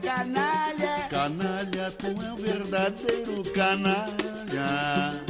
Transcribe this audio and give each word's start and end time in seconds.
Canalha. 0.00 1.08
Canalha, 1.10 1.90
tu 1.98 2.06
é 2.06 2.32
um 2.32 2.36
verdadeiro 2.36 3.42
canalha. 3.52 5.24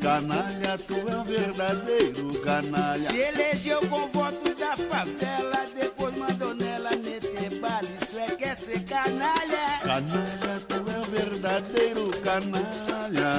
Canalha, 0.00 0.78
tu 0.86 0.94
é 0.94 1.16
um 1.16 1.24
verdadeiro 1.24 2.40
canalha. 2.42 3.10
Se 3.10 3.16
elegeu 3.16 3.80
com 3.88 4.08
voto 4.08 4.54
da 4.54 4.76
favela, 4.76 5.66
depois 5.74 6.16
mandou 6.16 6.54
nela 6.54 6.90
meter 6.96 7.60
bala. 7.60 7.82
Isso 8.00 8.18
é 8.18 8.30
que 8.36 8.44
é 8.44 8.54
ser 8.54 8.82
canalha. 8.84 9.80
Canalha, 9.82 10.60
tu 10.68 10.74
é 10.74 10.98
um 10.98 11.10
verdadeiro 11.10 12.10
canalha. 12.22 13.30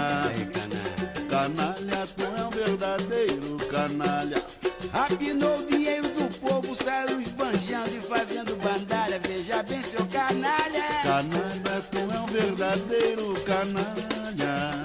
Canalha, 1.29 2.07
tu 2.15 2.23
é 2.23 2.43
um 2.45 2.49
verdadeiro 2.49 3.57
canalha. 3.71 4.43
Rapinou 4.91 5.57
o 5.59 5.65
dinheiro 5.65 6.10
do 6.71 6.75
povo, 6.75 6.75
saiu 6.75 7.21
esbanjando 7.21 7.89
e 7.89 8.01
fazendo 8.01 8.55
bandalha. 8.57 9.19
Veja 9.19 9.63
bem, 9.63 9.83
seu 9.83 10.05
canalha. 10.07 10.83
Canalha, 11.03 11.83
tu 11.91 11.97
é 11.97 12.19
um 12.19 12.25
verdadeiro 12.27 13.33
canalha. 13.45 14.81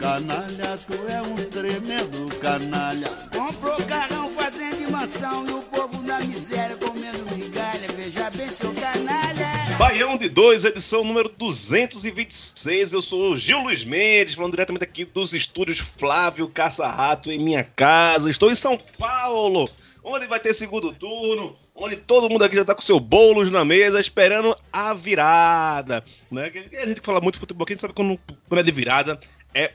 Canalha, 0.00 0.78
tu 0.86 1.12
é 1.12 1.22
um 1.22 1.36
tremendo 1.36 2.34
canalha. 2.40 3.08
Comprou 3.32 3.76
carrão, 3.86 4.30
fazenda 4.30 4.76
e 4.76 4.90
mansão 4.90 5.46
e 5.46 5.52
o 5.52 5.62
povo 5.62 6.02
na 6.02 6.20
miséria 6.20 6.76
comendo 6.76 7.24
migalha. 7.36 7.86
Veja 7.94 8.30
bem, 8.30 8.48
seu 8.50 8.72
canalha. 8.74 9.48
Baião 9.78 10.16
de 10.16 10.28
2, 10.28 10.64
edição 10.64 11.04
número 11.04 11.28
226. 11.28 12.92
Eu 12.92 13.02
sou 13.02 13.32
o 13.32 13.36
Gil 13.36 13.60
Luiz 13.60 13.84
Mendes, 13.84 14.34
falando 14.34 14.52
diretamente 14.52 14.84
aqui 14.84 15.04
dos 15.04 15.34
estúdios 15.34 15.78
Flávio 15.78 16.48
Caça-Rato 16.48 17.30
em 17.30 17.38
minha 17.38 17.64
casa. 17.64 18.30
Estou 18.30 18.50
em 18.50 18.54
São 18.54 18.78
Paulo, 18.98 19.68
onde 20.02 20.26
vai 20.26 20.40
ter 20.40 20.54
segundo 20.54 20.92
turno, 20.92 21.56
onde 21.74 21.96
todo 21.96 22.30
mundo 22.30 22.44
aqui 22.44 22.56
já 22.56 22.64
tá 22.64 22.74
com 22.74 22.82
seu 22.82 23.00
bolos 23.00 23.50
na 23.50 23.64
mesa, 23.64 24.00
esperando 24.00 24.54
a 24.72 24.94
virada. 24.94 26.04
Né? 26.30 26.50
A 26.82 26.86
gente 26.86 27.00
que 27.00 27.06
fala 27.06 27.20
muito 27.20 27.34
de 27.34 27.40
futebol 27.40 27.64
aqui, 27.64 27.72
a 27.72 27.74
gente 27.74 27.82
sabe 27.82 27.94
quando, 27.94 28.18
quando 28.48 28.60
é 28.60 28.62
de 28.62 28.72
virada 28.72 29.18
é. 29.54 29.72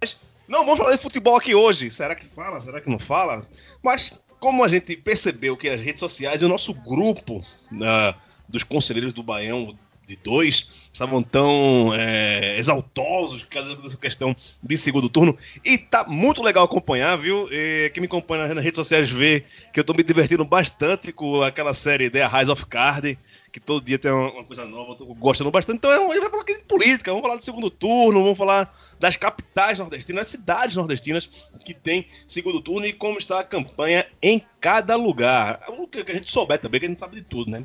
Mas 0.00 0.20
não 0.48 0.64
vamos 0.64 0.78
falar 0.78 0.96
de 0.96 1.02
futebol 1.02 1.36
aqui 1.36 1.54
hoje. 1.54 1.90
Será 1.90 2.14
que 2.14 2.26
fala? 2.26 2.60
Será 2.60 2.80
que 2.80 2.90
não 2.90 2.98
fala? 2.98 3.46
Mas 3.82 4.12
como 4.40 4.64
a 4.64 4.68
gente 4.68 4.96
percebeu 4.96 5.56
que 5.56 5.68
as 5.68 5.80
redes 5.80 6.00
sociais 6.00 6.42
e 6.42 6.44
o 6.44 6.48
nosso 6.48 6.74
grupo 6.74 7.44
ah, 7.82 8.14
dos 8.48 8.64
conselheiros 8.64 9.12
do 9.12 9.22
Baião 9.22 9.76
de 10.06 10.16
dois 10.16 10.68
estavam 10.92 11.22
tão 11.22 11.90
é, 11.94 12.58
exaltosos 12.58 13.42
por 13.42 13.82
dessa 13.82 13.96
questão 13.96 14.36
de 14.62 14.76
segundo 14.76 15.08
turno. 15.08 15.36
E 15.64 15.78
tá 15.78 16.04
muito 16.04 16.42
legal 16.42 16.64
acompanhar, 16.64 17.16
viu? 17.16 17.48
E 17.50 17.90
quem 17.94 18.00
me 18.02 18.06
acompanha 18.06 18.54
nas 18.54 18.62
redes 18.62 18.76
sociais 18.76 19.10
vê 19.10 19.44
que 19.72 19.80
eu 19.80 19.84
tô 19.84 19.94
me 19.94 20.02
divertindo 20.02 20.44
bastante 20.44 21.12
com 21.12 21.42
aquela 21.42 21.72
série 21.72 22.10
The 22.10 22.26
Rise 22.26 22.50
of 22.50 22.66
Card, 22.66 23.18
que 23.50 23.60
todo 23.60 23.84
dia 23.84 23.98
tem 23.98 24.10
uma, 24.10 24.44
coisa 24.44 24.64
nova, 24.64 24.92
eu 24.92 24.96
tô 24.96 25.06
gostando 25.14 25.50
bastante. 25.50 25.78
Então 25.78 25.90
a 25.90 26.14
gente 26.14 26.20
vai 26.20 26.30
falar 26.30 26.42
aqui 26.42 26.56
de 26.58 26.64
política, 26.64 27.10
vamos 27.10 27.26
falar 27.26 27.38
de 27.38 27.44
segundo 27.44 27.70
turno, 27.70 28.22
vamos 28.22 28.38
falar 28.38 28.74
das 29.00 29.16
capitais 29.16 29.78
nordestinas, 29.78 30.26
das 30.26 30.30
cidades 30.30 30.76
nordestinas 30.76 31.26
que 31.64 31.72
tem 31.72 32.06
segundo 32.26 32.60
turno 32.60 32.86
e 32.86 32.92
como 32.92 33.18
está 33.18 33.40
a 33.40 33.44
campanha 33.44 34.06
em 34.20 34.42
cada 34.60 34.94
lugar. 34.96 35.64
O 35.68 35.86
que 35.86 35.98
a 36.00 36.14
gente 36.14 36.30
souber 36.30 36.58
também, 36.58 36.80
que 36.80 36.86
a 36.86 36.88
gente 36.90 37.00
sabe 37.00 37.16
de 37.16 37.22
tudo, 37.22 37.50
né? 37.50 37.64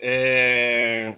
É... 0.00 1.14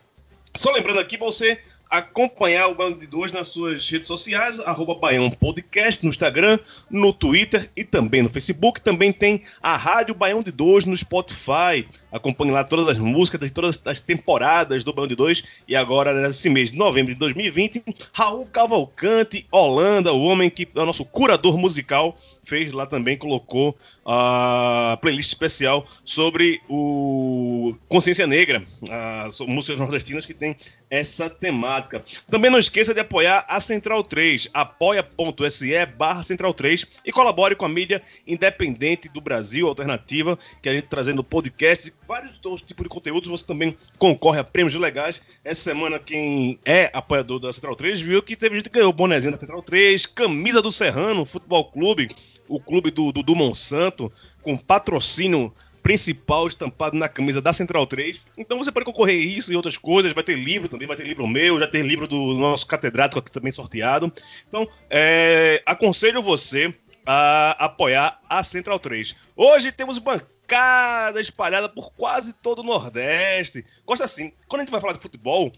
Só 0.56 0.70
lembrando 0.70 1.00
aqui, 1.00 1.16
você 1.16 1.58
acompanhar 1.90 2.68
o 2.68 2.74
Bando 2.74 2.98
de 2.98 3.06
Dois 3.06 3.30
nas 3.30 3.48
suas 3.48 3.88
redes 3.88 4.08
sociais, 4.08 4.58
arroba 4.60 4.94
Baião 4.94 5.30
Podcast, 5.30 6.02
no 6.02 6.10
Instagram, 6.10 6.58
no 6.90 7.12
Twitter 7.12 7.70
e 7.76 7.84
também 7.84 8.22
no 8.22 8.28
Facebook. 8.28 8.80
Também 8.80 9.12
tem 9.12 9.42
a 9.62 9.76
Rádio 9.76 10.14
Baião 10.14 10.42
de 10.42 10.50
Dois 10.50 10.84
no 10.84 10.96
Spotify. 10.96 11.86
Acompanhe 12.10 12.50
lá 12.50 12.64
todas 12.64 12.88
as 12.88 12.98
músicas 12.98 13.40
de 13.40 13.52
todas 13.52 13.80
as 13.84 14.00
temporadas 14.00 14.82
do 14.82 14.92
Baião 14.92 15.08
de 15.08 15.16
Dois. 15.16 15.42
E 15.68 15.76
agora, 15.76 16.12
nesse 16.12 16.48
mês 16.48 16.72
de 16.72 16.78
novembro 16.78 17.12
de 17.12 17.18
2020, 17.18 17.82
Raul 18.12 18.46
Cavalcante, 18.46 19.46
Holanda, 19.50 20.12
o 20.12 20.22
homem 20.22 20.50
que 20.50 20.68
é 20.74 20.80
o 20.80 20.86
nosso 20.86 21.04
curador 21.04 21.58
musical, 21.58 22.16
fez 22.44 22.72
lá 22.72 22.86
também, 22.86 23.16
colocou 23.16 23.76
a 24.04 24.98
playlist 25.00 25.28
especial 25.28 25.86
sobre 26.04 26.60
o 26.68 27.74
Consciência 27.88 28.26
Negra, 28.26 28.64
as 28.90 29.40
músicas 29.40 29.78
nordestinas 29.78 30.26
que 30.26 30.34
tem 30.34 30.56
essa 30.90 31.28
temática. 31.28 32.04
Também 32.30 32.50
não 32.50 32.58
esqueça 32.58 32.94
de 32.94 33.00
apoiar 33.00 33.44
a 33.48 33.60
Central 33.60 34.04
3, 34.04 34.48
apoia.se 34.54 35.86
barra 35.86 36.22
Central 36.22 36.54
3 36.54 36.86
e 37.04 37.10
colabore 37.10 37.56
com 37.56 37.64
a 37.64 37.68
mídia 37.68 38.00
independente 38.26 39.08
do 39.08 39.20
Brasil, 39.20 39.66
alternativa, 39.66 40.38
que 40.62 40.68
a 40.68 40.74
gente 40.74 40.86
trazendo 40.86 41.24
podcasts 41.24 41.88
e 41.88 41.94
vários 42.06 42.34
outros 42.44 42.62
tipos 42.62 42.84
de 42.84 42.88
conteúdos. 42.88 43.28
Você 43.28 43.44
também 43.44 43.76
concorre 43.98 44.38
a 44.38 44.44
prêmios 44.44 44.74
legais. 44.74 45.20
Essa 45.44 45.62
semana, 45.62 45.98
quem 45.98 46.58
é 46.64 46.90
apoiador 46.92 47.40
da 47.40 47.52
Central 47.52 47.74
3 47.74 48.00
viu 48.00 48.22
que 48.22 48.36
teve 48.36 48.56
gente 48.56 48.70
que 48.70 48.78
ganhou 48.78 48.92
bonezinho 48.92 49.32
da 49.32 49.40
Central 49.40 49.62
3, 49.62 50.06
camisa 50.06 50.62
do 50.62 50.70
Serrano, 50.70 51.24
Futebol 51.24 51.64
Clube, 51.64 52.08
o 52.48 52.60
clube 52.60 52.90
do, 52.90 53.12
do, 53.12 53.22
do 53.22 53.34
Monsanto, 53.34 54.12
com 54.42 54.56
patrocínio 54.56 55.52
principal 55.84 56.48
estampado 56.48 56.96
na 56.96 57.10
camisa 57.10 57.42
da 57.42 57.52
Central 57.52 57.86
3. 57.86 58.18
Então 58.38 58.56
você 58.58 58.72
pode 58.72 58.86
concorrer 58.86 59.16
isso 59.16 59.52
e 59.52 59.56
outras 59.56 59.76
coisas. 59.76 60.14
Vai 60.14 60.24
ter 60.24 60.34
livro 60.34 60.66
também, 60.66 60.88
vai 60.88 60.96
ter 60.96 61.06
livro 61.06 61.28
meu, 61.28 61.60
já 61.60 61.66
tem 61.66 61.82
livro 61.82 62.08
do 62.08 62.32
nosso 62.34 62.66
catedrático 62.66 63.18
aqui 63.18 63.30
também 63.30 63.52
sorteado. 63.52 64.10
Então, 64.48 64.66
é, 64.88 65.62
aconselho 65.66 66.22
você 66.22 66.74
a 67.06 67.50
apoiar 67.66 68.18
a 68.28 68.42
Central 68.42 68.78
3. 68.78 69.14
Hoje 69.36 69.70
temos 69.70 69.98
bancada 69.98 71.20
espalhada 71.20 71.68
por 71.68 71.92
quase 71.92 72.32
todo 72.32 72.60
o 72.60 72.64
Nordeste. 72.64 73.62
Gosta 73.84 74.06
assim, 74.06 74.32
quando 74.48 74.60
a 74.60 74.64
gente 74.64 74.72
vai 74.72 74.80
falar 74.80 74.94
de 74.94 75.00
futebol, 75.00 75.52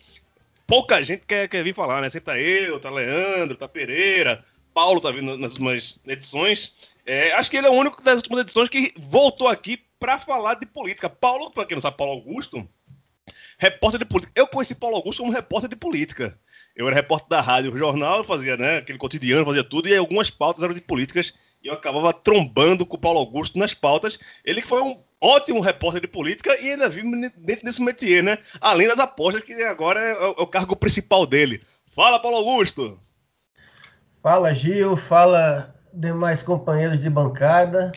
pouca 0.66 1.02
gente 1.04 1.24
quer, 1.24 1.48
quer 1.48 1.62
vir 1.62 1.72
falar, 1.72 2.00
né? 2.00 2.10
Sempre 2.10 2.32
tá 2.32 2.38
eu, 2.38 2.80
tá 2.80 2.90
Leandro, 2.90 3.56
tá 3.56 3.68
Pereira, 3.68 4.44
Paulo 4.76 5.00
tá 5.00 5.10
vindo 5.10 5.38
nas 5.38 5.52
últimas 5.52 5.98
edições. 6.06 6.74
É, 7.06 7.32
acho 7.32 7.50
que 7.50 7.56
ele 7.56 7.66
é 7.66 7.70
o 7.70 7.72
único 7.72 8.04
das 8.04 8.16
últimas 8.16 8.40
edições 8.40 8.68
que 8.68 8.92
voltou 8.98 9.48
aqui 9.48 9.78
para 9.98 10.18
falar 10.18 10.52
de 10.56 10.66
política. 10.66 11.08
Paulo, 11.08 11.50
para 11.50 11.64
quem 11.64 11.76
não 11.76 11.80
sabe, 11.80 11.96
Paulo 11.96 12.12
Augusto, 12.12 12.68
repórter 13.58 14.00
de 14.00 14.04
política. 14.04 14.38
Eu 14.38 14.46
conheci 14.46 14.74
Paulo 14.74 14.96
Augusto 14.96 15.22
como 15.22 15.32
repórter 15.32 15.70
de 15.70 15.76
política. 15.76 16.38
Eu 16.76 16.86
era 16.88 16.94
repórter 16.94 17.26
da 17.26 17.40
rádio, 17.40 17.74
jornal, 17.78 18.22
fazia 18.22 18.54
né, 18.58 18.76
aquele 18.76 18.98
cotidiano, 18.98 19.46
fazia 19.46 19.64
tudo, 19.64 19.88
e 19.88 19.96
algumas 19.96 20.28
pautas 20.28 20.62
eram 20.62 20.74
de 20.74 20.82
políticas, 20.82 21.32
e 21.64 21.68
eu 21.68 21.72
acabava 21.72 22.12
trombando 22.12 22.84
com 22.84 22.96
o 22.96 23.00
Paulo 23.00 23.20
Augusto 23.20 23.58
nas 23.58 23.72
pautas. 23.72 24.18
Ele 24.44 24.60
que 24.60 24.68
foi 24.68 24.82
um 24.82 25.02
ótimo 25.22 25.60
repórter 25.60 26.02
de 26.02 26.08
política 26.08 26.54
e 26.60 26.72
ainda 26.72 26.90
vive 26.90 27.08
dentro 27.38 27.64
desse 27.64 27.80
métier, 27.80 28.22
né? 28.22 28.36
Além 28.60 28.86
das 28.86 29.00
apostas, 29.00 29.42
que 29.42 29.54
agora 29.62 29.98
é 29.98 30.12
é 30.12 30.26
o 30.42 30.46
cargo 30.46 30.76
principal 30.76 31.24
dele. 31.24 31.62
Fala, 31.88 32.20
Paulo 32.20 32.36
Augusto! 32.36 33.05
Fala, 34.26 34.52
Gil, 34.52 34.96
fala 34.96 35.72
demais 35.94 36.42
companheiros 36.42 36.98
de 36.98 37.08
bancada. 37.08 37.92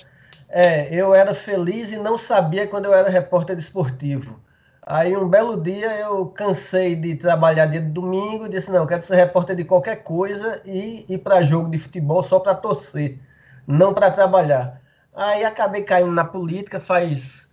É, 0.48 0.94
eu 0.94 1.16
era 1.16 1.34
feliz 1.34 1.92
e 1.92 1.98
não 1.98 2.20
sabia 2.20 2.68
quando 2.68 2.86
eu 2.86 2.94
era 2.94 3.10
repórter 3.10 3.58
esportivo. 3.58 4.40
Aí 4.84 5.18
um 5.18 5.28
belo 5.28 5.60
dia 5.60 5.92
eu 5.98 6.28
cansei 6.28 6.96
de 6.96 7.16
trabalhar 7.16 7.66
dia 7.66 7.82
de 7.82 7.90
domingo 7.90 8.46
e 8.46 8.50
disse, 8.50 8.70
não, 8.70 8.82
eu 8.82 8.86
quero 8.86 9.02
ser 9.02 9.16
repórter 9.16 9.56
de 9.56 9.64
qualquer 9.64 10.04
coisa 10.04 10.62
e 10.66 11.04
ir 11.10 11.18
para 11.18 11.42
jogo 11.42 11.68
de 11.68 11.80
futebol 11.80 12.22
só 12.22 12.40
para 12.40 12.54
torcer, 12.54 13.18
não 13.66 13.92
para 13.92 14.12
trabalhar. 14.12 14.84
Aí 15.16 15.44
acabei 15.44 15.82
caindo 15.82 16.12
na 16.12 16.26
política 16.26 16.80
faz 16.80 17.50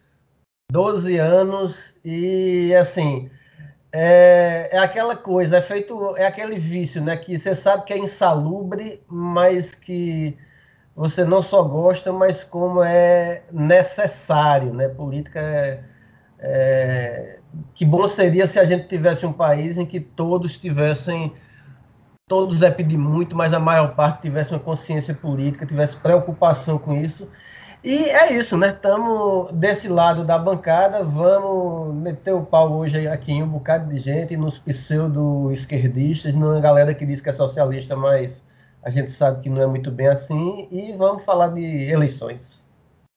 12 0.70 1.16
anos 1.16 1.94
e 2.04 2.74
assim, 2.74 3.30
é, 3.98 4.68
é 4.72 4.78
aquela 4.78 5.16
coisa, 5.16 5.56
é 5.56 5.62
feito, 5.62 6.14
é 6.18 6.26
aquele 6.26 6.58
vício, 6.58 7.02
né? 7.02 7.16
Que 7.16 7.38
você 7.38 7.54
sabe 7.54 7.84
que 7.86 7.94
é 7.94 7.98
insalubre, 7.98 9.02
mas 9.08 9.74
que 9.74 10.36
você 10.94 11.24
não 11.24 11.40
só 11.42 11.62
gosta, 11.62 12.12
mas 12.12 12.44
como 12.44 12.82
é 12.82 13.44
necessário, 13.50 14.74
né? 14.74 14.88
Política 14.88 15.40
é, 15.40 15.80
é, 16.38 17.38
que 17.74 17.86
bom 17.86 18.06
seria 18.06 18.46
se 18.46 18.58
a 18.58 18.64
gente 18.64 18.86
tivesse 18.86 19.24
um 19.24 19.32
país 19.32 19.78
em 19.78 19.86
que 19.86 19.98
todos 19.98 20.58
tivessem 20.58 21.32
todos 22.28 22.60
é 22.60 22.70
pedir 22.70 22.98
muito, 22.98 23.34
mas 23.34 23.54
a 23.54 23.60
maior 23.60 23.94
parte 23.94 24.22
tivesse 24.22 24.52
uma 24.52 24.60
consciência 24.60 25.14
política, 25.14 25.64
tivesse 25.64 25.96
preocupação 25.96 26.76
com 26.76 26.94
isso. 26.94 27.26
E 27.86 28.10
é 28.10 28.32
isso, 28.36 28.56
né? 28.56 28.70
Estamos 28.70 29.52
desse 29.52 29.86
lado 29.86 30.24
da 30.24 30.36
bancada, 30.36 31.04
vamos 31.04 31.94
meter 31.94 32.32
o 32.32 32.44
pau 32.44 32.76
hoje 32.76 33.06
aqui 33.06 33.30
em 33.30 33.44
um 33.44 33.48
bocado 33.48 33.88
de 33.94 34.00
gente, 34.00 34.36
nos 34.36 34.58
pseudo-esquerdistas, 34.58 36.34
numa 36.34 36.60
galera 36.60 36.92
que 36.92 37.06
diz 37.06 37.20
que 37.20 37.28
é 37.28 37.32
socialista, 37.32 37.94
mas 37.94 38.42
a 38.82 38.90
gente 38.90 39.12
sabe 39.12 39.40
que 39.40 39.48
não 39.48 39.62
é 39.62 39.68
muito 39.68 39.92
bem 39.92 40.08
assim, 40.08 40.66
e 40.72 40.94
vamos 40.94 41.24
falar 41.24 41.54
de 41.54 41.62
eleições. 41.62 42.60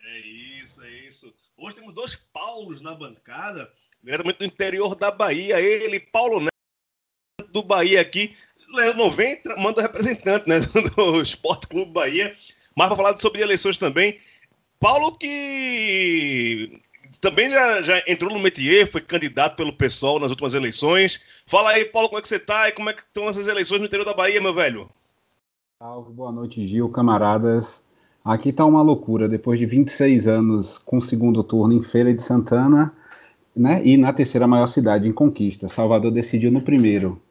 É 0.04 0.20
isso, 0.20 0.86
é 0.86 0.90
isso. 1.08 1.34
Hoje 1.58 1.78
temos 1.78 1.96
dois 1.96 2.16
Paulos 2.32 2.80
na 2.80 2.94
bancada, 2.94 3.68
diretamente 4.04 4.38
do 4.38 4.46
interior 4.46 4.94
da 4.94 5.10
Bahia. 5.10 5.60
Ele, 5.60 6.00
Paulo 6.00 6.42
Neto, 6.42 7.52
do 7.52 7.64
Bahia 7.64 8.02
aqui. 8.02 8.38
Leandro 8.72 9.00
não 9.00 9.10
vem, 9.10 9.42
manda 9.58 9.82
representante 9.82 10.48
né, 10.48 10.60
do 10.96 11.22
Esporte 11.24 11.68
Clube 11.68 11.92
Bahia. 11.92 12.38
Mas 12.76 12.88
para 12.88 12.96
falar 12.96 13.18
sobre 13.18 13.42
eleições 13.42 13.76
também. 13.76 14.20
Paulo 14.80 15.18
que 15.18 16.80
também 17.20 17.50
já, 17.50 17.82
já 17.82 18.04
entrou 18.08 18.32
no 18.32 18.40
métier, 18.40 18.90
foi 18.90 19.02
candidato 19.02 19.56
pelo 19.56 19.74
PSOL 19.74 20.20
nas 20.20 20.30
últimas 20.30 20.54
eleições. 20.54 21.20
Fala 21.46 21.72
aí, 21.72 21.86
Paulo, 21.86 22.08
como 22.08 22.20
é 22.20 22.22
que 22.22 22.28
você 22.28 22.40
tá 22.40 22.70
e 22.70 22.72
como 22.72 22.90
é 22.90 22.94
que 22.94 23.02
estão 23.02 23.28
essas 23.28 23.48
eleições 23.48 23.80
no 23.80 23.86
interior 23.86 24.06
da 24.06 24.14
Bahia, 24.14 24.42
meu 24.42 24.54
velho? 24.54 24.90
Salve, 25.80 26.14
boa 26.14 26.32
noite, 26.32 26.66
Gil, 26.66 26.90
camaradas. 26.90 27.84
Aqui 28.24 28.52
tá 28.52 28.66
uma 28.66 28.82
loucura, 28.82 29.28
depois 29.28 29.60
de 29.60 29.66
26 29.66 30.28
anos 30.28 30.78
com 30.78 31.00
segundo 31.02 31.44
turno 31.44 31.74
em 31.74 31.82
Feira 31.82 32.14
de 32.14 32.22
Santana, 32.22 32.94
né, 33.56 33.82
e 33.84 33.98
na 33.98 34.14
terceira 34.14 34.46
maior 34.48 34.68
cidade 34.68 35.08
em 35.08 35.14
conquista. 35.14 35.68
Salvador 35.68 36.12
decidiu 36.12 36.52
no 36.52 36.62
primeiro, 36.62 37.22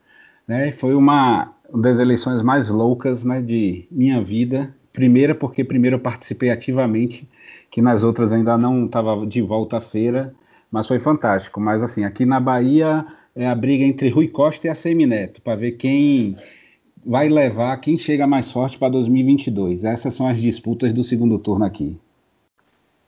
né? 0.47 0.71
Foi 0.71 0.93
uma 0.93 1.53
das 1.73 1.99
eleições 1.99 2.43
mais 2.43 2.69
loucas, 2.69 3.23
né, 3.23 3.41
de 3.41 3.87
minha 3.89 4.21
vida. 4.21 4.75
Primeira 4.91 5.33
porque 5.33 5.63
primeiro 5.63 5.95
eu 5.95 5.99
participei 5.99 6.49
ativamente, 6.49 7.27
que 7.69 7.81
nas 7.81 8.03
outras 8.03 8.33
ainda 8.33 8.57
não 8.57 8.85
estava 8.85 9.25
de 9.25 9.41
volta 9.41 9.77
à 9.77 9.81
feira, 9.81 10.33
mas 10.71 10.87
foi 10.87 10.99
fantástico. 10.99 11.59
Mas 11.59 11.83
assim, 11.83 12.03
aqui 12.03 12.25
na 12.25 12.39
Bahia 12.39 13.05
é 13.35 13.47
a 13.47 13.55
briga 13.55 13.83
entre 13.83 14.09
Rui 14.09 14.27
Costa 14.27 14.67
e 14.67 14.69
a 14.69 14.75
Semineto, 14.75 15.41
para 15.41 15.55
ver 15.55 15.73
quem 15.73 16.37
vai 17.05 17.29
levar 17.29 17.77
quem 17.77 17.97
chega 17.97 18.27
mais 18.27 18.51
forte 18.51 18.77
para 18.77 18.89
2022. 18.89 19.83
Essas 19.83 20.13
são 20.13 20.27
as 20.27 20.41
disputas 20.41 20.93
do 20.93 21.03
segundo 21.03 21.39
turno 21.39 21.65
aqui. 21.65 21.97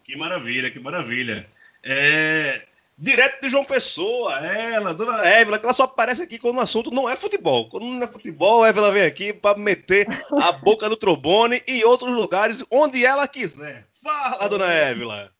Que 0.03 0.15
maravilha, 0.15 0.71
que 0.71 0.79
maravilha. 0.79 1.47
É, 1.83 2.65
direto 2.97 3.41
de 3.41 3.49
João 3.49 3.65
Pessoa, 3.65 4.33
ela, 4.45 4.93
dona 4.93 5.25
Évila, 5.25 5.57
que 5.57 5.65
ela 5.65 5.73
só 5.73 5.83
aparece 5.83 6.21
aqui 6.21 6.37
quando 6.37 6.57
o 6.57 6.61
assunto 6.61 6.91
não 6.91 7.09
é 7.09 7.15
futebol. 7.15 7.67
Quando 7.67 7.85
não 7.85 8.03
é 8.03 8.07
futebol, 8.07 8.63
a 8.63 8.69
Évila 8.69 8.91
vem 8.91 9.03
aqui 9.03 9.33
para 9.33 9.57
meter 9.57 10.07
a 10.41 10.51
boca 10.51 10.87
no 10.87 10.95
trombone 10.95 11.61
e 11.67 11.83
outros 11.83 12.13
lugares 12.13 12.63
onde 12.71 13.05
ela 13.05 13.27
quiser. 13.27 13.90
Fala, 14.03 14.47
dona 14.49 14.65
Évila. 14.71 15.33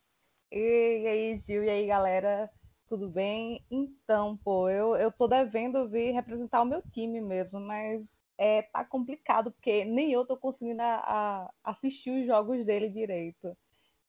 E 0.50 1.06
aí, 1.08 1.36
Gil, 1.38 1.64
e 1.64 1.70
aí, 1.70 1.86
galera? 1.86 2.50
Tudo 2.88 3.08
bem? 3.08 3.64
Então, 3.70 4.36
pô, 4.36 4.68
eu, 4.68 4.94
eu 4.96 5.10
tô 5.10 5.26
devendo 5.26 5.88
vir 5.88 6.12
representar 6.12 6.60
o 6.62 6.64
meu 6.66 6.82
time 6.92 7.20
mesmo, 7.20 7.58
mas 7.60 8.02
é, 8.38 8.62
tá 8.62 8.84
complicado, 8.84 9.50
porque 9.52 9.84
nem 9.84 10.12
eu 10.12 10.26
tô 10.26 10.36
conseguindo 10.36 10.82
a, 10.82 11.48
a 11.64 11.70
assistir 11.70 12.10
os 12.10 12.26
jogos 12.26 12.64
dele 12.66 12.90
direito. 12.90 13.56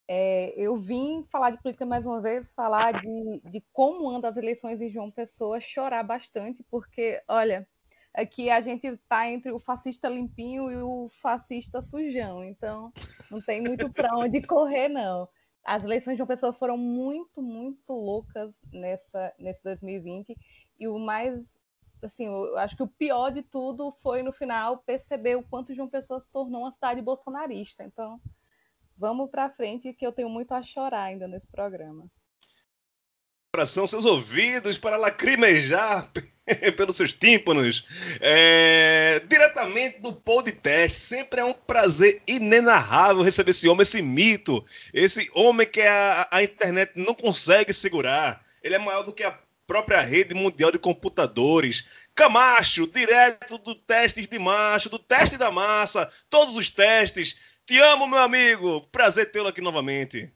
É, 0.08 0.54
eu 0.56 0.76
vim 0.76 1.24
falar 1.32 1.50
de 1.50 1.62
política 1.62 1.86
mais 1.86 2.06
uma 2.06 2.20
vez, 2.20 2.50
falar 2.52 2.92
de, 3.00 3.40
de 3.50 3.62
como 3.72 4.08
andam 4.10 4.30
as 4.30 4.36
eleições 4.36 4.80
em 4.80 4.90
João 4.90 5.10
Pessoa, 5.10 5.60
chorar 5.60 6.02
bastante, 6.04 6.62
porque, 6.70 7.22
olha, 7.28 7.66
aqui 8.14 8.48
a 8.48 8.60
gente 8.60 8.86
está 8.86 9.28
entre 9.28 9.50
o 9.50 9.58
fascista 9.58 10.08
limpinho 10.08 10.70
e 10.70 10.76
o 10.76 11.08
fascista 11.20 11.82
sujão, 11.82 12.44
então 12.44 12.92
não 13.30 13.40
tem 13.42 13.60
muito 13.60 13.90
para 13.90 14.16
onde 14.16 14.40
correr, 14.46 14.88
não. 14.88 15.28
As 15.64 15.82
eleições 15.82 16.14
de 16.14 16.18
João 16.18 16.28
Pessoa 16.28 16.52
foram 16.52 16.76
muito, 16.76 17.42
muito 17.42 17.92
loucas 17.92 18.54
nessa, 18.72 19.34
nesse 19.38 19.62
2020, 19.64 20.36
e 20.78 20.86
o 20.86 20.98
mais 20.98 21.42
assim, 22.02 22.26
eu 22.26 22.56
acho 22.58 22.76
que 22.76 22.82
o 22.82 22.88
pior 22.88 23.30
de 23.30 23.42
tudo 23.42 23.90
foi 24.02 24.22
no 24.22 24.30
final 24.30 24.78
perceber 24.78 25.36
o 25.36 25.42
quanto 25.42 25.74
João 25.74 25.88
Pessoa 25.88 26.20
se 26.20 26.30
tornou 26.30 26.60
uma 26.60 26.72
cidade 26.72 27.00
bolsonarista. 27.00 27.82
Então, 27.82 28.20
vamos 28.96 29.30
para 29.30 29.48
frente 29.48 29.92
que 29.94 30.06
eu 30.06 30.12
tenho 30.12 30.28
muito 30.28 30.52
a 30.52 30.62
chorar 30.62 31.04
ainda 31.04 31.26
nesse 31.26 31.46
programa. 31.46 32.06
Coração, 33.54 33.86
seus 33.86 34.04
ouvidos 34.04 34.76
para 34.76 34.96
lacrimejar 34.96 36.10
pelos 36.76 36.96
seus 36.96 37.12
tímpanos. 37.12 37.84
É, 38.20 39.22
diretamente 39.28 40.00
do 40.00 40.12
podcast, 40.12 40.98
sempre 40.98 41.38
é 41.38 41.44
um 41.44 41.52
prazer 41.52 42.20
inenarrável 42.26 43.22
receber 43.22 43.52
esse 43.52 43.68
homem, 43.68 43.82
esse 43.82 44.02
mito, 44.02 44.66
esse 44.92 45.30
homem 45.32 45.64
que 45.68 45.80
a, 45.82 46.26
a 46.32 46.42
internet 46.42 46.94
não 46.96 47.14
consegue 47.14 47.72
segurar. 47.72 48.44
Ele 48.60 48.74
é 48.74 48.78
maior 48.78 49.04
do 49.04 49.12
que 49.12 49.22
a 49.22 49.38
própria 49.68 50.00
rede 50.00 50.34
mundial 50.34 50.72
de 50.72 50.78
computadores. 50.80 51.86
Camacho, 52.12 52.88
direto 52.88 53.56
do 53.58 53.76
teste 53.76 54.26
de 54.26 54.38
macho, 54.40 54.88
do 54.88 54.98
teste 54.98 55.38
da 55.38 55.52
massa, 55.52 56.10
todos 56.28 56.56
os 56.56 56.70
testes. 56.70 57.36
Te 57.64 57.78
amo, 57.78 58.08
meu 58.08 58.18
amigo. 58.18 58.80
Prazer 58.90 59.30
tê-lo 59.30 59.46
aqui 59.46 59.60
novamente. 59.60 60.28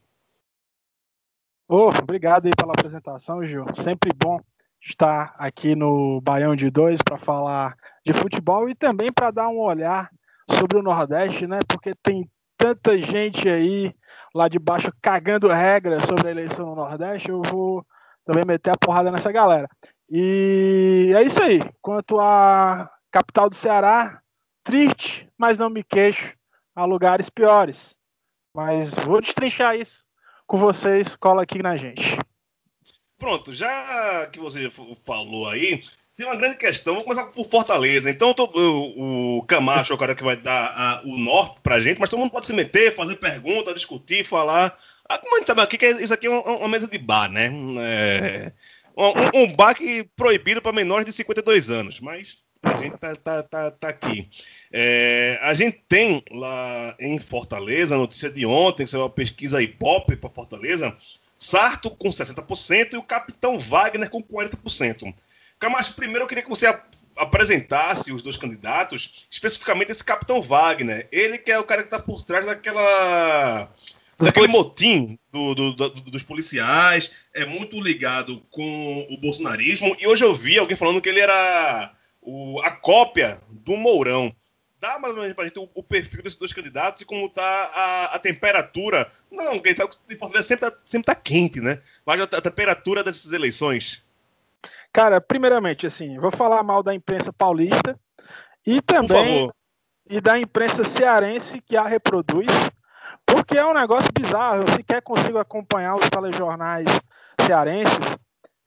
Oh, 1.70 1.90
obrigado 1.90 2.46
aí 2.46 2.52
pela 2.58 2.72
apresentação, 2.72 3.44
Gil. 3.44 3.66
Sempre 3.74 4.10
bom 4.16 4.40
estar 4.80 5.34
aqui 5.36 5.76
no 5.76 6.18
Baião 6.22 6.56
de 6.56 6.70
Dois 6.70 7.02
para 7.02 7.18
falar 7.18 7.76
de 8.02 8.14
futebol 8.14 8.70
e 8.70 8.74
também 8.74 9.12
para 9.12 9.30
dar 9.30 9.50
um 9.50 9.58
olhar 9.58 10.10
sobre 10.50 10.78
o 10.78 10.82
Nordeste, 10.82 11.46
né? 11.46 11.58
Porque 11.68 11.94
tem 12.02 12.26
tanta 12.56 12.98
gente 12.98 13.50
aí 13.50 13.94
lá 14.34 14.48
de 14.48 14.58
baixo 14.58 14.90
cagando 15.02 15.48
regras 15.48 16.06
sobre 16.06 16.28
a 16.28 16.30
eleição 16.30 16.64
no 16.64 16.74
Nordeste. 16.74 17.28
Eu 17.28 17.42
vou 17.42 17.84
também 18.24 18.46
meter 18.46 18.70
a 18.70 18.78
porrada 18.78 19.12
nessa 19.12 19.30
galera. 19.30 19.68
E 20.08 21.12
é 21.14 21.22
isso 21.22 21.42
aí. 21.42 21.60
Quanto 21.82 22.18
à 22.18 22.90
capital 23.10 23.50
do 23.50 23.56
Ceará, 23.56 24.22
triste, 24.64 25.28
mas 25.36 25.58
não 25.58 25.68
me 25.68 25.84
queixo. 25.84 26.34
Há 26.74 26.86
lugares 26.86 27.28
piores. 27.28 27.94
Mas 28.54 28.94
vou 28.94 29.20
destrinchar 29.20 29.76
isso 29.76 30.07
com 30.48 30.56
vocês. 30.56 31.14
Cola 31.14 31.42
aqui 31.42 31.62
na 31.62 31.76
gente. 31.76 32.18
Pronto, 33.18 33.52
já 33.52 34.26
que 34.32 34.40
você 34.40 34.68
falou 35.04 35.48
aí, 35.48 35.84
tem 36.16 36.26
uma 36.26 36.36
grande 36.36 36.56
questão. 36.56 36.94
Vou 36.94 37.04
começar 37.04 37.26
por 37.26 37.48
Fortaleza. 37.48 38.10
Então, 38.10 38.32
tô, 38.32 38.46
o, 38.46 39.38
o, 39.38 39.42
Camacho 39.42 39.92
é 39.92 39.96
o 39.96 39.98
cara 39.98 40.14
que 40.14 40.24
vai 40.24 40.36
dar 40.36 40.72
a, 40.74 41.02
o 41.04 41.16
norte 41.16 41.60
pra 41.62 41.80
gente, 41.80 42.00
mas 42.00 42.08
todo 42.08 42.18
mundo 42.18 42.32
pode 42.32 42.46
se 42.46 42.52
meter, 42.52 42.94
fazer 42.94 43.16
pergunta, 43.16 43.74
discutir, 43.74 44.24
falar. 44.24 44.76
Ah, 45.08 45.18
como 45.18 45.36
a 45.36 45.38
gente 45.38 45.46
sabe 45.46 45.60
aqui 45.60 45.76
que 45.76 45.86
isso 45.86 46.14
aqui 46.14 46.26
é 46.26 46.30
uma, 46.30 46.42
uma 46.42 46.68
mesa 46.68 46.88
de 46.88 46.98
bar, 46.98 47.30
né? 47.30 47.50
É, 47.80 48.52
um, 48.96 49.42
um 49.42 49.54
bar 49.54 49.74
que 49.74 50.04
proibido 50.16 50.62
para 50.62 50.72
menores 50.72 51.06
de 51.06 51.12
52 51.12 51.70
anos, 51.70 52.00
mas 52.00 52.38
a 52.62 52.76
gente 52.76 52.96
tá, 52.98 53.14
tá, 53.16 53.42
tá, 53.42 53.70
tá 53.70 53.88
aqui. 53.88 54.28
É, 54.72 55.38
a 55.42 55.54
gente 55.54 55.82
tem 55.88 56.22
lá 56.30 56.94
em 56.98 57.18
Fortaleza, 57.18 57.94
a 57.94 57.98
notícia 57.98 58.30
de 58.30 58.44
ontem, 58.44 58.84
que 58.84 58.90
saiu 58.90 59.02
uma 59.02 59.10
pesquisa 59.10 59.62
Ibope 59.62 60.16
para 60.16 60.30
Fortaleza, 60.30 60.96
Sarto 61.36 61.88
com 61.88 62.10
60% 62.10 62.94
e 62.94 62.96
o 62.96 63.02
Capitão 63.02 63.58
Wagner 63.58 64.10
com 64.10 64.20
40%. 64.20 65.14
Camacho, 65.56 65.94
primeiro 65.94 66.24
eu 66.24 66.26
queria 66.26 66.42
que 66.42 66.50
você 66.50 66.66
apresentasse 67.16 68.12
os 68.12 68.22
dois 68.22 68.36
candidatos, 68.36 69.26
especificamente 69.30 69.92
esse 69.92 70.04
Capitão 70.04 70.42
Wagner. 70.42 71.06
Ele 71.12 71.38
que 71.38 71.52
é 71.52 71.58
o 71.58 71.64
cara 71.64 71.82
que 71.82 71.86
está 71.86 72.00
por 72.00 72.24
trás 72.24 72.44
daquela 72.44 73.72
daquele 74.18 74.48
motim 74.48 75.16
do, 75.32 75.54
do, 75.54 75.72
do, 75.74 75.90
dos 76.10 76.24
policiais, 76.24 77.12
é 77.32 77.46
muito 77.46 77.80
ligado 77.80 78.42
com 78.50 79.06
o 79.08 79.16
bolsonarismo. 79.16 79.96
E 80.00 80.08
hoje 80.08 80.24
eu 80.24 80.34
vi 80.34 80.58
alguém 80.58 80.76
falando 80.76 81.00
que 81.00 81.08
ele 81.08 81.20
era 81.20 81.92
o, 82.28 82.60
a 82.60 82.70
cópia 82.70 83.40
do 83.50 83.74
Mourão. 83.74 84.34
Dá 84.78 84.98
mais 84.98 85.14
ou 85.14 85.22
menos 85.22 85.34
pra 85.34 85.44
gente 85.44 85.58
o, 85.58 85.68
o 85.74 85.82
perfil 85.82 86.22
desses 86.22 86.38
dois 86.38 86.52
candidatos 86.52 87.00
e 87.00 87.06
como 87.06 87.28
tá 87.28 87.42
a, 87.74 88.04
a 88.14 88.18
temperatura. 88.18 89.10
Não, 89.30 89.58
quem 89.58 89.74
sabe 89.74 89.90
que 90.06 90.16
Fortaleza 90.16 90.46
sempre 90.46 90.70
tá, 90.70 90.76
sempre 90.84 91.06
tá 91.06 91.14
quente, 91.14 91.60
né? 91.60 91.80
Mas 92.04 92.20
a, 92.20 92.24
a 92.24 92.40
temperatura 92.40 93.02
dessas 93.02 93.32
eleições. 93.32 94.06
Cara, 94.92 95.20
primeiramente, 95.20 95.86
assim, 95.86 96.18
vou 96.18 96.30
falar 96.30 96.62
mal 96.62 96.82
da 96.82 96.94
imprensa 96.94 97.32
paulista 97.32 97.98
e 98.66 98.80
também 98.82 99.50
e 100.08 100.20
da 100.20 100.38
imprensa 100.38 100.84
cearense 100.84 101.60
que 101.60 101.76
a 101.76 101.82
reproduz, 101.82 102.48
porque 103.26 103.58
é 103.58 103.66
um 103.66 103.74
negócio 103.74 104.10
bizarro. 104.12 104.62
Eu 104.62 104.68
sequer 104.68 105.02
consigo 105.02 105.38
acompanhar 105.38 105.94
os 105.94 106.08
telejornais 106.08 106.86
cearenses 107.40 108.18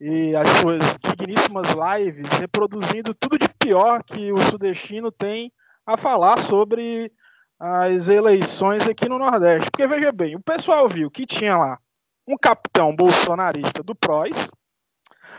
e 0.01 0.35
as 0.35 0.49
suas 0.59 0.79
digníssimas 0.99 1.67
lives 1.69 2.27
reproduzindo 2.39 3.13
tudo 3.13 3.37
de 3.37 3.47
pior 3.61 4.03
que 4.03 4.31
o 4.33 4.41
sudestino 4.41 5.11
tem 5.11 5.53
a 5.85 5.95
falar 5.95 6.41
sobre 6.41 7.11
as 7.59 8.07
eleições 8.07 8.87
aqui 8.87 9.07
no 9.07 9.19
Nordeste. 9.19 9.69
Porque 9.69 9.87
veja 9.87 10.11
bem, 10.11 10.35
o 10.35 10.41
pessoal 10.41 10.89
viu 10.89 11.11
que 11.11 11.27
tinha 11.27 11.55
lá 11.57 11.79
um 12.27 12.35
capitão 12.35 12.95
bolsonarista 12.95 13.83
do 13.83 13.93
PROS, 13.93 14.49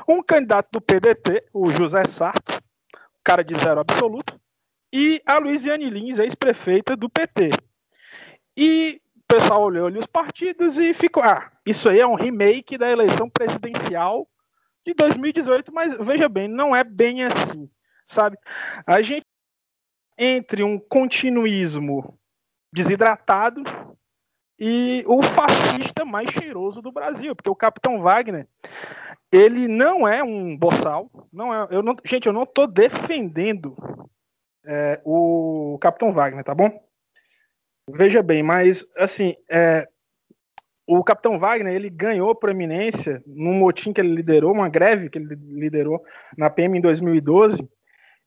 um 0.08 0.22
candidato 0.22 0.68
do 0.72 0.80
PDT, 0.80 1.46
o 1.52 1.70
José 1.70 2.06
Sarto, 2.06 2.62
cara 3.24 3.42
de 3.42 3.54
zero 3.56 3.80
absoluto, 3.80 4.40
e 4.92 5.20
a 5.26 5.38
Luiziane 5.38 5.90
Lins, 5.90 6.18
ex-prefeita 6.18 6.96
do 6.96 7.08
PT. 7.08 7.50
E 8.56 9.00
o 9.16 9.22
pessoal 9.26 9.62
olhou 9.62 9.86
ali 9.86 9.98
os 9.98 10.06
partidos 10.06 10.78
e 10.78 10.92
ficou, 10.92 11.22
ah, 11.22 11.50
isso 11.64 11.88
aí 11.88 12.00
é 12.00 12.06
um 12.06 12.14
remake 12.14 12.76
da 12.76 12.90
eleição 12.90 13.28
presidencial 13.30 14.28
de 14.84 14.92
2018, 14.94 15.72
mas 15.72 15.96
veja 15.98 16.28
bem, 16.28 16.48
não 16.48 16.74
é 16.74 16.84
bem 16.84 17.24
assim, 17.24 17.70
sabe? 18.12 18.36
A 18.86 19.02
gente 19.02 19.26
entre 20.18 20.62
um 20.62 20.78
continuismo 20.78 22.18
desidratado 22.72 23.62
e 24.58 25.02
o 25.06 25.22
fascista 25.22 26.04
mais 26.04 26.30
cheiroso 26.30 26.80
do 26.80 26.92
Brasil, 26.92 27.34
porque 27.34 27.50
o 27.50 27.56
Capitão 27.56 28.00
Wagner, 28.00 28.46
ele 29.32 29.66
não 29.66 30.06
é 30.06 30.22
um 30.22 30.56
boçal, 30.56 31.10
não 31.32 31.52
é, 31.52 31.66
eu 31.70 31.82
não, 31.82 31.96
gente, 32.04 32.26
eu 32.26 32.32
não 32.32 32.44
estou 32.44 32.66
defendendo 32.66 33.74
é, 34.64 35.00
o 35.04 35.78
Capitão 35.80 36.12
Wagner, 36.12 36.44
tá 36.44 36.54
bom? 36.54 36.70
Veja 37.90 38.22
bem, 38.22 38.42
mas 38.42 38.86
assim, 38.96 39.34
é, 39.50 39.88
o 40.86 41.02
Capitão 41.02 41.38
Wagner 41.38 41.74
ele 41.74 41.90
ganhou 41.90 42.34
proeminência 42.34 43.22
num 43.26 43.54
motim 43.54 43.92
que 43.92 44.00
ele 44.00 44.14
liderou, 44.14 44.52
uma 44.52 44.68
greve 44.68 45.10
que 45.10 45.18
ele 45.18 45.34
liderou 45.34 46.04
na 46.36 46.48
PM 46.50 46.78
em 46.78 46.80
2012, 46.80 47.68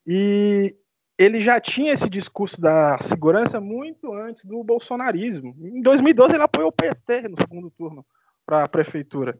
e 0.06 0.76
ele 1.18 1.40
já 1.40 1.60
tinha 1.60 1.94
esse 1.94 2.10
discurso 2.10 2.60
da 2.60 2.98
segurança 3.00 3.60
muito 3.62 4.14
antes 4.14 4.44
do 4.44 4.64
bolsonarismo. 4.64 5.56
Em 5.60 5.82
2012 5.82 6.34
ele 6.34 6.44
apoiou 6.44 6.70
o 6.70 6.74
PT 6.74 7.30
no 7.30 7.38
segundo 7.38 7.70
turno 7.72 8.06
para 8.46 8.64
a 8.64 8.68
prefeitura. 8.68 9.40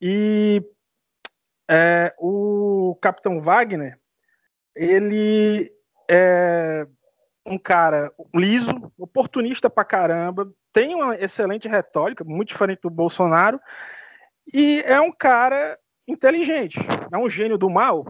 E 0.00 0.62
é, 1.68 2.14
o 2.18 2.96
Capitão 3.00 3.40
Wagner, 3.40 3.98
ele 4.74 5.72
é 6.10 6.86
um 7.46 7.56
cara 7.56 8.12
liso, 8.34 8.92
oportunista 8.98 9.70
pra 9.70 9.84
caramba, 9.84 10.52
tem 10.72 10.94
uma 10.94 11.14
excelente 11.14 11.68
retórica, 11.68 12.24
muito 12.24 12.48
diferente 12.48 12.80
do 12.82 12.90
Bolsonaro, 12.90 13.60
e 14.52 14.82
é 14.84 15.00
um 15.00 15.12
cara 15.12 15.78
inteligente. 16.06 16.78
É 17.10 17.16
um 17.16 17.30
gênio 17.30 17.56
do 17.56 17.70
mal, 17.70 18.04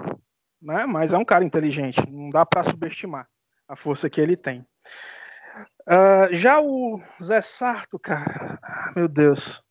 né? 0.67 0.85
mas 0.87 1.13
é 1.13 1.19
um 1.19 1.25
cara 1.25 1.45
inteligente. 1.45 2.01
Não 2.11 2.29
dá 2.31 2.45
para 2.45 2.65
subestimar 2.65 3.29
a 3.69 3.77
força 3.77 4.11
que 4.11 4.21
ele 4.21 4.37
tem. 4.37 4.67
Uh, 5.89 6.35
já 6.35 6.61
o 6.61 7.01
Zé 7.23 7.41
Sarto, 7.41 7.99
cara, 7.99 8.59
meu 8.95 9.09
Deus. 9.09 9.63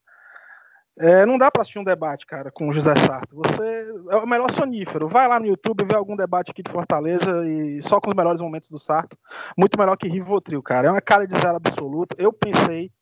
É, 0.97 1.25
não 1.25 1.37
dá 1.37 1.51
para 1.51 1.61
assistir 1.61 1.77
um 1.77 1.83
debate, 1.83 2.25
cara, 2.25 2.49
com 2.49 2.69
o 2.69 2.73
José 2.73 2.95
Sarto. 2.95 3.35
Você 3.35 3.93
é 4.09 4.15
o 4.15 4.25
melhor 4.25 4.49
sonífero. 4.49 5.09
Vai 5.09 5.27
lá 5.27 5.37
no 5.37 5.45
YouTube, 5.45 5.83
vê 5.83 5.93
algum 5.93 6.15
debate 6.15 6.51
aqui 6.51 6.63
de 6.63 6.71
Fortaleza 6.71 7.45
e 7.45 7.81
só 7.81 7.99
com 7.99 8.09
os 8.09 8.15
melhores 8.15 8.39
momentos 8.39 8.69
do 8.69 8.79
Sarto. 8.79 9.17
Muito 9.57 9.77
melhor 9.77 9.97
que 9.97 10.07
Rivotril, 10.07 10.63
cara. 10.63 10.87
É 10.87 10.91
uma 10.91 11.01
cara 11.01 11.27
de 11.27 11.37
zero 11.37 11.57
absoluto. 11.57 12.15
Eu 12.17 12.31
pensei 12.31 12.93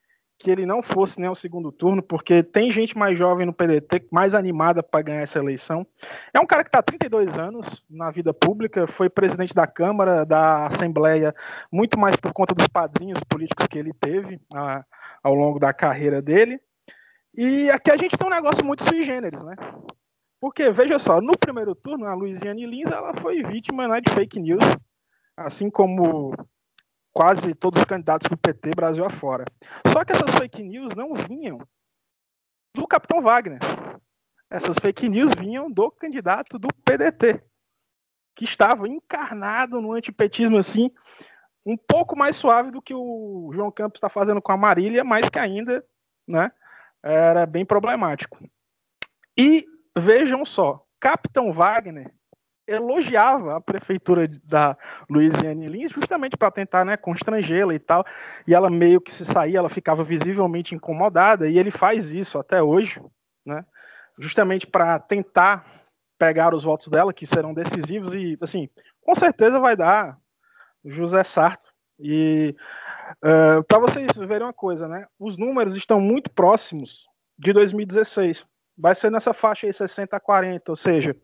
que 0.44 0.52
ele 0.52 0.66
não 0.66 0.84
fosse 0.84 1.22
nem 1.22 1.30
ao 1.30 1.36
segundo 1.36 1.72
turno, 1.72 2.04
porque 2.04 2.44
tem 2.44 2.70
gente 2.70 2.98
mais 2.98 3.18
jovem 3.18 3.46
no 3.46 3.54
PDT, 3.54 4.08
mais 4.12 4.36
animada 4.36 4.84
para 4.84 5.02
ganhar 5.02 5.22
essa 5.22 5.40
eleição. 5.40 5.88
É 6.34 6.40
um 6.40 6.46
cara 6.46 6.64
que 6.64 6.68
está 6.68 6.80
há 6.80 6.84
32 6.84 7.40
anos 7.40 7.82
na 7.90 8.12
vida 8.12 8.34
pública, 8.34 8.86
foi 8.86 9.10
presidente 9.10 9.56
da 9.56 9.66
Câmara, 9.66 10.26
da 10.26 10.68
Assembleia, 10.68 11.34
muito 11.72 11.98
mais 11.98 12.18
por 12.18 12.34
conta 12.34 12.54
dos 12.54 12.68
padrinhos 12.68 13.22
políticos 13.24 13.68
que 13.68 13.80
ele 13.80 13.94
teve 13.94 14.38
a, 14.54 14.84
ao 15.24 15.34
longo 15.34 15.60
da 15.60 15.72
carreira 15.72 16.22
dele. 16.22 16.60
E 17.34 17.72
aqui 17.72 17.90
a 17.90 17.96
gente 17.96 18.18
tem 18.18 18.28
um 18.28 18.30
negócio 18.30 18.66
muito 18.66 18.84
sui 18.84 19.02
generis, 19.02 19.42
né? 19.44 19.56
Porque, 20.42 20.70
veja 20.72 21.00
só, 21.00 21.22
no 21.22 21.38
primeiro 21.38 21.74
turno, 21.74 22.06
a 22.06 22.14
Luiziane 22.14 22.66
Lins 22.66 22.92
ela 22.92 23.14
foi 23.14 23.42
vítima 23.44 23.88
né, 23.88 24.02
de 24.02 24.12
fake 24.12 24.42
news, 24.42 24.66
assim 25.38 25.70
como 25.70 26.36
quase 27.14 27.54
todos 27.54 27.80
os 27.80 27.86
candidatos 27.86 28.30
do 28.30 28.36
PT 28.36 28.72
Brasil 28.76 29.06
afora. 29.06 29.46
Só 29.88 30.04
que 30.04 30.12
essas 30.12 30.36
fake 30.36 30.64
news 30.64 30.96
não 30.96 31.14
vinham 31.14 31.60
do 32.76 32.88
Capitão 32.88 33.22
Wagner. 33.22 33.60
Essas 34.50 34.78
fake 34.80 35.08
news 35.08 35.34
vinham 35.34 35.72
do 35.72 35.92
candidato 35.92 36.58
do 36.60 36.68
PDT, 36.84 37.44
que 38.36 38.46
estava 38.46 38.88
encarnado 38.88 39.80
no 39.80 39.94
antipetismo 39.94 40.58
assim, 40.58 40.92
um 41.66 41.78
pouco 41.78 42.18
mais 42.18 42.36
suave 42.36 42.72
do 42.72 42.82
que 42.82 42.94
o 42.94 43.52
João 43.54 43.72
Campos 43.72 43.98
está 43.98 44.10
fazendo 44.10 44.42
com 44.42 44.52
a 44.52 44.58
Marília, 44.58 45.04
mas 45.04 45.30
que 45.30 45.40
ainda, 45.40 45.86
né, 46.28 46.52
era 47.02 47.46
bem 47.46 47.66
problemático. 47.66 48.38
E 49.38 49.66
vejam 49.98 50.46
só, 50.46 50.86
Capitão 51.00 51.52
Wagner 51.52 52.14
elogiava 52.68 53.58
a 53.58 53.62
prefeitura 53.62 54.28
da 54.44 54.78
Louisiane 55.10 55.68
Lins 55.68 55.92
justamente 55.92 56.38
para 56.38 56.52
tentar 56.52 56.86
né, 56.86 56.96
constrangê-la 56.98 57.74
e 57.74 57.80
tal. 57.80 58.06
E 58.48 58.54
ela 58.54 58.70
meio 58.70 59.02
que 59.02 59.12
se 59.12 59.26
saía, 59.26 59.60
ela 59.60 59.70
ficava 59.70 60.04
visivelmente 60.04 60.76
incomodada, 60.76 61.48
e 61.48 61.58
ele 61.58 61.72
faz 61.72 62.14
isso 62.14 62.38
até 62.38 62.62
hoje, 62.62 63.02
né, 63.46 63.66
justamente 64.18 64.66
para 64.66 65.00
tentar 65.00 65.66
pegar 66.18 66.54
os 66.54 66.64
votos 66.64 66.88
dela, 66.88 67.14
que 67.14 67.28
serão 67.28 67.54
decisivos, 67.54 68.14
e 68.14 68.38
assim, 68.42 68.70
com 69.02 69.14
certeza 69.14 69.60
vai 69.60 69.76
dar 69.76 70.18
José 70.86 71.24
Sarto. 71.24 71.74
E 72.00 72.56
Uh, 73.24 73.60
ah, 73.60 73.64
Para 73.68 73.80
vocês 73.80 74.16
verem 74.16 74.48
uma 74.48 74.54
coisa, 74.54 74.88
né? 74.88 75.06
Os 75.20 75.38
números 75.38 75.76
estão 75.76 76.00
muito 76.00 76.32
próximos 76.32 77.08
de 77.38 77.52
2016. 77.54 78.46
Vai 78.78 78.96
ser 78.96 79.12
nessa 79.12 79.34
faixa 79.34 79.68
aí 79.68 79.74
60 79.74 80.16
a 80.16 80.20
40, 80.20 80.72
ou 80.72 80.76
seja, 80.76 81.16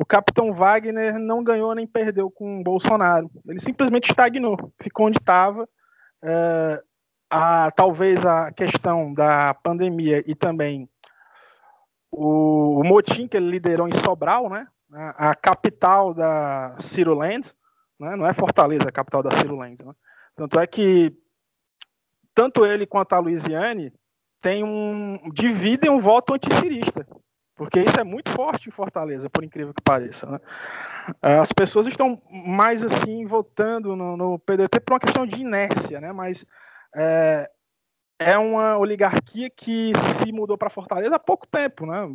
o 0.00 0.06
capitão 0.06 0.50
Wagner 0.50 1.18
não 1.18 1.44
ganhou 1.44 1.74
nem 1.74 1.86
perdeu 1.86 2.30
com 2.30 2.58
o 2.58 2.62
Bolsonaro. 2.62 3.30
Ele 3.46 3.60
simplesmente 3.60 4.08
estagnou, 4.08 4.72
ficou 4.80 5.08
onde 5.08 5.18
estava. 5.18 5.68
Uh, 6.22 6.82
a, 7.28 7.70
talvez 7.70 8.24
a 8.24 8.50
questão 8.50 9.12
da 9.12 9.52
pandemia 9.52 10.24
e 10.26 10.34
também 10.34 10.88
o, 12.10 12.80
o, 12.80 12.82
motim 12.82 13.28
que 13.28 13.36
ele 13.36 13.50
liderou 13.50 13.86
em 13.86 13.92
Sobral, 13.92 14.48
né? 14.48 14.66
A, 14.90 15.30
a 15.30 15.34
capital 15.34 16.14
da 16.14 16.76
Ciruland, 16.80 17.52
né? 18.00 18.16
não 18.16 18.26
é 18.26 18.32
Fortaleza 18.32 18.88
a 18.88 18.92
capital 18.92 19.22
da 19.22 19.30
Ciruland, 19.32 19.84
né? 19.84 19.92
Tanto 20.34 20.58
é 20.58 20.66
que 20.66 21.14
tanto 22.34 22.64
ele 22.64 22.86
quanto 22.86 23.12
a 23.12 23.18
Luiziane 23.18 23.92
tem 24.40 24.64
um 24.64 25.30
dividem 25.30 25.90
um 25.90 26.00
voto 26.00 26.32
anticirista, 26.32 27.06
porque 27.60 27.80
isso 27.80 28.00
é 28.00 28.04
muito 28.04 28.30
forte 28.30 28.70
em 28.70 28.72
Fortaleza, 28.72 29.28
por 29.28 29.44
incrível 29.44 29.74
que 29.74 29.82
pareça. 29.82 30.26
Né? 30.26 30.40
As 31.20 31.52
pessoas 31.52 31.86
estão 31.86 32.18
mais 32.30 32.82
assim 32.82 33.26
votando 33.26 33.94
no, 33.94 34.16
no, 34.16 34.38
PDT 34.38 34.80
por 34.80 34.94
uma 34.94 34.98
questão 34.98 35.26
de 35.26 35.42
inércia, 35.42 36.00
né? 36.00 36.10
Mas 36.10 36.46
é, 36.96 37.50
é 38.18 38.38
uma 38.38 38.78
oligarquia 38.78 39.50
que 39.50 39.92
se 39.94 40.32
mudou 40.32 40.56
para 40.56 40.70
Fortaleza 40.70 41.16
há 41.16 41.18
pouco 41.18 41.46
tempo, 41.46 41.84
né? 41.84 42.08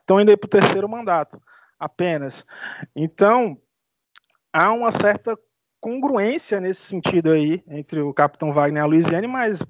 Estão 0.00 0.18
indo 0.18 0.34
para 0.38 0.46
o 0.46 0.50
terceiro 0.50 0.88
mandato 0.88 1.42
apenas. 1.78 2.46
Então 2.96 3.60
há 4.50 4.72
uma 4.72 4.90
certa 4.90 5.38
congruência 5.78 6.58
nesse 6.58 6.80
sentido 6.80 7.32
aí 7.32 7.62
entre 7.68 8.00
o 8.00 8.14
Capitão 8.14 8.50
Wagner 8.50 8.82
e 8.82 8.84
a 8.84 8.86
Luiziane, 8.86 9.26
mas 9.26 9.62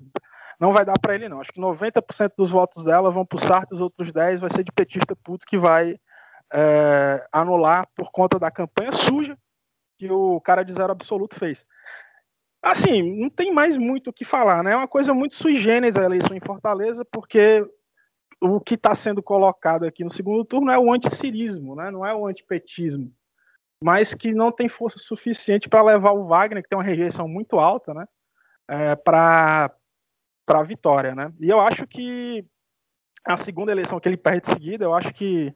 não 0.59 0.73
vai 0.73 0.85
dar 0.85 0.99
para 0.99 1.15
ele 1.15 1.29
não. 1.29 1.41
Acho 1.41 1.53
que 1.53 1.61
90% 1.61 2.33
dos 2.37 2.51
votos 2.51 2.85
dela 2.85 3.11
vão 3.11 3.25
para 3.25 3.37
o 3.37 3.41
Sarto, 3.41 3.75
os 3.75 3.81
outros 3.81 4.13
10 4.13 4.41
vai 4.41 4.51
ser 4.51 4.65
de 4.65 4.73
petista 4.73 5.15
puto 5.17 5.47
que 5.47 5.59
vai 5.59 5.99
é, 6.53 7.27
anular 7.33 7.89
por 7.95 8.11
conta 8.11 8.39
da 8.39 8.51
campanha 8.51 8.93
suja 8.93 9.37
que 9.99 10.11
o 10.11 10.41
cara 10.41 10.63
de 10.63 10.73
zero 10.73 10.93
absoluto 10.93 11.37
fez. 11.37 11.65
Assim, 12.63 13.19
não 13.19 13.31
tem 13.31 13.53
mais 13.53 13.77
muito 13.77 14.11
o 14.11 14.13
que 14.13 14.25
falar, 14.25 14.63
né? 14.63 14.73
É 14.73 14.77
uma 14.77 14.89
coisa 14.89 15.15
muito 15.15 15.37
sui 15.37 15.57
generis 15.57 15.97
a 15.97 16.05
eleição 16.05 16.37
em 16.37 16.41
Fortaleza, 16.41 17.05
porque 17.05 17.67
o 18.41 18.61
que 18.61 18.75
está 18.75 18.95
sendo 18.95 19.23
colocado 19.23 19.85
aqui 19.85 20.05
no 20.05 20.11
segundo 20.11 20.45
turno 20.45 20.71
é 20.71 20.79
o 20.79 20.93
anticirismo, 20.93 21.75
né? 21.75 21.91
não 21.91 22.05
é 22.05 22.15
o 22.15 22.27
antipetismo 22.27 23.15
mas 23.83 24.15
que 24.15 24.35
não 24.35 24.51
tem 24.51 24.69
força 24.69 24.99
suficiente 24.99 25.69
para 25.69 25.83
levar 25.83 26.13
o 26.13 26.27
Wagner, 26.27 26.63
que 26.63 26.69
tem 26.69 26.79
uma 26.79 26.85
rejeição 26.85 27.29
muito 27.29 27.59
alta, 27.59 27.93
né, 27.93 28.07
é, 28.69 28.97
para 28.97 29.75
a 30.49 30.63
vitória. 30.63 31.15
Né? 31.15 31.33
E 31.41 31.49
eu 31.49 31.61
acho 31.61 31.87
que 31.87 32.45
a 33.25 33.37
segunda 33.37 33.73
eleição 33.73 33.99
que 33.99 34.09
ele 34.09 34.17
perde 34.17 34.47
seguida, 34.47 34.85
eu 34.85 34.95
acho 34.95 35.13
que 35.13 35.55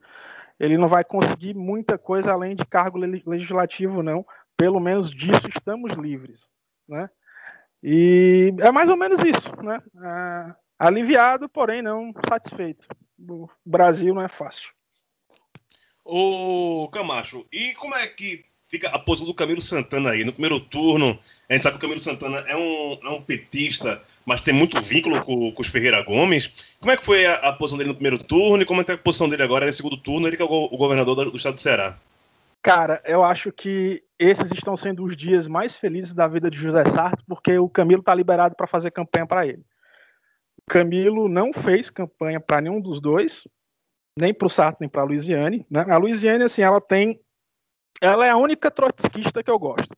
ele 0.59 0.77
não 0.77 0.89
vai 0.89 1.05
conseguir 1.05 1.55
muita 1.55 1.97
coisa 1.97 2.33
além 2.33 2.55
de 2.55 2.67
cargo 2.67 2.99
legislativo, 2.99 4.03
não. 4.03 4.27
Pelo 4.57 4.81
menos 4.81 5.11
disso 5.11 5.49
estamos 5.49 5.93
livres. 5.93 6.51
Né? 6.89 7.09
E 7.83 8.53
é 8.61 8.71
mais 8.71 8.89
ou 8.89 8.97
menos 8.97 9.21
isso. 9.21 9.51
Né? 9.63 9.81
É, 10.05 10.55
aliviado, 10.79 11.49
porém 11.49 11.81
não 11.81 12.13
satisfeito. 12.29 12.87
O 13.19 13.49
Brasil 13.65 14.15
não 14.15 14.23
é 14.23 14.29
fácil. 14.29 14.73
Ô, 16.05 16.89
Camacho, 16.93 17.47
e 17.53 17.75
como 17.75 17.95
é 17.95 18.07
que 18.07 18.45
fica 18.71 18.89
a 18.91 18.99
posição 19.01 19.27
do 19.27 19.35
Camilo 19.35 19.61
Santana 19.61 20.11
aí? 20.11 20.25
No 20.25 20.33
primeiro 20.33 20.61
turno, 20.61 21.19
a 21.49 21.53
gente 21.53 21.63
sabe 21.65 21.75
que 21.75 21.79
o 21.79 21.89
Camilo 21.89 22.01
Santana 22.01 22.39
é 22.47 22.57
um, 22.57 22.99
é 23.03 23.09
um 23.11 23.21
petista, 23.21 24.01
mas 24.25 24.41
tem 24.41 24.55
muito 24.55 24.81
vínculo 24.81 25.23
com, 25.25 25.51
com 25.51 25.61
os 25.61 25.67
Ferreira 25.69 26.01
Gomes. 26.03 26.77
Como 26.79 26.93
é 26.93 26.97
que 26.97 27.05
foi 27.05 27.27
a, 27.27 27.35
a, 27.35 27.53
posição 27.53 27.77
dele 27.77 27.89
no 27.89 27.97
primeiro 27.97 28.23
turno 28.23 28.63
e 28.63 28.67
como 28.67 28.81
é 28.81 28.85
que 28.85 28.93
é 28.93 28.95
a 28.95 28.99
posição 28.99 29.29
dele 29.29 29.43
agora 29.43 29.67
no 29.67 29.73
segundo 29.73 29.97
turno? 29.97 30.29
Ele 30.29 30.37
que 30.37 30.43
é 30.43 30.47
o, 30.47 30.49
o 30.49 30.77
governador 30.77 31.17
do, 31.17 31.33
do, 31.33 31.37
estado 31.37 31.55
do 31.55 31.61
Ceará. 31.61 31.99
Cara, 32.63 33.03
eu 33.05 33.25
acho 33.25 33.51
que 33.51 34.05
esses 34.17 34.53
estão 34.53 34.77
sendo 34.77 35.03
os 35.03 35.17
dias 35.17 35.49
mais 35.49 35.77
felizes 35.77 36.15
da 36.15 36.29
vida 36.29 36.49
de 36.49 36.57
José 36.57 36.85
Sarto, 36.85 37.25
porque 37.27 37.59
o 37.59 37.69
Camilo 37.69 38.01
está 38.01 38.15
liberado 38.15 38.55
para 38.55 38.69
fazer 38.69 38.93
campanha 38.93 39.27
para 39.27 39.47
ele. 39.47 39.65
O 40.59 40.71
Camilo 40.71 41.29
não 41.29 41.53
fez 41.53 41.91
campanha 41.91 42.39
para 42.39 42.61
nenhum 42.61 42.81
dos 42.81 43.01
dois, 43.01 43.49
nem 44.17 44.33
para 44.33 44.47
o 44.47 44.51
Sarto 44.51 44.79
nem 44.81 44.89
para 44.89 45.03
a 45.03 45.05
Luiziane. 45.05 45.67
Né? 45.69 45.85
A 45.89 45.97
Luiziane, 45.97 46.45
assim, 46.45 46.63
ela 46.63 46.81
tem, 46.81 47.19
ela 48.01 48.27
é 48.27 48.31
a 48.31 48.37
única 48.37 48.71
trotskista 48.71 49.43
que 49.43 49.51
eu 49.51 49.59
gosto. 49.59 49.97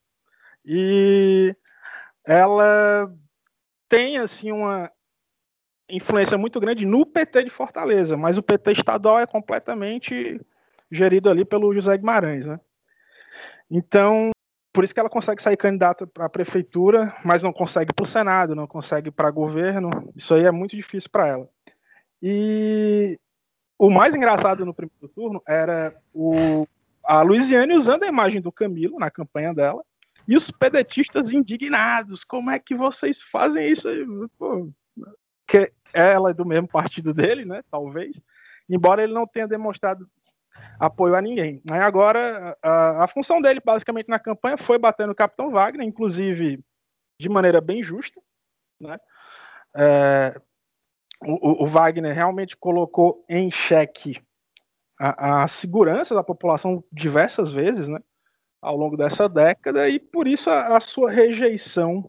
E 0.64 1.54
ela 2.26 3.12
tem 3.88 4.18
assim 4.18 4.52
uma 4.52 4.90
influência 5.88 6.38
muito 6.38 6.58
grande 6.58 6.86
no 6.86 7.04
PT 7.04 7.44
de 7.44 7.50
Fortaleza, 7.50 8.16
mas 8.16 8.38
o 8.38 8.42
PT 8.42 8.72
estadual 8.72 9.20
é 9.20 9.26
completamente 9.26 10.40
gerido 10.90 11.28
ali 11.28 11.44
pelo 11.44 11.74
José 11.74 11.96
Guimarães, 11.96 12.46
né? 12.46 12.58
Então, 13.70 14.30
por 14.72 14.84
isso 14.84 14.94
que 14.94 15.00
ela 15.00 15.10
consegue 15.10 15.42
sair 15.42 15.56
candidata 15.56 16.06
para 16.06 16.26
a 16.26 16.30
prefeitura, 16.30 17.14
mas 17.24 17.42
não 17.42 17.52
consegue 17.52 17.92
para 17.92 18.04
o 18.04 18.06
Senado, 18.06 18.54
não 18.54 18.66
consegue 18.66 19.10
para 19.10 19.30
governo. 19.30 19.90
Isso 20.16 20.34
aí 20.34 20.44
é 20.44 20.50
muito 20.50 20.76
difícil 20.76 21.10
para 21.10 21.28
ela. 21.28 21.48
E 22.22 23.18
o 23.78 23.90
mais 23.90 24.14
engraçado 24.14 24.64
no 24.64 24.74
primeiro 24.74 25.08
turno 25.08 25.42
era 25.46 25.94
o, 26.14 26.66
a 27.12 27.20
Luiziane 27.20 27.74
usando 27.74 28.04
a 28.04 28.08
imagem 28.08 28.40
do 28.40 28.50
Camilo 28.50 28.98
na 28.98 29.10
campanha 29.10 29.52
dela 29.52 29.84
e 30.26 30.34
os 30.34 30.50
pedetistas 30.50 31.30
indignados. 31.30 32.24
Como 32.24 32.50
é 32.50 32.58
que 32.58 32.74
vocês 32.74 33.20
fazem 33.20 33.68
isso? 33.68 33.86
Pô, 34.38 34.72
que 35.46 35.70
ela 35.92 36.30
é 36.30 36.34
do 36.34 36.46
mesmo 36.46 36.66
partido 36.66 37.12
dele, 37.12 37.44
né? 37.44 37.62
Talvez. 37.70 38.22
Embora 38.66 39.02
ele 39.02 39.12
não 39.12 39.26
tenha 39.26 39.46
demonstrado 39.46 40.08
apoio 40.80 41.14
a 41.14 41.20
ninguém. 41.20 41.60
Aí 41.70 41.80
agora, 41.80 42.56
a, 42.62 43.04
a, 43.04 43.06
função 43.06 43.42
dele, 43.42 43.60
basicamente, 43.62 44.08
na 44.08 44.18
campanha 44.18 44.56
foi 44.56 44.78
bater 44.78 45.06
no 45.06 45.14
Capitão 45.14 45.50
Wagner, 45.50 45.86
inclusive 45.86 46.64
de 47.20 47.28
maneira 47.28 47.60
bem 47.60 47.82
justa. 47.82 48.18
Né? 48.80 48.98
É, 49.76 50.40
o, 51.20 51.64
o, 51.64 51.66
Wagner 51.66 52.14
realmente 52.14 52.56
colocou 52.56 53.22
em 53.28 53.50
xeque 53.50 54.18
a, 55.04 55.42
a, 55.42 55.46
segurança 55.48 56.14
da 56.14 56.22
população 56.22 56.84
diversas 56.92 57.50
vezes, 57.50 57.88
né? 57.88 57.98
ao 58.60 58.76
longo 58.76 58.96
dessa 58.96 59.28
década, 59.28 59.88
e 59.88 59.98
por 59.98 60.28
isso 60.28 60.48
a, 60.48 60.76
a 60.76 60.80
sua 60.80 61.10
rejeição 61.10 62.08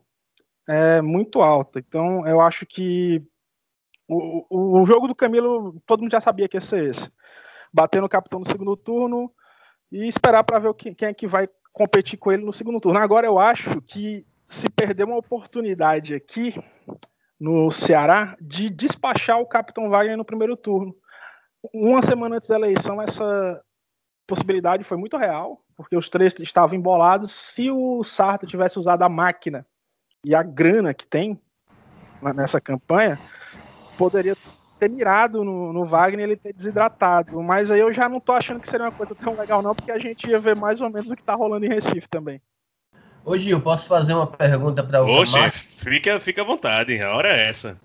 é 0.67 1.01
muito 1.01 1.41
alta. 1.41 1.79
Então, 1.79 2.25
eu 2.27 2.39
acho 2.39 2.65
que 2.65 3.23
o, 4.07 4.45
o, 4.47 4.81
o 4.81 4.85
jogo 4.85 5.07
do 5.07 5.15
Camilo, 5.15 5.81
todo 5.88 6.01
mundo 6.01 6.12
já 6.12 6.21
sabia 6.21 6.47
que 6.47 6.57
ia 6.57 6.62
ser 6.62 6.89
esse 6.89 7.12
bater 7.73 8.00
no 8.00 8.07
capitão 8.07 8.39
no 8.39 8.45
segundo 8.45 8.77
turno 8.77 9.33
e 9.91 10.07
esperar 10.07 10.43
para 10.43 10.59
ver 10.59 10.73
quem, 10.75 10.93
quem 10.93 11.07
é 11.07 11.13
que 11.13 11.25
vai 11.25 11.50
competir 11.71 12.19
com 12.19 12.31
ele 12.31 12.45
no 12.45 12.53
segundo 12.53 12.79
turno. 12.79 13.00
Agora 13.00 13.25
eu 13.25 13.39
acho 13.39 13.81
que 13.81 14.23
se 14.47 14.69
perder 14.69 15.05
uma 15.05 15.17
oportunidade 15.17 16.13
aqui 16.13 16.53
no 17.39 17.71
Ceará 17.71 18.38
de 18.39 18.69
despachar 18.69 19.39
o 19.39 19.47
capitão 19.47 19.89
Wagner 19.89 20.15
no 20.15 20.23
primeiro 20.23 20.55
turno. 20.55 20.95
Uma 21.72 22.01
semana 22.01 22.38
antes 22.38 22.50
da 22.50 22.55
eleição, 22.55 23.01
essa 23.01 23.62
possibilidade 24.27 24.84
foi 24.84 24.98
muito 24.98 25.17
real, 25.17 25.62
porque 25.75 25.96
os 25.96 26.10
três 26.10 26.34
estavam 26.39 26.75
embolados. 26.75 27.32
Se 27.32 27.70
o 27.72 28.03
Sarto 28.03 28.48
tivesse 28.48 28.79
usado 28.79 29.03
a 29.03 29.10
máquina 29.10 29.65
e 30.25 30.34
a 30.34 30.43
grana 30.43 30.93
que 30.93 31.05
tem 31.05 31.39
nessa 32.36 32.60
campanha, 32.60 33.20
poderia 33.98 34.36
ter 34.79 34.89
mirado 34.89 35.43
no, 35.43 35.74
no 35.74 35.86
Wagner 35.86 36.27
e 36.27 36.32
ele 36.32 36.38
ter 36.38 36.53
desidratado. 36.53 37.41
Mas 37.41 37.70
aí 37.72 37.79
eu 37.79 37.91
já 37.93 38.08
não 38.08 38.20
tô 38.20 38.34
achando 38.34 38.60
que 38.60 38.67
seria 38.67 38.86
uma 38.86 38.91
coisa 38.91 39.15
tão 39.15 39.36
legal, 39.36 39.62
não, 39.62 39.75
porque 39.75 39.91
a 39.91 40.00
gente 40.00 40.29
ia 40.29 40.39
ver 40.39 40.55
mais 40.55 40.82
ou 40.82 40.89
menos 40.89 41.12
o 41.12 41.15
que 41.15 41.24
tá 41.24 41.34
rolando 41.34 41.65
em 41.65 41.70
Recife 41.70 42.08
também. 42.10 42.41
Ô 43.25 43.38
Gil, 43.38 43.62
posso 43.62 43.88
fazer 43.88 44.13
uma 44.13 44.27
pergunta 44.27 44.84
para 44.84 45.01
o 45.01 45.08
Oxe, 45.10 45.50
fica, 45.51 46.20
fica 46.20 46.41
à 46.41 46.46
vontade, 46.46 47.01
a 47.01 47.15
hora 47.15 47.29
é 47.29 47.48
essa. 47.48 47.79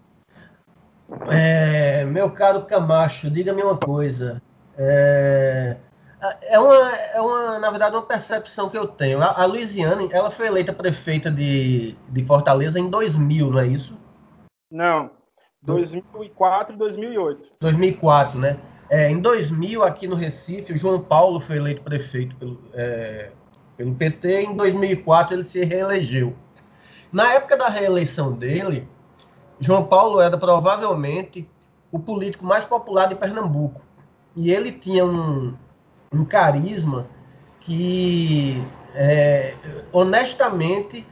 É, 1.30 2.04
meu 2.04 2.30
caro 2.30 2.66
Camacho, 2.66 3.30
diga-me 3.30 3.62
uma 3.62 3.76
coisa. 3.76 4.42
É, 4.76 5.76
é, 6.42 6.58
uma, 6.58 6.96
é 6.96 7.20
uma, 7.20 7.58
na 7.58 7.70
verdade, 7.70 7.96
uma 7.96 8.02
percepção 8.02 8.68
que 8.68 8.76
eu 8.76 8.86
tenho. 8.86 9.22
A, 9.22 9.42
a 9.42 9.44
Luiziane, 9.44 10.08
ela 10.12 10.30
foi 10.30 10.46
eleita 10.46 10.72
prefeita 10.72 11.30
de, 11.30 11.96
de 12.08 12.24
Fortaleza 12.24 12.78
em 12.78 12.90
2000, 12.90 13.50
não 13.50 13.58
é 13.58 13.66
isso? 13.66 13.96
Não, 14.70 15.10
2004 15.62 16.74
e 16.74 16.78
2008. 16.78 17.52
2004, 17.60 18.38
né? 18.38 18.58
É, 18.90 19.10
em 19.10 19.20
2000, 19.20 19.82
aqui 19.82 20.06
no 20.06 20.16
Recife, 20.16 20.72
o 20.72 20.76
João 20.76 21.00
Paulo 21.00 21.40
foi 21.40 21.56
eleito 21.56 21.82
prefeito 21.82 22.34
pelo, 22.36 22.58
é, 22.72 23.30
pelo 23.76 23.94
PT. 23.94 24.42
Em 24.42 24.56
2004, 24.56 25.34
ele 25.34 25.44
se 25.44 25.62
reelegeu. 25.64 26.34
Na 27.12 27.32
época 27.32 27.56
da 27.56 27.68
reeleição 27.68 28.32
dele, 28.32 28.86
João 29.60 29.84
Paulo 29.84 30.20
era 30.20 30.36
provavelmente 30.36 31.48
o 31.90 31.98
político 31.98 32.44
mais 32.44 32.64
popular 32.64 33.08
de 33.08 33.14
Pernambuco. 33.14 33.80
E 34.36 34.52
ele 34.52 34.72
tinha 34.72 35.04
um, 35.04 35.54
um 36.12 36.24
carisma 36.24 37.06
que, 37.60 38.62
é, 38.94 39.54
honestamente, 39.92 41.06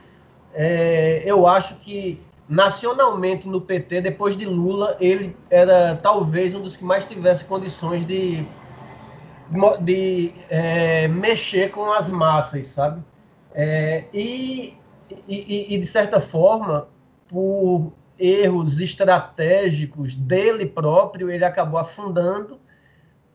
é, 0.53 1.23
eu 1.25 1.45
acho 1.45 1.75
que 1.77 2.21
nacionalmente 2.47 3.47
no 3.47 3.59
PT, 3.59 4.01
depois 4.01 4.37
de 4.37 4.45
Lula, 4.45 4.95
ele 4.99 5.35
era 5.49 5.95
talvez 6.01 6.55
um 6.55 6.61
dos 6.61 6.77
que 6.77 6.83
mais 6.83 7.05
tivesse 7.05 7.43
condições 7.43 8.05
de, 8.05 8.45
de 9.81 10.33
é, 10.49 11.07
mexer 11.07 11.71
com 11.71 11.91
as 11.91 12.07
massas, 12.07 12.67
sabe? 12.67 13.03
É, 13.53 14.05
e, 14.13 14.77
e, 15.27 15.75
e, 15.75 15.77
de 15.77 15.85
certa 15.85 16.21
forma, 16.21 16.87
por 17.27 17.91
erros 18.19 18.79
estratégicos 18.79 20.15
dele 20.15 20.65
próprio, 20.65 21.29
ele 21.29 21.45
acabou 21.45 21.79
afundando, 21.79 22.59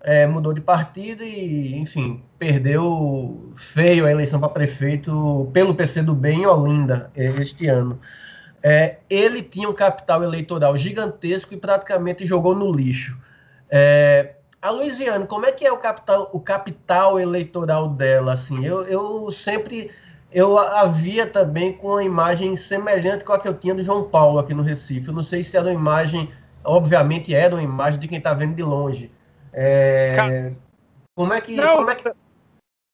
é, 0.01 0.27
mudou 0.27 0.53
de 0.53 0.61
partido 0.61 1.23
e, 1.23 1.75
enfim, 1.77 2.23
perdeu 2.38 3.53
feio 3.57 4.07
a 4.07 4.11
eleição 4.11 4.40
para 4.40 4.49
prefeito 4.49 5.49
pelo 5.53 5.75
PCdoB 5.75 6.29
em 6.29 6.47
Olinda 6.47 7.11
este 7.14 7.68
ano 7.68 8.01
é, 8.62 8.99
ele 9.11 9.42
tinha 9.42 9.68
um 9.68 9.73
capital 9.73 10.23
eleitoral 10.23 10.77
gigantesco 10.77 11.53
e 11.53 11.57
praticamente 11.57 12.25
jogou 12.25 12.55
no 12.55 12.71
lixo. 12.71 13.18
É, 13.68 14.37
a 14.61 14.71
Luiziane, 14.71 15.27
como 15.27 15.45
é 15.45 15.51
que 15.51 15.66
é 15.66 15.73
o 15.73 15.79
capital, 15.79 16.31
o 16.33 16.38
capital 16.38 17.18
eleitoral 17.18 17.88
dela? 17.88 18.35
Assim, 18.35 18.64
eu, 18.64 18.85
eu 18.85 19.33
sempre 19.33 19.90
eu 20.33 20.59
havia 20.59 21.27
também 21.27 21.73
com 21.73 21.88
uma 21.88 22.05
imagem 22.05 22.57
semelhante 22.57 23.25
com 23.25 23.33
a 23.33 23.38
que 23.38 23.49
eu 23.49 23.55
tinha 23.55 23.75
do 23.75 23.83
João 23.83 24.09
Paulo 24.09 24.38
aqui 24.38 24.55
no 24.55 24.62
Recife. 24.62 25.09
Eu 25.09 25.14
não 25.14 25.23
sei 25.23 25.42
se 25.42 25.57
era 25.57 25.66
uma 25.66 25.75
imagem, 25.75 26.31
obviamente 26.64 27.35
era 27.35 27.55
uma 27.55 27.62
imagem 27.62 28.01
de 28.01 28.09
quem 28.09 28.18
está 28.18 28.33
vendo 28.33 28.55
de 28.55 28.62
longe. 28.62 29.11
É, 29.53 30.51
como 31.14 31.33
é 31.35 31.40
que. 31.40 31.55
Não, 31.55 31.77
como 31.77 31.90
é 31.90 31.95
que... 31.95 32.09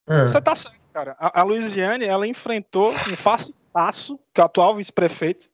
Ah. 0.09 0.27
Você 0.27 0.39
está 0.39 0.57
certo, 0.57 0.81
cara. 0.93 1.17
A, 1.19 1.41
a 1.41 1.43
Luiziane, 1.45 2.05
ela 2.05 2.27
enfrentou 2.27 2.91
um 2.91 3.17
face 3.17 3.55
passo 3.73 4.19
que 4.35 4.41
o 4.41 4.45
atual 4.45 4.75
vice-prefeito, 4.75 5.47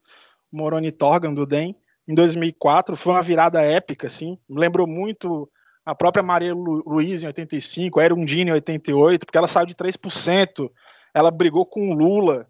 Moroni 0.51 0.91
Torgan, 0.91 1.33
do 1.33 1.45
DEM, 1.45 1.75
em 2.07 2.15
2004. 2.15 2.95
Foi 2.95 3.13
uma 3.13 3.21
virada 3.21 3.61
épica, 3.61 4.07
assim. 4.07 4.39
lembrou 4.49 4.87
muito 4.87 5.49
a 5.85 5.93
própria 5.93 6.23
Maria 6.23 6.53
Lu 6.53 6.81
Luiz 6.87 7.21
em 7.21 7.27
85, 7.27 7.99
a 7.99 8.05
Erundina 8.05 8.49
em 8.49 8.53
88, 8.53 9.25
porque 9.25 9.37
ela 9.37 9.47
saiu 9.47 9.67
de 9.67 9.75
3%. 9.75 10.71
Ela 11.15 11.31
brigou 11.31 11.65
com 11.65 11.89
o 11.89 11.93
Lula 11.93 12.47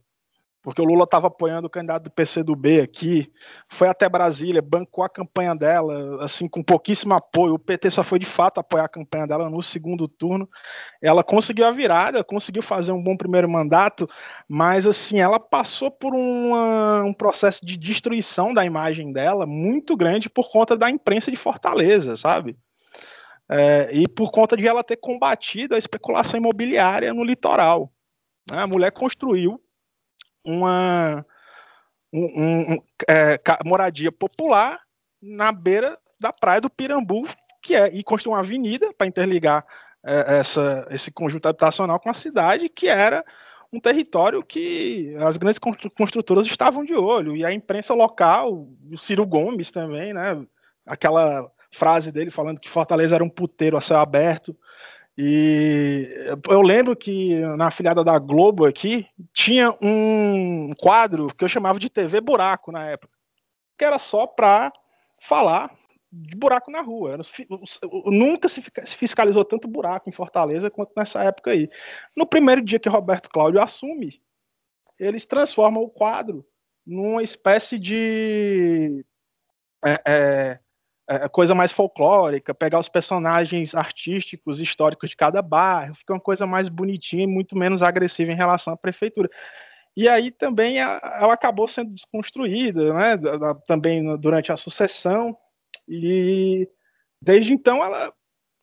porque 0.66 0.82
o 0.82 0.86
Lula 0.86 1.04
estava 1.04 1.28
apoiando 1.28 1.68
o 1.68 1.70
candidato 1.70 2.06
do 2.06 2.10
PCdoB 2.10 2.82
aqui, 2.82 3.32
foi 3.70 3.88
até 3.88 4.10
Brasília, 4.10 4.64
bancou 4.64 5.04
a 5.04 5.10
campanha 5.10 5.54
dela, 5.54 6.26
assim, 6.26 6.48
com 6.48 6.64
pouquíssimo 6.64 7.14
apoio. 7.14 7.54
O 7.54 7.60
PT 7.60 7.92
só 7.92 8.04
foi 8.04 8.18
de 8.18 8.26
fato 8.26 8.60
apoiar 8.60 8.86
a 8.86 8.90
campanha 8.90 9.28
dela 9.28 9.48
no 9.48 9.62
segundo 9.62 10.08
turno. 10.08 10.50
Ela 11.00 11.24
conseguiu 11.24 11.68
a 11.68 11.72
virada, 11.72 12.24
conseguiu 12.24 12.64
fazer 12.64 12.92
um 12.92 13.04
bom 13.04 13.16
primeiro 13.16 13.48
mandato, 13.48 14.10
mas 14.50 14.88
assim, 14.88 15.20
ela 15.20 15.40
passou 15.40 15.92
por 15.92 16.16
uma, 16.16 17.04
um 17.04 17.14
processo 17.14 17.64
de 17.64 17.78
destruição 17.78 18.52
da 18.52 18.66
imagem 18.66 19.12
dela 19.12 19.46
muito 19.46 19.96
grande 19.96 20.32
por 20.32 20.50
conta 20.50 20.76
da 20.76 20.90
imprensa 20.90 21.30
de 21.30 21.38
Fortaleza, 21.38 22.18
sabe? 22.18 22.58
É, 23.48 23.92
e 23.94 24.08
por 24.08 24.32
conta 24.32 24.58
de 24.58 24.68
ela 24.68 24.84
ter 24.84 24.98
combatido 24.98 25.76
a 25.76 25.78
especulação 25.78 26.40
imobiliária 26.40 27.14
no 27.14 27.24
litoral. 27.24 27.92
A 28.52 28.68
mulher 28.68 28.92
construiu 28.92 29.60
uma 30.44 31.26
um, 32.14 32.74
um, 32.74 32.84
é, 33.10 33.40
moradia 33.66 34.12
popular 34.12 34.80
na 35.22 35.52
beira 35.52 35.98
da 36.20 36.32
praia 36.32 36.62
do 36.62 36.70
Pirambu, 36.70 37.28
que 37.62 37.76
é 37.76 37.90
e 37.94 38.04
construiu 38.04 38.36
uma 38.36 38.42
avenida 38.42 38.94
para 38.94 39.08
interligar 39.08 39.66
é, 40.06 40.40
essa, 40.40 40.88
esse 40.92 41.12
conjunto 41.12 41.48
habitacional 41.48 42.00
com 42.00 42.10
a 42.10 42.14
cidade, 42.14 42.70
que 42.70 42.88
era 42.88 43.26
um 43.74 43.80
território 43.80 44.44
que 44.44 45.16
as 45.20 45.36
grandes 45.36 45.60
construtoras 45.98 46.46
estavam 46.46 46.86
de 46.86 46.94
olho, 46.94 47.36
e 47.36 47.44
a 47.44 47.52
imprensa 47.52 47.94
local, 47.94 48.68
o 48.92 48.98
Ciro 48.98 49.26
Gomes 49.26 49.72
também, 49.72 50.14
né, 50.14 50.46
aquela 50.86 51.52
frase 51.72 52.12
dele 52.12 52.32
falando 52.32 52.60
que 52.60 52.70
Fortaleza 52.70 53.16
era 53.16 53.24
um 53.24 53.30
puteiro 53.30 53.76
a 53.76 53.82
céu 53.82 53.98
aberto, 53.98 54.56
E 55.18 56.10
eu 56.50 56.62
lembro 56.62 56.96
que 56.96 57.40
na 57.58 57.68
afiliada 57.68 58.04
da 58.04 58.20
Globo 58.20 58.66
aqui 58.66 59.08
tinha 59.34 59.72
um 59.82 60.74
quadro 60.74 61.34
que 61.34 61.44
eu 61.44 61.50
chamava 61.50 61.80
de 61.80 61.90
TV 61.90 62.20
Buraco 62.20 62.72
na 62.72 62.86
época, 62.86 63.18
que 63.78 63.86
era 63.86 63.98
só 63.98 64.28
para 64.28 64.74
falar 65.20 65.74
de 66.12 66.36
buraco 66.36 66.72
na 66.72 66.82
rua. 66.82 67.18
Nunca 68.06 68.48
se 68.48 68.62
fiscalizou 68.62 69.44
tanto 69.44 69.68
buraco 69.68 70.10
em 70.10 70.14
Fortaleza 70.14 70.70
quanto 70.70 70.92
nessa 70.96 71.24
época 71.24 71.52
aí. 71.52 71.70
No 72.16 72.26
primeiro 72.26 72.62
dia 72.62 72.80
que 72.80 72.90
Roberto 72.90 73.30
Cláudio 73.30 73.62
assume, 73.62 74.22
eles 75.00 75.26
transformam 75.26 75.84
o 75.84 75.90
quadro 75.90 76.46
numa 76.86 77.24
espécie 77.24 77.80
de 77.80 79.06
é, 79.84 80.02
é, 80.06 80.60
é, 81.08 81.30
coisa 81.30 81.54
mais 81.54 81.72
folclórica, 81.72 82.54
pegar 82.54 82.80
os 82.80 82.90
personagens 82.90 83.76
artísticos, 83.76 84.60
históricos 84.60 85.12
de 85.12 85.16
cada 85.16 85.42
bairro, 85.42 85.96
fica 85.96 86.14
uma 86.14 86.20
coisa 86.20 86.48
mais 86.48 86.68
bonitinha 86.68 87.24
e 87.24 87.28
muito 87.28 87.56
menos 87.56 87.84
agressiva 87.84 88.32
em 88.32 88.36
relação 88.36 88.74
à 88.74 88.78
prefeitura. 88.78 89.30
E 89.96 90.10
aí 90.10 90.30
também 90.30 90.80
ela 90.80 91.34
acabou 91.34 91.68
sendo 91.68 91.94
desconstruída, 91.94 92.94
né, 92.94 93.18
também 93.66 94.18
durante 94.18 94.52
a 94.52 94.58
sucessão, 94.58 95.38
e 95.88 96.68
desde 97.22 97.54
então 97.54 97.84
ela, 97.84 98.12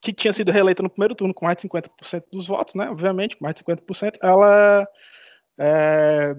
que 0.00 0.12
tinha 0.12 0.32
sido 0.32 0.52
reeleita 0.52 0.82
no 0.82 0.90
primeiro 0.90 1.14
turno 1.14 1.32
com 1.32 1.46
mais 1.46 1.56
de 1.56 1.62
50% 1.62 2.24
dos 2.30 2.46
votos, 2.46 2.74
né, 2.74 2.90
obviamente, 2.90 3.36
com 3.36 3.44
mais 3.44 3.54
de 3.54 3.64
50%, 3.64 4.18
ela 4.20 4.86
é, 5.58 6.36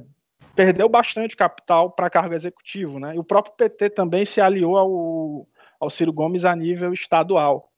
perdeu 0.55 0.87
bastante 0.87 1.35
capital 1.35 1.89
para 1.89 2.09
cargo 2.09 2.35
executivo, 2.35 2.99
né, 2.99 3.15
e 3.15 3.19
o 3.19 3.23
próprio 3.23 3.55
PT 3.55 3.89
também 3.91 4.25
se 4.25 4.41
aliou 4.41 4.77
ao 4.77 5.47
ao 5.83 5.89
Ciro 5.89 6.13
Gomes 6.13 6.45
a 6.45 6.55
nível 6.55 6.93
estadual, 6.93 7.69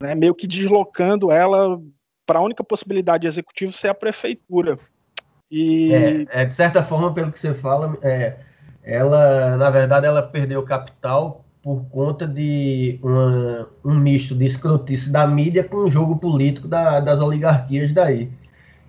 né, 0.00 0.14
meio 0.14 0.34
que 0.34 0.46
deslocando 0.46 1.30
ela 1.30 1.80
para 2.26 2.38
a 2.38 2.42
única 2.42 2.64
possibilidade 2.64 3.22
de 3.22 3.28
executivo 3.28 3.72
ser 3.72 3.88
a 3.88 3.94
prefeitura. 3.94 4.78
E... 5.50 5.92
É, 5.92 6.42
é, 6.42 6.44
de 6.44 6.54
certa 6.54 6.82
forma, 6.82 7.12
pelo 7.12 7.32
que 7.32 7.38
você 7.38 7.52
fala, 7.54 7.96
é, 8.02 8.38
ela, 8.84 9.56
na 9.56 9.68
verdade, 9.68 10.06
ela 10.06 10.22
perdeu 10.22 10.62
capital 10.62 11.44
por 11.62 11.84
conta 11.90 12.26
de 12.26 12.98
uma, 13.02 13.68
um 13.84 13.94
misto 13.94 14.34
de 14.34 14.46
escrotice 14.46 15.10
da 15.10 15.26
mídia 15.26 15.62
com 15.62 15.78
o 15.78 15.90
jogo 15.90 16.16
político 16.16 16.66
da, 16.66 17.00
das 17.00 17.20
oligarquias 17.20 17.92
daí. 17.92 18.30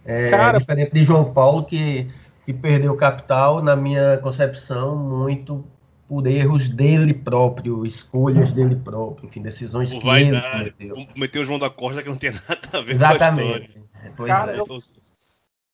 É, 0.05 0.29
Cara... 0.29 0.57
diferente 0.60 0.93
de 0.93 1.03
João 1.03 1.34
Paulo, 1.34 1.65
que, 1.65 2.10
que 2.45 2.53
perdeu 2.53 2.95
capital, 2.95 3.62
na 3.62 3.75
minha 3.75 4.17
concepção, 4.19 4.95
muito 4.95 5.65
por 6.12 6.28
erros 6.28 6.67
dele 6.67 7.13
próprio, 7.13 7.86
escolhas 7.86 8.52
dele 8.52 8.76
próprio, 8.76 9.30
enfim, 9.30 9.41
decisões 9.41 9.93
que 9.93 10.06
vai 10.06 10.24
ele 10.24 10.41
cometeu. 10.41 11.08
Cometeu 11.13 11.41
o 11.41 11.45
João 11.45 11.58
da 11.58 11.69
Costa 11.69 12.04
que 12.04 12.10
não 12.10 12.17
tem 12.17 12.32
nada 12.32 12.67
a 12.74 12.82
ver 12.82 12.95
Exatamente. 12.95 13.80
com 13.80 13.84
a 13.95 14.10
história. 14.10 14.34
Cara, 14.34 14.58
é. 14.58 14.60
eu, 14.60 14.63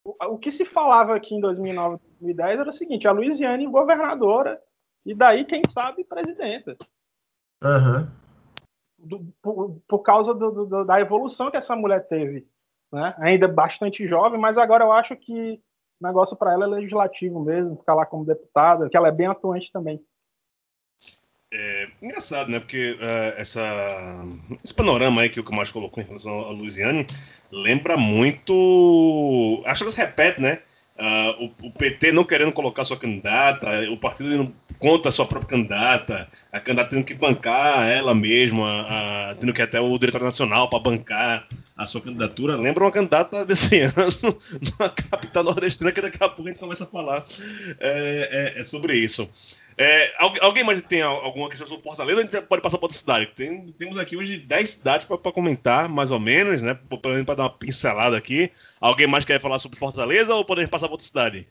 o, 0.04 0.34
o 0.36 0.38
que 0.38 0.52
se 0.52 0.63
falava 0.63 1.15
aqui 1.15 1.34
em 1.34 1.41
2009, 1.41 1.97
2010 2.19 2.60
era 2.60 2.69
o 2.69 2.71
seguinte, 2.71 3.08
a 3.08 3.12
Luiziane 3.12 3.65
governadora 3.65 4.62
e 5.04 5.15
daí, 5.15 5.43
quem 5.43 5.63
sabe, 5.67 6.04
presidenta. 6.04 6.78
Uhum. 7.63 8.08
Do, 9.00 9.34
por, 9.41 9.82
por, 9.88 10.00
causa 10.04 10.36
do, 10.36 10.67
do, 10.67 10.86
da 10.86 11.02
evolução 11.02 11.50
que 11.50 11.58
essa 11.58 11.76
mulher 11.76 12.08
teve. 12.08 12.47
Né? 12.91 13.15
Ainda 13.17 13.47
bastante 13.47 14.08
jovem, 14.08 14.39
mas 14.39 14.60
agora 14.60 14.84
eu 14.84 14.91
acho 14.91 15.15
que 15.15 15.60
o 16.00 16.06
negócio 16.06 16.38
para 16.38 16.54
ela 16.54 16.65
é 16.65 16.67
legislativo 16.67 17.39
mesmo, 17.39 17.78
ficar 17.78 17.95
lá 17.95 18.06
como 18.06 18.23
deputada, 18.23 18.88
que 18.88 18.95
ela 18.95 19.08
é 19.08 19.12
bem 19.12 19.26
atuante 19.26 19.71
também. 19.71 20.00
É 21.51 21.88
engraçado, 22.01 22.51
né? 22.51 22.60
Porque 22.60 22.91
uh, 22.91 23.39
essa, 23.39 23.63
esse 24.63 24.73
panorama 24.73 25.21
aí 25.21 25.29
que 25.29 25.39
o 25.39 25.43
Camacho 25.43 25.71
colocou 25.71 26.03
em 26.03 26.05
relação 26.05 26.41
a 26.41 26.51
Luiziane 26.51 27.07
lembra 27.51 27.95
muito. 27.95 29.63
Acho 29.65 29.79
que 29.79 29.83
elas 29.83 29.95
repetem, 29.95 30.43
né? 30.43 30.60
Uh, 30.97 31.53
o, 31.62 31.67
o, 31.67 31.71
PT 31.71 32.12
não 32.12 32.23
querendo 32.23 32.51
colocar 32.51 32.83
sua 32.83 32.97
candidata, 32.97 33.67
o 33.91 33.97
partido 33.97 34.33
indo 34.33 34.55
contra 34.79 35.10
a 35.10 35.12
sua 35.12 35.27
própria 35.27 35.57
candidata, 35.57 36.27
a 36.51 36.60
candidata 36.60 36.89
tendo 36.89 37.05
que 37.05 37.13
bancar 37.13 37.88
ela 37.88 38.15
mesma, 38.15 38.81
a, 38.81 39.36
tendo 39.36 39.53
que 39.53 39.62
ir 39.62 39.63
até 39.63 39.79
o 39.79 39.97
diretor 39.97 40.23
nacional 40.23 40.67
para 40.69 40.79
bancar 40.79 41.47
a 41.77 41.86
sua 41.86 42.01
candidatura. 42.01 42.57
Lembra 42.57 42.83
uma 42.83 42.91
candidata 42.91 43.45
desse 43.45 43.79
ano 43.81 44.39
na 44.79 44.89
capital 44.89 45.43
nordestina, 45.43 45.91
que 45.91 46.01
daqui 46.01 46.17
a 46.17 46.27
pouco 46.27 46.45
a 46.45 46.47
gente 46.47 46.60
começa 46.60 46.83
a 46.83 46.88
falar 46.88 47.23
é, 47.79 48.53
é, 48.55 48.60
é 48.60 48.63
sobre 48.63 48.95
isso. 48.95 49.29
É, 49.79 50.11
alguém 50.41 50.63
mais 50.63 50.81
tem 50.81 51.03
alguma 51.03 51.49
questão 51.49 51.67
sobre 51.67 51.83
Fortaleza? 51.83 52.19
A 52.19 52.23
gente 52.23 52.41
pode 52.41 52.63
passar 52.63 52.79
para 52.79 52.85
outra 52.85 52.97
cidade. 52.97 53.27
Tem, 53.27 53.71
temos 53.73 53.97
aqui 53.99 54.17
hoje 54.17 54.39
10 54.39 54.69
cidades 54.69 55.05
para 55.05 55.31
comentar, 55.31 55.87
mais 55.87 56.09
ou 56.09 56.19
menos, 56.19 56.61
né? 56.61 56.73
Para 56.73 57.35
dar 57.35 57.43
uma 57.43 57.49
pincelada 57.49 58.17
aqui. 58.17 58.51
Alguém 58.81 59.05
mais 59.05 59.23
quer 59.23 59.39
falar 59.39 59.59
sobre 59.59 59.77
Fortaleza 59.77 60.33
ou 60.33 60.43
podemos 60.43 60.71
passar 60.71 60.87
para 60.87 60.93
outra 60.93 61.05
cidade? 61.05 61.47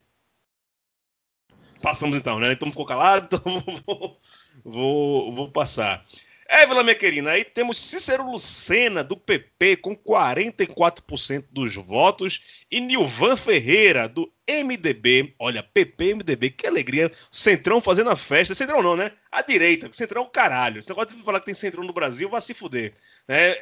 Passamos 1.80 2.16
então, 2.16 2.40
né? 2.40 2.50
Então 2.52 2.68
ficou 2.70 2.84
calado, 2.84 3.28
então 3.30 3.60
vou, 3.86 4.20
vou, 4.64 5.32
vou 5.32 5.50
passar. 5.50 6.04
Évila, 6.48 6.82
minha 6.82 6.94
querida, 6.94 7.30
aí 7.30 7.44
temos 7.44 7.78
Cícero 7.78 8.30
Lucena, 8.30 9.02
do 9.02 9.16
PP, 9.16 9.76
com 9.76 9.96
44% 9.96 11.44
dos 11.50 11.74
votos, 11.74 12.64
e 12.70 12.80
Nilvan 12.80 13.36
Ferreira, 13.36 14.08
do 14.08 14.32
MDB. 14.48 15.34
Olha, 15.38 15.62
PP, 15.62 16.14
MDB, 16.14 16.50
que 16.50 16.66
alegria. 16.66 17.10
Centrão 17.30 17.80
fazendo 17.80 18.10
a 18.10 18.16
festa. 18.16 18.54
Centrão 18.54 18.80
não, 18.80 18.96
né? 18.96 19.10
A 19.30 19.42
direita. 19.42 19.92
Centrão 19.92 20.22
é 20.22 20.24
o 20.24 20.30
caralho. 20.30 20.82
Você 20.82 20.94
gosta 20.94 21.14
de 21.14 21.22
falar 21.22 21.40
que 21.40 21.46
tem 21.46 21.54
Centrão 21.54 21.82
no 21.82 21.92
Brasil, 21.92 22.28
vai 22.28 22.40
se 22.40 22.54
fuder. 22.54 22.94
Né? 23.26 23.56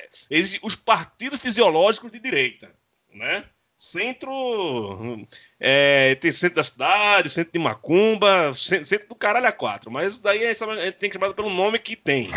os 0.62 0.76
partidos 0.76 1.40
fisiológicos 1.40 2.10
de 2.10 2.18
direita, 2.18 2.70
né? 3.12 3.44
Centro. 3.84 5.26
É, 5.60 6.14
tem 6.16 6.32
centro 6.32 6.56
da 6.56 6.62
cidade, 6.62 7.30
centro 7.30 7.52
de 7.52 7.58
Macumba, 7.58 8.52
centro 8.54 9.08
do 9.08 9.14
caralho 9.14 9.46
a 9.46 9.52
quatro. 9.52 9.90
Mas 9.90 10.18
daí 10.18 10.46
a 10.46 10.52
gente 10.52 10.92
tem 10.98 11.10
que 11.10 11.18
chamar 11.18 11.34
pelo 11.34 11.50
nome 11.50 11.78
que 11.78 11.94
tem, 11.94 12.30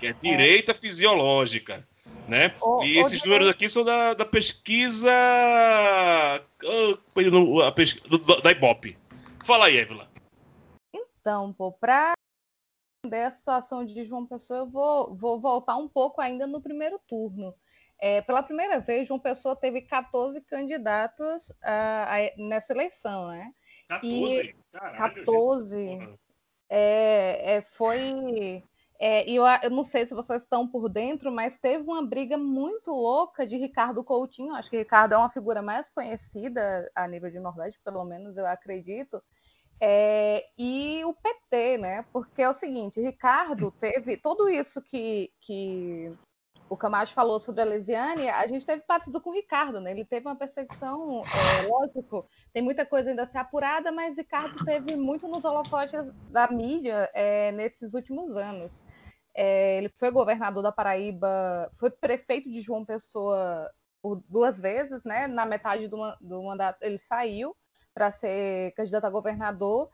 que 0.00 0.06
é 0.06 0.12
direita 0.12 0.74
fisiológica. 0.74 1.86
Né? 2.26 2.54
e 2.82 2.96
esses 2.96 3.22
números 3.22 3.48
aqui 3.48 3.68
são 3.68 3.84
da, 3.84 4.14
da 4.14 4.24
pesquisa. 4.24 5.12
Oh, 6.64 7.60
a 7.60 7.70
pesquisa 7.70 8.08
da 8.42 8.50
Ibope. 8.50 8.96
Fala 9.44 9.66
aí, 9.66 9.76
Evila. 9.76 10.08
Então, 10.94 11.52
pô, 11.52 11.70
para 11.70 12.14
entender 13.04 13.24
a 13.24 13.30
situação 13.30 13.84
de 13.84 14.04
João 14.04 14.26
Pessoa, 14.26 14.60
eu 14.60 14.66
vou, 14.66 15.14
vou 15.14 15.38
voltar 15.38 15.76
um 15.76 15.86
pouco 15.86 16.22
ainda 16.22 16.46
no 16.46 16.62
primeiro 16.62 16.98
turno. 17.06 17.54
É, 18.06 18.20
pela 18.20 18.42
primeira 18.42 18.80
vez, 18.80 19.08
João 19.08 19.18
Pessoa 19.18 19.56
teve 19.56 19.80
14 19.80 20.38
candidatos 20.42 21.48
uh, 21.48 22.46
nessa 22.46 22.74
eleição, 22.74 23.28
né? 23.28 23.50
14? 23.88 24.40
E, 24.42 24.54
Caralho, 24.70 25.24
14. 25.24 26.18
É, 26.68 27.54
é, 27.54 27.62
foi. 27.62 28.62
É, 29.00 29.26
e 29.26 29.36
eu, 29.36 29.44
eu, 29.62 29.70
não 29.70 29.84
sei 29.84 30.04
se 30.04 30.12
vocês 30.12 30.42
estão 30.42 30.68
por 30.68 30.90
dentro, 30.90 31.32
mas 31.32 31.58
teve 31.62 31.82
uma 31.82 32.04
briga 32.04 32.36
muito 32.36 32.90
louca 32.90 33.46
de 33.46 33.56
Ricardo 33.56 34.04
Coutinho. 34.04 34.54
Acho 34.54 34.68
que 34.68 34.76
Ricardo 34.76 35.14
é 35.14 35.16
uma 35.16 35.30
figura 35.30 35.62
mais 35.62 35.88
conhecida 35.88 36.86
a 36.94 37.08
nível 37.08 37.30
de 37.30 37.40
Nordeste, 37.40 37.80
pelo 37.82 38.04
menos 38.04 38.36
eu 38.36 38.46
acredito. 38.46 39.22
É, 39.80 40.44
e 40.58 41.02
o 41.06 41.14
PT, 41.14 41.78
né? 41.78 42.04
Porque 42.12 42.42
é 42.42 42.50
o 42.50 42.52
seguinte, 42.52 43.00
Ricardo 43.00 43.70
teve 43.70 44.18
tudo 44.18 44.46
isso 44.46 44.82
que, 44.82 45.32
que 45.40 46.14
o 46.68 46.76
Camacho 46.76 47.12
falou 47.12 47.38
sobre 47.38 47.60
a 47.60 47.64
Lesiane, 47.64 48.28
a 48.28 48.46
gente 48.46 48.64
teve 48.64 48.82
parecido 48.82 49.20
com 49.20 49.30
o 49.30 49.34
Ricardo, 49.34 49.80
né? 49.80 49.90
Ele 49.90 50.04
teve 50.04 50.26
uma 50.26 50.36
perseguição, 50.36 51.22
é, 51.24 51.66
lógico, 51.66 52.26
tem 52.52 52.62
muita 52.62 52.86
coisa 52.86 53.10
ainda 53.10 53.22
a 53.22 53.26
ser 53.26 53.38
apurada, 53.38 53.92
mas 53.92 54.16
Ricardo 54.16 54.64
teve 54.64 54.96
muito 54.96 55.28
nos 55.28 55.44
holofotes 55.44 56.10
da 56.30 56.50
mídia 56.50 57.10
é, 57.12 57.52
nesses 57.52 57.92
últimos 57.92 58.36
anos. 58.36 58.82
É, 59.34 59.78
ele 59.78 59.88
foi 59.90 60.10
governador 60.10 60.62
da 60.62 60.72
Paraíba, 60.72 61.70
foi 61.78 61.90
prefeito 61.90 62.50
de 62.50 62.62
João 62.62 62.84
Pessoa 62.84 63.70
por 64.00 64.22
duas 64.28 64.58
vezes, 64.58 65.02
né? 65.04 65.26
Na 65.26 65.44
metade 65.44 65.88
do, 65.88 65.98
do 66.20 66.42
mandato 66.42 66.82
ele 66.82 66.98
saiu 66.98 67.54
para 67.92 68.10
ser 68.10 68.72
candidato 68.72 69.04
a 69.06 69.10
governador 69.10 69.90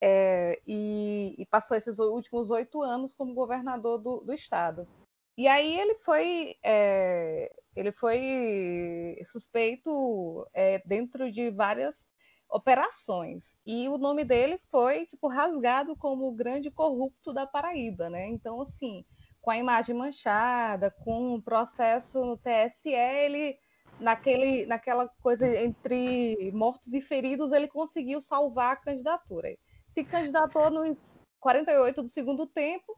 é, 0.00 0.60
e, 0.66 1.34
e, 1.38 1.46
passou 1.46 1.76
esses 1.76 1.98
últimos 1.98 2.50
oito 2.50 2.82
anos 2.82 3.14
como 3.14 3.34
governador 3.34 3.98
do, 3.98 4.20
do 4.20 4.32
estado. 4.32 4.88
E 5.36 5.48
aí 5.48 5.78
ele 5.78 5.94
foi, 5.96 6.56
é, 6.62 7.50
ele 7.74 7.92
foi 7.92 9.18
suspeito 9.26 10.46
é, 10.52 10.82
dentro 10.84 11.30
de 11.30 11.50
várias 11.50 12.06
operações. 12.50 13.56
E 13.64 13.88
o 13.88 13.96
nome 13.96 14.24
dele 14.24 14.58
foi 14.70 15.06
tipo 15.06 15.26
rasgado 15.28 15.96
como 15.96 16.28
o 16.28 16.34
grande 16.34 16.70
corrupto 16.70 17.32
da 17.32 17.46
Paraíba, 17.46 18.10
né? 18.10 18.28
Então 18.28 18.60
assim, 18.60 19.04
com 19.40 19.50
a 19.50 19.56
imagem 19.56 19.96
manchada, 19.96 20.90
com 20.90 21.34
o 21.34 21.42
processo 21.42 22.24
no 22.24 22.36
TSE, 22.36 22.90
ele 22.90 23.58
naquele, 23.98 24.66
naquela 24.66 25.08
coisa 25.22 25.46
entre 25.48 26.50
mortos 26.52 26.92
e 26.92 27.00
feridos, 27.00 27.52
ele 27.52 27.68
conseguiu 27.68 28.20
salvar 28.20 28.74
a 28.74 28.76
candidatura. 28.76 29.56
Se 29.94 30.04
candidatou 30.04 30.70
nos 30.70 30.96
48 31.40 32.02
do 32.02 32.08
segundo 32.08 32.46
tempo, 32.46 32.96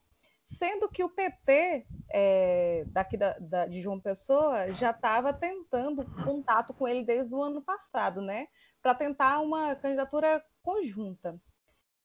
sendo 0.59 0.89
que 0.89 1.05
o 1.05 1.09
PT 1.09 1.87
é, 2.11 2.85
daqui 2.87 3.17
da, 3.17 3.37
da, 3.39 3.67
de 3.67 3.81
João 3.81 4.01
Pessoa 4.01 4.73
já 4.73 4.91
estava 4.91 5.33
tentando 5.33 6.05
contato 6.25 6.73
com 6.75 6.87
ele 6.87 7.05
desde 7.05 7.35
o 7.35 7.43
ano 7.43 7.63
passado, 7.63 8.21
né? 8.21 8.47
Para 8.83 8.95
tentar 8.95 9.41
uma 9.41 9.75
candidatura 9.77 10.45
conjunta. 10.63 11.41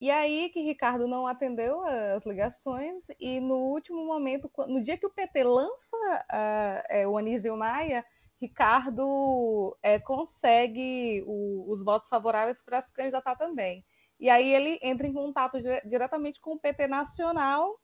E 0.02 0.10
aí 0.10 0.50
que 0.50 0.62
Ricardo 0.62 1.08
não 1.08 1.28
atendeu 1.28 1.82
as 1.86 2.26
ligações 2.26 2.98
e 3.20 3.40
no 3.42 3.56
último 3.56 4.06
momento, 4.06 4.50
no 4.68 4.82
dia 4.82 4.98
que 4.98 5.06
o 5.06 5.10
PT 5.10 5.44
lança 5.44 5.98
uh, 5.98 6.84
é, 6.90 7.06
o 7.06 7.18
Anísio 7.18 7.58
Maia, 7.58 8.06
Ricardo 8.40 9.78
é, 9.84 10.00
consegue 10.00 11.22
o, 11.28 11.70
os 11.70 11.84
votos 11.84 12.08
favoráveis 12.08 12.62
para 12.62 12.80
se 12.80 12.94
candidatar 12.94 13.36
também. 13.36 13.84
E 14.18 14.30
aí 14.30 14.54
ele 14.54 14.80
entra 14.82 15.06
em 15.06 15.14
contato 15.14 15.62
dire 15.62 15.82
diretamente 15.86 16.40
com 16.40 16.54
o 16.54 16.60
PT 16.60 16.88
Nacional, 16.88 17.78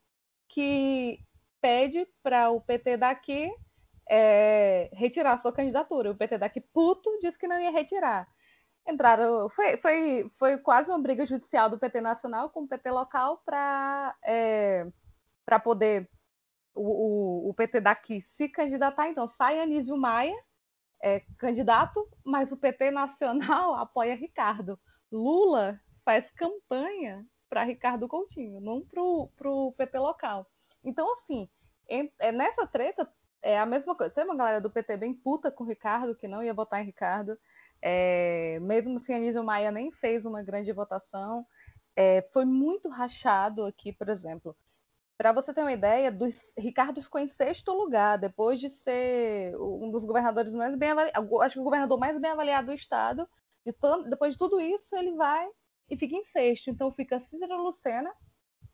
que 0.48 1.20
pede 1.62 2.08
para 2.22 2.50
o 2.52 2.62
PT 2.62 2.98
daqui 2.98 3.52
é, 4.10 4.90
retirar 4.94 5.38
sua 5.38 5.52
candidatura. 5.54 6.12
O 6.12 6.16
PT 6.16 6.38
daqui 6.38 6.62
puto 6.62 7.18
disse 7.22 7.38
que 7.38 7.48
não 7.48 7.60
ia 7.60 7.72
retirar 7.72 8.28
entraram. 8.88 9.50
Foi, 9.50 9.78
foi, 9.78 10.32
foi 10.38 10.58
quase 10.60 10.90
uma 10.90 11.02
briga 11.02 11.26
judicial 11.26 11.70
do 11.70 11.80
PT 11.80 12.02
nacional 12.02 12.50
com 12.50 12.62
o 12.62 12.68
PT 12.68 12.92
local 12.92 13.42
para 13.46 14.16
é, 14.24 14.88
poder 15.64 16.10
o, 16.74 17.48
o, 17.48 17.50
o, 17.50 17.54
PT 17.54 17.82
daqui 17.82 18.22
se 18.22 18.48
candidatar. 18.50 19.08
Então, 19.08 19.28
sai 19.28 19.60
Anísio 19.60 19.98
Maia, 19.98 20.36
é, 21.02 21.22
candidato, 21.38 22.08
mas 22.24 22.52
o 22.52 22.58
PT 22.58 22.92
nacional 22.92 23.76
apoia 23.76 24.16
Ricardo. 24.16 24.80
Lula 25.12 25.80
faz 26.04 26.30
campanha 26.32 27.26
para 27.50 27.64
Ricardo 27.64 28.08
Coutinho, 28.08 28.60
não 28.60 28.82
para 28.82 29.02
o 29.02 29.72
PT 29.74 30.00
local. 30.00 30.48
Então, 30.84 31.12
assim, 31.12 31.50
em, 31.90 32.12
é, 32.20 32.32
nessa 32.32 32.68
treta 32.68 33.10
é 33.42 33.60
a 33.60 33.66
mesma 33.66 33.96
coisa. 33.96 34.14
Tem 34.14 34.24
uma 34.24 34.36
galera 34.36 34.60
do 34.60 34.72
PT 34.72 34.98
bem 34.98 35.14
puta 35.14 35.52
com 35.52 35.64
o 35.64 35.68
Ricardo, 35.68 36.16
que 36.16 36.28
não 36.28 36.44
ia 36.44 36.54
votar 36.54 36.82
em 36.82 36.86
Ricardo. 36.86 37.38
É, 37.82 38.60
mesmo 38.62 39.00
se 39.00 39.14
Anísio 39.14 39.44
Maia 39.44 39.72
nem 39.72 39.92
fez 39.92 40.26
uma 40.26 40.42
grande 40.42 40.72
votação, 40.72 41.46
é, 41.96 42.24
foi 42.34 42.46
muito 42.46 42.90
rachado 42.90 43.66
aqui, 43.66 43.94
por 43.94 44.10
exemplo. 44.10 44.56
Para 45.18 45.32
você 45.32 45.54
ter 45.54 45.62
uma 45.62 45.72
ideia, 45.72 46.12
do, 46.12 46.28
Ricardo 46.58 47.02
ficou 47.02 47.22
em 47.22 47.28
sexto 47.28 47.72
lugar, 47.72 48.18
depois 48.18 48.60
de 48.60 48.70
ser 48.70 49.56
um 49.58 49.90
dos 49.92 50.04
governadores 50.04 50.54
mais 50.54 50.76
bem 50.76 50.92
avaliados, 50.92 51.42
acho 51.42 51.56
que 51.56 51.62
o 51.62 51.64
governador 51.64 51.98
mais 51.98 52.20
bem 52.20 52.32
avaliado 52.32 52.68
do 52.68 52.74
estado. 52.74 53.28
De 53.66 53.74
depois 54.10 54.34
de 54.34 54.40
tudo 54.40 54.60
isso, 54.60 54.96
ele 54.96 55.14
vai 55.14 55.48
e 55.90 55.98
fica 55.98 56.16
em 56.16 56.24
sexto. 56.24 56.70
Então 56.70 56.92
fica 56.92 57.20
Cícero 57.20 57.62
Lucena, 57.62 58.14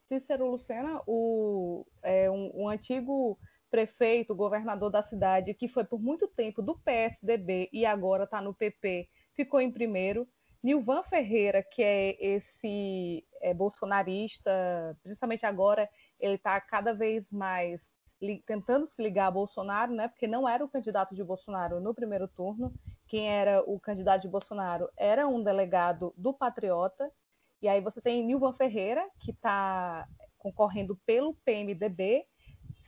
Cícero 0.08 0.50
Lucena, 0.50 1.00
o, 1.06 1.86
é, 2.02 2.30
um, 2.30 2.62
um 2.62 2.68
antigo 2.68 3.38
prefeito, 3.70 4.36
governador 4.36 4.90
da 4.90 5.02
cidade, 5.02 5.54
que 5.54 5.66
foi 5.66 5.84
por 5.84 6.00
muito 6.00 6.28
tempo 6.28 6.60
do 6.60 6.78
PSDB 6.78 7.70
e 7.72 7.86
agora 7.86 8.24
está 8.24 8.40
no 8.40 8.52
PP, 8.52 9.08
ficou 9.34 9.60
em 9.60 9.72
primeiro. 9.72 10.28
Nilvan 10.62 11.02
Ferreira, 11.02 11.62
que 11.62 11.82
é 11.82 12.16
esse 12.24 13.26
é, 13.40 13.52
bolsonarista, 13.52 14.96
principalmente 15.02 15.44
agora, 15.44 15.88
ele 16.20 16.34
está 16.34 16.60
cada 16.60 16.92
vez 16.92 17.28
mais 17.32 17.80
tentando 18.46 18.86
se 18.86 19.02
ligar 19.02 19.26
a 19.26 19.30
Bolsonaro, 19.32 19.92
né? 19.92 20.06
Porque 20.06 20.28
não 20.28 20.48
era 20.48 20.64
o 20.64 20.68
candidato 20.68 21.14
de 21.14 21.24
Bolsonaro 21.24 21.80
no 21.80 21.92
primeiro 21.92 22.28
turno. 22.28 22.72
Quem 23.12 23.28
era 23.28 23.62
o 23.66 23.78
candidato 23.78 24.22
de 24.22 24.28
Bolsonaro 24.28 24.88
era 24.96 25.28
um 25.28 25.42
delegado 25.42 26.14
do 26.16 26.32
Patriota. 26.32 27.12
E 27.60 27.68
aí 27.68 27.78
você 27.78 28.00
tem 28.00 28.24
Nilvan 28.24 28.54
Ferreira, 28.54 29.06
que 29.20 29.32
está 29.32 30.08
concorrendo 30.38 30.98
pelo 31.04 31.34
PMDB, 31.44 32.24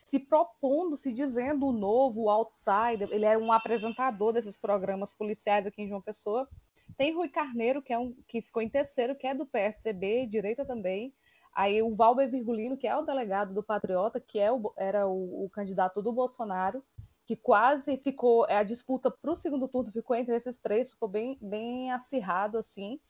se 0.09 0.19
propondo, 0.19 0.97
se 0.97 1.13
dizendo 1.13 1.67
o 1.67 1.73
novo, 1.73 2.23
o 2.23 2.31
outsider. 2.31 3.07
Ele 3.13 3.27
é 3.27 3.37
um 3.37 3.53
apresentador 3.53 4.33
desses 4.33 4.57
programas 4.57 5.13
policiais 5.13 5.67
aqui 5.67 5.83
em 5.83 5.89
João 5.89 6.01
Pessoa. 6.01 6.49
Tem 6.97 7.15
Rui 7.15 7.29
Carneiro, 7.29 7.83
que, 7.83 7.93
é 7.93 7.99
um, 7.99 8.15
que 8.27 8.41
ficou 8.41 8.63
em 8.63 8.71
terceiro, 8.71 9.15
que 9.15 9.27
é 9.27 9.35
do 9.35 9.45
PSDB, 9.45 10.27
direita 10.27 10.65
também. 10.65 11.13
Aí 11.55 11.83
o 11.83 11.93
Valber 11.93 12.31
Virgulino, 12.31 12.79
que 12.79 12.87
é 12.87 12.97
o 12.97 13.05
delegado 13.05 13.53
do 13.53 13.63
Patriota, 13.63 14.19
que 14.19 14.39
é 14.39 14.51
o, 14.51 14.73
era 14.79 15.07
o, 15.07 15.45
o 15.45 15.51
candidato 15.51 16.01
do 16.01 16.15
Bolsonaro, 16.15 16.83
que 17.27 17.37
quase 17.37 17.97
ficou. 17.99 18.45
A 18.45 18.63
disputa 18.63 19.11
para 19.11 19.31
o 19.31 19.37
segundo 19.37 19.69
turno 19.69 19.91
ficou 19.93 20.17
entre 20.17 20.35
esses 20.35 20.59
três, 20.59 20.93
ficou 20.93 21.09
bem, 21.09 21.39
bem 21.41 21.91
acirrado, 21.93 22.59
assim. 22.59 23.01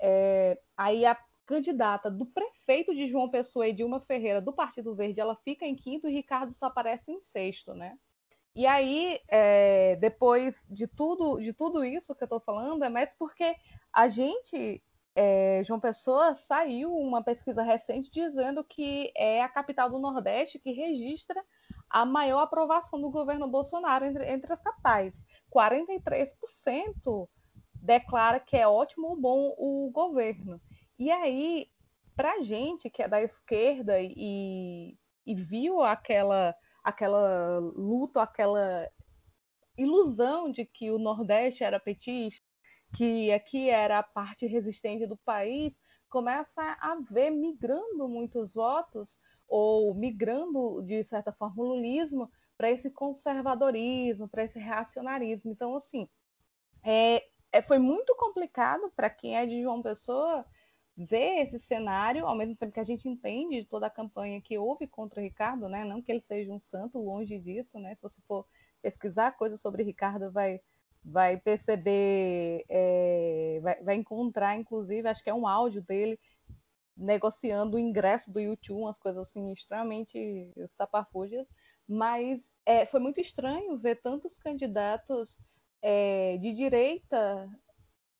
É, 0.00 0.58
aí 0.76 1.04
a 1.04 1.18
candidata 1.46 2.10
do 2.10 2.26
prefeito 2.26 2.94
de 2.94 3.06
João 3.06 3.28
Pessoa, 3.28 3.68
Edilma 3.68 4.00
Ferreira, 4.00 4.40
do 4.40 4.52
Partido 4.52 4.94
Verde, 4.94 5.20
ela 5.20 5.36
fica 5.36 5.66
em 5.66 5.74
quinto 5.74 6.08
e 6.08 6.12
Ricardo 6.12 6.54
só 6.54 6.66
aparece 6.66 7.10
em 7.10 7.20
sexto, 7.20 7.74
né? 7.74 7.98
E 8.56 8.66
aí, 8.66 9.20
é, 9.28 9.96
depois 9.96 10.64
de 10.70 10.86
tudo, 10.86 11.40
de 11.40 11.52
tudo 11.52 11.84
isso 11.84 12.14
que 12.14 12.22
eu 12.22 12.26
estou 12.26 12.40
falando, 12.40 12.84
é 12.84 12.88
mais 12.88 13.12
porque 13.14 13.56
a 13.92 14.06
gente, 14.06 14.80
é, 15.14 15.62
João 15.64 15.80
Pessoa, 15.80 16.36
saiu 16.36 16.94
uma 16.94 17.22
pesquisa 17.22 17.62
recente 17.62 18.10
dizendo 18.12 18.62
que 18.62 19.12
é 19.16 19.42
a 19.42 19.48
capital 19.48 19.90
do 19.90 19.98
Nordeste 19.98 20.60
que 20.60 20.70
registra 20.70 21.42
a 21.94 22.04
maior 22.04 22.40
aprovação 22.40 23.00
do 23.00 23.08
governo 23.08 23.46
Bolsonaro 23.46 24.04
entre, 24.04 24.28
entre 24.28 24.52
as 24.52 24.60
capitais. 24.60 25.14
43% 25.54 27.28
declara 27.72 28.40
que 28.40 28.56
é 28.56 28.66
ótimo 28.66 29.10
ou 29.10 29.20
bom 29.20 29.54
o 29.56 29.92
governo. 29.92 30.60
E 30.98 31.08
aí, 31.12 31.68
para 32.16 32.40
gente 32.40 32.90
que 32.90 33.00
é 33.00 33.06
da 33.06 33.22
esquerda 33.22 34.00
e, 34.00 34.98
e 35.24 35.34
viu 35.36 35.82
aquela, 35.82 36.52
aquela 36.82 37.60
luta, 37.60 38.22
aquela 38.22 38.90
ilusão 39.78 40.50
de 40.50 40.64
que 40.64 40.90
o 40.90 40.98
Nordeste 40.98 41.62
era 41.62 41.78
petista, 41.78 42.44
que 42.96 43.30
aqui 43.30 43.70
era 43.70 44.00
a 44.00 44.02
parte 44.02 44.48
resistente 44.48 45.06
do 45.06 45.16
país, 45.18 45.72
começa 46.10 46.60
a 46.60 46.96
ver 47.08 47.30
migrando 47.30 48.08
muitos 48.08 48.52
votos, 48.52 49.16
ou 49.48 49.94
migrando, 49.94 50.82
de 50.82 51.02
certa 51.04 51.32
forma, 51.32 51.62
o 51.62 51.66
lulismo 51.66 52.30
para 52.56 52.70
esse 52.70 52.90
conservadorismo, 52.90 54.28
para 54.28 54.44
esse 54.44 54.58
reacionarismo. 54.58 55.50
Então, 55.50 55.74
assim, 55.74 56.08
é, 56.82 57.24
é, 57.52 57.62
foi 57.62 57.78
muito 57.78 58.14
complicado 58.16 58.92
para 58.94 59.10
quem 59.10 59.36
é 59.36 59.46
de 59.46 59.62
João 59.62 59.82
Pessoa 59.82 60.44
ver 60.96 61.42
esse 61.42 61.58
cenário, 61.58 62.26
ao 62.26 62.36
mesmo 62.36 62.56
tempo 62.56 62.72
que 62.72 62.80
a 62.80 62.84
gente 62.84 63.08
entende 63.08 63.62
de 63.62 63.68
toda 63.68 63.86
a 63.86 63.90
campanha 63.90 64.40
que 64.40 64.56
houve 64.56 64.86
contra 64.86 65.20
o 65.20 65.22
Ricardo, 65.22 65.68
né? 65.68 65.84
Não 65.84 66.00
que 66.00 66.12
ele 66.12 66.20
seja 66.20 66.52
um 66.52 66.60
santo, 66.60 66.98
longe 66.98 67.38
disso, 67.38 67.78
né? 67.78 67.94
Se 67.96 68.02
você 68.02 68.20
for 68.22 68.46
pesquisar 68.80 69.32
coisas 69.32 69.60
sobre 69.60 69.82
Ricardo, 69.82 70.30
vai, 70.30 70.60
vai 71.04 71.36
perceber, 71.36 72.64
é, 72.68 73.58
vai, 73.62 73.82
vai, 73.82 73.94
encontrar, 73.96 74.56
inclusive, 74.56 75.08
acho 75.08 75.22
que 75.22 75.30
é 75.30 75.34
um 75.34 75.48
áudio 75.48 75.82
dele 75.82 76.18
negociando 76.96 77.76
o 77.76 77.80
ingresso 77.80 78.30
do 78.30 78.40
YouTube, 78.40 78.82
umas 78.82 78.98
coisas 78.98 79.28
assim 79.28 79.52
extremamente 79.52 80.50
estapafúrdias, 80.56 81.46
mas 81.88 82.40
é, 82.64 82.86
foi 82.86 83.00
muito 83.00 83.20
estranho 83.20 83.76
ver 83.76 84.00
tantos 84.00 84.38
candidatos 84.38 85.38
é, 85.82 86.38
de 86.38 86.54
direita 86.54 87.48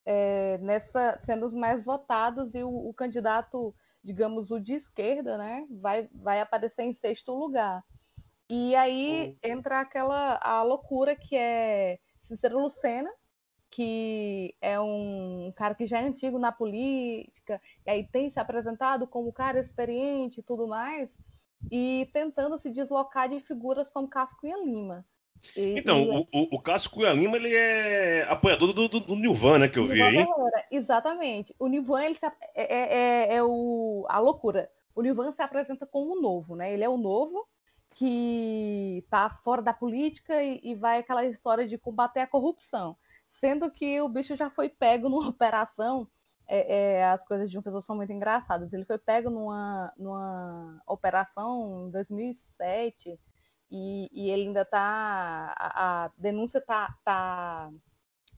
é, 0.05 0.59
nessa 0.59 1.19
sendo 1.21 1.47
os 1.47 1.55
mais 1.55 1.83
votados 1.85 2.55
e 2.55 2.63
o, 2.63 2.89
o, 2.89 2.93
candidato, 2.93 3.75
digamos, 4.03 4.51
o 4.51 4.61
de 4.61 4.75
esquerda, 4.75 5.39
né, 5.39 5.67
vai, 5.71 6.09
vai 6.13 6.41
aparecer 6.41 6.83
em 6.83 6.93
sexto 6.93 7.33
lugar. 7.33 7.83
E 8.49 8.75
aí 8.75 9.39
entra 9.43 9.81
aquela 9.81 10.39
a 10.43 10.63
loucura 10.63 11.17
que 11.17 11.35
é 11.35 11.99
Cícero 12.23 12.61
Lucena, 12.61 13.11
que 13.71 14.55
é 14.61 14.79
um 14.79 15.53
cara 15.57 15.75
que 15.75 15.87
já 15.87 16.01
é 16.01 16.05
antigo 16.05 16.39
na 16.39 16.53
política, 16.53 17.61
e 17.87 17.91
aí 17.91 18.05
tem 18.05 18.31
se 18.31 18.39
apresentado 18.39 19.07
como 19.07 19.33
cara 19.33 19.61
experiente 19.61 20.41
e 20.41 20.43
tudo 20.43 20.67
mais, 20.67 21.11
e 21.71 22.09
tentando 22.13 22.59
se 22.59 22.71
deslocar 22.71 23.29
de 23.29 23.41
figuras 23.41 23.91
como 23.91 24.09
Cascunha 24.09 24.57
Lima. 24.59 25.05
E, 25.57 25.79
então, 25.79 25.99
e... 25.99 26.09
o, 26.09 26.21
o, 26.21 26.57
o 26.57 26.61
Cássio 26.61 26.91
Cunha 26.91 27.13
Lima, 27.13 27.37
ele 27.37 27.55
é 27.55 28.23
apoiador 28.31 28.73
do, 28.73 28.89
do, 28.89 29.01
do 29.01 29.17
Nilvan, 29.17 29.59
né, 29.59 29.69
que 29.69 29.79
eu 29.79 29.85
vi 29.85 30.01
aí. 30.01 30.27
Exatamente. 30.71 31.55
O 31.59 31.67
Nilvan, 31.67 32.03
ele 32.03 32.15
se, 32.15 32.25
é, 32.27 32.33
é, 32.55 32.97
é, 32.97 33.35
é, 33.37 33.43
o, 33.43 34.07
a 34.09 34.19
loucura. 34.19 34.71
O 34.95 35.03
Nilvan 35.03 35.33
se 35.33 35.43
apresenta 35.43 35.87
como 35.87 36.17
o 36.17 36.21
novo, 36.21 36.57
né? 36.57 36.73
Ele 36.73 36.85
é 36.85 36.89
o 36.89 36.97
novo 36.97 37.47
que 37.95 39.05
tá 39.11 39.31
fora 39.45 39.63
da 39.63 39.73
política 39.73 40.43
e, 40.43 40.61
e 40.63 40.75
vai 40.75 40.99
aquela 40.99 41.25
história 41.25 41.67
de 41.67 41.79
combater 41.79 42.21
a 42.21 42.27
corrupção. 42.27 42.97
Sendo 43.31 43.71
que 43.71 44.01
o 44.01 44.09
bicho 44.09 44.35
já 44.35 44.51
foi 44.51 44.69
pego 44.69 45.09
numa 45.09 45.29
operação 45.29 46.09
é, 46.47 46.99
é, 46.99 47.05
as 47.07 47.25
coisas 47.25 47.51
de 47.51 47.57
uma 47.57 47.63
pessoa 47.63 47.81
são 47.81 47.97
muito 47.97 48.13
engraçadas. 48.13 48.73
Ele 48.73 48.85
foi 48.85 48.99
pego 48.99 49.31
numa, 49.31 49.93
numa 49.97 50.83
operação 50.87 51.87
em 51.89 51.91
2007 51.91 53.19
e, 53.71 54.09
e 54.13 54.31
ele 54.31 54.49
ainda 54.49 54.63
está. 54.63 55.55
A, 55.57 56.05
a, 56.05 56.11
denúncia 56.19 56.59
está 56.59 56.95
tá, 57.05 57.71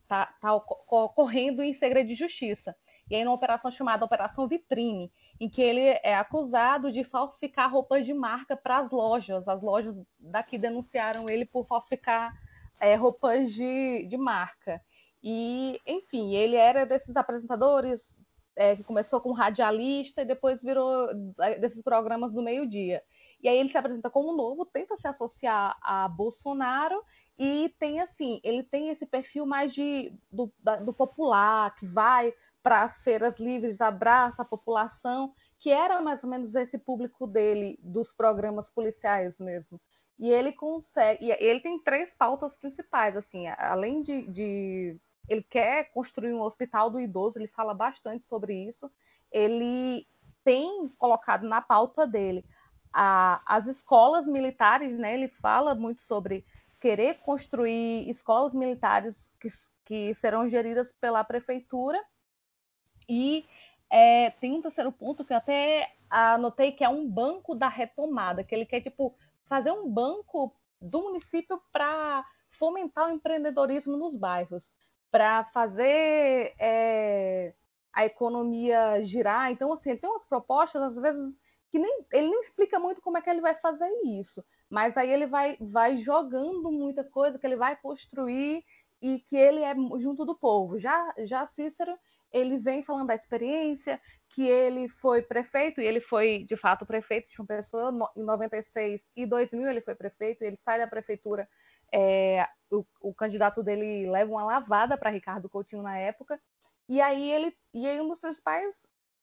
tá, 0.08 0.34
tá 0.40 0.54
ocorrendo 0.54 1.62
em 1.62 1.74
segredo 1.74 2.06
de 2.08 2.14
justiça. 2.14 2.76
E 3.10 3.14
aí, 3.14 3.24
numa 3.24 3.34
operação 3.34 3.70
chamada 3.70 4.04
Operação 4.04 4.48
Vitrine. 4.48 5.12
em 5.38 5.48
que 5.48 5.62
ele 5.62 5.80
é 5.80 6.16
acusado 6.16 6.90
de 6.90 7.04
falsificar 7.04 7.70
roupas 7.70 8.04
de 8.04 8.12
marca 8.12 8.56
para 8.56 8.78
as 8.78 8.90
lojas. 8.90 9.46
As 9.46 9.62
lojas 9.62 9.96
daqui 10.18 10.58
denunciaram 10.58 11.28
ele 11.28 11.44
por 11.44 11.66
falsificar 11.66 12.34
é, 12.80 12.94
roupas 12.94 13.52
de, 13.52 14.06
de 14.08 14.16
marca. 14.16 14.82
E, 15.28 15.80
enfim, 15.84 16.36
ele 16.36 16.54
era 16.54 16.86
desses 16.86 17.16
apresentadores 17.16 18.14
é, 18.54 18.76
que 18.76 18.84
começou 18.84 19.20
como 19.20 19.34
radialista 19.34 20.22
e 20.22 20.24
depois 20.24 20.62
virou 20.62 21.08
é, 21.40 21.58
desses 21.58 21.82
programas 21.82 22.32
do 22.32 22.44
meio-dia. 22.44 23.02
E 23.42 23.48
aí 23.48 23.58
ele 23.58 23.68
se 23.68 23.76
apresenta 23.76 24.08
como 24.08 24.36
novo, 24.36 24.64
tenta 24.64 24.96
se 24.96 25.08
associar 25.08 25.76
a 25.82 26.06
Bolsonaro 26.06 27.02
e 27.36 27.74
tem 27.76 28.00
assim, 28.00 28.40
ele 28.44 28.62
tem 28.62 28.88
esse 28.90 29.04
perfil 29.04 29.44
mais 29.44 29.74
de, 29.74 30.12
do, 30.30 30.48
do 30.84 30.92
popular, 30.92 31.74
que 31.74 31.88
vai 31.88 32.32
para 32.62 32.84
as 32.84 33.02
feiras 33.02 33.36
livres, 33.40 33.80
abraça 33.80 34.42
a 34.42 34.44
população, 34.44 35.34
que 35.58 35.70
era 35.70 36.00
mais 36.00 36.22
ou 36.22 36.30
menos 36.30 36.54
esse 36.54 36.78
público 36.78 37.26
dele, 37.26 37.80
dos 37.82 38.12
programas 38.12 38.70
policiais 38.70 39.40
mesmo. 39.40 39.80
E 40.18 40.30
ele 40.30 40.52
consegue. 40.52 41.26
E 41.26 41.30
ele 41.32 41.60
tem 41.60 41.82
três 41.82 42.14
pautas 42.14 42.56
principais, 42.56 43.16
assim, 43.16 43.46
além 43.48 44.02
de, 44.02 44.22
de. 44.30 45.00
Ele 45.28 45.42
quer 45.42 45.90
construir 45.90 46.32
um 46.32 46.42
hospital 46.42 46.90
do 46.90 47.00
idoso, 47.00 47.38
ele 47.38 47.48
fala 47.48 47.74
bastante 47.74 48.26
sobre 48.26 48.54
isso. 48.54 48.90
Ele 49.30 50.06
tem 50.44 50.88
colocado 50.96 51.46
na 51.46 51.60
pauta 51.60 52.06
dele 52.06 52.44
a, 52.92 53.42
as 53.44 53.66
escolas 53.66 54.26
militares, 54.26 54.98
né? 54.98 55.14
Ele 55.14 55.28
fala 55.28 55.74
muito 55.74 56.02
sobre 56.02 56.46
querer 56.80 57.18
construir 57.18 58.08
escolas 58.08 58.54
militares 58.54 59.32
que, 59.40 59.48
que 59.84 60.14
serão 60.14 60.48
geridas 60.48 60.92
pela 60.92 61.24
prefeitura. 61.24 62.02
E 63.08 63.44
é, 63.90 64.30
tem 64.30 64.52
um 64.52 64.62
terceiro 64.62 64.90
ponto 64.90 65.24
que 65.24 65.32
eu 65.32 65.36
até 65.36 65.92
anotei 66.08 66.72
que 66.72 66.84
é 66.84 66.88
um 66.88 67.08
banco 67.08 67.54
da 67.54 67.68
retomada, 67.68 68.44
que 68.44 68.54
ele 68.54 68.66
quer, 68.66 68.80
tipo, 68.80 69.14
fazer 69.46 69.70
um 69.70 69.90
banco 69.90 70.54
do 70.80 71.02
município 71.02 71.60
para 71.72 72.24
fomentar 72.50 73.08
o 73.08 73.12
empreendedorismo 73.12 73.96
nos 73.96 74.16
bairros, 74.16 74.72
para 75.16 75.44
fazer 75.44 76.52
é, 76.58 77.54
a 77.90 78.04
economia 78.04 79.02
girar. 79.02 79.50
Então, 79.50 79.72
assim, 79.72 79.88
ele 79.88 79.98
tem 79.98 80.10
umas 80.10 80.26
propostas, 80.26 80.82
às 80.82 80.96
vezes, 80.96 81.34
que 81.70 81.78
nem, 81.78 82.04
ele 82.12 82.28
nem 82.28 82.40
explica 82.42 82.78
muito 82.78 83.00
como 83.00 83.16
é 83.16 83.22
que 83.22 83.30
ele 83.30 83.40
vai 83.40 83.54
fazer 83.54 83.88
isso, 84.04 84.44
mas 84.68 84.94
aí 84.94 85.10
ele 85.10 85.26
vai, 85.26 85.56
vai 85.58 85.96
jogando 85.96 86.70
muita 86.70 87.02
coisa 87.02 87.38
que 87.38 87.46
ele 87.46 87.56
vai 87.56 87.76
construir 87.76 88.62
e 89.00 89.18
que 89.20 89.38
ele 89.38 89.62
é 89.62 89.74
junto 89.98 90.26
do 90.26 90.38
povo. 90.38 90.78
Já, 90.78 91.14
já 91.24 91.46
Cícero, 91.46 91.98
ele 92.30 92.58
vem 92.58 92.84
falando 92.84 93.06
da 93.06 93.14
experiência, 93.14 93.98
que 94.34 94.46
ele 94.46 94.86
foi 94.86 95.22
prefeito, 95.22 95.80
e 95.80 95.86
ele 95.86 96.00
foi, 96.00 96.44
de 96.46 96.58
fato, 96.58 96.84
prefeito 96.84 97.30
de 97.30 97.40
uma 97.40 97.46
pessoa, 97.46 98.12
em 98.14 98.22
96 98.22 99.00
e 99.16 99.24
2000 99.24 99.70
ele 99.70 99.80
foi 99.80 99.94
prefeito, 99.94 100.42
ele 100.42 100.56
sai 100.56 100.78
da 100.78 100.86
prefeitura, 100.86 101.48
é, 101.92 102.48
o, 102.70 102.84
o, 103.00 103.14
candidato 103.14 103.62
dele 103.62 104.08
leva 104.10 104.30
uma 104.30 104.44
lavada 104.44 104.96
para 104.96 105.10
Ricardo 105.10 105.48
Coutinho 105.48 105.82
na 105.82 105.98
época, 105.98 106.40
e 106.88 107.00
aí 107.00 107.30
ele, 107.30 107.56
e 107.74 107.86
aí 107.86 108.00
um 108.00 108.08
dos 108.08 108.20
principais, 108.20 108.74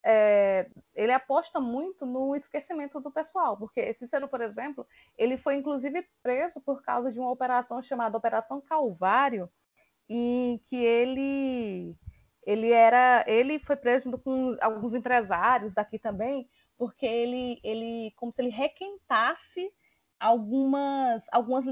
é, 0.06 0.69
ele 0.93 1.12
aposta 1.12 1.60
muito 1.60 2.06
no 2.06 2.36
esquecimento 2.36 2.99
do 2.99 3.12
pessoal, 3.12 3.58
porque 3.58 3.93
Cícero, 3.93 4.28
por 4.28 4.41
exemplo, 4.41 4.86
ele 5.17 5.38
foi 5.38 5.56
inclusive 5.56 6.06
preso 6.21 6.60
por 6.62 6.82
causa 6.82 7.12
de 7.12 7.19
uma 7.19 7.32
operação 7.32 7.82
chamada 7.82 8.17
Operação 8.17 8.60
Calvário, 8.62 9.49
em 10.10 10.58
que 10.67 10.76
ele 10.76 11.95
ele 12.45 12.71
era, 12.71 13.23
ele 13.26 13.58
foi 13.60 13.78
preso 13.78 14.06
junto 14.06 14.17
com 14.17 14.58
alguns 14.60 14.93
empresários 14.93 15.73
daqui 15.73 15.97
também, 15.97 16.49
porque 16.78 17.06
ele, 17.06 17.60
ele 17.63 18.12
como 18.17 18.34
se 18.34 18.41
ele 18.41 18.49
requentasse 18.49 19.71
algumas, 20.24 21.22
algumas 21.34 21.66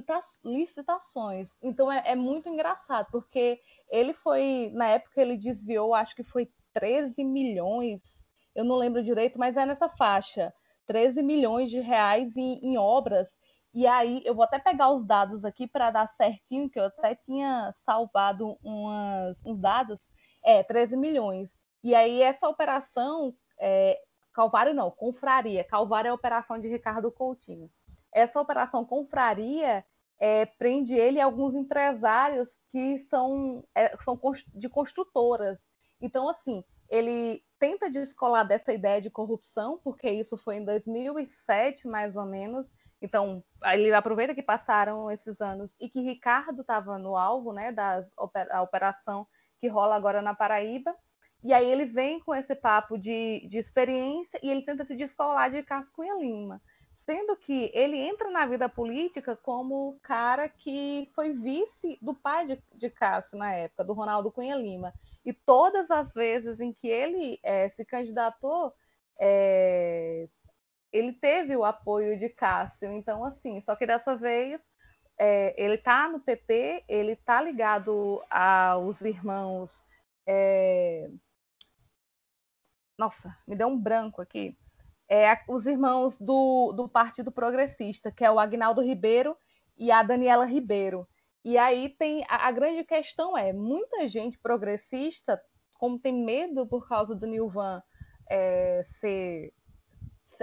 licitações. 0.43 1.49
Então 1.63 1.89
é, 1.89 2.03
é, 2.05 2.15
muito 2.15 2.49
engraçado, 2.49 3.07
porque 3.09 3.61
ele 3.89 4.13
foi, 4.13 4.69
na 4.73 4.87
época 4.89 5.21
ele 5.21 5.37
desviou, 5.37 5.95
acho 5.95 6.13
que 6.13 6.23
foi 6.23 6.49
13 6.73 7.23
milhões, 7.23 8.01
eu 8.53 8.65
não 8.65 8.75
lembro 8.75 9.01
direito, 9.01 9.39
mas 9.39 9.55
é 9.55 9.65
nessa 9.65 9.87
faixa, 9.87 10.53
13 10.85 11.23
milhões 11.23 11.71
de 11.71 11.79
reais 11.79 12.35
em, 12.35 12.59
em 12.61 12.77
obras. 12.77 13.29
E 13.73 13.87
aí, 13.87 14.21
eu 14.25 14.35
vou 14.35 14.43
até 14.43 14.59
pegar 14.59 14.91
os 14.91 15.05
dados 15.05 15.45
aqui 15.45 15.65
para 15.65 15.89
dar 15.89 16.07
certinho, 16.17 16.69
que 16.69 16.77
eu 16.77 16.83
até 16.83 17.15
tinha 17.15 17.73
salvado 17.85 18.57
umas, 18.61 19.37
uns 19.45 19.57
dados 19.61 20.01
é, 20.43 20.61
13 20.61 20.97
milhões. 20.97 21.49
E 21.81 21.95
aí 21.95 22.21
essa 22.21 22.49
operação, 22.49 23.33
é, 23.57 23.97
Calvário 24.33 24.73
não, 24.73 24.91
Confraria. 24.91 25.63
Calvário 25.63 26.09
é 26.09 26.11
a 26.11 26.15
operação 26.15 26.59
de 26.59 26.67
Ricardo 26.67 27.09
Coutinho. 27.09 27.69
Essa 28.13 28.39
operação 28.39 28.85
Confraria 28.85 29.85
é, 30.19 30.45
prende 30.45 30.93
ele 30.93 31.17
e 31.17 31.21
alguns 31.21 31.55
empresários 31.55 32.55
que 32.71 32.99
são, 32.99 33.63
é, 33.75 33.95
são 34.03 34.19
de 34.53 34.69
construtoras. 34.69 35.57
Então, 35.99 36.29
assim, 36.29 36.63
ele 36.89 37.43
tenta 37.57 37.89
descolar 37.89 38.43
dessa 38.43 38.73
ideia 38.73 39.01
de 39.01 39.09
corrupção, 39.09 39.79
porque 39.83 40.09
isso 40.09 40.37
foi 40.37 40.57
em 40.57 40.65
2007, 40.65 41.87
mais 41.87 42.15
ou 42.15 42.25
menos. 42.25 42.71
Então, 43.01 43.43
ele 43.63 43.93
aproveita 43.93 44.35
que 44.35 44.43
passaram 44.43 45.09
esses 45.09 45.39
anos 45.41 45.73
e 45.79 45.89
que 45.89 46.01
Ricardo 46.01 46.61
estava 46.61 46.97
no 46.97 47.15
alvo 47.15 47.51
né, 47.51 47.71
da 47.71 48.05
operação 48.61 49.25
que 49.59 49.67
rola 49.67 49.95
agora 49.95 50.21
na 50.21 50.35
Paraíba. 50.35 50.95
E 51.43 51.53
aí 51.53 51.67
ele 51.67 51.85
vem 51.85 52.19
com 52.19 52.35
esse 52.35 52.53
papo 52.55 52.97
de, 52.97 53.47
de 53.47 53.57
experiência 53.57 54.39
e 54.43 54.49
ele 54.49 54.63
tenta 54.63 54.85
se 54.85 54.95
descolar 54.95 55.49
de 55.49 55.63
Cascunha 55.63 56.13
Lima. 56.15 56.61
Sendo 57.11 57.35
que 57.35 57.69
ele 57.73 57.97
entra 57.97 58.31
na 58.31 58.45
vida 58.45 58.69
política 58.69 59.35
como 59.35 59.89
o 59.89 59.99
cara 59.99 60.47
que 60.47 61.11
foi 61.13 61.33
vice 61.33 61.99
do 62.01 62.13
pai 62.13 62.45
de, 62.45 62.63
de 62.73 62.89
Cássio 62.89 63.37
na 63.37 63.53
época, 63.53 63.83
do 63.83 63.91
Ronaldo 63.91 64.31
Cunha 64.31 64.55
Lima. 64.55 64.93
E 65.25 65.33
todas 65.33 65.91
as 65.91 66.13
vezes 66.13 66.61
em 66.61 66.71
que 66.71 66.87
ele 66.87 67.37
é, 67.43 67.67
se 67.67 67.83
candidatou, 67.83 68.73
é, 69.19 70.29
ele 70.89 71.11
teve 71.11 71.53
o 71.53 71.65
apoio 71.65 72.17
de 72.17 72.29
Cássio. 72.29 72.89
Então, 72.93 73.25
assim, 73.25 73.59
só 73.59 73.75
que 73.75 73.85
dessa 73.85 74.15
vez 74.15 74.61
é, 75.19 75.53
ele 75.61 75.75
está 75.75 76.07
no 76.07 76.21
PP, 76.21 76.85
ele 76.87 77.11
está 77.11 77.41
ligado 77.41 78.23
aos 78.29 79.01
irmãos. 79.01 79.83
É... 80.25 81.11
Nossa, 82.97 83.37
me 83.45 83.53
deu 83.53 83.67
um 83.67 83.77
branco 83.77 84.21
aqui. 84.21 84.57
É, 85.13 85.37
os 85.49 85.67
irmãos 85.67 86.17
do, 86.17 86.71
do 86.71 86.87
Partido 86.87 87.33
Progressista, 87.33 88.09
que 88.09 88.23
é 88.23 88.31
o 88.31 88.39
Agnaldo 88.39 88.81
Ribeiro 88.81 89.35
e 89.77 89.91
a 89.91 90.01
Daniela 90.01 90.45
Ribeiro. 90.45 91.05
E 91.43 91.57
aí 91.57 91.89
tem 91.89 92.23
a, 92.29 92.47
a 92.47 92.51
grande 92.53 92.85
questão 92.85 93.37
é 93.37 93.51
muita 93.51 94.07
gente 94.07 94.39
progressista, 94.39 95.37
como 95.77 95.99
tem 95.99 96.13
medo 96.13 96.65
por 96.65 96.87
causa 96.87 97.13
do 97.13 97.27
Nilvan 97.27 97.83
é, 98.29 98.83
ser, 98.85 99.51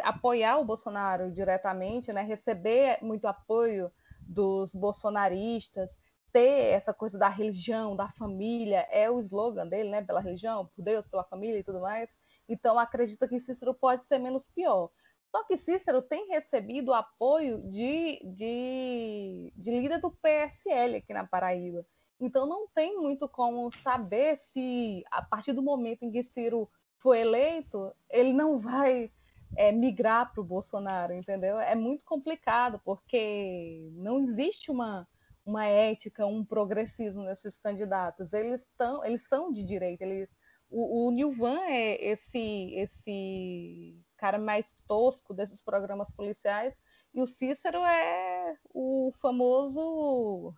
apoiar 0.02 0.58
o 0.58 0.66
Bolsonaro 0.66 1.32
diretamente, 1.32 2.12
né, 2.12 2.20
receber 2.20 2.98
muito 3.00 3.26
apoio 3.26 3.90
dos 4.20 4.74
bolsonaristas, 4.74 5.98
ter 6.30 6.74
essa 6.74 6.92
coisa 6.92 7.18
da 7.18 7.30
religião, 7.30 7.96
da 7.96 8.08
família, 8.10 8.86
é 8.90 9.10
o 9.10 9.18
slogan 9.18 9.66
dele, 9.66 9.88
né? 9.88 10.02
Pela 10.02 10.20
religião, 10.20 10.66
por 10.66 10.82
Deus, 10.84 11.06
pela 11.06 11.24
família 11.24 11.58
e 11.58 11.64
tudo 11.64 11.80
mais. 11.80 12.10
Então 12.48 12.78
acredita 12.78 13.28
que 13.28 13.40
Cícero 13.40 13.74
pode 13.74 14.06
ser 14.06 14.18
menos 14.18 14.46
pior. 14.48 14.90
Só 15.30 15.44
que 15.44 15.58
Cícero 15.58 16.00
tem 16.00 16.28
recebido 16.28 16.94
apoio 16.94 17.60
de, 17.70 18.20
de, 18.24 19.52
de 19.54 19.70
líder 19.70 20.00
do 20.00 20.10
PSL 20.10 20.96
aqui 20.96 21.12
na 21.12 21.26
Paraíba. 21.26 21.84
Então 22.20 22.46
não 22.46 22.66
tem 22.68 22.96
muito 22.96 23.28
como 23.28 23.70
saber 23.70 24.36
se, 24.36 25.04
a 25.10 25.22
partir 25.22 25.52
do 25.52 25.62
momento 25.62 26.02
em 26.02 26.10
que 26.10 26.22
Ciro 26.22 26.68
foi 26.98 27.20
eleito, 27.20 27.92
ele 28.10 28.32
não 28.32 28.58
vai 28.58 29.12
é, 29.56 29.70
migrar 29.70 30.32
para 30.32 30.40
o 30.40 30.44
Bolsonaro, 30.44 31.12
entendeu? 31.12 31.58
É 31.58 31.74
muito 31.74 32.04
complicado, 32.04 32.80
porque 32.84 33.90
não 33.94 34.18
existe 34.18 34.70
uma, 34.70 35.06
uma 35.44 35.64
ética, 35.64 36.26
um 36.26 36.44
progressismo 36.44 37.22
nesses 37.22 37.56
candidatos. 37.56 38.32
Eles, 38.32 38.66
tão, 38.76 39.04
eles 39.04 39.22
são 39.28 39.52
de 39.52 39.64
direita. 39.64 40.04
Eles, 40.04 40.28
o, 40.70 41.06
o 41.06 41.10
Nilvan 41.10 41.60
é 41.64 42.10
esse, 42.10 42.74
esse 42.74 43.98
cara 44.16 44.38
mais 44.38 44.76
tosco 44.86 45.32
desses 45.32 45.60
programas 45.60 46.10
policiais, 46.10 46.74
e 47.14 47.22
o 47.22 47.26
Cícero 47.26 47.78
é 47.78 48.56
o 48.74 49.12
famoso. 49.20 50.54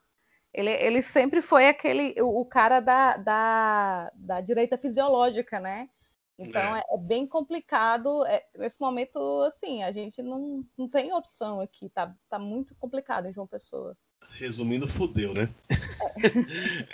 Ele, 0.53 0.71
ele 0.71 1.03
sempre 1.03 1.41
foi 1.41 1.69
aquele 1.69 2.21
o, 2.21 2.41
o 2.41 2.45
cara 2.45 2.81
da, 2.81 3.17
da, 3.17 4.13
da 4.15 4.41
direita 4.41 4.77
fisiológica, 4.77 5.61
né? 5.61 5.89
Então 6.39 6.75
é, 6.75 6.83
é 6.91 6.97
bem 6.97 7.27
complicado. 7.27 8.25
É, 8.27 8.45
nesse 8.57 8.81
momento, 8.81 9.19
assim, 9.43 9.83
a 9.83 9.93
gente 9.93 10.23
não, 10.23 10.65
não 10.77 10.89
tem 10.89 11.13
opção 11.13 11.61
aqui. 11.61 11.91
Tá, 11.91 12.15
tá 12.29 12.39
muito 12.39 12.75
complicado 12.77 13.27
em 13.27 13.33
João 13.33 13.47
Pessoa. 13.47 13.97
Resumindo, 14.39 14.89
fudeu, 14.89 15.35
né? 15.35 15.49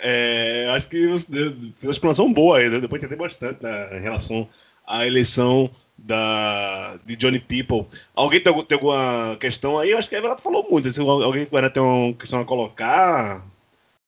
É. 0.01 0.69
acho 0.71 0.87
que 0.87 1.07
você 1.07 1.25
deu, 1.29 1.51
fez 1.51 1.83
uma 1.83 1.91
explanação 1.91 2.31
boa 2.31 2.59
aí, 2.59 2.69
né? 2.69 2.79
depois 2.79 3.01
entender 3.01 3.17
bastante 3.17 3.61
né, 3.61 3.97
em 3.97 4.01
relação 4.01 4.47
à 4.85 5.05
eleição 5.05 5.69
da, 5.97 6.97
de 7.05 7.15
Johnny 7.15 7.39
People. 7.39 7.85
Alguém 8.15 8.41
tem, 8.41 8.53
tem 8.65 8.75
alguma 8.75 9.35
questão 9.39 9.77
aí? 9.77 9.91
Eu 9.91 9.97
acho 9.97 10.09
que 10.09 10.15
a 10.15 10.19
Everton 10.19 10.41
falou 10.41 10.67
muito. 10.69 10.91
Se 10.91 11.01
alguém 11.01 11.45
vai 11.45 11.69
ter 11.69 11.79
uma 11.79 12.13
questão 12.13 12.39
a 12.39 12.45
colocar, 12.45 13.45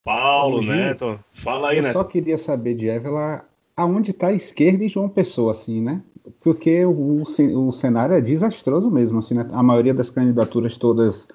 Paulo, 0.03 0.61
Neto, 0.61 1.19
fala 1.33 1.69
aí, 1.69 1.77
Eu 1.77 1.83
Neto. 1.83 1.93
só 1.93 2.03
queria 2.03 2.37
saber 2.37 2.75
de 2.75 2.89
Évila 2.89 3.45
aonde 3.75 4.11
está 4.11 4.27
a 4.27 4.33
esquerda 4.33 4.83
e 4.83 4.89
João 4.89 5.09
Pessoa, 5.09 5.51
assim, 5.51 5.81
né? 5.81 6.01
Porque 6.41 6.85
o, 6.85 7.23
o 7.23 7.71
cenário 7.71 8.15
é 8.15 8.21
desastroso 8.21 8.91
mesmo, 8.91 9.19
assim, 9.19 9.33
né? 9.33 9.47
A 9.51 9.63
maioria 9.63 9.93
das 9.93 10.09
candidaturas 10.09 10.77
todas 10.77 11.27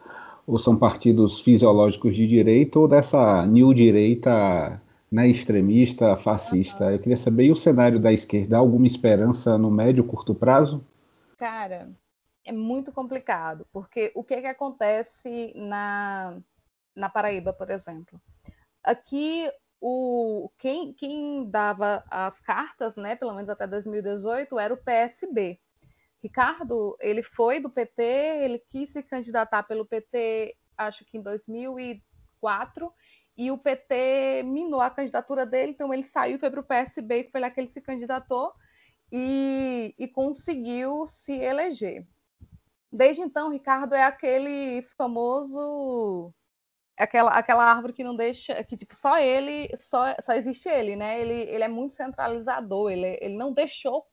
ou 0.47 0.59
são 0.59 0.76
partidos 0.76 1.40
fisiológicos 1.40 2.14
de 2.14 2.26
direita 2.26 2.78
ou 2.78 2.88
dessa 2.88 3.47
new 3.47 3.72
direita 3.72 4.80
né, 5.11 5.28
extremista, 5.28 6.16
fascista. 6.16 6.92
Eu 6.92 6.99
queria 6.99 7.16
saber, 7.16 7.45
e 7.45 7.53
o 7.53 7.57
cenário 7.57 8.01
da 8.01 8.12
esquerda, 8.12 8.57
alguma 8.57 8.86
esperança 8.86 9.57
no 9.57 9.70
médio, 9.70 10.05
curto 10.05 10.34
prazo? 10.34 10.84
Cara, 11.38 11.88
é 12.45 12.53
muito 12.53 12.92
complicado, 12.92 13.66
porque 13.72 14.12
o 14.14 14.24
que, 14.24 14.40
que 14.40 14.47
acontece 14.47 15.53
na, 15.55 16.36
na 16.95 17.09
Paraíba, 17.09 17.53
por 17.53 17.70
exemplo? 17.70 18.20
Aqui, 18.82 19.51
o, 19.80 20.51
quem, 20.59 20.92
quem 20.92 21.49
dava 21.49 22.05
as 22.11 22.40
cartas, 22.40 22.97
né, 22.97 23.16
pelo 23.16 23.34
menos 23.34 23.49
até 23.49 23.66
2018, 23.66 24.59
era 24.59 24.74
o 24.74 24.76
PSB. 24.76 25.59
Ricardo, 26.25 26.97
ele 27.01 27.22
foi 27.22 27.61
do 27.61 27.68
PT, 27.68 28.03
ele 28.03 28.59
quis 28.70 28.91
se 28.91 29.03
candidatar 29.03 29.62
pelo 29.64 29.85
PT, 29.85 30.57
acho 30.75 31.05
que 31.05 31.18
em 31.18 31.22
2004, 31.22 32.91
e 33.37 33.51
o 33.51 33.59
PT 33.59 34.43
minou 34.43 34.81
a 34.81 34.89
candidatura 34.89 35.45
dele, 35.45 35.72
então 35.72 35.93
ele 35.93 36.03
saiu, 36.03 36.39
foi 36.39 36.51
para 36.51 36.61
o 36.61 36.64
PSB 36.64 37.29
foi 37.31 37.43
lá 37.43 37.51
que 37.51 37.61
ele 37.61 37.68
se 37.68 37.79
candidatou 37.79 38.55
e, 39.12 39.95
e 39.99 40.09
conseguiu 40.09 41.07
se 41.07 41.35
eleger. 41.35 42.07
Desde 42.91 43.20
então, 43.20 43.51
Ricardo 43.51 43.95
é 43.95 44.05
aquele 44.05 44.81
famoso 44.97 46.33
aquela, 46.97 47.33
aquela 47.33 47.64
árvore 47.64 47.93
que 47.93 48.05
não 48.05 48.16
deixa, 48.16 48.64
que 48.64 48.79
tipo, 48.79 48.97
só 48.97 49.18
ele, 49.18 49.68
só, 49.77 50.14
só 50.22 50.33
existe 50.33 50.70
ele, 50.70 50.97
né? 50.97 51.20
Ele, 51.20 51.35
ele 51.35 51.64
é 51.64 51.68
muito 51.68 51.93
centralizador, 51.93 52.91
ele, 52.91 53.18
ele 53.20 53.37
não 53.37 53.53
deixou, 53.53 54.07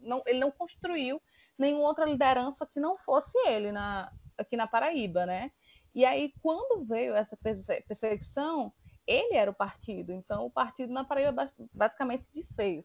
não, 0.00 0.22
ele 0.26 0.38
não 0.38 0.52
construiu 0.52 1.20
nenhuma 1.58 1.88
outra 1.88 2.04
liderança 2.04 2.66
que 2.66 2.80
não 2.80 2.96
fosse 2.96 3.36
ele 3.46 3.72
na, 3.72 4.12
aqui 4.36 4.56
na 4.56 4.66
Paraíba, 4.66 5.26
né? 5.26 5.50
E 5.94 6.04
aí, 6.04 6.32
quando 6.42 6.84
veio 6.84 7.14
essa 7.14 7.36
perseguição, 7.36 8.72
ele 9.06 9.34
era 9.34 9.50
o 9.50 9.54
partido, 9.54 10.12
então 10.12 10.46
o 10.46 10.50
partido 10.50 10.92
na 10.92 11.04
Paraíba 11.04 11.46
basicamente 11.72 12.26
desfez. 12.34 12.84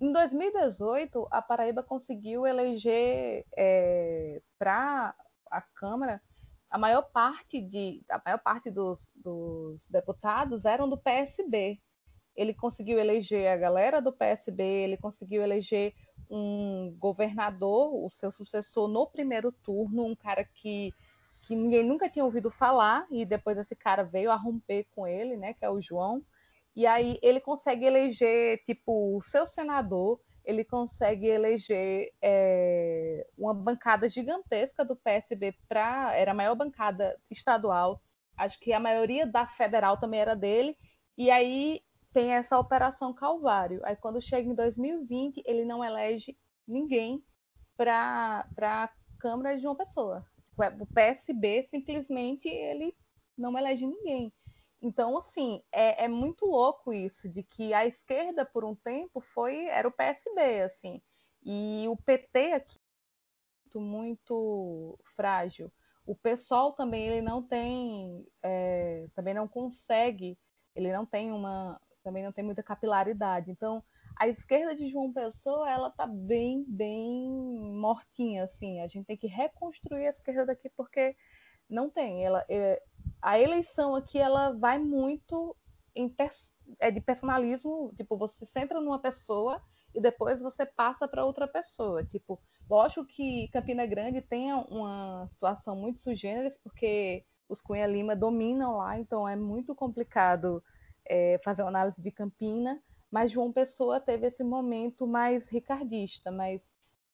Em 0.00 0.12
2018, 0.12 1.26
a 1.30 1.40
Paraíba 1.40 1.82
conseguiu 1.82 2.46
eleger 2.46 3.44
é, 3.56 4.42
para 4.58 5.14
a 5.50 5.62
Câmara 5.62 6.20
a 6.70 6.76
maior 6.76 7.02
parte 7.02 7.60
de 7.60 8.04
a 8.08 8.20
maior 8.24 8.38
parte 8.38 8.70
dos, 8.70 9.10
dos, 9.14 9.88
deputados 9.88 10.64
eram 10.64 10.88
do 10.88 10.98
PSB. 10.98 11.80
Ele 12.36 12.52
conseguiu 12.52 12.98
eleger 12.98 13.48
a 13.48 13.56
galera 13.56 14.00
do 14.00 14.12
PSB, 14.12 14.62
ele 14.62 14.96
conseguiu 14.96 15.42
eleger 15.42 15.94
um 16.30 16.94
governador, 16.98 17.94
o 17.94 18.10
seu 18.10 18.30
sucessor 18.30 18.88
no 18.88 19.06
primeiro 19.06 19.50
turno, 19.50 20.04
um 20.04 20.14
cara 20.14 20.44
que, 20.44 20.92
que 21.42 21.54
ninguém 21.54 21.84
nunca 21.84 22.08
tinha 22.08 22.24
ouvido 22.24 22.50
falar, 22.50 23.06
e 23.10 23.24
depois 23.24 23.56
esse 23.56 23.74
cara 23.74 24.02
veio 24.02 24.30
a 24.30 24.36
romper 24.36 24.86
com 24.94 25.06
ele, 25.06 25.36
né, 25.36 25.54
que 25.54 25.64
é 25.64 25.70
o 25.70 25.80
João. 25.80 26.22
E 26.74 26.86
aí 26.86 27.18
ele 27.22 27.40
consegue 27.40 27.86
eleger, 27.86 28.62
tipo, 28.66 29.16
o 29.16 29.22
seu 29.22 29.46
senador, 29.46 30.20
ele 30.46 30.64
consegue 30.64 31.26
eleger 31.26 32.12
é, 32.22 33.26
uma 33.36 33.52
bancada 33.52 34.08
gigantesca 34.08 34.84
do 34.84 34.94
PSB 34.94 35.54
para. 35.68 36.14
Era 36.14 36.30
a 36.30 36.34
maior 36.34 36.54
bancada 36.54 37.18
estadual. 37.28 38.00
Acho 38.36 38.60
que 38.60 38.72
a 38.72 38.78
maioria 38.78 39.26
da 39.26 39.46
federal 39.46 39.98
também 39.98 40.20
era 40.20 40.36
dele. 40.36 40.76
E 41.18 41.30
aí 41.32 41.80
tem 42.16 42.32
essa 42.32 42.58
Operação 42.58 43.12
Calvário. 43.12 43.78
Aí 43.84 43.94
quando 43.94 44.22
chega 44.22 44.48
em 44.48 44.54
2020, 44.54 45.42
ele 45.44 45.66
não 45.66 45.84
elege 45.84 46.34
ninguém 46.66 47.22
para 47.76 48.48
a 48.62 48.90
Câmara 49.18 49.58
de 49.58 49.66
uma 49.66 49.76
pessoa. 49.76 50.24
O 50.80 50.86
PSB 50.86 51.64
simplesmente 51.64 52.48
ele 52.48 52.96
não 53.36 53.58
elege 53.58 53.86
ninguém. 53.86 54.32
Então, 54.80 55.18
assim, 55.18 55.62
é, 55.70 56.04
é, 56.04 56.08
muito 56.08 56.46
louco 56.46 56.90
isso, 56.90 57.28
de 57.28 57.42
que 57.42 57.74
a 57.74 57.84
esquerda, 57.84 58.46
por 58.46 58.64
um 58.64 58.74
tempo, 58.74 59.20
foi 59.20 59.66
era 59.66 59.86
o 59.86 59.92
PSB, 59.92 60.62
assim, 60.62 61.02
e 61.44 61.84
o 61.86 61.98
PT 61.98 62.52
aqui 62.52 62.78
muito, 63.74 63.78
muito 63.78 64.98
frágil. 65.14 65.70
O 66.06 66.14
PSOL 66.14 66.72
também 66.72 67.08
ele 67.08 67.20
não 67.20 67.42
tem, 67.42 68.26
é, 68.42 69.06
também 69.14 69.34
não 69.34 69.46
consegue, 69.46 70.38
ele 70.74 70.90
não 70.92 71.04
tem 71.04 71.30
uma, 71.30 71.78
também 72.06 72.22
não 72.22 72.30
tem 72.30 72.44
muita 72.44 72.62
capilaridade. 72.62 73.50
Então, 73.50 73.82
a 74.16 74.28
esquerda 74.28 74.76
de 74.76 74.88
João 74.88 75.12
Pessoa, 75.12 75.68
ela 75.68 75.90
tá 75.90 76.06
bem, 76.06 76.64
bem 76.68 77.28
mortinha, 77.74 78.44
assim. 78.44 78.80
A 78.80 78.86
gente 78.86 79.06
tem 79.06 79.16
que 79.16 79.26
reconstruir 79.26 80.06
a 80.06 80.10
esquerda 80.10 80.46
daqui 80.46 80.70
porque 80.76 81.16
não 81.68 81.90
tem. 81.90 82.24
Ela, 82.24 82.44
é, 82.48 82.80
a 83.20 83.40
eleição 83.40 83.96
aqui 83.96 84.18
ela 84.18 84.52
vai 84.52 84.78
muito 84.78 85.56
em 85.96 86.14
é 86.78 86.92
de 86.92 87.00
personalismo, 87.00 87.92
tipo, 87.96 88.16
você 88.16 88.46
centra 88.46 88.80
numa 88.80 89.00
pessoa 89.00 89.60
e 89.92 90.00
depois 90.00 90.40
você 90.40 90.64
passa 90.64 91.08
para 91.08 91.24
outra 91.24 91.48
pessoa. 91.48 92.04
Tipo, 92.04 92.40
lógico 92.70 93.04
que 93.04 93.48
Campina 93.48 93.84
Grande 93.84 94.22
tem 94.22 94.52
uma 94.52 95.26
situação 95.28 95.74
muito 95.74 95.98
sugêneres, 95.98 96.56
porque 96.62 97.24
os 97.48 97.60
Cunha 97.60 97.86
Lima 97.86 98.14
dominam 98.14 98.76
lá, 98.76 98.96
então 98.96 99.26
é 99.26 99.34
muito 99.34 99.74
complicado 99.74 100.62
é, 101.08 101.40
fazer 101.44 101.62
uma 101.62 101.68
análise 101.68 102.00
de 102.00 102.10
Campina, 102.10 102.80
mas 103.10 103.30
João 103.30 103.52
Pessoa 103.52 104.00
teve 104.00 104.26
esse 104.26 104.44
momento 104.44 105.06
mais 105.06 105.48
ricardista, 105.48 106.30
mas 106.30 106.60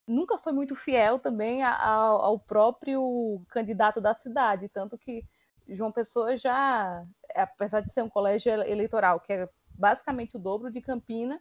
nunca 0.07 0.38
foi 0.38 0.53
muito 0.53 0.74
fiel 0.74 1.18
também 1.18 1.62
ao, 1.62 2.22
ao 2.22 2.38
próprio 2.38 3.43
candidato 3.49 4.01
da 4.01 4.14
cidade, 4.14 4.68
tanto 4.68 4.99
que 4.99 5.24
João 5.68 5.93
Pessoa 5.93 6.36
já, 6.36 7.05
apesar 7.34 7.80
de 7.80 7.93
ser 7.93 8.03
um 8.03 8.09
colégio 8.09 8.53
eleitoral 8.53 9.20
que 9.20 9.32
é 9.32 9.49
basicamente 9.70 10.36
o 10.36 10.40
dobro 10.40 10.70
de 10.70 10.80
Campina, 10.80 11.40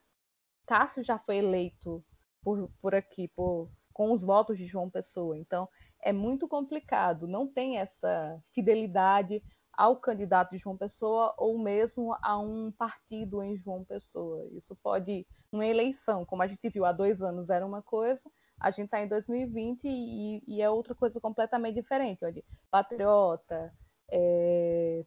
Cássio 0.66 1.04
já 1.04 1.18
foi 1.20 1.38
eleito 1.38 2.04
por, 2.42 2.70
por 2.82 2.96
aqui, 2.96 3.28
por, 3.30 3.70
com 3.94 4.12
os 4.12 4.22
votos 4.22 4.58
de 4.58 4.66
João 4.66 4.90
Pessoa. 4.90 5.38
Então, 5.38 5.68
é 6.02 6.14
muito 6.14 6.48
complicado, 6.48 7.28
não 7.28 7.48
tem 7.48 7.78
essa 7.78 8.42
fidelidade 8.54 9.44
ao 9.82 9.96
candidato 9.96 10.52
de 10.52 10.60
João 10.60 10.78
Pessoa 10.78 11.34
ou 11.40 11.58
mesmo 11.58 12.16
a 12.22 12.38
um 12.38 12.72
partido 12.72 13.42
em 13.42 13.58
João 13.58 13.84
Pessoa. 13.84 14.48
Isso 14.52 14.76
pode, 14.76 15.26
numa 15.52 15.66
eleição, 15.66 16.24
como 16.24 16.44
a 16.44 16.48
gente 16.48 16.70
viu 16.70 16.86
há 16.86 16.92
dois 16.92 17.20
anos, 17.20 17.50
era 17.50 17.66
uma 17.66 17.82
coisa, 17.82 18.30
a 18.60 18.70
gente 18.70 18.86
está 18.86 19.02
em 19.02 19.08
2020 19.08 19.86
e, 19.86 20.44
e, 20.46 20.62
é 20.62 20.70
outra 20.70 20.94
coisa 20.94 21.20
completamente 21.20 21.82
diferente. 21.82 22.24
Olha, 22.24 22.44
patriota, 22.70 23.74
é, 24.12 25.04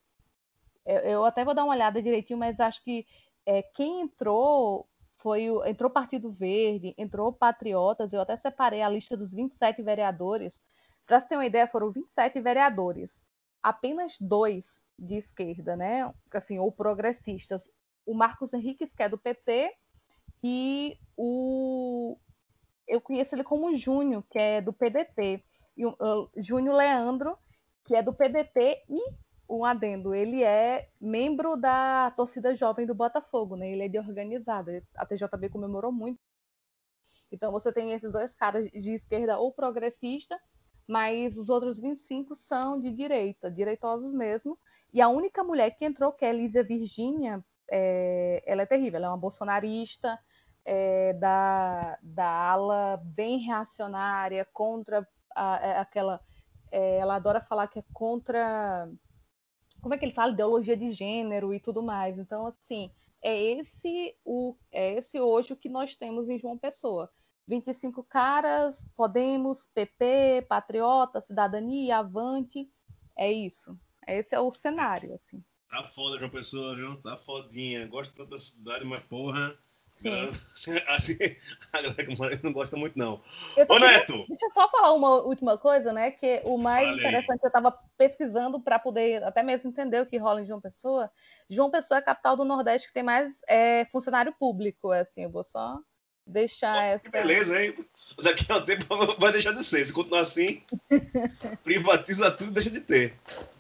eu 0.85 1.25
até 1.25 1.45
vou 1.45 1.55
dar 1.55 1.63
uma 1.63 1.75
olhada 1.75 2.03
direitinho, 2.03 2.41
mas 2.41 2.59
acho 2.59 2.83
que 2.83 3.07
é, 3.47 3.63
quem 3.63 4.01
entrou 4.01 4.89
foi 5.19 5.53
o, 5.53 5.65
entrou 5.65 5.89
Partido 5.89 6.33
Verde, 6.33 6.97
entrou 6.99 7.33
Patriotas, 7.33 8.13
eu 8.13 8.21
até 8.21 8.37
separei 8.37 8.83
a 8.83 8.89
lista 8.89 9.17
dos 9.17 9.33
27 9.33 9.81
vereadores. 9.85 10.61
Para 11.07 11.21
você 11.21 11.29
ter 11.29 11.37
uma 11.37 11.47
ideia, 11.47 11.69
foram 11.69 11.91
27 11.91 12.41
vereadores, 12.41 13.25
apenas 13.65 14.19
dois 14.21 14.83
de 14.99 15.17
esquerda, 15.17 15.75
né? 15.75 16.13
Assim, 16.31 16.59
ou 16.59 16.71
progressistas. 16.71 17.69
O 18.05 18.15
Marcos 18.15 18.53
Henriques, 18.53 18.95
que 18.95 19.03
é 19.03 19.09
do 19.09 19.17
PT, 19.17 19.75
e 20.43 20.99
o 21.17 22.19
eu 22.87 23.01
conheço 23.01 23.35
ele 23.35 23.43
como 23.43 23.75
Júnior, 23.75 24.23
que 24.31 24.39
é 24.39 24.61
do 24.61 24.71
PDT, 24.71 25.43
e 25.75 25.87
o 25.87 26.29
Júnior 26.37 26.77
Leandro, 26.77 27.39
que 27.87 27.97
é 27.97 28.03
do 28.03 28.13
PDT 28.13 28.83
e 28.91 29.15
um 29.49 29.65
adendo, 29.65 30.15
ele 30.15 30.43
é 30.43 30.91
membro 31.01 31.57
da 31.57 32.11
torcida 32.11 32.55
jovem 32.55 32.87
do 32.87 32.95
Botafogo, 32.95 33.57
né? 33.57 33.71
Ele 33.71 33.85
é 33.85 33.89
de 33.89 33.99
organizada. 33.99 34.83
A 34.97 35.07
TJB 35.07 35.49
comemorou 35.49 35.91
muito. 35.91 36.21
Então 37.33 37.51
você 37.51 37.73
tem 37.73 37.93
esses 37.93 38.13
dois 38.13 38.35
caras 38.35 38.71
de 38.71 38.93
esquerda 38.93 39.39
ou 39.39 39.53
progressista, 39.53 40.39
mas 40.87 41.39
os 41.39 41.49
outros 41.49 41.81
25 41.81 42.35
são 42.35 42.81
de 42.81 42.93
direita, 42.93 43.51
direitosos 43.51 44.13
mesmo. 44.13 44.59
E 44.93 45.01
a 45.01 45.09
única 45.09 45.43
mulher 45.43 45.71
que 45.71 45.85
entrou, 45.85 46.13
que 46.13 46.25
é 46.25 46.31
Elisa 46.31 46.63
Virgínia, 46.63 47.45
é, 47.71 48.43
ela 48.47 48.63
é 48.63 48.67
terrível, 48.67 48.99
ela 48.99 49.07
é 49.07 49.11
uma 49.11 49.17
bolsonarista 49.17 50.19
é, 50.65 51.13
da, 51.15 51.99
da 52.03 52.29
ala 52.29 52.97
bem 53.03 53.39
reacionária 53.39 54.47
contra 54.53 55.07
a, 55.35 55.55
a, 55.55 55.81
aquela 55.81 56.21
é, 56.75 56.97
ela 56.99 57.15
adora 57.15 57.41
falar 57.41 57.69
que 57.69 57.79
é 57.79 57.85
contra. 57.93 58.91
Como 59.81 59.95
é 59.95 59.99
que 59.99 60.05
ele 60.05 60.15
fala? 60.15 60.33
Ideologia 60.33 60.77
de 60.77 60.89
gênero 60.89 61.55
e 61.55 61.61
tudo 61.61 61.83
mais. 61.83 62.19
Então, 62.19 62.47
assim, 62.47 62.91
é 63.23 63.41
esse 63.41 64.17
o 64.25 64.57
é 64.73 64.95
esse 64.95 65.21
hoje 65.21 65.53
o 65.53 65.57
que 65.57 65.69
nós 65.69 65.95
temos 65.95 66.29
em 66.29 66.39
João 66.39 66.59
Pessoa. 66.59 67.11
25 67.47 68.03
caras, 68.05 68.87
Podemos, 68.97 69.67
PP, 69.75 70.47
Patriota, 70.49 71.21
Cidadania, 71.21 71.99
Avante. 71.99 72.71
É 73.17 73.31
isso. 73.31 73.79
Esse 74.07 74.35
é 74.35 74.41
o 74.41 74.53
cenário, 74.55 75.15
assim. 75.15 75.43
Tá 75.69 75.83
foda, 75.85 76.19
João 76.19 76.31
Pessoa, 76.31 76.75
viu? 76.75 76.97
Tá 77.03 77.17
fodinha. 77.17 77.87
Gosto 77.87 78.15
tanto 78.15 78.31
da 78.31 78.39
cidade, 78.39 78.85
mas 78.85 79.03
porra. 79.05 79.57
Sim. 79.95 80.11
a 81.73 81.83
galera 81.83 81.95
que 82.07 82.19
mora 82.19 82.41
não 82.43 82.53
gosta 82.53 82.77
muito, 82.77 82.99
não. 82.99 83.21
Eu 83.57 83.67
Ô, 83.69 83.79
Neto! 83.79 84.25
Deixa 84.29 84.47
eu 84.47 84.53
só 84.53 84.69
falar 84.69 84.93
uma 84.93 85.23
última 85.23 85.57
coisa, 85.57 85.93
né? 85.93 86.11
Que 86.11 86.43
o 86.45 86.59
mais 86.59 86.89
Fale 86.89 87.01
aí. 87.01 87.07
interessante, 87.07 87.43
eu 87.45 87.47
estava 87.47 87.79
pesquisando 87.97 88.61
para 88.61 88.79
poder 88.79 89.23
até 89.23 89.43
mesmo 89.43 89.71
entender 89.71 90.01
o 90.01 90.07
que 90.07 90.17
rola 90.17 90.43
em 90.43 90.47
João 90.47 90.61
Pessoa. 90.61 91.11
João 91.49 91.71
Pessoa 91.71 91.99
é 91.99 92.01
a 92.01 92.05
capital 92.05 92.37
do 92.37 92.45
Nordeste 92.45 92.89
que 92.89 92.95
tem 92.95 93.05
mais 93.05 93.33
é, 93.49 93.85
funcionário 93.87 94.35
público. 94.39 94.91
Assim, 94.91 95.23
eu 95.23 95.31
vou 95.31 95.45
só 95.45 95.79
deixar 96.27 96.83
essa. 96.85 97.01
Que 97.05 97.11
beleza, 97.11 97.63
hein? 97.63 97.75
Daqui 98.23 98.45
a 98.51 98.57
um 98.57 98.63
tempo 98.63 98.85
vai 99.19 99.33
deixar 99.33 99.53
de 99.53 99.65
ser. 99.65 99.85
Se 99.85 99.93
continuar 99.93 100.21
assim, 100.21 100.63
privatiza 101.65 102.31
tudo 102.31 102.51
e 102.51 102.55
deixa 102.55 102.71
de 102.71 102.81
ter. 102.81 103.15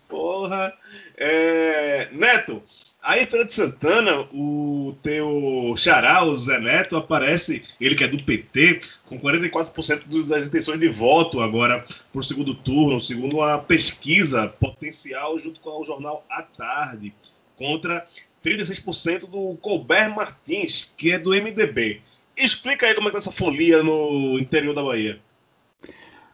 Porra. 0.09 0.73
É, 1.17 2.09
Neto, 2.13 2.63
aí 3.03 3.23
em 3.23 3.27
Feira 3.27 3.45
de 3.45 3.53
Santana, 3.53 4.21
o 4.33 4.95
teu 5.03 5.75
xará, 5.77 6.23
o 6.25 6.35
Zé 6.35 6.61
Neto, 6.61 6.97
aparece, 6.97 7.65
ele 7.81 7.95
que 7.95 8.05
é 8.05 8.09
do 8.09 8.23
PT, 8.23 8.81
com 9.07 9.19
44% 9.19 10.05
dos- 10.07 10.29
das 10.29 10.47
intenções 10.47 10.79
de 10.79 10.89
voto 10.89 11.41
agora 11.41 11.85
para 12.13 12.21
o 12.21 12.23
segundo 12.23 12.55
turno, 12.55 13.01
segundo 13.01 13.39
uma 13.39 13.59
pesquisa 13.59 14.47
potencial 14.49 15.39
junto 15.39 15.59
com 15.61 15.81
o 15.81 15.85
jornal 15.85 16.25
À 16.31 16.43
Tarde, 16.43 17.13
contra 17.57 18.07
36% 18.43 19.27
do 19.27 19.57
Colbert 19.57 20.15
Martins, 20.15 20.93
que 20.97 21.13
é 21.13 21.19
do 21.19 21.35
MDB. 21.35 22.03
Explica 22.37 22.87
aí 22.87 22.95
como 22.95 23.09
é 23.09 23.11
que 23.11 23.17
tá 23.17 23.19
essa 23.19 23.31
folia 23.31 23.83
no 23.83 24.39
interior 24.39 24.75
da 24.75 24.83
Bahia. 24.83 25.19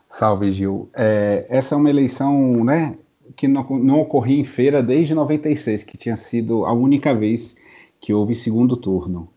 Salve, 0.09 0.53
Gil. 0.53 0.89
É, 0.95 1.47
essa 1.49 1.75
é 1.75 1.79
uma 1.79 1.91
eleição 1.91 2.65
né, 2.65 2.97
que 3.37 3.47
não, 3.47 3.65
não 3.79 4.01
ocorria 4.01 4.41
em 4.41 4.45
feira 4.45 4.83
desde 4.83 5.15
96, 5.15 5.85
que 5.85 5.97
tinha 5.97 6.17
sido 6.17 6.65
a 6.65 6.73
única 6.73 7.15
vez 7.15 7.57
que 8.01 8.13
houve 8.13 8.35
segundo 8.35 8.77
turno. 8.77 9.29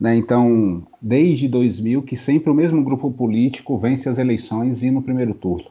Né, 0.00 0.16
então, 0.16 0.86
desde 1.00 1.46
2000, 1.48 2.02
que 2.02 2.16
sempre 2.16 2.50
o 2.50 2.54
mesmo 2.54 2.82
grupo 2.82 3.10
político 3.10 3.78
vence 3.78 4.08
as 4.08 4.18
eleições 4.18 4.82
e 4.82 4.90
no 4.90 5.02
primeiro 5.02 5.34
turno. 5.34 5.66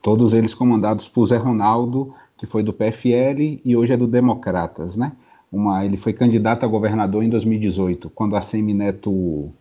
Todos 0.00 0.34
eles 0.34 0.54
comandados 0.54 1.08
por 1.08 1.26
Zé 1.26 1.36
Ronaldo, 1.36 2.14
que 2.36 2.46
foi 2.46 2.62
do 2.62 2.72
PFL 2.72 3.60
e 3.64 3.76
hoje 3.76 3.92
é 3.92 3.96
do 3.96 4.06
Democratas. 4.06 4.96
Né? 4.96 5.12
Uma, 5.54 5.84
ele 5.84 5.96
foi 5.96 6.12
candidato 6.12 6.64
a 6.64 6.68
governador 6.68 7.22
em 7.22 7.28
2018, 7.28 8.10
quando 8.10 8.34
a 8.34 8.40
Semineto 8.40 9.52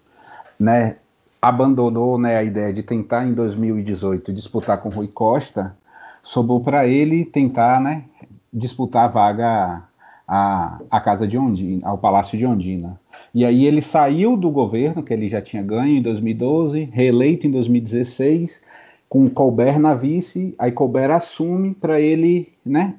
né, 0.59 0.95
abandonou 1.39 2.17
né, 2.17 2.35
a 2.35 2.43
ideia 2.43 2.73
de 2.73 2.81
tentar 2.81 3.25
em 3.25 3.33
2018 3.33 4.33
disputar 4.33 4.81
com 4.81 4.89
Rui 4.89 5.07
Costa, 5.07 5.77
sobrou 6.23 6.61
para 6.61 6.87
ele 6.87 7.23
tentar 7.23 7.79
né, 7.79 8.05
disputar 8.51 9.05
a 9.05 9.07
vaga 9.07 9.83
à, 10.27 10.79
à 10.89 10.99
casa 10.99 11.27
de 11.27 11.37
Ondina, 11.37 11.87
ao 11.87 11.97
Palácio 11.97 12.37
de 12.37 12.45
Ondina. 12.45 12.99
E 13.31 13.45
aí 13.45 13.67
ele 13.67 13.81
saiu 13.81 14.35
do 14.35 14.49
governo, 14.49 15.03
que 15.03 15.13
ele 15.13 15.29
já 15.29 15.41
tinha 15.41 15.61
ganho 15.61 15.97
em 15.97 16.01
2012, 16.01 16.89
reeleito 16.91 17.45
em 17.45 17.51
2016, 17.51 18.63
com 19.07 19.29
Colbert 19.29 19.77
na 19.77 19.93
vice, 19.93 20.55
aí 20.57 20.71
Colbert 20.71 21.11
assume 21.11 21.75
para 21.75 22.01
ele 22.01 22.51
né, 22.65 22.95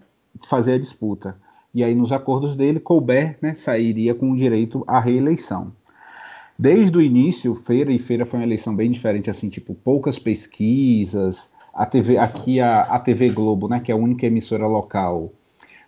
fazer 0.49 0.75
a 0.75 0.79
disputa. 0.79 1.37
E 1.75 1.83
aí 1.83 1.95
nos 1.95 2.13
acordos 2.13 2.55
dele, 2.55 2.79
Colbert 2.79 3.37
né, 3.43 3.53
sairia 3.55 4.15
com 4.15 4.35
direito 4.35 4.85
à 4.87 5.01
reeleição. 5.01 5.73
Desde 6.57 6.97
o 6.97 7.03
início, 7.03 7.53
Feira 7.55 7.93
e 7.93 7.99
Feira 7.99 8.25
foi 8.25 8.39
uma 8.39 8.47
eleição 8.47 8.77
bem 8.77 8.91
diferente, 8.91 9.29
assim, 9.29 9.49
tipo, 9.49 9.75
poucas 9.75 10.19
pesquisas. 10.19 11.51
A 11.75 11.85
TV, 11.85 12.17
aqui 12.17 12.61
a, 12.61 12.83
a 12.83 13.01
TV 13.01 13.29
Globo, 13.31 13.67
né, 13.67 13.81
que 13.81 13.91
é 13.91 13.95
a 13.95 13.99
única 13.99 14.25
emissora 14.25 14.69
local, 14.69 15.33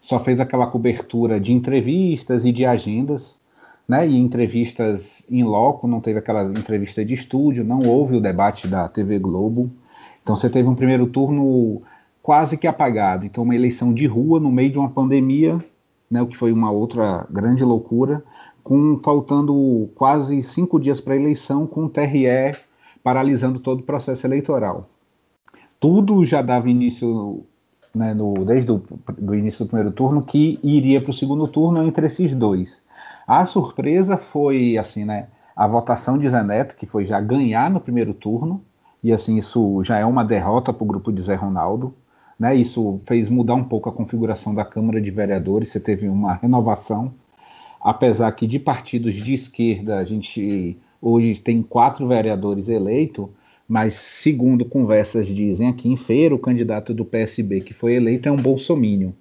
só 0.00 0.18
fez 0.18 0.40
aquela 0.40 0.66
cobertura 0.66 1.38
de 1.38 1.52
entrevistas 1.52 2.44
e 2.44 2.50
de 2.50 2.64
agendas, 2.64 3.40
né, 3.88 4.08
e 4.08 4.16
entrevistas 4.16 5.22
em 5.30 5.44
loco, 5.44 5.86
não 5.86 6.00
teve 6.00 6.18
aquela 6.18 6.42
entrevista 6.50 7.04
de 7.04 7.14
estúdio, 7.14 7.64
não 7.64 7.78
houve 7.86 8.16
o 8.16 8.20
debate 8.20 8.66
da 8.66 8.88
TV 8.88 9.20
Globo. 9.20 9.70
Então 10.20 10.34
você 10.34 10.50
teve 10.50 10.68
um 10.68 10.74
primeiro 10.74 11.06
turno 11.06 11.82
quase 12.20 12.58
que 12.58 12.66
apagado. 12.66 13.24
Então 13.24 13.44
uma 13.44 13.54
eleição 13.54 13.94
de 13.94 14.06
rua 14.06 14.40
no 14.40 14.50
meio 14.50 14.72
de 14.72 14.78
uma 14.78 14.90
pandemia, 14.90 15.64
né, 16.10 16.22
o 16.22 16.26
que 16.26 16.36
foi 16.36 16.52
uma 16.52 16.70
outra 16.70 17.26
grande 17.30 17.64
loucura 17.64 18.22
com 18.66 18.98
faltando 18.98 19.88
quase 19.94 20.42
cinco 20.42 20.80
dias 20.80 21.00
para 21.00 21.14
a 21.14 21.16
eleição, 21.16 21.68
com 21.68 21.84
o 21.84 21.88
TRE 21.88 22.56
paralisando 23.00 23.60
todo 23.60 23.78
o 23.78 23.84
processo 23.84 24.26
eleitoral. 24.26 24.88
Tudo 25.78 26.24
já 26.24 26.42
dava 26.42 26.68
início, 26.68 27.44
né, 27.94 28.12
no, 28.12 28.44
desde 28.44 28.72
o 28.72 29.34
início 29.34 29.64
do 29.64 29.68
primeiro 29.68 29.92
turno, 29.92 30.20
que 30.20 30.58
iria 30.64 31.00
para 31.00 31.10
o 31.10 31.14
segundo 31.14 31.46
turno 31.46 31.86
entre 31.86 32.06
esses 32.06 32.34
dois. 32.34 32.82
A 33.24 33.46
surpresa 33.46 34.16
foi 34.16 34.76
assim, 34.76 35.04
né, 35.04 35.28
a 35.54 35.68
votação 35.68 36.18
de 36.18 36.28
Zé 36.28 36.42
Neto, 36.42 36.74
que 36.74 36.86
foi 36.86 37.04
já 37.04 37.20
ganhar 37.20 37.70
no 37.70 37.78
primeiro 37.78 38.12
turno, 38.12 38.60
e 39.00 39.12
assim 39.12 39.36
isso 39.36 39.84
já 39.84 39.98
é 39.98 40.04
uma 40.04 40.24
derrota 40.24 40.72
para 40.72 40.82
o 40.82 40.88
grupo 40.88 41.12
de 41.12 41.22
Zé 41.22 41.36
Ronaldo. 41.36 41.94
Né, 42.38 42.54
isso 42.54 43.00
fez 43.06 43.30
mudar 43.30 43.54
um 43.54 43.64
pouco 43.64 43.88
a 43.88 43.92
configuração 43.92 44.54
da 44.54 44.64
Câmara 44.64 45.00
de 45.00 45.10
Vereadores, 45.10 45.70
você 45.70 45.80
teve 45.80 46.06
uma 46.06 46.34
renovação 46.34 47.14
apesar 47.86 48.32
que 48.32 48.48
de 48.48 48.58
partidos 48.58 49.14
de 49.14 49.32
esquerda 49.32 49.98
a 49.98 50.04
gente 50.04 50.76
hoje 51.00 51.40
tem 51.40 51.62
quatro 51.62 52.08
vereadores 52.08 52.68
eleitos, 52.68 53.28
mas 53.68 53.94
segundo 53.94 54.64
conversas 54.64 55.28
dizem 55.28 55.68
aqui 55.68 55.88
em 55.88 55.96
feira, 55.96 56.34
o 56.34 56.38
candidato 56.38 56.92
do 56.92 57.04
PSB 57.04 57.60
que 57.60 57.72
foi 57.72 57.94
eleito 57.94 58.28
é 58.28 58.32
um 58.32 58.42
bolsomínio, 58.42 59.14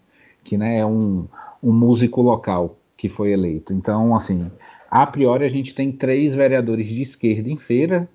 que 0.43 0.57
né, 0.57 0.79
é 0.79 0.85
um, 0.85 1.27
um 1.61 1.71
músico 1.71 2.23
local 2.23 2.75
que 2.97 3.07
foi 3.07 3.33
eleito. 3.33 3.71
Então, 3.71 4.15
assim, 4.15 4.49
a 4.89 5.05
priori 5.05 5.45
a 5.45 5.49
gente 5.49 5.75
tem 5.75 5.91
três 5.91 6.33
vereadores 6.33 6.87
de 6.87 7.03
esquerda 7.03 7.47
em 7.47 7.57
feira, 7.57 8.09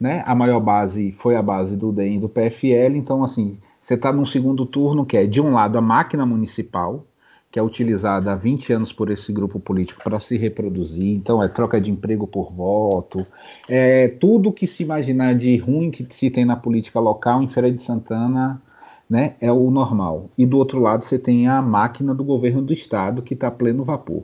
né? 0.00 0.24
A 0.26 0.34
maior 0.34 0.58
base 0.58 1.12
foi 1.12 1.36
a 1.36 1.42
base 1.42 1.76
do 1.76 1.92
DEM 1.92 2.16
e 2.16 2.18
do 2.18 2.28
PFL, 2.28 2.96
então 2.96 3.22
assim, 3.22 3.58
você 3.84 3.94
está 3.94 4.10
num 4.10 4.24
segundo 4.24 4.64
turno 4.64 5.04
que 5.04 5.14
é 5.14 5.26
de 5.26 5.42
um 5.42 5.52
lado 5.52 5.76
a 5.76 5.80
máquina 5.82 6.24
municipal, 6.24 7.04
que 7.52 7.58
é 7.58 7.62
utilizada 7.62 8.32
há 8.32 8.34
20 8.34 8.72
anos 8.72 8.94
por 8.94 9.10
esse 9.10 9.30
grupo 9.30 9.60
político 9.60 10.02
para 10.02 10.18
se 10.18 10.38
reproduzir, 10.38 11.14
então 11.14 11.42
é 11.42 11.48
troca 11.48 11.78
de 11.78 11.90
emprego 11.90 12.26
por 12.26 12.50
voto, 12.50 13.26
é 13.68 14.08
tudo 14.08 14.54
que 14.54 14.66
se 14.66 14.82
imaginar 14.82 15.34
de 15.34 15.58
ruim 15.58 15.90
que 15.90 16.06
se 16.08 16.30
tem 16.30 16.46
na 16.46 16.56
política 16.56 16.98
local 16.98 17.42
em 17.42 17.48
Feira 17.50 17.70
de 17.70 17.82
Santana, 17.82 18.58
né, 19.08 19.34
é 19.38 19.52
o 19.52 19.70
normal. 19.70 20.30
E 20.38 20.46
do 20.46 20.56
outro 20.56 20.80
lado 20.80 21.04
você 21.04 21.18
tem 21.18 21.46
a 21.46 21.60
máquina 21.60 22.14
do 22.14 22.24
governo 22.24 22.62
do 22.62 22.72
estado 22.72 23.20
que 23.20 23.34
está 23.34 23.50
pleno 23.50 23.84
vapor. 23.84 24.22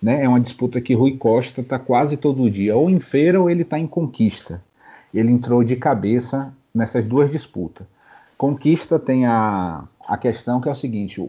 Né? 0.00 0.24
É 0.24 0.28
uma 0.28 0.40
disputa 0.40 0.80
que 0.80 0.94
Rui 0.94 1.18
Costa 1.18 1.60
está 1.60 1.78
quase 1.78 2.16
todo 2.16 2.50
dia, 2.50 2.74
ou 2.74 2.88
em 2.88 2.98
feira 2.98 3.38
ou 3.38 3.50
ele 3.50 3.60
está 3.60 3.78
em 3.78 3.86
conquista. 3.86 4.64
Ele 5.12 5.30
entrou 5.30 5.62
de 5.62 5.76
cabeça 5.76 6.54
nessas 6.74 7.06
duas 7.06 7.30
disputas. 7.30 7.86
Conquista 8.36 8.98
tem 8.98 9.26
a, 9.26 9.86
a 10.06 10.16
questão 10.16 10.60
que 10.60 10.68
é 10.68 10.72
o 10.72 10.74
seguinte: 10.74 11.26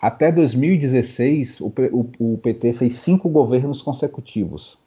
até 0.00 0.30
2016, 0.30 1.60
o, 1.60 1.72
o, 1.92 2.32
o, 2.32 2.38
PT 2.38 2.72
fez 2.72 2.94
cinco 2.94 3.28
governos 3.28 3.82
consecutivos, 3.82 4.78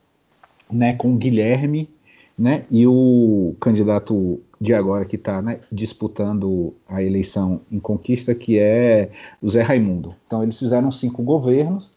né, 0.72 0.94
com 0.94 1.18
Guilherme 1.18 1.90
né, 2.38 2.66
e 2.72 2.88
o 2.88 3.56
candidato 3.60 4.42
de 4.60 4.74
agora 4.74 5.06
que 5.06 5.18
está 5.18 5.42
né, 5.42 5.60
disputando 5.72 6.74
a 6.88 7.04
eleição 7.04 7.62
em 7.72 7.80
conquista, 7.80 8.34
que 8.34 8.58
é 8.58 9.12
o 9.42 9.50
Zé 9.50 9.62
Raimundo. 9.62 10.16
Então, 10.26 10.42
eles 10.42 10.58
fizeram 10.58 10.92
cinco 10.92 11.22
governos. 11.22 11.93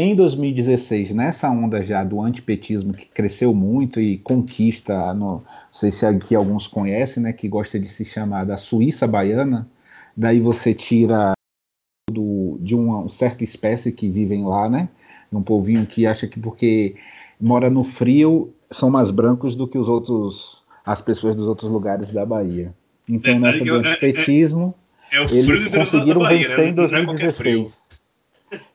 Em 0.00 0.14
2016, 0.14 1.10
nessa 1.10 1.50
onda 1.50 1.82
já 1.82 2.04
do 2.04 2.20
antipetismo 2.20 2.92
que 2.92 3.06
cresceu 3.06 3.52
muito 3.52 4.00
e 4.00 4.16
conquista, 4.18 5.12
no, 5.12 5.38
não 5.38 5.44
sei 5.72 5.90
se 5.90 6.06
aqui 6.06 6.36
alguns 6.36 6.68
conhecem, 6.68 7.20
né, 7.20 7.32
que 7.32 7.48
gosta 7.48 7.80
de 7.80 7.88
se 7.88 8.04
chamar 8.04 8.46
da 8.46 8.56
Suíça 8.56 9.08
Baiana, 9.08 9.68
daí 10.16 10.38
você 10.38 10.72
tira 10.72 11.32
do, 12.08 12.58
de 12.60 12.76
uma 12.76 13.08
certa 13.08 13.42
espécie 13.42 13.90
que 13.90 14.08
vivem 14.08 14.44
lá, 14.44 14.68
né? 14.68 14.88
Um 15.32 15.42
povinho 15.42 15.84
que 15.84 16.06
acha 16.06 16.28
que 16.28 16.38
porque 16.38 16.94
mora 17.40 17.68
no 17.68 17.82
frio 17.82 18.54
são 18.70 18.90
mais 18.90 19.10
brancos 19.10 19.56
do 19.56 19.66
que 19.66 19.78
os 19.78 19.88
outros, 19.88 20.62
as 20.86 21.00
pessoas 21.00 21.34
dos 21.34 21.48
outros 21.48 21.72
lugares 21.72 22.12
da 22.12 22.24
Bahia. 22.24 22.72
Então, 23.08 23.36
nessa 23.40 23.64
do 23.64 23.74
antipetismo, 23.74 24.76
é, 25.10 25.16
é, 25.16 25.24
é 25.24 25.34
eles 25.34 25.66
conseguiram 25.66 26.20
Bahia, 26.20 26.46
vencer 26.46 26.66
né? 26.66 26.70
em 26.70 26.74
2016. 26.74 27.88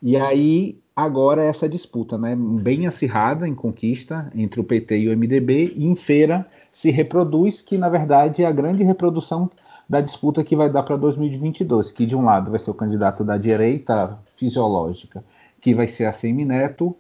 E 0.02 0.18
aí, 0.18 0.83
agora 0.96 1.44
essa 1.44 1.68
disputa, 1.68 2.18
né? 2.18 2.36
Bem 2.36 2.86
acirrada 2.86 3.48
em 3.48 3.56
conquista 3.56 4.32
entre 4.36 4.62
o 4.62 4.64
PT 4.64 5.00
e 5.00 5.10
o 5.10 5.18
MDB, 5.18 5.74
e 5.76 5.86
em 5.86 5.96
feira 5.96 6.46
se 6.72 6.92
reproduz, 6.92 7.62
que 7.62 7.78
na 7.78 7.90
verdade 7.90 8.44
é 8.44 8.46
a 8.46 8.52
grande 8.52 8.84
reprodução 8.84 9.50
da 9.90 10.02
disputa 10.02 10.44
que 10.44 10.56
vai 10.56 10.70
dar 10.70 10.84
para 10.84 10.96
2022, 10.96 11.92
que 11.92 12.06
de 12.06 12.16
um 12.16 12.24
lado 12.24 12.52
vai 12.52 12.60
ser 12.60 12.72
o 12.72 12.76
candidato 12.76 13.24
da 13.24 13.38
direita 13.38 14.18
fisiológica, 14.38 15.24
que 15.60 15.74
vai 15.74 15.88
ser 15.88 16.06
a 16.06 16.14
Semineto, 16.14 16.96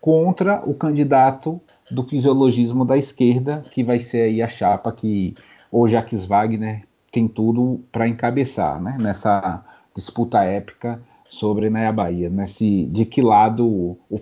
contra 0.00 0.62
o 0.64 0.72
candidato 0.72 1.60
do 1.90 2.04
fisiologismo 2.04 2.84
da 2.84 2.96
esquerda, 2.96 3.64
que 3.72 3.82
vai 3.82 3.98
ser 3.98 4.22
aí 4.22 4.40
a 4.40 4.48
chapa 4.48 4.92
que 4.92 5.34
o 5.70 5.88
Jacques 5.88 6.26
Wagner 6.26 6.84
tem 7.10 7.26
tudo 7.26 7.80
para 7.90 8.06
encabeçar, 8.06 8.80
né? 8.80 8.96
Nessa 9.00 9.64
disputa 9.94 10.44
épica 10.44 11.00
sobre 11.30 11.70
né, 11.70 11.86
a 11.86 11.92
Bahia, 11.92 12.30
nesse, 12.30 12.86
de 12.86 13.04
que 13.04 13.20
lado 13.20 13.98
o 14.08 14.18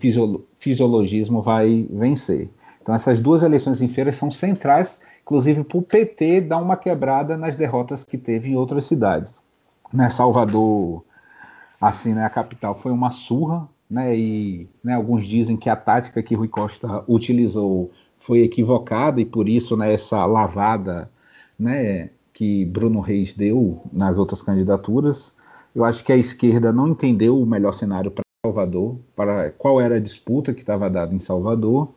fisiologismo 0.59 1.43
vai 1.43 1.87
vencer. 1.91 2.51
Então 2.83 2.95
essas 2.95 3.21
duas 3.21 3.43
eleições 3.43 3.81
em 3.81 3.89
feira 3.89 4.13
são 4.13 4.31
centrais, 4.31 5.01
inclusive 5.23 5.65
para 5.65 5.79
o 5.79 5.83
PT 5.83 6.43
dar 6.43 6.59
uma 6.59 6.77
quebrada 6.77 7.37
nas 7.37 7.57
derrotas 7.57 8.05
que 8.05 8.19
teve 8.19 8.51
em 8.51 8.57
outras 8.57 8.85
cidades. 8.85 9.43
Né, 9.93 10.09
Salvador, 10.09 11.05
assim, 11.81 12.13
né, 12.13 12.25
a 12.25 12.31
capital 12.31 12.77
foi 12.77 12.93
uma 12.93 13.11
surra, 13.11 13.69
né, 13.89 14.17
e 14.17 14.69
né, 14.83 14.95
alguns 14.95 15.27
dizem 15.27 15.57
que 15.57 15.71
a 15.71 15.77
tática 15.77 16.23
que 16.23 16.35
Rui 16.35 16.49
Costa 16.49 17.05
utilizou 17.09 17.91
foi 18.19 18.41
equivocada 18.41 19.21
e 19.21 19.25
por 19.25 19.49
isso 19.49 19.77
né, 19.77 19.93
essa 19.93 20.25
lavada 20.25 21.11
né, 21.59 22.11
que 22.33 22.65
Bruno 22.65 23.01
Reis 23.01 23.33
deu 23.33 23.83
nas 23.93 24.19
outras 24.19 24.43
candidaturas. 24.43 25.33
Eu 25.75 25.85
acho 25.85 26.05
que 26.05 26.13
a 26.13 26.17
esquerda 26.17 26.73
não 26.73 26.89
entendeu 26.89 27.41
o 27.41 27.47
melhor 27.47 27.73
cenário 27.73 28.11
para 28.11 28.23
Salvador, 28.45 28.99
para 29.17 29.51
qual 29.51 29.81
era 29.81 29.97
a 29.97 30.01
disputa 30.01 30.53
que 30.53 30.61
estava 30.61 30.89
dada 30.91 31.15
em 31.15 31.19
Salvador, 31.19 31.89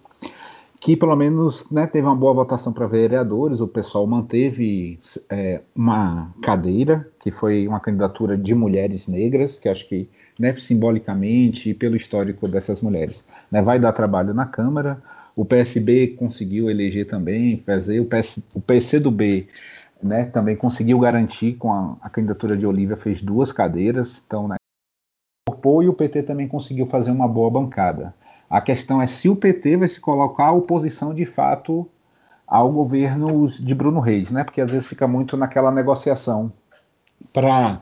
que 0.80 0.96
pelo 0.96 1.16
menos 1.16 1.70
né, 1.72 1.86
teve 1.86 2.06
uma 2.08 2.16
boa 2.16 2.34
votação 2.34 2.72
para 2.72 2.88
vereadores, 2.88 3.60
o 3.60 3.68
pessoal 3.68 4.06
manteve 4.08 5.00
é, 5.30 5.62
uma 5.76 6.32
cadeira, 6.42 7.08
que 7.20 7.32
foi 7.32 7.68
uma 7.68 7.80
candidatura 7.80 8.38
de 8.38 8.56
mulheres 8.56 9.08
negras, 9.08 9.58
que 9.58 9.68
acho 9.68 9.88
que 9.88 10.08
né, 10.40 10.56
simbolicamente 10.56 11.72
e 11.72 11.74
pelo 11.74 11.96
histórico 11.96 12.48
dessas 12.48 12.82
mulheres 12.82 13.26
né, 13.52 13.62
vai 13.62 13.80
dar 13.80 13.92
trabalho 13.92 14.34
na 14.34 14.46
Câmara. 14.46 15.02
O 15.36 15.46
PSB 15.46 16.16
conseguiu 16.18 16.70
eleger 16.70 17.06
também, 17.06 17.62
fazer 17.66 18.00
o, 18.00 18.06
PS, 18.06 18.44
o 18.54 18.62
PCdoB 18.62 19.48
né, 20.02 20.26
também 20.26 20.56
conseguiu 20.56 21.00
garantir 21.00 21.54
com 21.54 21.72
a, 21.72 21.98
a, 22.02 22.10
candidatura 22.10 22.56
de 22.56 22.66
Olívia, 22.66 22.98
fez 22.98 23.22
duas 23.22 23.52
cadeiras, 23.52 24.22
então 24.26 24.48
né, 24.48 24.56
e 25.84 25.90
o 25.90 25.94
PT 25.94 26.24
também 26.24 26.48
conseguiu 26.48 26.86
fazer 26.88 27.12
uma 27.12 27.28
boa 27.28 27.50
bancada. 27.50 28.14
A 28.50 28.62
questão 28.62 29.02
é 29.02 29.06
se 29.06 29.28
o 29.28 29.36
PT 29.36 29.78
vai 29.78 29.88
se 29.88 30.00
colocar 30.00 30.46
a 30.46 30.52
oposição 30.52 31.14
de 31.14 31.26
fato 31.26 31.90
ao 32.48 32.72
governo 32.72 33.48
de 33.48 33.76
Bruno 33.76 34.00
Reis, 34.00 34.32
né? 34.32 34.44
Porque 34.44 34.62
às 34.62 34.72
vezes 34.72 34.88
fica 34.88 35.06
muito 35.08 35.36
naquela 35.36 35.70
negociação 35.70 36.52
para 37.34 37.82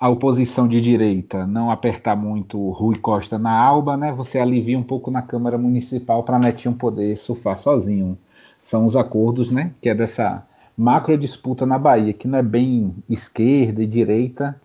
a 0.00 0.08
oposição 0.08 0.66
de 0.66 0.80
direita 0.80 1.46
não 1.46 1.70
apertar 1.70 2.16
muito 2.16 2.70
Rui 2.70 2.98
Costa 2.98 3.38
na 3.38 3.52
alba, 3.52 3.96
né? 3.96 4.12
Você 4.12 4.38
alivia 4.38 4.78
um 4.78 4.82
pouco 4.82 5.10
na 5.10 5.20
Câmara 5.20 5.58
Municipal 5.58 6.22
para 6.22 6.38
Netinho 6.38 6.74
poder 6.74 7.16
surfar 7.16 7.58
sozinho. 7.58 8.16
São 8.62 8.86
os 8.86 8.96
acordos, 8.96 9.50
né? 9.50 9.72
Que 9.82 9.90
é 9.90 9.94
dessa 9.94 10.46
macro 10.78 11.18
disputa 11.18 11.66
na 11.66 11.76
Bahia, 11.76 12.12
que 12.12 12.28
não 12.28 12.38
é 12.38 12.42
bem 12.42 12.94
esquerda 13.10 13.82
e 13.82 13.86
direita, 13.86 14.58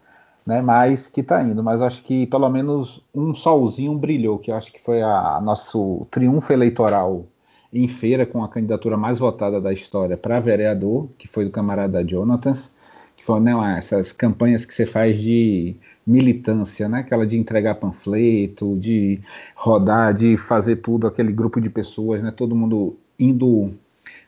né, 0.45 0.61
mas 0.61 1.07
que 1.07 1.22
está 1.22 1.41
indo. 1.41 1.64
Mas 1.64 1.82
acho 1.82 2.03
que 2.03 2.28
pelo 2.28 2.47
menos 2.49 3.03
um 3.16 3.34
solzinho 3.34 3.97
brilhou, 3.97 4.38
que 4.38 4.51
acho 4.51 4.72
que 4.72 4.80
foi 4.80 5.01
a, 5.01 5.38
a 5.38 5.41
nosso 5.41 6.05
triunfo 6.11 6.53
eleitoral 6.53 7.26
em 7.74 7.88
feira 7.88 8.28
com 8.28 8.43
a 8.43 8.47
candidatura 8.47 8.95
mais 8.95 9.18
votada 9.18 9.59
da 9.59 9.74
história 9.74 10.16
para 10.16 10.39
vereador, 10.39 11.09
que 11.18 11.28
foi 11.28 11.45
do 11.45 11.49
camarada 11.49 12.03
Jonathan, 12.03 12.53
que 13.18 13.26
foi 13.26 13.39
né, 13.39 13.76
essas 13.80 14.11
campanhas 14.11 14.66
que 14.66 14.74
você 14.76 14.86
faz 14.86 15.20
de 15.20 15.76
militância, 16.05 16.88
né, 16.88 16.99
aquela 16.99 17.26
de 17.26 17.38
entregar 17.38 17.76
panfleto, 17.76 18.78
de 18.78 19.20
rodar, 19.55 20.14
de 20.14 20.38
fazer 20.38 20.76
tudo, 20.76 21.07
aquele 21.07 21.32
grupo 21.32 21.59
de 21.59 21.72
pessoas, 21.72 22.22
né, 22.22 22.30
todo 22.30 22.55
mundo 22.55 22.95
indo 23.18 23.72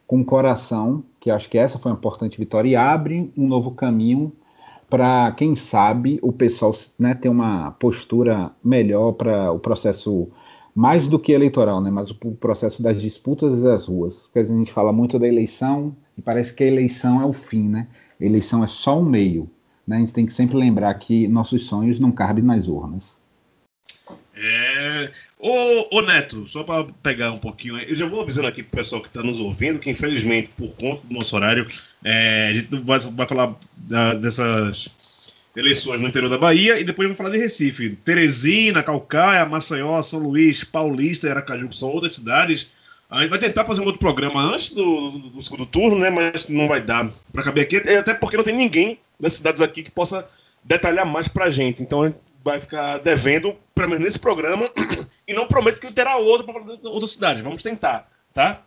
com 0.08 0.24
coração 0.24 1.04
que 1.26 1.32
acho 1.32 1.50
que 1.50 1.58
essa 1.58 1.80
foi 1.80 1.92
uma 1.92 1.98
importante 1.98 2.38
vitória 2.38 2.70
e 2.70 2.76
abre 2.76 3.34
um 3.36 3.48
novo 3.48 3.72
caminho 3.72 4.32
para, 4.88 5.32
quem 5.32 5.56
sabe, 5.56 6.20
o 6.22 6.32
pessoal 6.32 6.72
né, 7.00 7.16
ter 7.16 7.30
uma 7.30 7.72
postura 7.72 8.52
melhor 8.64 9.14
para 9.14 9.52
o 9.52 9.58
processo 9.58 10.30
mais 10.76 11.08
do 11.08 11.18
que 11.18 11.32
eleitoral, 11.32 11.82
né, 11.82 11.90
mas 11.90 12.12
o 12.12 12.16
processo 12.36 12.84
das 12.84 13.02
disputas 13.02 13.60
das 13.64 13.88
ruas. 13.88 14.28
Porque 14.28 14.38
a 14.38 14.44
gente 14.44 14.72
fala 14.72 14.94
muito 14.94 15.18
da 15.18 15.28
eleição 15.28 15.96
e 16.16 16.22
parece 16.22 16.54
que 16.54 16.64
a 16.64 16.68
eleição 16.68 17.20
é 17.20 17.26
o 17.26 17.34
fim, 17.34 17.68
né? 17.68 17.88
A 18.22 18.24
eleição 18.24 18.64
é 18.64 18.68
só 18.68 19.00
um 19.00 19.04
meio. 19.04 19.50
Né? 19.88 19.96
A 19.96 20.00
gente 20.02 20.14
tem 20.14 20.28
que 20.28 20.34
sempre 20.34 20.56
lembrar 20.56 20.94
que 20.94 21.28
nossos 21.28 21.66
sonhos 21.66 22.00
não 22.00 22.12
cabem 22.12 22.44
nas 22.44 22.68
urnas. 22.68 23.20
É. 24.36 24.65
Ô, 25.40 25.98
ô 25.98 26.02
Neto, 26.02 26.48
só 26.48 26.64
para 26.64 26.86
pegar 27.04 27.32
um 27.32 27.38
pouquinho, 27.38 27.78
eu 27.78 27.96
já 27.96 28.06
vou 28.06 28.22
avisando 28.22 28.48
aqui 28.48 28.64
pro 28.64 28.78
pessoal 28.78 29.02
que 29.02 29.08
está 29.08 29.22
nos 29.22 29.40
ouvindo 29.40 29.80
que, 29.80 29.90
infelizmente, 29.90 30.50
por 30.58 30.70
conta 30.76 31.06
do 31.06 31.14
nosso 31.14 31.36
horário, 31.36 31.68
é, 32.04 32.48
a 32.50 32.54
gente 32.54 32.76
vai, 32.80 33.00
vai 33.00 33.28
falar 33.28 33.56
da, 33.76 34.14
dessas 34.14 34.90
eleições 35.56 36.02
no 36.02 36.08
interior 36.08 36.30
da 36.30 36.38
Bahia 36.38 36.80
e 36.80 36.84
depois 36.84 37.08
vai 37.08 37.16
falar 37.16 37.30
de 37.30 37.38
Recife. 37.38 37.98
Teresina, 38.04 38.84
Calcaia, 38.84 39.46
Maceió, 39.46 40.02
São 40.02 40.20
Luís, 40.20 40.64
Paulista 40.64 41.30
Aracaju, 41.30 41.70
que 41.70 41.76
são 41.76 41.90
outras 41.90 42.16
cidades. 42.16 42.68
A 43.10 43.22
gente 43.22 43.30
vai 43.30 43.40
tentar 43.40 43.66
fazer 43.66 43.82
um 43.82 43.86
outro 43.86 44.00
programa 44.00 44.42
antes 44.42 44.72
do, 44.72 45.12
do, 45.12 45.30
do 45.30 45.44
segundo 45.44 45.66
turno, 45.66 46.00
né? 46.00 46.10
Mas 46.10 46.50
não 46.50 46.68
vai 46.68 46.82
dar 46.82 47.10
para 47.32 47.44
caber 47.44 47.64
aqui, 47.64 47.78
até 47.78 48.14
porque 48.14 48.36
não 48.36 48.44
tem 48.44 48.56
ninguém 48.56 49.00
das 49.20 49.34
cidades 49.34 49.62
aqui 49.62 49.84
que 49.84 49.92
possa 49.92 50.28
detalhar 50.64 51.06
mais 51.06 51.28
para 51.28 51.46
a 51.46 51.50
gente. 51.50 51.84
Vai 52.46 52.62
ficar 52.62 53.00
devendo, 53.00 53.56
pelo 53.74 53.90
menos 53.90 54.04
nesse 54.04 54.20
programa, 54.20 54.70
e 55.28 55.34
não 55.34 55.48
prometo 55.48 55.82
que 55.82 55.92
terá 55.92 56.16
outro 56.18 56.46
para 56.46 56.62
outra 56.90 57.08
cidade. 57.08 57.42
Vamos 57.42 57.64
tentar, 57.64 58.08
tá? 58.34 58.62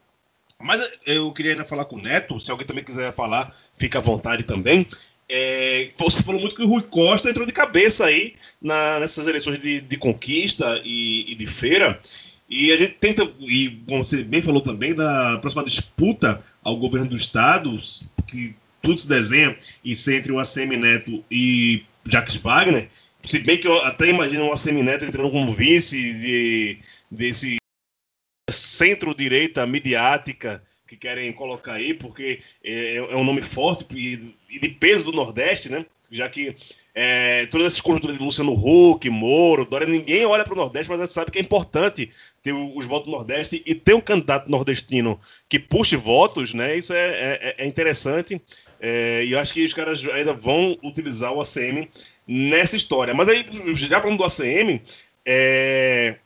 Mas 0.61 0.83
eu 1.07 1.33
queria 1.33 1.53
ainda 1.53 1.64
falar 1.64 1.85
com 1.85 1.95
o 1.95 2.03
Neto, 2.03 2.41
se 2.41 2.51
alguém 2.51 2.66
também 2.66 2.83
quiser 2.83 3.12
falar, 3.12 3.55
fica 3.74 3.99
à 3.99 4.03
vontade 4.03 4.43
também. 4.43 4.85
É, 5.29 5.91
você 5.97 6.22
falou 6.22 6.41
muito 6.41 6.57
que 6.57 6.62
o 6.62 6.66
Rui 6.66 6.83
Costa 6.83 7.31
entrou 7.31 7.47
de 7.47 7.53
cabeça 7.53 8.07
aí 8.07 8.35
na, 8.61 8.99
nessas 8.99 9.29
eleições 9.29 9.61
de, 9.61 9.81
de 9.81 9.97
conquista 9.97 10.81
e, 10.85 11.31
e, 11.31 11.35
de 11.37 11.47
feira. 11.47 12.01
E 12.49 12.72
a 12.72 12.76
gente 12.76 12.95
tenta, 12.95 13.31
e 13.39 13.83
como 13.87 14.03
você 14.03 14.24
bem 14.24 14.43
falou 14.43 14.61
também, 14.61 14.95
da 14.95 15.39
próxima 15.39 15.62
disputa 15.62 16.43
ao 16.64 16.76
governo 16.76 17.11
dos 17.11 17.20
estados, 17.20 18.03
que 18.26 18.57
tudo 18.83 18.99
se 18.99 19.09
desenha, 19.09 19.57
e 19.85 19.95
ser 19.95 20.16
entre 20.16 20.33
o 20.33 20.41
ACM 20.41 20.76
Neto 20.76 21.22
e 21.31 21.85
Jacques 22.07 22.37
Wagner. 22.37 22.89
Se 23.29 23.41
bem 23.41 23.59
que 23.59 23.68
eu 23.68 23.76
até 23.85 24.09
imagino 24.09 24.47
o 24.47 24.53
ACM 24.55 24.83
Neto 24.83 25.05
entrando 25.05 25.31
como 25.31 25.53
vice 25.53 26.14
de, 26.14 26.79
desse 27.11 27.59
centro-direita 28.49 29.66
midiática 29.66 30.62
que 30.87 30.97
querem 30.97 31.31
colocar 31.35 31.74
aí, 31.74 31.93
porque 31.93 32.41
é, 32.64 32.97
é 32.97 33.14
um 33.14 33.24
nome 33.24 33.43
forte 33.43 33.87
e 33.95 34.59
de 34.59 34.68
peso 34.70 35.05
do 35.05 35.12
Nordeste, 35.12 35.68
né? 35.68 35.85
Já 36.11 36.26
que 36.26 36.57
é, 36.95 37.45
todas 37.47 37.66
essas 37.66 37.83
conjunturas 37.83 38.16
de 38.16 38.24
Luciano 38.24 38.55
Huck, 38.55 39.11
Moro, 39.11 39.66
Dória, 39.66 39.87
ninguém 39.87 40.24
olha 40.24 40.43
para 40.43 40.55
o 40.55 40.57
Nordeste, 40.57 40.91
mas 40.91 40.99
a 40.99 41.05
gente 41.05 41.12
sabe 41.12 41.31
que 41.31 41.39
é 41.39 41.43
importante 41.43 42.11
ter 42.43 42.55
os 42.55 42.87
votos 42.87 43.11
do 43.11 43.14
Nordeste 43.14 43.62
e 43.66 43.74
ter 43.74 43.93
um 43.93 44.01
candidato 44.01 44.51
nordestino 44.51 45.20
que 45.51 45.59
puxe 45.59 45.97
votos, 45.97 46.55
né? 46.55 46.79
Isso 46.79 46.95
é, 46.95 47.11
é, 47.43 47.57
é 47.59 47.66
interessante. 47.66 48.41
É, 48.81 49.22
e 49.22 49.33
eu 49.33 49.39
acho 49.39 49.53
que 49.53 49.62
os 49.62 49.74
caras 49.74 50.03
ainda 50.09 50.33
vão 50.33 50.79
utilizar 50.83 51.31
o 51.31 51.43
ACM 51.43 51.87
nessa 52.29 52.76
história. 52.76 53.14
Mas 53.14 53.29
aí, 53.29 53.47
já 53.72 54.01
falando 54.01 54.18
do 54.18 54.24
ACM, 54.24 54.83
é... 55.24 56.16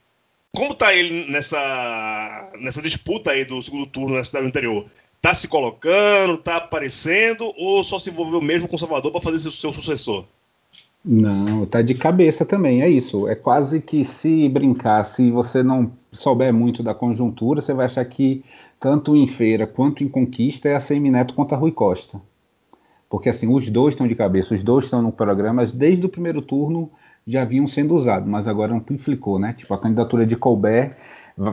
como 0.51 0.75
tá 0.75 0.93
ele 0.93 1.31
nessa, 1.31 2.51
nessa 2.59 2.83
disputa 2.83 3.31
aí 3.31 3.45
do 3.45 3.63
segundo 3.63 3.87
turno 3.87 4.17
na 4.17 4.25
cidade 4.25 4.45
do 4.45 4.49
interior? 4.49 4.87
Tá 5.21 5.33
se 5.33 5.47
colocando, 5.47 6.37
tá 6.37 6.57
aparecendo, 6.57 7.53
ou 7.57 7.85
só 7.85 7.97
se 8.01 8.11
envolveu 8.11 8.41
mesmo 8.41 8.67
com 8.67 8.77
Salvador 8.77 9.13
para 9.13 9.21
fazer 9.21 9.47
o 9.47 9.53
seu 9.53 9.73
sucessor? 9.73 10.25
Não, 11.05 11.65
tá 11.67 11.81
de 11.81 11.95
cabeça 11.95 12.45
também, 12.45 12.83
é 12.83 12.89
isso. 12.89 13.29
É 13.29 13.37
quase 13.37 13.81
que 13.81 14.05
se 14.05 14.49
brincar, 14.49 15.05
se 15.05 15.31
você 15.31 15.63
não 15.63 15.93
souber 16.11 16.53
muito 16.53 16.83
da 16.83 16.95
conjuntura, 16.95 17.61
você 17.61 17.73
vai 17.73 17.87
achar 17.87 18.05
que 18.05 18.45
tanto 18.81 19.17
em 19.17 19.29
feira 19.29 19.65
quanto 19.65 20.03
em 20.03 20.09
conquista 20.09 20.69
é 20.69 20.75
a 20.75 20.81
Semineto 20.81 21.35
contra 21.35 21.57
Rui 21.57 21.71
Costa 21.71 22.21
porque 23.13 23.29
assim, 23.29 23.47
os 23.47 23.69
dois 23.69 23.93
estão 23.93 24.07
de 24.07 24.15
cabeça, 24.15 24.55
os 24.55 24.63
dois 24.63 24.85
estão 24.85 25.03
no 25.03 25.13
programa, 25.13 25.57
mas 25.57 25.71
desde 25.71 26.07
o 26.07 26.09
primeiro 26.09 26.41
turno 26.41 26.91
já 27.27 27.45
vinham 27.45 27.69
sendo 27.69 27.95
usados, 27.95 28.27
mas 28.27 28.49
agora 28.49 28.73
amplificou, 28.73 29.39
né? 29.39 29.53
Tipo, 29.53 29.75
a 29.75 29.79
candidatura 29.79 30.25
de 30.25 30.35
Colbert 30.35 30.97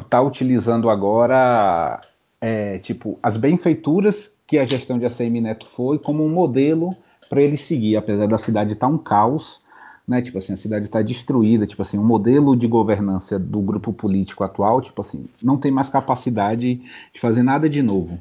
está 0.01 0.21
utilizando 0.21 0.89
agora, 0.89 1.99
é, 2.39 2.77
tipo, 2.77 3.19
as 3.21 3.35
benfeituras 3.35 4.31
que 4.47 4.57
a 4.57 4.63
gestão 4.63 4.97
de 4.97 5.05
ACM 5.05 5.41
Neto 5.41 5.67
foi 5.67 5.99
como 5.99 6.23
um 6.23 6.29
modelo 6.29 6.95
para 7.29 7.41
ele 7.41 7.57
seguir, 7.57 7.97
apesar 7.97 8.25
da 8.25 8.37
cidade 8.37 8.71
estar 8.71 8.87
tá 8.87 8.93
um 8.93 8.97
caos, 8.97 9.59
né? 10.07 10.21
Tipo 10.21 10.37
assim, 10.37 10.53
a 10.53 10.57
cidade 10.57 10.85
está 10.85 11.01
destruída, 11.01 11.67
tipo 11.67 11.81
assim, 11.81 11.97
o 11.97 12.03
modelo 12.03 12.55
de 12.55 12.67
governança 12.67 13.37
do 13.37 13.59
grupo 13.59 13.91
político 13.91 14.45
atual, 14.45 14.79
tipo 14.79 15.01
assim, 15.01 15.25
não 15.43 15.57
tem 15.57 15.71
mais 15.73 15.89
capacidade 15.89 16.75
de 17.13 17.19
fazer 17.19 17.43
nada 17.43 17.67
de 17.67 17.83
novo 17.83 18.17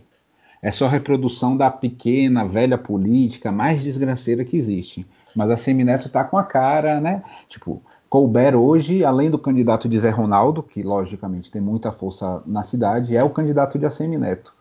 é 0.62 0.70
só 0.70 0.86
reprodução 0.86 1.56
da 1.56 1.70
pequena, 1.70 2.46
velha 2.46 2.76
política 2.76 3.52
mais 3.52 3.82
desgraceira 3.82 4.44
que 4.44 4.56
existe. 4.56 5.06
Mas 5.34 5.50
a 5.50 5.56
Semineto 5.56 6.08
tá 6.08 6.24
com 6.24 6.36
a 6.36 6.44
cara, 6.44 7.00
né? 7.00 7.22
Tipo, 7.48 7.82
Couber 8.08 8.56
hoje, 8.56 9.04
além 9.04 9.30
do 9.30 9.38
candidato 9.38 9.88
de 9.88 9.98
Zé 9.98 10.10
Ronaldo, 10.10 10.62
que 10.62 10.82
logicamente 10.82 11.50
tem 11.50 11.60
muita 11.60 11.92
força 11.92 12.42
na 12.46 12.62
cidade, 12.62 13.16
é 13.16 13.22
o 13.22 13.30
candidato 13.30 13.78
de 13.78 13.86
ACM 13.86 14.16
Neto. 14.18 14.54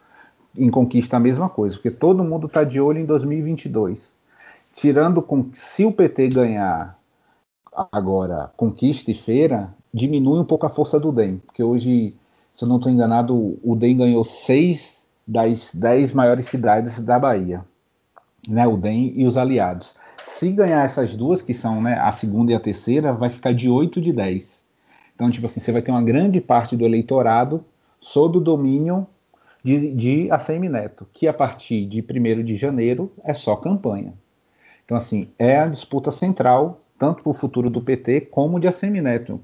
Em 0.56 0.70
Conquista 0.70 1.18
a 1.18 1.20
mesma 1.20 1.50
coisa, 1.50 1.76
porque 1.76 1.92
todo 1.92 2.24
mundo 2.24 2.48
está 2.48 2.64
de 2.64 2.80
olho 2.80 3.00
em 3.00 3.06
2022. 3.06 4.12
Tirando 4.74 5.22
com 5.22 5.50
se 5.54 5.86
o 5.86 5.92
PT 5.92 6.28
ganhar 6.30 6.98
agora 7.92 8.52
Conquista 8.58 9.12
e 9.12 9.14
Feira, 9.14 9.74
diminui 9.94 10.40
um 10.40 10.46
pouco 10.46 10.66
a 10.66 10.70
força 10.70 11.00
do 11.00 11.12
DEM, 11.12 11.38
porque 11.38 11.64
hoje, 11.64 12.16
se 12.54 12.66
eu 12.66 12.68
não 12.68 12.78
estou 12.78 12.92
enganado, 12.92 13.58
o 13.64 13.76
DEM 13.76 13.98
ganhou 13.98 14.24
seis 14.24 14.97
das 15.28 15.72
dez 15.74 16.12
maiores 16.14 16.46
cidades 16.46 17.00
da 17.00 17.20
Bahia, 17.20 17.66
né? 18.48 18.66
O 18.66 18.78
DEM 18.78 19.12
e 19.16 19.26
os 19.26 19.36
aliados. 19.36 19.94
Se 20.24 20.52
ganhar 20.52 20.86
essas 20.86 21.16
duas, 21.16 21.42
que 21.42 21.54
são 21.54 21.82
né, 21.82 21.98
a 22.00 22.12
segunda 22.12 22.52
e 22.52 22.56
a 22.56 22.60
terceira, 22.60 23.12
vai 23.12 23.30
ficar 23.30 23.54
de 23.54 23.70
8 23.70 24.00
de 24.00 24.14
10. 24.14 24.62
Então, 25.16 25.32
tipo 25.32 25.46
assim, 25.48 25.60
você 25.60 25.72
vai 25.72 25.82
ter 25.82 25.92
uma 25.92 26.04
grande 26.04 26.40
parte 26.40 26.78
do 26.78 26.86
eleitorado 26.86 27.66
sob 28.00 28.38
o 28.38 28.42
domínio 28.42 29.08
de, 29.64 29.92
de 29.94 30.32
ACM 30.32 30.70
Neto, 30.70 31.08
que 31.14 31.28
a 31.28 31.34
partir 31.34 31.86
de 31.88 32.02
1 32.02 32.44
de 32.44 32.56
janeiro 32.56 33.12
é 33.24 33.34
só 33.34 33.56
campanha. 33.56 34.14
Então, 34.86 34.96
assim, 34.96 35.30
é 35.40 35.58
a 35.58 35.68
disputa 35.68 36.12
central, 36.12 36.82
tanto 37.00 37.24
para 37.24 37.32
o 37.32 37.34
futuro 37.34 37.70
do 37.70 37.82
PT 37.82 38.22
como 38.22 38.60
de 38.60 38.68
ACM 38.68 39.02
Neto. 39.02 39.42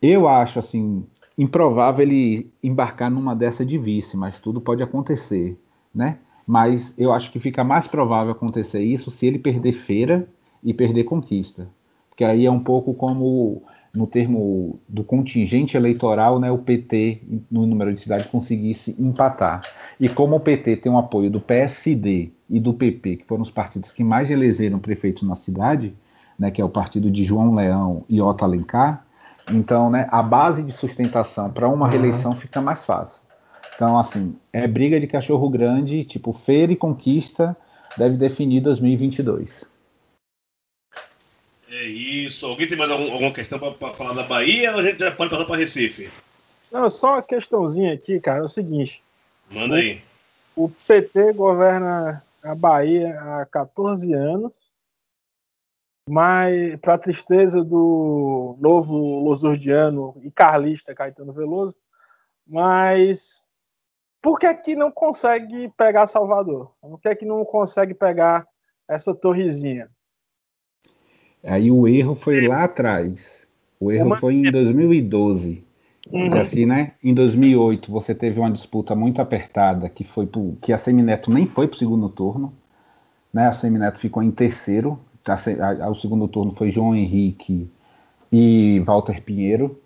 Eu 0.00 0.28
acho, 0.28 0.58
assim, 0.58 1.04
improvável 1.36 2.02
ele 2.02 2.52
embarcar 2.62 3.10
numa 3.10 3.34
dessa 3.34 3.64
de 3.64 3.78
vice, 3.78 4.16
mas 4.16 4.38
tudo 4.38 4.60
pode 4.60 4.82
acontecer, 4.82 5.58
né? 5.94 6.18
mas 6.46 6.92
eu 6.98 7.12
acho 7.12 7.30
que 7.30 7.40
fica 7.40 7.62
mais 7.64 7.86
provável 7.86 8.32
acontecer 8.32 8.82
isso 8.82 9.10
se 9.10 9.26
ele 9.26 9.38
perder 9.38 9.72
feira 9.72 10.28
e 10.62 10.74
perder 10.74 11.04
conquista. 11.04 11.68
Porque 12.08 12.24
aí 12.24 12.46
é 12.46 12.50
um 12.50 12.60
pouco 12.60 12.94
como 12.94 13.62
no 13.94 14.06
termo 14.06 14.78
do 14.88 15.04
contingente 15.04 15.76
eleitoral, 15.76 16.40
né, 16.40 16.50
o 16.50 16.58
PT, 16.58 17.20
no 17.50 17.66
número 17.66 17.92
de 17.92 18.00
cidades, 18.00 18.26
conseguisse 18.26 18.96
empatar. 18.98 19.60
E 20.00 20.08
como 20.08 20.36
o 20.36 20.40
PT 20.40 20.76
tem 20.76 20.90
o 20.90 20.96
apoio 20.96 21.30
do 21.30 21.40
PSD 21.40 22.30
e 22.48 22.58
do 22.58 22.72
PP, 22.72 23.16
que 23.16 23.24
foram 23.26 23.42
os 23.42 23.50
partidos 23.50 23.92
que 23.92 24.02
mais 24.02 24.30
elegeram 24.30 24.78
prefeitos 24.78 25.28
na 25.28 25.34
cidade, 25.34 25.94
né, 26.38 26.50
que 26.50 26.60
é 26.60 26.64
o 26.64 26.70
partido 26.70 27.10
de 27.10 27.22
João 27.22 27.54
Leão 27.54 28.04
e 28.08 28.20
Otto 28.20 28.44
Alencar, 28.44 29.06
então 29.50 29.90
né, 29.90 30.08
a 30.10 30.22
base 30.22 30.62
de 30.62 30.72
sustentação 30.72 31.50
para 31.50 31.68
uma 31.68 31.88
reeleição 31.88 32.36
fica 32.36 32.60
mais 32.60 32.84
fácil. 32.84 33.22
Então, 33.74 33.98
assim, 33.98 34.36
é 34.52 34.66
briga 34.66 35.00
de 35.00 35.06
cachorro 35.06 35.48
grande, 35.48 36.04
tipo, 36.04 36.32
feira 36.32 36.72
e 36.72 36.76
conquista 36.76 37.56
deve 37.96 38.16
definir 38.16 38.60
2022. 38.60 39.64
É 41.68 41.84
isso. 41.84 42.46
Alguém 42.46 42.68
tem 42.68 42.76
mais 42.76 42.90
algum, 42.90 43.10
alguma 43.10 43.32
questão 43.32 43.58
para 43.58 43.94
falar 43.94 44.12
da 44.12 44.22
Bahia 44.22 44.72
ou 44.72 44.80
a 44.80 44.82
gente 44.82 44.98
já 45.00 45.10
pode 45.10 45.30
passar 45.30 45.46
para 45.46 45.56
Recife? 45.56 46.10
Não, 46.70 46.88
só 46.88 47.14
uma 47.14 47.22
questãozinha 47.22 47.92
aqui, 47.94 48.20
cara, 48.20 48.40
é 48.40 48.42
o 48.42 48.48
seguinte. 48.48 49.02
Manda 49.50 49.76
aí. 49.76 50.02
O 50.54 50.68
PT 50.68 51.32
governa 51.32 52.22
a 52.42 52.54
Bahia 52.54 53.18
há 53.20 53.46
14 53.46 54.12
anos, 54.12 54.52
mas, 56.08 56.76
para 56.76 56.98
tristeza 56.98 57.62
do 57.62 58.56
novo 58.60 59.20
losurdiano 59.20 60.14
e 60.22 60.30
carlista 60.30 60.94
Caetano 60.94 61.32
Veloso, 61.32 61.76
mas 62.46 63.42
por 64.20 64.38
que, 64.38 64.52
que 64.54 64.76
não 64.76 64.90
consegue 64.90 65.72
pegar 65.76 66.06
Salvador? 66.06 66.72
Por 66.80 67.00
que, 67.00 67.16
que 67.16 67.24
não 67.24 67.44
consegue 67.44 67.94
pegar 67.94 68.46
essa 68.88 69.14
torrezinha? 69.14 69.88
Aí 71.44 71.70
o 71.70 71.88
erro 71.88 72.14
foi 72.14 72.46
lá 72.46 72.64
atrás. 72.64 73.46
O 73.80 73.90
erro 73.90 74.06
uma... 74.06 74.16
foi 74.16 74.34
em 74.34 74.50
2012. 74.50 75.64
Uhum. 76.10 76.36
assim, 76.36 76.66
né? 76.66 76.92
Em 77.02 77.14
2008 77.14 77.90
você 77.90 78.14
teve 78.14 78.38
uma 78.38 78.50
disputa 78.50 78.94
muito 78.94 79.22
apertada 79.22 79.88
que 79.88 80.02
foi 80.02 80.26
pro, 80.26 80.56
que 80.60 80.72
a 80.72 80.78
Semineto 80.78 81.30
nem 81.30 81.48
foi 81.48 81.68
para 81.68 81.76
o 81.76 81.78
segundo 81.78 82.08
turno, 82.08 82.52
né? 83.32 83.46
A 83.46 83.52
Semineto 83.52 83.98
ficou 83.98 84.22
em 84.22 84.30
terceiro. 84.30 84.98
A, 85.26 85.84
a, 85.84 85.90
o 85.90 85.94
segundo 85.94 86.26
turno 86.28 86.52
foi 86.52 86.70
João 86.70 86.94
Henrique 86.94 87.70
e 88.30 88.80
Walter 88.86 89.22
Pinheiro. 89.22 89.78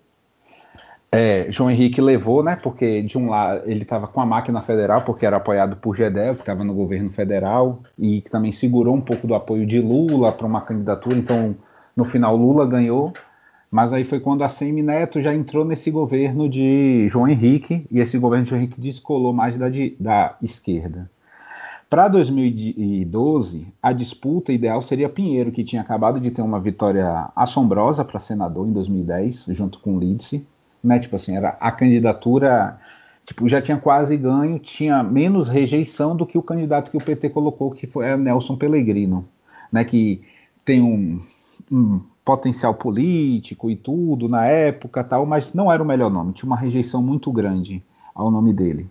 É, 1.11 1.49
João 1.49 1.71
Henrique 1.71 2.01
levou, 2.01 2.43
né? 2.43 2.57
Porque 2.61 3.01
de 3.01 3.17
um 3.17 3.29
lado 3.29 3.61
ele 3.65 3.83
estava 3.83 4.07
com 4.07 4.19
a 4.19 4.25
máquina 4.25 4.61
federal, 4.61 5.03
porque 5.03 5.25
era 5.25 5.37
apoiado 5.37 5.77
por 5.77 5.95
Gedel, 5.95 6.35
que 6.35 6.41
estava 6.41 6.63
no 6.63 6.73
governo 6.73 7.09
federal, 7.09 7.81
e 7.97 8.21
que 8.21 8.29
também 8.29 8.51
segurou 8.51 8.95
um 8.95 9.01
pouco 9.01 9.25
do 9.25 9.33
apoio 9.33 9.65
de 9.65 9.79
Lula 9.79 10.31
para 10.31 10.45
uma 10.45 10.61
candidatura. 10.61 11.15
Então, 11.15 11.55
no 11.95 12.03
final, 12.03 12.35
Lula 12.35 12.67
ganhou. 12.67 13.13
Mas 13.69 13.91
aí 13.91 14.05
foi 14.05 14.19
quando 14.19 14.43
a 14.43 14.49
Semi 14.49 14.81
Neto 14.81 15.21
já 15.21 15.33
entrou 15.33 15.65
nesse 15.65 15.91
governo 15.91 16.47
de 16.47 17.07
João 17.09 17.27
Henrique, 17.27 17.85
e 17.91 17.99
esse 17.99 18.17
governo 18.17 18.45
de 18.45 18.49
João 18.51 18.61
Henrique 18.61 18.79
descolou 18.79 19.33
mais 19.33 19.57
da, 19.57 19.69
de, 19.69 19.95
da 19.99 20.37
esquerda. 20.41 21.09
Para 21.89 22.07
2012, 22.09 23.67
a 23.81 23.93
disputa 23.93 24.51
ideal 24.51 24.81
seria 24.81 25.07
Pinheiro, 25.07 25.51
que 25.51 25.63
tinha 25.63 25.81
acabado 25.81 26.19
de 26.19 26.31
ter 26.31 26.41
uma 26.41 26.59
vitória 26.59 27.29
assombrosa 27.35 28.03
para 28.03 28.19
senador 28.19 28.67
em 28.67 28.73
2010, 28.73 29.45
junto 29.51 29.79
com 29.79 29.97
Lídice 29.97 30.45
né? 30.83 30.99
Tipo 30.99 31.15
assim, 31.15 31.35
era 31.35 31.49
a 31.59 31.71
candidatura, 31.71 32.79
tipo, 33.25 33.47
já 33.47 33.61
tinha 33.61 33.77
quase 33.77 34.15
ganho, 34.17 34.59
tinha 34.59 35.03
menos 35.03 35.49
rejeição 35.49 36.15
do 36.15 36.25
que 36.25 36.37
o 36.37 36.43
candidato 36.43 36.91
que 36.91 36.97
o 36.97 37.03
PT 37.03 37.29
colocou, 37.29 37.71
que 37.71 37.87
foi 37.87 38.15
Nelson 38.15 38.55
Pellegrino, 38.55 39.27
né? 39.71 39.83
Que 39.83 40.21
tem 40.63 40.81
um, 40.81 41.21
um 41.71 42.01
potencial 42.23 42.73
político 42.73 43.69
e 43.69 43.75
tudo 43.75 44.27
na 44.27 44.45
época 44.45 45.03
tal, 45.03 45.25
mas 45.25 45.53
não 45.53 45.71
era 45.71 45.81
o 45.81 45.85
melhor 45.85 46.09
nome, 46.09 46.33
tinha 46.33 46.47
uma 46.47 46.57
rejeição 46.57 47.01
muito 47.01 47.31
grande 47.31 47.83
ao 48.13 48.31
nome 48.31 48.53
dele. 48.53 48.89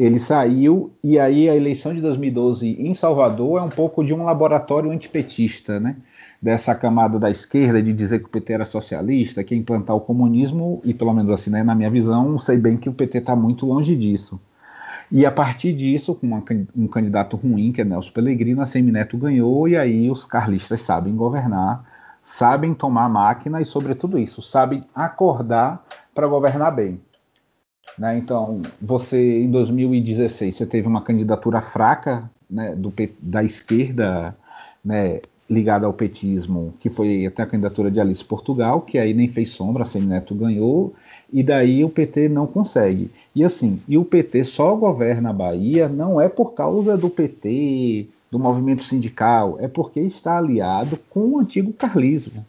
Ele 0.00 0.18
saiu 0.18 0.92
e 1.04 1.18
aí 1.18 1.48
a 1.48 1.54
eleição 1.54 1.94
de 1.94 2.00
2012 2.00 2.68
em 2.68 2.94
Salvador 2.94 3.60
é 3.60 3.62
um 3.62 3.68
pouco 3.68 4.02
de 4.02 4.14
um 4.14 4.24
laboratório 4.24 4.90
antipetista, 4.90 5.78
né? 5.78 5.96
dessa 6.40 6.74
camada 6.74 7.18
da 7.18 7.30
esquerda 7.30 7.82
de 7.82 7.92
dizer 7.92 8.20
que 8.20 8.24
o 8.24 8.30
PT 8.30 8.54
era 8.54 8.64
socialista, 8.64 9.44
que 9.44 9.54
implantar 9.54 9.94
o 9.94 10.00
comunismo, 10.00 10.80
e 10.84 10.94
pelo 10.94 11.12
menos 11.12 11.30
assim, 11.30 11.50
né, 11.50 11.62
na 11.62 11.74
minha 11.74 11.90
visão, 11.90 12.38
sei 12.38 12.56
bem 12.56 12.78
que 12.78 12.88
o 12.88 12.94
PT 12.94 13.18
está 13.18 13.36
muito 13.36 13.66
longe 13.66 13.94
disso. 13.94 14.40
E 15.12 15.26
a 15.26 15.30
partir 15.30 15.74
disso, 15.74 16.14
com 16.14 16.42
um 16.74 16.86
candidato 16.86 17.36
ruim, 17.36 17.70
que 17.70 17.82
é 17.82 17.84
Nelson 17.84 18.12
Pellegrino, 18.12 18.62
a 18.62 18.66
Semineto 18.66 19.18
ganhou, 19.18 19.68
e 19.68 19.76
aí 19.76 20.10
os 20.10 20.24
carlistas 20.24 20.80
sabem 20.80 21.14
governar, 21.14 21.84
sabem 22.22 22.72
tomar 22.72 23.08
máquina 23.08 23.60
e, 23.60 23.64
sobretudo 23.66 24.18
isso, 24.18 24.40
sabem 24.40 24.82
acordar 24.94 25.84
para 26.14 26.26
governar 26.26 26.74
bem. 26.74 27.00
Né? 27.98 28.18
Então, 28.18 28.62
você, 28.80 29.42
em 29.42 29.50
2016, 29.50 30.54
você 30.54 30.66
teve 30.66 30.86
uma 30.86 31.02
candidatura 31.02 31.60
fraca 31.60 32.30
né, 32.48 32.74
do, 32.74 32.92
da 33.20 33.44
esquerda 33.44 34.36
né, 34.84 35.20
ligada 35.50 35.84
ao 35.84 35.92
petismo, 35.92 36.72
que 36.78 36.88
foi 36.88 37.26
até 37.26 37.42
a 37.42 37.46
candidatura 37.46 37.90
de 37.90 38.00
Alice 38.00 38.24
Portugal, 38.24 38.80
que 38.82 38.98
aí 38.98 39.12
nem 39.12 39.28
fez 39.28 39.50
sombra, 39.50 39.82
a 39.82 39.86
Semineto 39.86 40.32
ganhou, 40.34 40.94
e 41.32 41.42
daí 41.42 41.84
o 41.84 41.90
PT 41.90 42.28
não 42.28 42.46
consegue. 42.46 43.10
E 43.34 43.44
assim, 43.44 43.80
e 43.88 43.98
o 43.98 44.04
PT 44.04 44.44
só 44.44 44.76
governa 44.76 45.30
a 45.30 45.32
Bahia 45.32 45.88
não 45.88 46.20
é 46.20 46.28
por 46.28 46.54
causa 46.54 46.96
do 46.96 47.10
PT, 47.10 48.06
do 48.30 48.38
movimento 48.38 48.84
sindical, 48.84 49.56
é 49.60 49.66
porque 49.66 49.98
está 49.98 50.38
aliado 50.38 50.98
com 51.10 51.20
o 51.20 51.40
antigo 51.40 51.72
carlismo. 51.72 52.46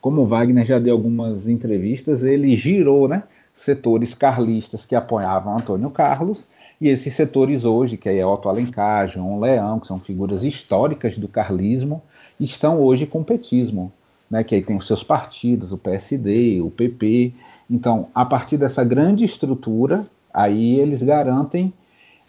Como 0.00 0.22
o 0.22 0.26
Wagner 0.26 0.64
já 0.64 0.78
deu 0.78 0.94
algumas 0.94 1.48
entrevistas, 1.48 2.22
ele 2.22 2.56
girou, 2.56 3.08
né, 3.08 3.24
setores 3.58 4.14
carlistas 4.14 4.86
que 4.86 4.94
apoiavam 4.94 5.56
Antônio 5.56 5.90
Carlos, 5.90 6.46
e 6.80 6.88
esses 6.88 7.12
setores 7.12 7.64
hoje, 7.64 7.96
que 7.96 8.08
é 8.08 8.24
Otto 8.24 8.48
Alencar, 8.48 9.08
João 9.08 9.40
Leão, 9.40 9.80
que 9.80 9.88
são 9.88 9.98
figuras 9.98 10.44
históricas 10.44 11.18
do 11.18 11.26
carlismo, 11.26 12.00
estão 12.38 12.80
hoje 12.80 13.04
com 13.04 13.20
o 13.20 13.24
petismo, 13.24 13.92
né, 14.30 14.44
que 14.44 14.54
aí 14.54 14.62
tem 14.62 14.76
os 14.76 14.86
seus 14.86 15.02
partidos, 15.02 15.72
o 15.72 15.78
PSD, 15.78 16.60
o 16.60 16.70
PP. 16.70 17.32
Então, 17.68 18.06
a 18.14 18.24
partir 18.24 18.56
dessa 18.56 18.84
grande 18.84 19.24
estrutura, 19.24 20.06
aí 20.32 20.78
eles 20.78 21.02
garantem 21.02 21.72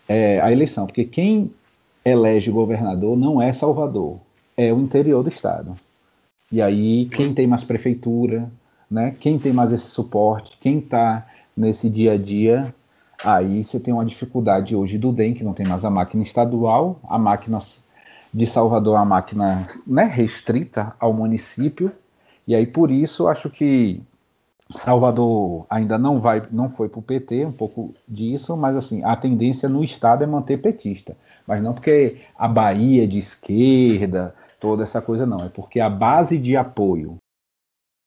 é, 0.07 0.41
a 0.41 0.51
eleição, 0.51 0.87
porque 0.87 1.05
quem 1.05 1.51
elege 2.03 2.49
governador 2.49 3.15
não 3.15 3.39
é 3.39 3.53
Salvador, 3.53 4.17
é 4.57 4.73
o 4.73 4.79
interior 4.79 5.21
do 5.21 5.29
estado. 5.29 5.75
E 6.51 6.59
aí, 6.59 7.05
quem 7.05 7.35
tem 7.35 7.45
mais 7.45 7.63
prefeitura, 7.63 8.49
né, 8.89 9.15
quem 9.19 9.37
tem 9.37 9.53
mais 9.53 9.71
esse 9.71 9.85
suporte, 9.85 10.57
quem 10.59 10.79
está 10.79 11.25
nesse 11.55 11.89
dia 11.89 12.13
a 12.13 12.17
dia, 12.17 12.73
aí 13.23 13.63
você 13.63 13.79
tem 13.79 13.93
uma 13.93 14.05
dificuldade 14.05 14.75
hoje 14.75 14.97
do 14.97 15.11
DEM, 15.11 15.33
que 15.33 15.43
não 15.43 15.53
tem 15.53 15.67
mais 15.67 15.85
a 15.85 15.89
máquina 15.89 16.23
estadual, 16.23 16.99
a 17.07 17.17
máquina 17.17 17.59
de 18.33 18.45
Salvador 18.45 18.97
a 18.97 19.05
máquina 19.05 19.67
né, 19.85 20.03
restrita 20.03 20.93
ao 20.99 21.13
município, 21.13 21.91
e 22.47 22.55
aí 22.55 22.65
por 22.65 22.89
isso 22.89 23.27
acho 23.27 23.49
que 23.49 24.01
Salvador 24.71 25.65
ainda 25.69 25.97
não 25.97 26.21
vai, 26.21 26.43
não 26.51 26.69
foi 26.69 26.87
para 26.89 26.99
o 26.99 27.03
PT, 27.03 27.45
um 27.45 27.51
pouco 27.51 27.93
disso, 28.07 28.55
mas 28.55 28.75
assim, 28.75 29.03
a 29.03 29.15
tendência 29.15 29.67
no 29.67 29.83
estado 29.83 30.23
é 30.23 30.27
manter 30.27 30.61
petista, 30.61 31.17
mas 31.47 31.61
não 31.61 31.73
porque 31.73 32.17
a 32.37 32.47
Bahia 32.47 33.03
é 33.03 33.07
de 33.07 33.17
esquerda, 33.17 34.35
toda 34.59 34.83
essa 34.83 35.01
coisa 35.01 35.25
não, 35.25 35.43
é 35.43 35.49
porque 35.49 35.79
a 35.79 35.89
base 35.89 36.37
de 36.37 36.55
apoio 36.55 37.17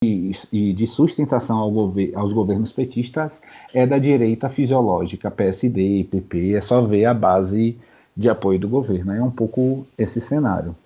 e 0.03 0.73
de 0.73 0.87
sustentação 0.87 1.59
ao 1.59 1.71
gover 1.71 2.13
aos 2.15 2.33
governos 2.33 2.73
petistas 2.73 3.33
é 3.73 3.87
da 3.87 3.99
direita 3.99 4.49
fisiológica, 4.51 5.31
PSD, 5.31 6.05
PP, 6.11 6.55
é 6.55 6.61
só 6.61 6.81
ver 6.81 7.05
a 7.05 7.15
base 7.15 7.77
de 8.17 8.29
apoio 8.29 8.59
do 8.59 8.69
governo. 8.69 9.13
É 9.13 9.23
um 9.23 9.31
pouco 9.31 9.87
esse 9.97 10.21
cenário. 10.21 10.77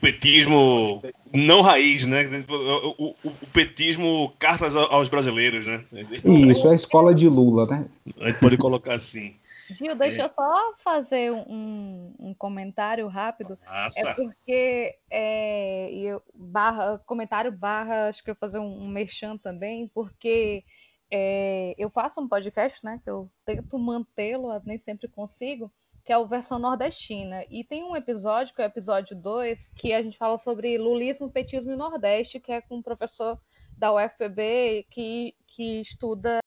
Petismo 0.00 1.02
não 1.32 1.62
raiz, 1.62 2.04
né? 2.04 2.28
O, 2.48 3.04
o, 3.06 3.14
o 3.24 3.46
petismo 3.52 4.32
cartas 4.38 4.76
aos 4.76 5.08
brasileiros, 5.08 5.64
né? 5.64 5.82
Isso, 5.92 6.68
é 6.68 6.72
a 6.72 6.74
escola 6.74 7.14
de 7.14 7.28
Lula, 7.28 7.66
né? 7.66 7.84
A 8.20 8.28
gente 8.28 8.40
pode 8.40 8.56
colocar 8.58 8.94
assim. 8.94 9.32
Gil, 9.70 9.94
deixa 9.96 10.22
eu 10.22 10.28
só 10.28 10.74
fazer 10.78 11.32
um, 11.32 12.14
um 12.18 12.34
comentário 12.34 13.06
rápido. 13.08 13.58
Nossa. 13.66 14.10
É 14.10 14.14
porque 14.14 14.98
é, 15.10 15.90
eu, 15.92 16.22
barra, 16.34 16.98
comentário 17.06 17.52
barra, 17.52 18.08
acho 18.08 18.22
que 18.22 18.30
eu 18.30 18.34
vou 18.34 18.40
fazer 18.40 18.58
um, 18.58 18.82
um 18.82 18.88
merchan 18.88 19.36
também, 19.36 19.88
porque 19.88 20.64
é, 21.10 21.74
eu 21.78 21.90
faço 21.90 22.20
um 22.20 22.28
podcast, 22.28 22.84
né? 22.84 23.00
Que 23.02 23.10
eu 23.10 23.30
tento 23.44 23.78
mantê-lo, 23.78 24.48
nem 24.64 24.78
sempre 24.78 25.08
consigo, 25.08 25.72
que 26.04 26.12
é 26.12 26.18
o 26.18 26.26
versão 26.26 26.58
nordestina. 26.58 27.44
E 27.50 27.64
tem 27.64 27.84
um 27.84 27.96
episódio, 27.96 28.54
que 28.54 28.62
é 28.62 28.64
o 28.64 28.68
episódio 28.68 29.16
2, 29.16 29.68
que 29.74 29.92
a 29.92 30.02
gente 30.02 30.18
fala 30.18 30.38
sobre 30.38 30.78
lulismo, 30.78 31.30
petismo 31.30 31.72
e 31.72 31.76
nordeste, 31.76 32.40
que 32.40 32.52
é 32.52 32.60
com 32.60 32.76
um 32.76 32.82
professor 32.82 33.40
da 33.76 33.92
UFPB 33.92 34.86
que, 34.90 35.34
que 35.46 35.80
estuda 35.80 36.38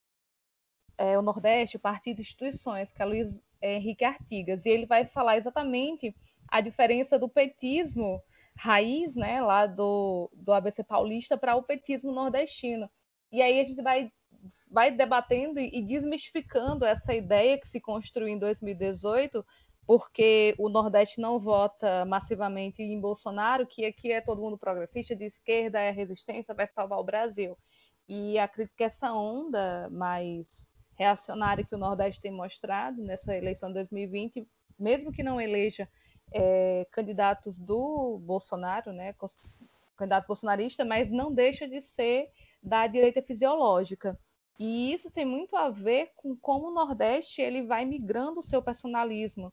é, 1.00 1.18
o 1.18 1.22
Nordeste, 1.22 1.78
o 1.78 1.80
Partido 1.80 2.16
de 2.16 2.22
Instituições, 2.22 2.92
que 2.92 3.00
é 3.00 3.06
Luiz 3.06 3.42
Henrique 3.62 4.04
Artigas, 4.04 4.66
e 4.66 4.68
ele 4.68 4.84
vai 4.84 5.06
falar 5.06 5.38
exatamente 5.38 6.14
a 6.46 6.60
diferença 6.60 7.18
do 7.18 7.26
petismo 7.26 8.22
raiz, 8.54 9.16
né, 9.16 9.40
lá 9.40 9.64
do, 9.64 10.30
do 10.34 10.52
ABC 10.52 10.84
paulista, 10.84 11.38
para 11.38 11.56
o 11.56 11.62
petismo 11.62 12.12
nordestino. 12.12 12.86
E 13.32 13.40
aí 13.40 13.58
a 13.60 13.64
gente 13.64 13.80
vai, 13.80 14.12
vai 14.70 14.90
debatendo 14.90 15.58
e 15.58 15.80
desmistificando 15.80 16.84
essa 16.84 17.14
ideia 17.14 17.58
que 17.58 17.66
se 17.66 17.80
construiu 17.80 18.28
em 18.28 18.38
2018, 18.38 19.42
porque 19.86 20.54
o 20.58 20.68
Nordeste 20.68 21.18
não 21.18 21.40
vota 21.40 22.04
massivamente 22.04 22.82
em 22.82 23.00
Bolsonaro, 23.00 23.66
que 23.66 23.86
aqui 23.86 24.12
é 24.12 24.20
todo 24.20 24.42
mundo 24.42 24.58
progressista, 24.58 25.16
de 25.16 25.24
esquerda, 25.24 25.80
é 25.80 25.90
resistência, 25.90 26.54
vai 26.54 26.66
salvar 26.66 26.98
o 26.98 27.04
Brasil. 27.04 27.56
E 28.06 28.38
acredito 28.38 28.76
que 28.76 28.84
essa 28.84 29.12
onda 29.14 29.88
mais 29.90 30.69
reacionária 31.00 31.64
que 31.64 31.74
o 31.74 31.78
Nordeste 31.78 32.20
tem 32.20 32.30
mostrado 32.30 33.02
nessa 33.02 33.34
eleição 33.34 33.70
de 33.70 33.76
2020, 33.76 34.46
mesmo 34.78 35.10
que 35.10 35.22
não 35.22 35.40
eleja 35.40 35.88
é, 36.30 36.86
candidatos 36.92 37.58
do 37.58 38.18
Bolsonaro, 38.18 38.92
né, 38.92 39.14
candidatos 39.96 40.28
bolsonaristas, 40.28 40.86
mas 40.86 41.10
não 41.10 41.32
deixa 41.32 41.66
de 41.66 41.80
ser 41.80 42.28
da 42.62 42.86
direita 42.86 43.22
fisiológica. 43.22 44.18
E 44.58 44.92
isso 44.92 45.10
tem 45.10 45.24
muito 45.24 45.56
a 45.56 45.70
ver 45.70 46.10
com 46.14 46.36
como 46.36 46.68
o 46.68 46.74
Nordeste 46.74 47.40
ele 47.40 47.62
vai 47.62 47.86
migrando 47.86 48.40
o 48.40 48.44
seu 48.44 48.62
personalismo. 48.62 49.50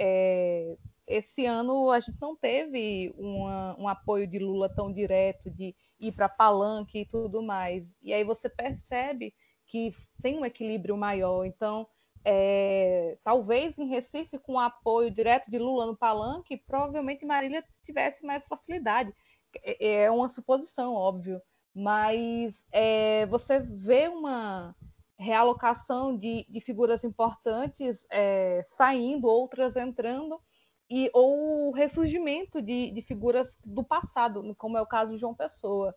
É, 0.00 0.78
esse 1.06 1.44
ano 1.44 1.90
a 1.90 2.00
gente 2.00 2.18
não 2.22 2.34
teve 2.34 3.14
uma, 3.18 3.78
um 3.78 3.86
apoio 3.86 4.26
de 4.26 4.38
Lula 4.38 4.74
tão 4.74 4.90
direto, 4.90 5.50
de 5.50 5.76
ir 6.00 6.12
para 6.12 6.26
palanque 6.26 7.00
e 7.00 7.06
tudo 7.06 7.42
mais. 7.42 7.94
E 8.02 8.14
aí 8.14 8.24
você 8.24 8.48
percebe 8.48 9.34
que 9.66 9.94
tem 10.22 10.38
um 10.38 10.44
equilíbrio 10.44 10.96
maior. 10.96 11.44
Então, 11.44 11.86
é, 12.24 13.16
talvez 13.22 13.78
em 13.78 13.86
Recife, 13.86 14.38
com 14.38 14.54
o 14.54 14.58
apoio 14.58 15.10
direto 15.10 15.50
de 15.50 15.58
Lula 15.58 15.86
no 15.86 15.96
palanque, 15.96 16.56
provavelmente 16.56 17.24
Marília 17.24 17.64
tivesse 17.84 18.24
mais 18.26 18.46
facilidade. 18.46 19.14
É, 19.62 20.02
é 20.02 20.10
uma 20.10 20.28
suposição, 20.28 20.92
óbvio, 20.92 21.40
mas 21.74 22.64
é, 22.72 23.26
você 23.26 23.60
vê 23.60 24.08
uma 24.08 24.74
realocação 25.18 26.16
de, 26.16 26.44
de 26.48 26.60
figuras 26.60 27.04
importantes 27.04 28.06
é, 28.10 28.62
saindo, 28.76 29.28
outras 29.28 29.76
entrando, 29.76 30.40
e 30.90 31.10
ou 31.12 31.68
o 31.68 31.72
ressurgimento 31.72 32.62
de, 32.62 32.90
de 32.90 33.02
figuras 33.02 33.58
do 33.64 33.82
passado, 33.82 34.54
como 34.56 34.76
é 34.76 34.82
o 34.82 34.86
caso 34.86 35.12
de 35.12 35.18
João 35.18 35.34
Pessoa. 35.34 35.94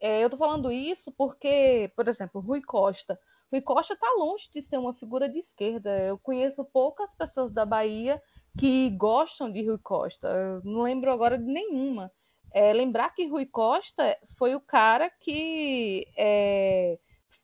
É, 0.00 0.22
eu 0.22 0.26
estou 0.26 0.38
falando 0.38 0.72
isso 0.72 1.12
porque, 1.12 1.92
por 1.94 2.08
exemplo, 2.08 2.40
Rui 2.40 2.62
Costa. 2.62 3.18
Rui 3.52 3.60
Costa 3.60 3.94
está 3.94 4.08
longe 4.16 4.48
de 4.52 4.62
ser 4.62 4.78
uma 4.78 4.94
figura 4.94 5.28
de 5.28 5.38
esquerda. 5.38 5.90
Eu 5.98 6.16
conheço 6.18 6.64
poucas 6.64 7.14
pessoas 7.14 7.52
da 7.52 7.66
Bahia 7.66 8.22
que 8.58 8.90
gostam 8.90 9.50
de 9.50 9.62
Rui 9.62 9.78
Costa. 9.78 10.28
Eu 10.28 10.62
não 10.64 10.82
lembro 10.82 11.12
agora 11.12 11.36
de 11.36 11.44
nenhuma. 11.44 12.10
É, 12.52 12.72
lembrar 12.72 13.14
que 13.14 13.26
Rui 13.26 13.46
Costa 13.46 14.16
foi 14.36 14.54
o 14.54 14.60
cara 14.60 15.10
que 15.10 16.06
é, 16.16 16.98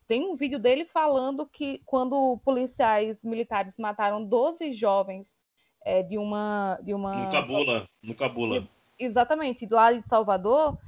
tem 0.07 0.25
um 0.29 0.35
vídeo 0.35 0.59
dele 0.59 0.85
falando 0.85 1.47
que 1.47 1.81
quando 1.85 2.41
policiais 2.45 3.23
militares 3.23 3.77
mataram 3.77 4.25
12 4.25 4.73
jovens 4.73 5.37
é, 5.85 6.03
de 6.03 6.19
uma 6.19 6.79
de 6.83 6.95
uma 6.95 7.25
no 7.25 7.31
Cabula, 7.31 7.89
no 8.03 8.15
Cabula. 8.15 8.69
Exatamente, 8.99 9.67
lá 9.71 9.93
de 9.93 10.07
Salvador, 10.09 10.79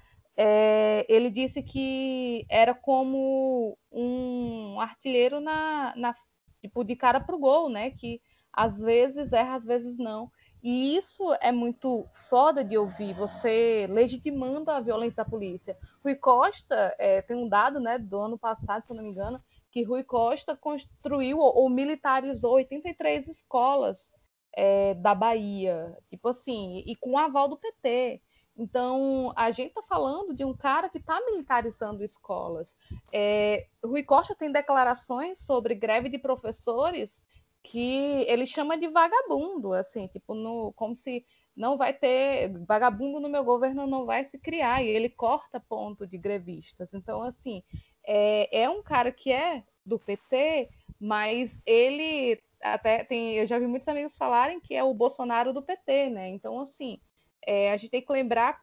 é, 0.40 1.04
ele 1.08 1.30
disse 1.30 1.60
que 1.64 2.46
era 2.48 2.72
como 2.72 3.76
um 3.90 4.80
artilheiro 4.80 5.40
na, 5.40 5.92
na 5.96 6.14
tipo 6.60 6.84
de 6.84 6.94
cara 6.94 7.18
para 7.18 7.34
o 7.34 7.40
gol, 7.40 7.68
né? 7.68 7.90
Que 7.90 8.20
às 8.52 8.78
vezes 8.78 9.32
erra, 9.32 9.56
às 9.56 9.64
vezes 9.64 9.98
não. 9.98 10.30
E 10.62 10.96
isso 10.96 11.34
é 11.40 11.50
muito 11.50 12.06
foda 12.28 12.64
de 12.64 12.78
ouvir, 12.78 13.14
você 13.14 13.88
legitimando 13.90 14.70
a 14.70 14.80
violência 14.80 15.24
da 15.24 15.28
polícia. 15.28 15.76
Rui 16.04 16.14
Costa, 16.14 16.94
é, 16.98 17.20
tem 17.20 17.36
um 17.36 17.48
dado 17.48 17.80
né, 17.80 17.98
do 17.98 18.18
ano 18.20 18.38
passado, 18.38 18.84
se 18.84 18.92
eu 18.92 18.96
não 18.96 19.02
me 19.02 19.10
engano, 19.10 19.42
que 19.72 19.82
Rui 19.82 20.04
Costa 20.04 20.56
construiu 20.56 21.38
ou 21.38 21.68
militarizou 21.68 22.54
83 22.54 23.26
escolas 23.26 24.12
é, 24.54 24.94
da 24.94 25.14
Bahia, 25.14 25.96
tipo 26.08 26.28
assim, 26.28 26.82
e 26.86 26.94
com 26.96 27.12
o 27.12 27.18
aval 27.18 27.48
do 27.48 27.56
PT. 27.56 28.20
Então, 28.58 29.32
a 29.36 29.52
gente 29.52 29.68
está 29.68 29.82
falando 29.82 30.34
de 30.34 30.44
um 30.44 30.52
cara 30.52 30.88
que 30.88 30.98
está 30.98 31.20
militarizando 31.24 32.02
escolas. 32.02 32.76
É, 33.12 33.68
Rui 33.84 34.02
Costa 34.02 34.34
tem 34.34 34.50
declarações 34.50 35.38
sobre 35.38 35.76
greve 35.76 36.08
de 36.08 36.18
professores 36.18 37.24
que 37.62 38.24
ele 38.26 38.46
chama 38.46 38.76
de 38.76 38.88
vagabundo, 38.88 39.72
assim, 39.72 40.08
tipo, 40.08 40.34
no, 40.34 40.72
como 40.72 40.96
se 40.96 41.24
não 41.56 41.76
vai 41.76 41.92
ter 41.92 42.56
vagabundo 42.66 43.20
no 43.20 43.28
meu 43.28 43.44
governo 43.44 43.86
não 43.86 44.06
vai 44.06 44.24
se 44.24 44.38
criar 44.38 44.82
e 44.82 44.88
ele 44.88 45.08
corta 45.08 45.60
ponto 45.60 46.06
de 46.06 46.16
grevistas. 46.16 46.94
Então, 46.94 47.22
assim, 47.22 47.62
é, 48.06 48.62
é 48.62 48.70
um 48.70 48.82
cara 48.82 49.12
que 49.12 49.32
é 49.32 49.62
do 49.84 49.98
PT, 49.98 50.68
mas 51.00 51.60
ele 51.66 52.40
até 52.62 53.04
tem, 53.04 53.34
eu 53.34 53.46
já 53.46 53.58
vi 53.58 53.66
muitos 53.66 53.88
amigos 53.88 54.16
falarem 54.16 54.60
que 54.60 54.74
é 54.74 54.82
o 54.82 54.94
Bolsonaro 54.94 55.52
do 55.52 55.62
PT, 55.62 56.10
né? 56.10 56.28
Então, 56.28 56.60
assim, 56.60 57.00
é, 57.46 57.72
a 57.72 57.76
gente 57.76 57.90
tem 57.90 58.02
que 58.02 58.12
lembrar 58.12 58.60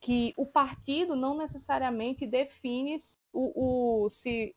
que 0.00 0.32
o 0.36 0.46
partido 0.46 1.16
não 1.16 1.36
necessariamente 1.36 2.26
define 2.26 2.96
o, 3.32 4.04
o 4.04 4.10
se 4.10 4.54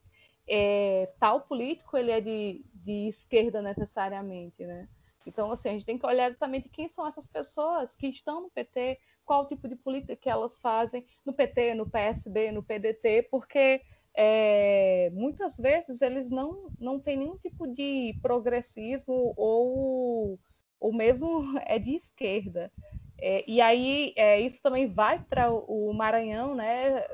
é, 0.48 1.08
tal 1.18 1.42
político 1.42 1.96
ele 1.96 2.10
é 2.10 2.20
de, 2.20 2.64
de 2.74 3.08
esquerda 3.08 3.62
necessariamente, 3.62 4.64
né? 4.66 4.88
Então, 5.26 5.52
assim, 5.52 5.68
a 5.68 5.72
gente 5.72 5.84
tem 5.84 5.98
que 5.98 6.06
olhar 6.06 6.28
exatamente 6.28 6.68
quem 6.68 6.88
são 6.88 7.06
essas 7.06 7.26
pessoas 7.26 7.94
que 7.94 8.08
estão 8.08 8.42
no 8.42 8.50
PT, 8.50 8.98
qual 9.24 9.46
tipo 9.46 9.68
de 9.68 9.76
política 9.76 10.16
que 10.16 10.28
elas 10.28 10.58
fazem 10.58 11.04
no 11.24 11.32
PT, 11.32 11.74
no 11.74 11.88
PSB, 11.88 12.50
no 12.50 12.62
PDT, 12.62 13.28
porque 13.30 13.82
é, 14.14 15.10
muitas 15.12 15.56
vezes 15.56 16.02
eles 16.02 16.30
não, 16.30 16.68
não 16.80 16.98
têm 16.98 17.18
nenhum 17.18 17.36
tipo 17.38 17.66
de 17.66 18.18
progressismo 18.22 19.32
ou, 19.36 20.38
ou 20.80 20.92
mesmo 20.92 21.56
é 21.66 21.78
de 21.78 21.94
esquerda. 21.94 22.72
É, 23.20 23.44
e 23.46 23.60
aí, 23.60 24.12
é, 24.16 24.40
isso 24.40 24.62
também 24.62 24.86
vai 24.86 25.18
para 25.18 25.50
o 25.52 25.92
Maranhão, 25.92 26.54
né? 26.54 27.04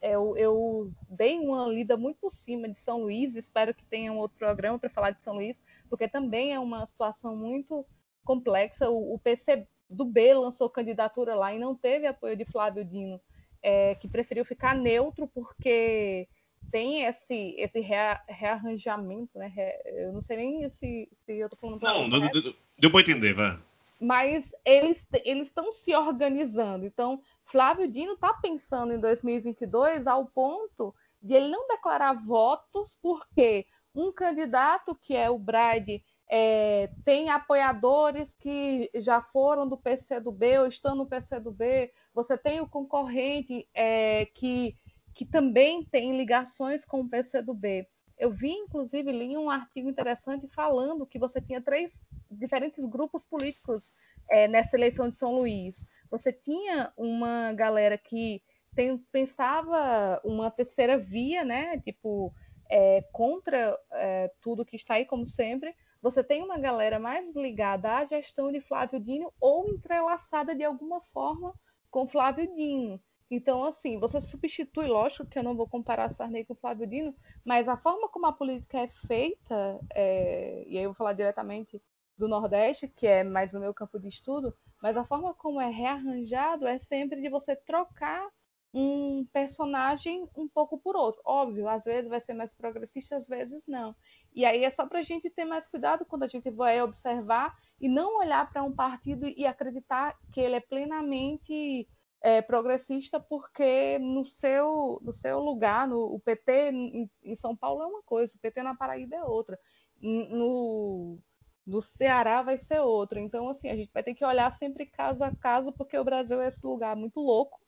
É, 0.00 0.14
eu, 0.14 0.34
eu, 0.36 0.92
dei 1.10 1.38
uma 1.38 1.66
lida 1.66 1.96
muito 1.96 2.18
por 2.18 2.32
cima 2.32 2.66
de 2.68 2.78
São 2.78 3.02
Luís, 3.02 3.36
espero 3.36 3.74
que 3.74 3.84
tenha 3.84 4.10
um 4.10 4.16
outro 4.16 4.38
programa 4.38 4.78
para 4.78 4.88
falar 4.88 5.10
de 5.10 5.20
São 5.20 5.34
Luís, 5.34 5.56
porque 5.90 6.08
também 6.08 6.54
é 6.54 6.58
uma 6.58 6.86
situação 6.86 7.36
muito 7.36 7.84
complexa. 8.24 8.88
O, 8.88 9.14
o 9.14 9.18
PC 9.18 9.66
do 9.88 10.06
B 10.06 10.32
lançou 10.32 10.70
candidatura 10.70 11.34
lá 11.34 11.52
e 11.54 11.58
não 11.58 11.74
teve 11.74 12.06
apoio 12.06 12.36
de 12.36 12.46
Flávio 12.46 12.84
Dino, 12.84 13.20
é, 13.62 13.94
que 13.96 14.08
preferiu 14.08 14.44
ficar 14.46 14.74
neutro 14.74 15.28
porque 15.28 16.26
tem 16.72 17.04
esse, 17.04 17.54
esse 17.58 17.80
rea, 17.80 18.22
rearranjamento, 18.26 19.38
né? 19.38 19.52
Eu 19.84 20.12
não 20.12 20.22
sei 20.22 20.36
nem 20.38 20.68
se, 20.70 21.08
se 21.26 21.32
eu 21.32 21.50
tô 21.50 21.56
falando. 21.56 21.82
Não, 21.82 22.08
deu, 22.08 22.54
deu 22.78 22.90
para 22.90 23.00
entender, 23.00 23.34
vai 23.34 23.58
mas 24.00 24.50
eles 24.64 25.04
eles 25.24 25.48
estão 25.48 25.70
se 25.72 25.94
organizando. 25.94 26.86
Então, 26.86 27.20
Flávio 27.44 27.86
Dino 27.86 28.14
está 28.14 28.32
pensando 28.34 28.92
em 28.94 28.98
2022 28.98 30.06
ao 30.06 30.26
ponto 30.26 30.94
de 31.22 31.34
ele 31.34 31.48
não 31.48 31.68
declarar 31.68 32.14
votos, 32.14 32.96
porque 33.02 33.66
um 33.94 34.10
candidato 34.12 34.94
que 34.94 35.14
é 35.14 35.28
o 35.28 35.38
Bride 35.38 36.02
é, 36.30 36.88
tem 37.04 37.28
apoiadores 37.28 38.34
que 38.36 38.88
já 38.94 39.20
foram 39.20 39.68
do 39.68 39.76
PCdoB 39.76 40.58
ou 40.58 40.66
estão 40.66 40.94
no 40.94 41.06
PCdoB, 41.06 41.92
você 42.14 42.38
tem 42.38 42.60
o 42.60 42.68
concorrente 42.68 43.68
é, 43.74 44.26
que, 44.26 44.76
que 45.12 45.26
também 45.26 45.84
tem 45.84 46.16
ligações 46.16 46.84
com 46.84 47.00
o 47.00 47.08
PCdoB. 47.08 47.86
Eu 48.20 48.30
vi, 48.30 48.52
inclusive, 48.52 49.10
li 49.10 49.34
um 49.34 49.48
artigo 49.48 49.88
interessante 49.88 50.46
falando 50.48 51.06
que 51.06 51.18
você 51.18 51.40
tinha 51.40 51.58
três 51.58 52.04
diferentes 52.30 52.84
grupos 52.84 53.24
políticos 53.24 53.94
é, 54.30 54.46
nessa 54.46 54.76
eleição 54.76 55.08
de 55.08 55.16
São 55.16 55.34
Luís. 55.34 55.86
Você 56.10 56.30
tinha 56.30 56.92
uma 56.98 57.54
galera 57.54 57.96
que 57.96 58.42
tem, 58.76 58.98
pensava 59.10 60.20
uma 60.22 60.50
terceira 60.50 60.98
via, 60.98 61.42
né? 61.46 61.80
Tipo, 61.80 62.30
é, 62.70 63.00
contra 63.10 63.74
é, 63.92 64.30
tudo 64.42 64.66
que 64.66 64.76
está 64.76 64.94
aí, 64.96 65.06
como 65.06 65.26
sempre. 65.26 65.74
Você 66.02 66.22
tem 66.22 66.42
uma 66.42 66.58
galera 66.58 66.98
mais 66.98 67.34
ligada 67.34 67.96
à 67.96 68.04
gestão 68.04 68.52
de 68.52 68.60
Flávio 68.60 69.00
Dino 69.00 69.32
ou 69.40 69.66
entrelaçada 69.66 70.54
de 70.54 70.62
alguma 70.62 71.00
forma 71.12 71.54
com 71.90 72.06
Flávio 72.06 72.46
Dino. 72.54 73.00
Então, 73.30 73.64
assim, 73.64 73.98
você 73.98 74.20
substitui, 74.20 74.88
lógico 74.88 75.24
que 75.24 75.38
eu 75.38 75.42
não 75.42 75.56
vou 75.56 75.68
comparar 75.68 76.08
Sarney 76.10 76.44
com 76.44 76.54
Flávio 76.56 76.86
Dino, 76.86 77.14
mas 77.44 77.68
a 77.68 77.76
forma 77.76 78.08
como 78.08 78.26
a 78.26 78.32
política 78.32 78.78
é 78.80 78.88
feita, 78.88 79.78
é, 79.94 80.64
e 80.66 80.76
aí 80.76 80.82
eu 80.82 80.90
vou 80.90 80.96
falar 80.96 81.12
diretamente 81.12 81.80
do 82.18 82.26
Nordeste, 82.26 82.88
que 82.88 83.06
é 83.06 83.22
mais 83.22 83.54
o 83.54 83.60
meu 83.60 83.72
campo 83.72 84.00
de 84.00 84.08
estudo, 84.08 84.52
mas 84.82 84.96
a 84.96 85.04
forma 85.04 85.32
como 85.32 85.60
é 85.60 85.70
rearranjado 85.70 86.66
é 86.66 86.78
sempre 86.78 87.20
de 87.20 87.28
você 87.30 87.54
trocar 87.54 88.28
um 88.72 89.24
personagem 89.32 90.28
um 90.36 90.48
pouco 90.48 90.78
por 90.78 90.96
outro. 90.96 91.20
Óbvio, 91.24 91.68
às 91.68 91.84
vezes 91.84 92.08
vai 92.08 92.20
ser 92.20 92.34
mais 92.34 92.52
progressista, 92.52 93.16
às 93.16 93.26
vezes 93.26 93.66
não. 93.66 93.94
E 94.32 94.44
aí 94.44 94.64
é 94.64 94.70
só 94.70 94.86
para 94.86 95.00
a 95.00 95.02
gente 95.02 95.28
ter 95.30 95.44
mais 95.44 95.66
cuidado 95.66 96.04
quando 96.04 96.22
a 96.24 96.28
gente 96.28 96.50
vai 96.50 96.80
observar 96.80 97.56
e 97.80 97.88
não 97.88 98.18
olhar 98.18 98.48
para 98.50 98.62
um 98.62 98.72
partido 98.72 99.26
e 99.26 99.46
acreditar 99.46 100.16
que 100.32 100.40
ele 100.40 100.54
é 100.56 100.60
plenamente 100.60 101.88
é, 102.22 102.42
progressista 102.42 103.18
porque 103.18 103.98
no 103.98 104.26
seu, 104.26 105.00
no 105.02 105.12
seu 105.12 105.40
lugar, 105.40 105.88
no, 105.88 106.14
o 106.14 106.20
PT 106.20 106.70
em, 106.70 107.10
em, 107.22 107.36
São 107.36 107.56
Paulo 107.56 107.82
é 107.82 107.86
uma 107.86 108.02
coisa, 108.02 108.36
o 108.36 108.40
PT 108.40 108.62
na 108.62 108.74
Paraíba 108.74 109.16
é 109.16 109.24
outra, 109.24 109.58
no, 110.00 111.18
no 111.66 111.82
Ceará 111.82 112.42
vai 112.42 112.58
ser 112.58 112.80
outra. 112.80 113.20
Então, 113.20 113.48
assim, 113.48 113.68
a 113.68 113.76
gente 113.76 113.90
vai 113.92 114.02
ter 114.02 114.14
que 114.14 114.24
olhar 114.24 114.54
sempre 114.56 114.86
caso 114.86 115.24
a 115.24 115.34
caso, 115.34 115.72
porque 115.72 115.96
o 115.96 116.04
Brasil 116.04 116.40
é 116.40 116.48
esse 116.48 116.64
lugar 116.64 116.94
muito 116.96 117.20
louco 117.20 117.60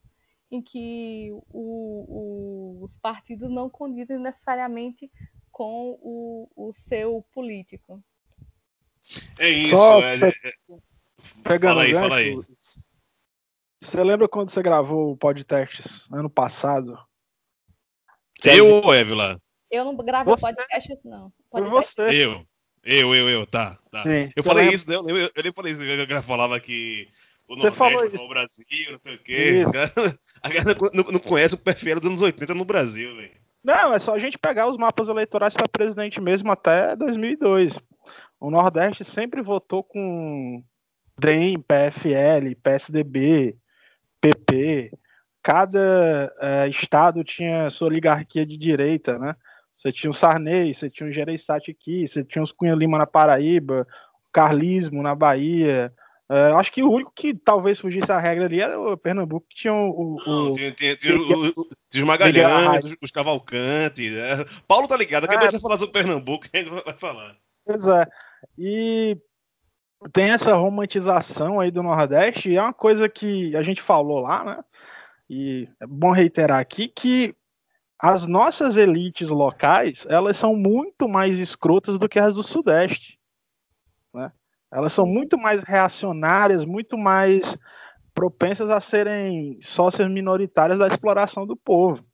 em 0.51 0.61
que 0.61 1.31
o, 1.51 2.79
o, 2.79 2.85
os 2.85 2.97
partidos 2.99 3.51
não 3.51 3.71
condizem 3.71 4.19
necessariamente 4.19 5.11
com 5.51 5.99
o, 6.03 6.49
o 6.55 6.73
seu 6.75 7.25
político. 7.33 8.03
É 9.39 9.49
isso. 9.49 9.77
Só 9.77 10.03
é, 10.03 10.17
é, 10.17 10.31
pegando 11.43 11.75
fala 11.75 11.83
aí, 11.83 11.93
gancho, 11.93 12.03
fala 12.03 12.17
aí. 12.17 12.37
Você 13.83 14.03
lembra 14.03 14.29
quando 14.29 14.51
você 14.51 14.63
gravou 14.63 15.11
o 15.11 15.17
podcast 15.17 16.07
ano 16.13 16.31
passado? 16.31 16.97
Eu 18.45 18.77
ou 18.77 18.95
Évila? 18.95 19.41
Eu 19.69 19.85
não 19.85 19.97
gravei 19.97 20.33
podcast, 20.37 20.99
não. 21.05 21.33
Podcast. 21.51 21.51
Foi 21.51 21.69
você. 21.69 22.25
Eu. 22.25 22.47
Eu, 22.85 23.13
eu, 23.13 23.29
eu, 23.29 23.47
tá. 23.47 23.77
tá. 23.91 24.05
Sim, 24.05 24.31
eu 24.37 24.43
falei 24.43 24.65
lembra? 24.65 24.77
isso, 24.77 24.89
né? 24.89 24.97
Eu, 24.97 25.09
eu, 25.09 25.31
eu, 25.35 25.43
nem 25.43 25.53
falei 25.53 25.73
isso, 25.73 25.83
eu 25.83 26.23
falava 26.23 26.61
que 26.61 27.09
o 27.49 27.57
você 27.57 27.71
Nordeste 27.71 28.17
falou 28.17 28.27
o 28.27 28.29
Brasil, 28.29 28.93
não 28.93 28.99
sei 29.01 29.15
o 29.17 29.19
quê. 29.19 29.65
A 30.43 30.49
galera 30.49 30.79
não, 30.95 31.05
não 31.05 31.21
conhece 31.21 31.55
o 31.55 31.59
perfil 31.59 31.99
dos 31.99 32.09
anos 32.09 32.23
80 32.23 32.55
no 32.55 32.65
Brasil, 32.65 33.17
velho. 33.17 33.37
Não, 33.65 33.93
é 33.93 33.99
só 33.99 34.15
a 34.15 34.19
gente 34.19 34.39
pegar 34.39 34.69
os 34.69 34.77
mapas 34.77 35.09
eleitorais 35.09 35.55
para 35.55 35.69
presidente 35.69 36.21
mesmo 36.21 36.53
até 36.53 36.95
2002. 36.95 37.79
O 38.39 38.49
Nordeste 38.49 39.05
sempre 39.05 39.43
votou 39.43 39.83
com 39.83 40.63
DEM, 41.19 41.61
PFL, 41.61 42.55
PSDB, 42.63 43.57
PP, 44.23 44.93
cada 45.43 46.33
é, 46.41 46.69
estado 46.69 47.25
tinha 47.25 47.69
sua 47.69 47.89
oligarquia 47.89 48.47
de 48.47 48.57
direita, 48.57 49.19
né? 49.19 49.35
Você 49.77 49.91
tinha 49.91 50.11
o 50.11 50.15
Sarney, 50.15 50.73
você 50.73 50.89
tinha 50.89 51.09
o 51.09 51.13
Gereissati 51.13 51.73
aqui, 51.73 52.07
você 52.07 52.23
tinha 52.23 52.43
os 52.43 52.53
Cunha 52.53 52.75
Lima 52.75 52.97
na 52.97 53.07
Paraíba, 53.07 53.85
o 54.29 54.33
Carlismo 54.33 55.03
na 55.03 55.15
Bahia. 55.15 55.93
É, 56.31 56.53
acho 56.53 56.71
que 56.71 56.85
o 56.85 56.91
único 56.91 57.13
que 57.13 57.35
talvez 57.35 57.81
fugisse 57.81 58.13
a 58.13 58.19
regra 58.19 58.45
ali 58.45 58.61
era 58.61 58.81
o 58.81 58.97
Pernambuco, 58.97 59.47
que 59.49 59.57
tinha 59.57 59.75
o. 59.75 60.15
o, 60.25 60.53
tinha, 60.53 60.71
tinha, 60.71 60.97
tinha, 60.97 61.17
o, 61.17 61.53
os 61.93 62.03
Magalhães, 62.03 62.85
os, 62.85 62.97
os 63.03 63.11
Cavalcantes. 63.11 64.13
Né? 64.13 64.45
Paulo 64.69 64.87
tá 64.87 64.97
ligado, 64.97 65.25
acabou 65.25 65.49
é. 65.49 65.51
de 65.51 65.61
falar 65.61 65.79
sobre 65.79 65.91
o 65.91 65.93
Pernambuco, 65.93 66.47
a 66.55 66.57
gente 66.57 66.71
vai 66.71 66.95
falar. 66.97 67.37
Pois 67.67 67.87
é. 67.89 68.07
E 68.57 69.19
tem 70.11 70.31
essa 70.31 70.55
romantização 70.55 71.61
aí 71.61 71.71
do 71.71 71.83
Nordeste, 71.83 72.51
e 72.51 72.57
é 72.57 72.63
uma 72.63 72.73
coisa 72.73 73.09
que 73.09 73.55
a 73.57 73.63
gente 73.63 73.83
falou 73.83 74.21
lá, 74.21 74.45
né? 74.45 74.65
E 75.29 75.69
é 75.81 75.87
bom 75.87 76.11
reiterar 76.11 76.59
aqui 76.59 76.89
que 76.89 77.35
as 77.99 78.27
nossas 78.27 78.77
elites 78.77 79.29
locais, 79.29 80.05
elas 80.09 80.37
são 80.37 80.57
muito 80.57 81.09
mais 81.09 81.39
escrotas 81.39 81.99
do 81.99 82.09
que 82.09 82.19
as 82.19 82.35
do 82.35 82.43
Sudeste, 82.43 83.19
né? 84.13 84.33
Elas 84.71 84.93
são 84.93 85.07
muito 85.07 85.39
mais 85.39 85.63
reacionárias, 85.63 86.65
muito 86.65 86.97
mais 86.97 87.57
propensas 88.15 88.71
a 88.71 88.81
serem 88.81 89.59
sócias 89.61 90.09
minoritárias 90.09 90.79
da 90.79 90.87
exploração 90.87 91.47
do 91.47 91.57
povo. 91.57 92.05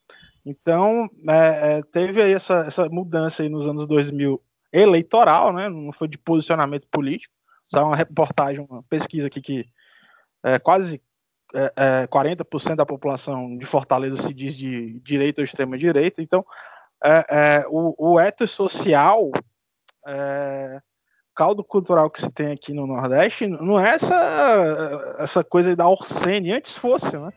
Então, 0.45 1.09
é, 1.29 1.79
é 1.79 1.83
teve 1.83 2.23
aí 2.23 2.33
essa, 2.33 2.61
essa 2.61 2.89
mudança 2.89 3.43
aí 3.43 3.49
nos 3.49 3.67
anos 3.67 3.87
2000 3.87 4.41
eleitoral, 4.73 5.53
né? 5.53 5.69
Não 5.69 5.93
foi 5.93 6.09
de 6.09 6.19
posicionamento 6.19 6.87
político, 6.89 7.33
saiu 7.69 7.87
uma 7.87 7.97
reportagem, 7.97 8.67
uma 8.69 8.83
pesquisa 8.85 9.27
aqui 9.27 9.41
que 9.41 9.67
é, 10.43 10.59
quase 10.59 11.01
é, 11.55 11.73
é, 11.77 12.07
40% 12.07 12.77
da 12.77 12.87
população 12.87 13.57
de 13.57 13.65
Fortaleza 13.65 14.17
se 14.17 14.35
diz 14.35 14.57
de 14.57 15.01
direita 15.01 15.41
ou 15.41 15.45
extrema 15.45 15.79
direita. 15.79 16.23
Então, 16.23 16.45
é, 17.05 17.27
é 17.29 17.67
o, 17.69 17.95
o 17.99 18.47
social, 18.47 19.31
é, 20.07 20.81
caldo 21.35 21.63
cultural 21.63 22.11
que 22.11 22.21
se 22.21 22.31
tem 22.31 22.53
aqui 22.53 22.73
no 22.73 22.87
Nordeste, 22.87 23.47
não 23.47 23.79
é 23.79 23.91
essa, 23.91 25.17
essa 25.19 25.45
coisa 25.45 25.75
da 25.77 25.89
Orsene, 25.89 26.53
antes 26.53 26.77
fosse, 26.77 27.17
né? 27.17 27.33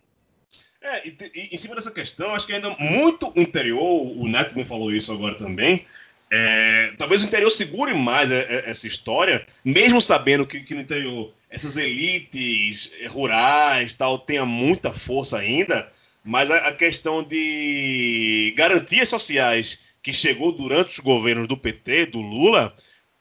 É, 0.81 1.07
e, 1.07 1.15
e, 1.35 1.55
em 1.55 1.57
cima 1.57 1.75
dessa 1.75 1.91
questão, 1.91 2.33
acho 2.33 2.47
que 2.47 2.53
ainda 2.53 2.71
muito 2.79 3.31
interior, 3.35 4.01
o 4.17 4.27
Neto 4.27 4.55
me 4.55 4.65
falou 4.65 4.91
isso 4.91 5.13
agora 5.13 5.35
também, 5.35 5.85
é, 6.33 6.93
talvez 6.97 7.21
o 7.21 7.25
interior 7.25 7.49
segure 7.49 7.93
mais 7.93 8.31
essa 8.31 8.87
história, 8.87 9.45
mesmo 9.65 10.01
sabendo 10.01 10.47
que, 10.47 10.61
que 10.61 10.73
no 10.73 10.79
interior 10.79 11.33
essas 11.49 11.75
elites 11.75 12.89
rurais 13.09 13.91
tal 13.91 14.17
tenha 14.17 14.45
muita 14.45 14.93
força 14.93 15.37
ainda, 15.37 15.91
mas 16.23 16.49
a, 16.49 16.69
a, 16.69 16.71
questão 16.71 17.21
de 17.21 18.53
garantias 18.55 19.09
sociais 19.09 19.77
que 20.01 20.13
chegou 20.13 20.53
durante 20.53 20.91
os 20.91 20.99
governos 20.99 21.49
do 21.49 21.57
PT, 21.57 22.05
do 22.05 22.21
Lula, 22.21 22.73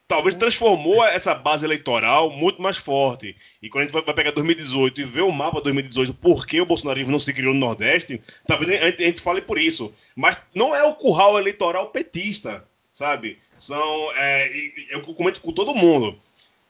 talvez 0.06 0.36
transformou 0.36 1.04
essa 1.04 1.34
base 1.34 1.66
eleitoral 1.66 2.30
muito 2.30 2.62
mais 2.62 2.76
forte. 2.76 3.34
E 3.60 3.68
quando 3.68 3.82
a 3.82 3.86
gente 3.86 3.92
vai, 3.92 4.14
pegar 4.14 4.30
2018 4.30 5.00
e 5.00 5.04
ver 5.04 5.22
o 5.22 5.32
mapa 5.32 5.60
2018, 5.60 6.14
por 6.14 6.46
que 6.46 6.60
o 6.60 6.66
bolsonarismo 6.66 7.10
não 7.10 7.18
se 7.18 7.32
criou 7.32 7.52
no 7.52 7.60
Nordeste, 7.60 8.20
talvez 8.46 8.80
a 8.80 8.86
gente, 8.86 9.02
a 9.02 9.06
gente 9.06 9.20
fale 9.20 9.42
por 9.42 9.58
isso. 9.58 9.92
Mas 10.14 10.40
não 10.54 10.74
é 10.74 10.84
o 10.84 10.94
curral 10.94 11.38
eleitoral 11.38 11.88
petista 11.88 12.69
sabe? 13.00 13.38
São. 13.56 14.12
É, 14.14 14.50
eu 14.90 15.00
comento 15.14 15.40
com 15.40 15.52
todo 15.52 15.74
mundo. 15.74 16.20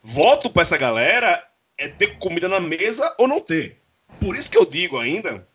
Voto 0.03 0.49
para 0.49 0.63
essa 0.63 0.79
galera 0.79 1.45
é 1.77 1.89
ter 1.89 2.19
comida 2.19 2.49
na 2.49 2.61
mesa 2.61 3.15
ou 3.19 3.27
não 3.27 3.41
ter. 3.41 3.77
Por 4.21 4.37
isso 4.37 4.51
que 4.51 4.57
eu 4.57 4.65
digo 4.65 4.97
ainda, 4.97 5.47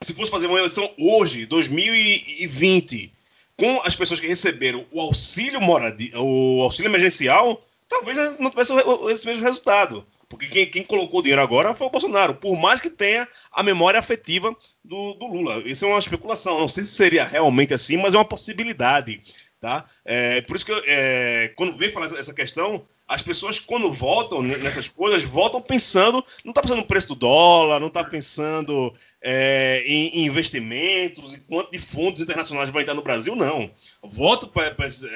se 0.00 0.14
fosse 0.14 0.30
fazer 0.30 0.46
uma 0.46 0.58
eleição 0.58 0.88
hoje, 0.98 1.46
2020, 1.46 3.12
com 3.56 3.80
as 3.82 3.96
pessoas 3.96 4.20
que 4.20 4.26
receberam 4.28 4.86
o 4.92 5.00
auxílio 5.00 5.60
moradia, 5.60 6.12
o 6.20 6.62
auxílio 6.62 6.88
emergencial, 6.88 7.60
talvez 7.88 8.38
não 8.38 8.50
tivesse 8.50 8.72
esse 9.10 9.26
mesmo 9.26 9.44
resultado. 9.44 10.06
Porque 10.28 10.46
quem, 10.46 10.70
quem, 10.70 10.84
colocou 10.84 11.22
dinheiro 11.22 11.42
agora 11.42 11.74
foi 11.74 11.88
o 11.88 11.90
Bolsonaro, 11.90 12.36
por 12.36 12.56
mais 12.56 12.80
que 12.80 12.88
tenha 12.88 13.26
a 13.50 13.64
memória 13.64 13.98
afetiva 13.98 14.56
do, 14.84 15.14
do 15.14 15.26
Lula. 15.26 15.60
Isso 15.66 15.84
é 15.84 15.88
uma 15.88 15.98
especulação. 15.98 16.60
Não 16.60 16.68
sei 16.68 16.84
se 16.84 16.92
seria 16.92 17.24
realmente 17.24 17.74
assim, 17.74 17.96
mas 17.96 18.14
é 18.14 18.16
uma 18.16 18.24
possibilidade. 18.24 19.20
Tá? 19.60 19.84
É, 20.06 20.40
por 20.40 20.56
isso 20.56 20.64
que, 20.64 20.72
eu, 20.72 20.82
é, 20.86 21.52
quando 21.54 21.76
vem 21.76 21.92
falar 21.92 22.06
essa 22.06 22.32
questão, 22.32 22.86
as 23.06 23.20
pessoas, 23.20 23.58
quando 23.58 23.92
votam 23.92 24.40
nessas 24.40 24.88
coisas, 24.88 25.22
votam 25.22 25.60
pensando, 25.60 26.24
não 26.44 26.52
está 26.52 26.62
pensando 26.62 26.78
no 26.78 26.86
preço 26.86 27.08
do 27.08 27.16
dólar, 27.16 27.78
não 27.78 27.88
está 27.88 28.02
pensando 28.02 28.94
é, 29.20 29.82
em, 29.84 30.20
em, 30.20 30.26
investimentos, 30.26 31.34
em 31.34 31.40
quanto 31.40 31.72
de 31.72 31.78
fundos 31.78 32.22
internacionais 32.22 32.70
vai 32.70 32.82
entrar 32.82 32.94
no 32.94 33.02
Brasil, 33.02 33.36
não. 33.36 33.70
Voto 34.02 34.48
para 34.48 34.74
essa 34.86 35.08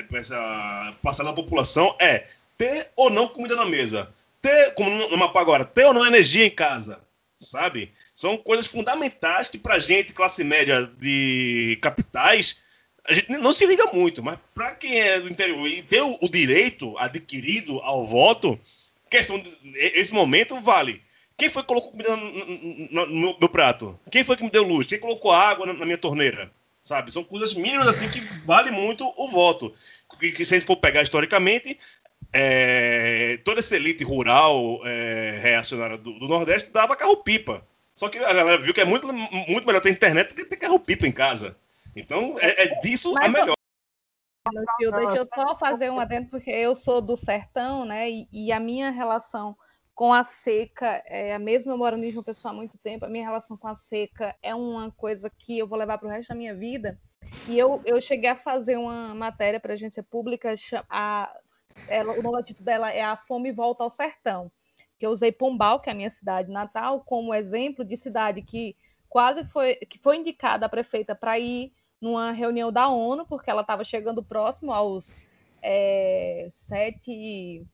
parcela 1.00 1.30
da 1.30 1.36
população 1.36 1.96
é 1.98 2.26
ter 2.58 2.90
ou 2.96 3.08
não 3.08 3.28
comida 3.28 3.56
na 3.56 3.64
mesa, 3.64 4.12
ter, 4.42 4.74
como 4.74 4.90
no 4.90 5.16
mapa 5.16 5.40
agora, 5.40 5.64
ter 5.64 5.84
ou 5.86 5.94
não 5.94 6.04
energia 6.04 6.44
em 6.44 6.50
casa, 6.50 7.00
sabe? 7.38 7.92
São 8.14 8.36
coisas 8.36 8.66
fundamentais 8.66 9.48
que, 9.48 9.56
para 9.56 9.78
gente, 9.78 10.12
classe 10.12 10.44
média 10.44 10.90
de 10.98 11.78
capitais, 11.80 12.58
a 13.08 13.14
gente 13.14 13.30
não 13.30 13.52
se 13.52 13.66
liga 13.66 13.84
muito, 13.92 14.22
mas 14.22 14.38
para 14.54 14.72
quem 14.74 14.98
é 14.98 15.20
do 15.20 15.28
interior 15.28 15.66
e 15.66 15.82
tem 15.82 16.00
o, 16.00 16.28
direito 16.28 16.96
adquirido 16.98 17.78
ao 17.80 18.06
voto, 18.06 18.58
questão 19.10 19.38
de, 19.38 19.50
esse 19.74 20.12
momento 20.12 20.60
vale. 20.60 21.02
Quem 21.36 21.50
foi 21.50 21.62
que 21.62 21.68
colocou 21.68 21.90
comida 21.90 22.16
no, 22.16 22.46
no, 22.90 23.06
no, 23.06 23.38
meu 23.38 23.48
prato? 23.48 23.98
Quem 24.10 24.22
foi 24.22 24.36
que 24.36 24.44
me 24.44 24.50
deu 24.50 24.62
luz? 24.62 24.86
Quem 24.86 25.00
colocou 25.00 25.32
água 25.32 25.66
na, 25.66 25.72
na 25.72 25.84
minha 25.84 25.98
torneira? 25.98 26.50
sabe? 26.84 27.10
São 27.10 27.24
coisas 27.24 27.54
mínimas 27.54 27.88
assim 27.88 28.08
que 28.08 28.20
vale 28.44 28.70
muito 28.70 29.10
o 29.16 29.28
voto. 29.28 29.74
Que, 30.20 30.30
que 30.30 30.44
se 30.44 30.54
a 30.54 30.58
gente 30.58 30.66
for 30.66 30.76
pegar 30.76 31.02
historicamente, 31.02 31.76
é, 32.32 33.38
toda 33.42 33.58
essa 33.58 33.74
elite 33.74 34.04
rural 34.04 34.80
é, 34.84 35.40
reacionária 35.42 35.96
do, 35.96 36.12
do, 36.18 36.28
Nordeste 36.28 36.70
dava 36.70 36.94
carro-pipa. 36.94 37.66
Só 37.96 38.08
que 38.08 38.18
a 38.18 38.32
galera 38.32 38.58
viu 38.58 38.74
que 38.74 38.80
é 38.80 38.84
muito, 38.84 39.10
muito 39.12 39.66
melhor 39.66 39.80
ter 39.80 39.90
internet 39.90 40.28
do 40.28 40.34
que 40.34 40.44
ter 40.44 40.56
carro-pipa 40.56 41.06
em 41.06 41.12
casa. 41.12 41.56
Então, 41.96 42.34
é, 42.40 42.64
é 42.64 42.80
disso 42.80 43.12
Mas, 43.14 43.24
a 43.24 43.28
melhor. 43.28 43.54
Tio, 44.76 44.92
deixa 44.92 45.18
eu 45.18 45.26
só 45.34 45.56
fazer 45.58 45.90
um 45.90 45.98
adendo, 45.98 46.28
porque 46.28 46.50
eu 46.50 46.74
sou 46.74 47.00
do 47.00 47.16
sertão, 47.16 47.84
né? 47.84 48.10
E, 48.10 48.28
e 48.30 48.52
a 48.52 48.60
minha 48.60 48.90
relação 48.90 49.56
com 49.94 50.12
a 50.12 50.24
seca, 50.24 51.02
é, 51.06 51.38
mesmo 51.38 51.72
eu 51.72 51.78
moro 51.78 51.96
no 51.96 52.24
Pessoa 52.24 52.52
há 52.52 52.54
muito 52.54 52.76
tempo, 52.78 53.04
a 53.04 53.08
minha 53.08 53.24
relação 53.24 53.56
com 53.56 53.68
a 53.68 53.76
seca 53.76 54.34
é 54.42 54.54
uma 54.54 54.90
coisa 54.90 55.30
que 55.30 55.58
eu 55.58 55.68
vou 55.68 55.78
levar 55.78 55.98
para 55.98 56.08
o 56.08 56.10
resto 56.10 56.30
da 56.30 56.34
minha 56.34 56.54
vida. 56.54 56.98
E 57.48 57.58
eu, 57.58 57.80
eu 57.84 58.00
cheguei 58.00 58.28
a 58.28 58.36
fazer 58.36 58.76
uma 58.76 59.14
matéria 59.14 59.60
para 59.60 59.72
a 59.72 59.74
agência 59.74 60.02
pública, 60.02 60.54
a, 60.90 61.32
ela, 61.88 62.12
o 62.18 62.22
nome 62.22 62.42
título 62.42 62.64
dela 62.64 62.92
é 62.92 63.02
A 63.02 63.16
Fome 63.16 63.52
Volta 63.52 63.84
ao 63.84 63.90
Sertão, 63.90 64.50
que 64.98 65.06
eu 65.06 65.10
usei 65.10 65.32
Pombal, 65.32 65.80
que 65.80 65.88
é 65.88 65.92
a 65.92 65.96
minha 65.96 66.10
cidade 66.10 66.50
natal, 66.50 67.00
como 67.00 67.32
exemplo 67.32 67.84
de 67.84 67.96
cidade 67.96 68.42
que 68.42 68.76
quase 69.08 69.44
foi, 69.44 69.76
que 69.76 69.98
foi 69.98 70.16
indicada 70.16 70.66
a 70.66 70.68
prefeita 70.68 71.14
para 71.14 71.38
ir 71.38 71.72
numa 72.04 72.32
reunião 72.32 72.70
da 72.70 72.88
ONU, 72.88 73.26
porque 73.26 73.50
ela 73.50 73.62
estava 73.62 73.82
chegando 73.82 74.22
próximo 74.22 74.72
aos 74.72 75.18
é, 75.62 76.48
sete 76.52 77.66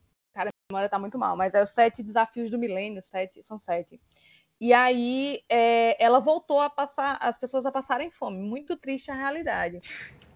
memória 0.70 0.88
tá 0.88 0.98
muito 0.98 1.18
mal, 1.18 1.36
mas 1.36 1.52
é 1.52 1.62
os 1.62 1.70
sete 1.70 2.00
desafios 2.00 2.48
do 2.50 2.58
milênio, 2.58 3.02
sete, 3.02 3.42
são 3.44 3.58
sete. 3.58 4.00
E 4.60 4.72
aí 4.72 5.42
é, 5.48 6.02
ela 6.02 6.20
voltou 6.20 6.60
a 6.60 6.70
passar, 6.70 7.18
as 7.20 7.36
pessoas 7.36 7.66
a 7.66 7.72
passarem 7.72 8.10
fome. 8.10 8.38
Muito 8.38 8.76
triste 8.76 9.10
a 9.10 9.14
realidade. 9.14 9.80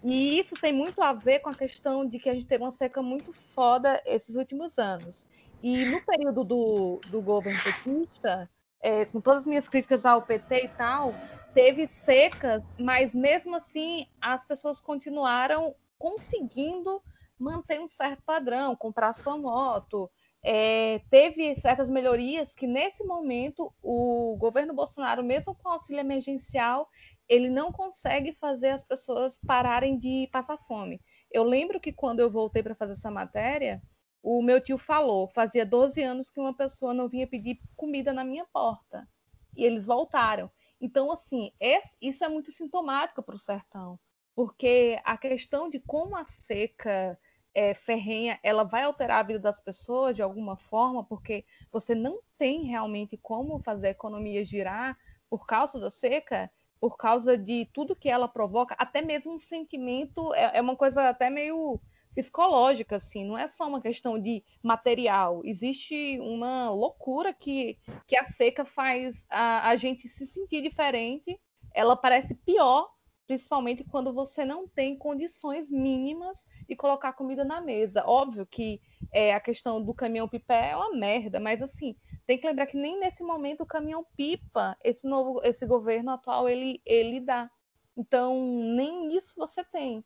E 0.03 0.37
isso 0.37 0.55
tem 0.55 0.73
muito 0.73 1.01
a 1.01 1.13
ver 1.13 1.39
com 1.39 1.49
a 1.49 1.55
questão 1.55 2.05
de 2.05 2.19
que 2.19 2.29
a 2.29 2.33
gente 2.33 2.45
teve 2.45 2.63
uma 2.63 2.71
seca 2.71 3.01
muito 3.01 3.31
foda 3.53 4.01
esses 4.05 4.35
últimos 4.35 4.77
anos. 4.77 5.25
E 5.63 5.85
no 5.85 6.01
período 6.01 6.43
do, 6.43 6.99
do 7.07 7.21
governo 7.21 7.59
petista, 7.63 8.49
é, 8.81 9.05
com 9.05 9.21
todas 9.21 9.41
as 9.41 9.47
minhas 9.47 9.69
críticas 9.69 10.05
ao 10.05 10.21
PT 10.21 10.65
e 10.65 10.67
tal, 10.69 11.13
teve 11.55 11.87
seca, 11.87 12.61
mas 12.77 13.13
mesmo 13.13 13.55
assim 13.55 14.05
as 14.21 14.45
pessoas 14.45 14.81
continuaram 14.81 15.73
conseguindo 15.97 17.01
manter 17.39 17.79
um 17.79 17.87
certo 17.87 18.21
padrão, 18.23 18.75
comprar 18.75 19.13
sua 19.13 19.37
moto, 19.37 20.11
é, 20.43 20.99
teve 21.09 21.55
certas 21.55 21.89
melhorias 21.89 22.53
que, 22.53 22.67
nesse 22.67 23.05
momento, 23.05 23.73
o 23.81 24.35
governo 24.37 24.73
Bolsonaro, 24.73 25.23
mesmo 25.23 25.55
com 25.55 25.69
auxílio 25.69 26.01
emergencial, 26.01 26.89
ele 27.27 27.49
não 27.49 27.71
consegue 27.71 28.33
fazer 28.33 28.69
as 28.69 28.83
pessoas 28.83 29.39
pararem 29.47 29.97
de 29.97 30.27
passar 30.33 30.57
fome. 30.67 31.01
Eu 31.31 31.43
lembro 31.43 31.79
que 31.79 31.93
quando 31.93 32.19
eu 32.19 32.29
voltei 32.29 32.61
para 32.61 32.75
fazer 32.75 32.93
essa 32.93 33.09
matéria, 33.09 33.81
o 34.21 34.43
meu 34.43 34.59
tio 34.59 34.77
falou, 34.77 35.29
fazia 35.29 35.65
12 35.65 36.03
anos 36.03 36.29
que 36.29 36.39
uma 36.39 36.53
pessoa 36.53 36.93
não 36.93 37.07
vinha 37.07 37.25
pedir 37.25 37.59
comida 37.77 38.11
na 38.11 38.25
minha 38.25 38.45
porta. 38.51 39.07
E 39.55 39.63
eles 39.63 39.85
voltaram. 39.85 40.51
Então, 40.79 41.11
assim, 41.11 41.51
esse, 41.59 41.95
isso 42.01 42.23
é 42.23 42.29
muito 42.29 42.51
sintomático 42.51 43.23
para 43.23 43.35
o 43.35 43.39
sertão, 43.39 43.99
porque 44.35 44.99
a 45.03 45.17
questão 45.17 45.69
de 45.69 45.79
como 45.79 46.15
a 46.15 46.23
seca 46.23 47.17
é, 47.55 47.73
ferrenha, 47.73 48.37
ela 48.43 48.63
vai 48.63 48.83
alterar 48.83 49.19
a 49.19 49.23
vida 49.23 49.39
das 49.39 49.61
pessoas 49.61 50.15
de 50.15 50.21
alguma 50.21 50.57
forma, 50.57 51.05
porque 51.05 51.45
você 51.71 51.95
não 51.95 52.19
tem 52.37 52.65
realmente 52.65 53.17
como 53.17 53.59
fazer 53.59 53.87
a 53.87 53.91
economia 53.91 54.43
girar 54.43 54.97
por 55.29 55.47
causa 55.47 55.79
da 55.79 55.89
seca, 55.89 56.51
por 56.79 56.97
causa 56.97 57.37
de 57.37 57.65
tudo 57.73 57.95
que 57.95 58.09
ela 58.09 58.27
provoca, 58.27 58.75
até 58.77 59.01
mesmo 59.01 59.33
um 59.33 59.39
sentimento, 59.39 60.33
é, 60.33 60.57
é 60.57 60.61
uma 60.61 60.75
coisa 60.75 61.09
até 61.09 61.29
meio 61.29 61.79
psicológica, 62.15 62.95
assim, 62.95 63.25
não 63.25 63.37
é 63.37 63.47
só 63.47 63.67
uma 63.67 63.81
questão 63.81 64.17
de 64.17 64.43
material, 64.63 65.41
existe 65.43 66.17
uma 66.21 66.69
loucura 66.69 67.33
que, 67.33 67.77
que 68.07 68.15
a 68.15 68.25
seca 68.25 68.63
faz 68.63 69.25
a, 69.29 69.69
a 69.69 69.75
gente 69.75 70.07
se 70.07 70.25
sentir 70.25 70.61
diferente, 70.61 71.39
ela 71.73 71.95
parece 71.95 72.33
pior 72.33 72.89
principalmente 73.27 73.83
quando 73.83 74.13
você 74.13 74.45
não 74.45 74.67
tem 74.67 74.95
condições 74.95 75.69
mínimas 75.71 76.47
de 76.67 76.75
colocar 76.75 77.13
comida 77.13 77.43
na 77.43 77.59
mesa. 77.59 78.03
Óbvio 78.05 78.45
que 78.45 78.79
é, 79.11 79.33
a 79.33 79.39
questão 79.39 79.83
do 79.83 79.93
caminhão 79.93 80.27
pipé 80.27 80.71
é 80.71 80.75
uma 80.75 80.95
merda, 80.95 81.39
mas 81.39 81.61
assim, 81.61 81.95
tem 82.25 82.37
que 82.37 82.47
lembrar 82.47 82.67
que 82.67 82.77
nem 82.77 82.99
nesse 82.99 83.23
momento 83.23 83.61
o 83.61 83.65
caminhão 83.65 84.05
pipa, 84.15 84.77
esse 84.83 85.07
novo, 85.07 85.41
esse 85.43 85.65
governo 85.65 86.11
atual, 86.11 86.47
ele, 86.47 86.81
ele 86.85 87.19
dá. 87.19 87.49
Então, 87.97 88.35
nem 88.75 89.15
isso 89.15 89.33
você 89.37 89.63
tem. 89.63 90.03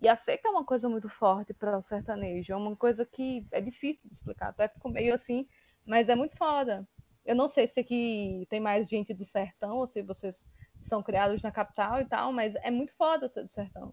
E 0.00 0.08
a 0.08 0.16
seca 0.16 0.48
é 0.48 0.50
uma 0.50 0.64
coisa 0.64 0.88
muito 0.88 1.08
forte 1.08 1.54
para 1.54 1.78
o 1.78 1.82
sertanejo, 1.82 2.52
é 2.52 2.56
uma 2.56 2.76
coisa 2.76 3.04
que 3.04 3.46
é 3.50 3.60
difícil 3.60 4.08
de 4.08 4.14
explicar, 4.14 4.48
até 4.48 4.68
fico 4.68 4.88
meio 4.88 5.14
assim, 5.14 5.48
mas 5.86 6.08
é 6.08 6.14
muito 6.14 6.36
foda. 6.36 6.86
Eu 7.24 7.34
não 7.34 7.48
sei 7.48 7.66
se 7.66 7.80
aqui 7.80 8.46
tem 8.50 8.60
mais 8.60 8.88
gente 8.88 9.14
do 9.14 9.24
sertão, 9.24 9.76
ou 9.78 9.86
se 9.86 10.02
vocês 10.02 10.46
são 10.82 11.02
criados 11.02 11.42
na 11.42 11.50
capital 11.50 12.00
e 12.00 12.04
tal, 12.04 12.32
mas 12.32 12.54
é 12.56 12.70
muito 12.70 12.92
foda 12.94 13.28
ser 13.28 13.42
do 13.42 13.48
sertão. 13.48 13.92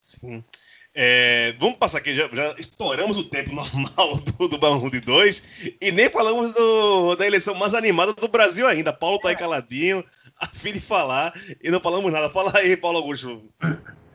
Sim. 0.00 0.44
É, 0.94 1.52
vamos 1.58 1.78
passar 1.78 1.98
aqui, 1.98 2.14
já, 2.14 2.28
já, 2.28 2.54
estouramos 2.58 3.16
o 3.16 3.24
tempo 3.24 3.50
normal 3.56 4.16
do, 4.20 4.48
do 4.48 4.90
de 4.90 5.00
2 5.00 5.76
e 5.80 5.90
nem 5.90 6.08
falamos 6.08 6.52
do, 6.52 7.16
da 7.16 7.26
eleição 7.26 7.54
mais 7.54 7.74
animada 7.74 8.12
do 8.12 8.28
Brasil 8.28 8.68
ainda. 8.68 8.92
Paulo 8.92 9.18
tá 9.18 9.30
aí 9.30 9.36
caladinho, 9.36 10.04
a 10.38 10.46
fim 10.46 10.72
de 10.72 10.80
falar, 10.80 11.32
e 11.60 11.70
não 11.70 11.80
falamos 11.80 12.12
nada. 12.12 12.30
Fala 12.30 12.52
aí, 12.54 12.76
Paulo 12.76 12.98
Augusto. 12.98 13.42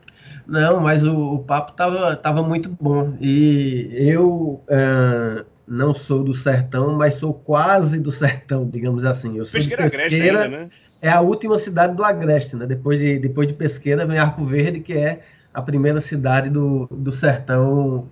Não, 0.47 0.79
mas 0.79 1.03
o, 1.03 1.35
o 1.35 1.39
papo 1.39 1.73
tava, 1.73 2.15
tava 2.15 2.43
muito 2.43 2.69
bom. 2.79 3.13
E 3.19 3.89
eu 3.91 4.63
uh, 4.67 5.45
não 5.67 5.93
sou 5.93 6.23
do 6.23 6.33
sertão, 6.33 6.95
mas 6.95 7.15
sou 7.15 7.33
quase 7.33 7.99
do 7.99 8.11
sertão, 8.11 8.69
digamos 8.69 9.05
assim. 9.05 9.37
Eu 9.37 9.45
sou 9.45 9.53
pesqueira, 9.53 9.83
de 9.83 9.91
pesqueira 9.91 10.43
ainda, 10.43 10.57
né? 10.57 10.69
é 11.01 11.09
a 11.09 11.21
última 11.21 11.57
cidade 11.57 11.95
do 11.95 12.03
Agreste, 12.03 12.55
né? 12.55 12.65
Depois 12.65 12.99
de, 12.99 13.17
depois 13.19 13.47
de 13.47 13.53
Pesqueira 13.53 14.05
vem 14.05 14.19
Arco 14.19 14.45
Verde, 14.45 14.79
que 14.79 14.93
é 14.93 15.21
a 15.53 15.61
primeira 15.61 15.99
cidade 15.99 16.49
do, 16.49 16.87
do 16.91 17.11
sertão, 17.11 18.07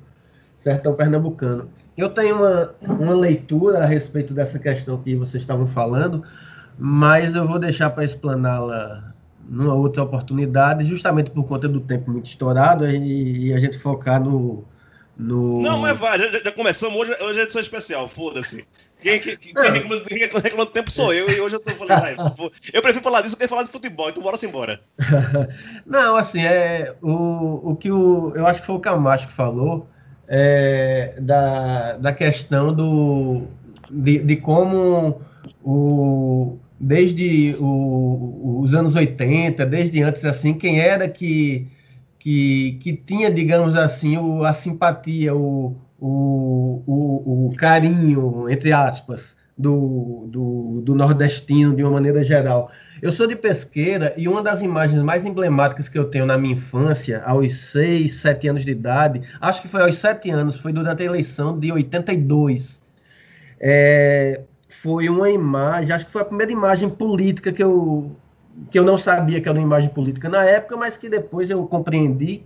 sertão 0.57 0.95
pernambucano. 0.95 1.69
Eu 1.95 2.09
tenho 2.09 2.37
uma, 2.37 2.73
uma 2.81 3.13
leitura 3.13 3.79
a 3.79 3.85
respeito 3.85 4.33
dessa 4.33 4.57
questão 4.57 4.97
que 4.97 5.15
vocês 5.15 5.43
estavam 5.43 5.67
falando, 5.67 6.23
mas 6.77 7.35
eu 7.35 7.47
vou 7.47 7.59
deixar 7.59 7.89
para 7.89 8.05
explaná-la 8.05 9.13
numa 9.49 9.73
outra 9.73 10.03
oportunidade, 10.03 10.85
justamente 10.85 11.31
por 11.31 11.43
conta 11.43 11.67
do 11.67 11.79
tempo 11.79 12.11
muito 12.11 12.27
estourado 12.27 12.87
e, 12.87 13.47
e 13.47 13.53
a 13.53 13.59
gente 13.59 13.79
focar 13.79 14.23
no, 14.23 14.63
no... 15.17 15.61
Não, 15.61 15.79
mas 15.79 15.97
vai, 15.97 16.19
já, 16.19 16.39
já 16.39 16.51
começamos. 16.51 16.95
Hoje, 16.95 17.11
hoje 17.23 17.39
é 17.39 17.43
edição 17.43 17.61
especial, 17.61 18.07
foda-se. 18.07 18.65
Quem, 19.01 19.19
quem, 19.19 19.35
quem, 19.37 19.53
reclama, 19.53 20.01
quem 20.05 20.17
reclama 20.19 20.65
do 20.65 20.71
tempo 20.71 20.91
sou 20.91 21.13
eu, 21.13 21.29
e 21.29 21.41
hoje 21.41 21.55
eu 21.55 21.63
tô 21.63 21.71
falando. 21.71 22.35
eu 22.73 22.81
prefiro 22.81 23.03
falar 23.03 23.21
disso 23.21 23.35
do 23.35 23.39
que 23.39 23.47
falar 23.47 23.63
de 23.63 23.69
futebol, 23.69 24.09
então 24.09 24.21
bora-se 24.21 24.45
embora. 24.45 24.81
Não, 25.85 26.15
assim, 26.15 26.45
é, 26.45 26.93
o, 27.01 27.71
o 27.71 27.75
que 27.75 27.91
o, 27.91 28.33
eu 28.35 28.45
acho 28.45 28.61
que 28.61 28.67
foi 28.67 28.75
o 28.75 28.79
Camacho 28.79 29.27
que 29.27 29.33
falou 29.33 29.87
é, 30.27 31.15
da, 31.19 31.97
da 31.97 32.13
questão 32.13 32.73
do, 32.73 33.47
de, 33.89 34.19
de 34.19 34.35
como 34.35 35.21
o, 35.63 36.59
desde 36.79 37.55
o, 37.59 38.61
os 38.61 38.73
anos 38.73 38.95
80, 38.95 39.65
desde 39.65 40.01
antes, 40.01 40.23
assim, 40.23 40.53
quem 40.53 40.79
era 40.79 41.07
que, 41.07 41.67
que, 42.19 42.79
que 42.81 42.93
tinha, 42.93 43.29
digamos 43.29 43.75
assim, 43.75 44.17
o, 44.17 44.43
a 44.43 44.53
simpatia, 44.53 45.35
o, 45.35 45.75
o, 45.99 46.81
o, 46.87 47.47
o 47.47 47.55
carinho, 47.55 48.49
entre 48.49 48.71
aspas, 48.71 49.35
do, 49.57 50.27
do, 50.31 50.81
do, 50.85 50.95
nordestino 50.95 51.75
de 51.75 51.83
uma 51.83 51.91
maneira 51.91 52.23
geral. 52.23 52.71
Eu 53.01 53.11
sou 53.11 53.27
de 53.27 53.35
pesqueira 53.35 54.13
e 54.15 54.27
uma 54.27 54.41
das 54.41 54.61
imagens 54.61 55.01
mais 55.01 55.25
emblemáticas 55.25 55.89
que 55.89 55.99
eu 55.99 56.05
tenho 56.05 56.25
na 56.25 56.37
minha 56.37 56.53
infância, 56.53 57.21
aos 57.25 57.53
6, 57.71 58.13
7 58.13 58.47
anos 58.47 58.63
de 58.63 58.71
idade, 58.71 59.21
acho 59.41 59.61
que 59.61 59.67
foi 59.67 59.81
aos 59.81 59.95
7 59.95 60.29
anos, 60.29 60.55
foi 60.55 60.71
durante 60.71 61.03
a 61.03 61.05
eleição 61.05 61.59
de 61.59 61.71
82. 61.71 62.79
É, 63.59 64.41
foi 64.81 65.09
uma 65.09 65.29
imagem, 65.29 65.91
acho 65.91 66.05
que 66.05 66.11
foi 66.11 66.21
a 66.21 66.25
primeira 66.25 66.51
imagem 66.51 66.89
política 66.89 67.51
que 67.51 67.63
eu, 67.63 68.15
que 68.71 68.79
eu 68.79 68.83
não 68.83 68.97
sabia 68.97 69.41
que 69.41 69.49
era 69.49 69.57
uma 69.57 69.63
imagem 69.63 69.89
política 69.89 70.29
na 70.29 70.43
época, 70.45 70.77
mas 70.77 70.97
que 70.97 71.09
depois 71.09 71.49
eu 71.49 71.65
compreendi, 71.67 72.43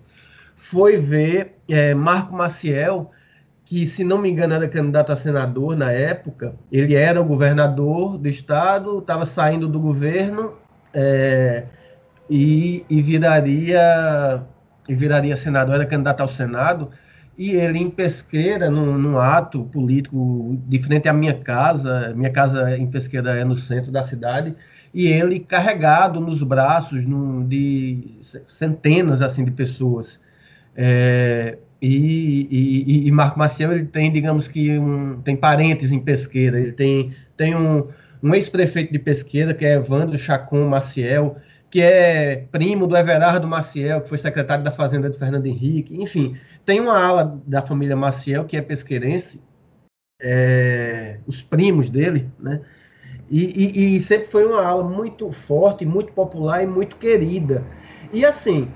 foi 0.56 0.98
ver 0.98 1.56
é, 1.70 1.94
Marco 1.94 2.34
Maciel 2.34 3.12
que, 3.66 3.88
se 3.88 4.04
não 4.04 4.18
me 4.18 4.30
engano, 4.30 4.54
era 4.54 4.68
candidato 4.68 5.12
a 5.12 5.16
senador 5.16 5.76
na 5.76 5.92
época. 5.92 6.56
Ele 6.72 6.96
era 6.96 7.22
o 7.22 7.26
governador 7.26 8.18
do 8.18 8.28
estado, 8.28 9.00
estava 9.00 9.26
saindo 9.26 9.68
do 9.68 9.80
governo 9.80 10.54
é, 10.94 11.66
e, 12.30 12.86
e, 12.90 13.02
viraria 13.02 14.44
e 14.88 14.96
viraria 14.96 15.36
senador, 15.38 15.76
era 15.76 15.86
candidato 15.86 16.22
ao 16.22 16.28
Senado. 16.28 16.92
E 17.38 17.52
ele 17.52 17.80
em 17.80 17.90
Pesqueira, 17.90 18.70
num, 18.70 18.98
num, 18.98 19.18
ato 19.18 19.64
político 19.66 20.58
de 20.68 20.80
frente 20.80 21.10
à 21.10 21.14
minha 21.14 21.34
casa, 21.34 22.14
minha 22.16 22.30
casa 22.30 22.78
em 22.78 22.86
Pesqueira 22.86 23.40
é 23.40 23.44
no 23.44 23.58
centro 23.58 23.92
da 23.92 24.04
cidade, 24.04 24.56
e 24.94 25.08
ele 25.08 25.40
carregado 25.40 26.20
nos 26.20 26.44
braços 26.44 27.04
num, 27.04 27.48
de 27.48 28.20
centenas 28.48 29.22
assim 29.22 29.44
de 29.44 29.52
pessoas. 29.52 30.20
É, 30.76 31.58
e, 31.82 32.48
e, 32.50 33.08
e, 33.08 33.12
Marco 33.12 33.38
Maciel 33.38 33.74
ele 33.74 33.86
tem, 33.86 34.12
digamos 34.12 34.48
que, 34.48 34.78
um, 34.78 35.20
tem 35.22 35.36
parentes 35.36 35.92
em 35.92 36.00
Pesqueira. 36.00 36.60
Ele 36.60 36.72
tem, 36.72 37.12
tem 37.36 37.56
um, 37.56 37.88
um 38.22 38.34
ex-prefeito 38.34 38.94
de 38.94 39.00
Pesqueira, 39.00 39.54
que 39.54 39.66
é 39.66 39.74
Evandro 39.74 40.18
Chacon 40.18 40.66
Maciel, 40.70 41.36
que 41.70 41.82
é 41.82 42.46
primo 42.52 42.88
do 42.88 42.96
Everardo 42.96 43.48
Maciel, 43.48 44.00
que 44.00 44.10
foi 44.10 44.18
secretário 44.18 44.64
da 44.64 44.72
Fazenda 44.72 45.10
de 45.10 45.18
Fernando 45.18 45.46
Henrique. 45.48 46.02
Enfim, 46.02 46.38
tem 46.65 46.80
uma 46.80 46.98
ala 46.98 47.41
da 47.45 47.61
família 47.61 47.95
Maciel, 47.95 48.45
que 48.45 48.57
é 48.57 48.61
pesqueirense, 48.61 49.41
é, 50.22 51.19
os 51.27 51.44
primos 51.44 51.90
dele, 51.90 52.30
né? 52.40 52.61
E, 53.30 53.41
e, 53.41 53.95
e, 53.95 53.99
sempre 53.99 54.27
foi 54.27 54.45
uma 54.45 54.64
ala 54.64 54.84
muito 54.84 55.31
forte, 55.31 55.85
muito 55.85 56.14
popular 56.14 56.61
e 56.61 56.68
muito 56.68 56.98
querida. 56.98 57.64
E 58.11 58.23
assim, 58.23 58.69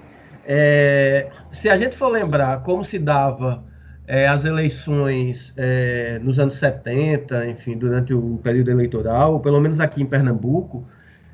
é, 0.45 1.29
se 1.51 1.69
a 1.69 1.77
gente 1.77 1.95
for 1.95 2.07
lembrar 2.07 2.63
como 2.63 2.83
se 2.83 2.97
dava 2.97 3.63
é, 4.07 4.27
as 4.27 4.45
eleições 4.45 5.53
é, 5.57 6.17
nos 6.19 6.39
anos 6.39 6.55
70, 6.55 7.47
enfim, 7.47 7.77
durante 7.77 8.13
o 8.13 8.39
período 8.41 8.71
eleitoral, 8.71 9.39
pelo 9.41 9.59
menos 9.59 9.79
aqui 9.79 10.01
em 10.01 10.05
Pernambuco, 10.05 10.87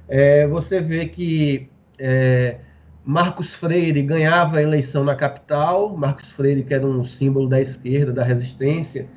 é, 0.08 0.48
você 0.48 0.82
vê 0.82 1.06
que 1.06 1.70
é, 1.98 2.58
Marcos 3.06 3.54
Freire 3.54 4.02
ganhava 4.02 4.58
a 4.58 4.62
eleição 4.62 5.04
na 5.04 5.16
capital, 5.16 5.96
Marcos 5.96 6.32
Freire, 6.32 6.64
que 6.64 6.74
era 6.74 6.86
um 6.86 7.04
símbolo 7.04 7.50
da 7.50 7.60
esquerda, 7.60 8.14
da 8.14 8.24
resistência, 8.24 9.08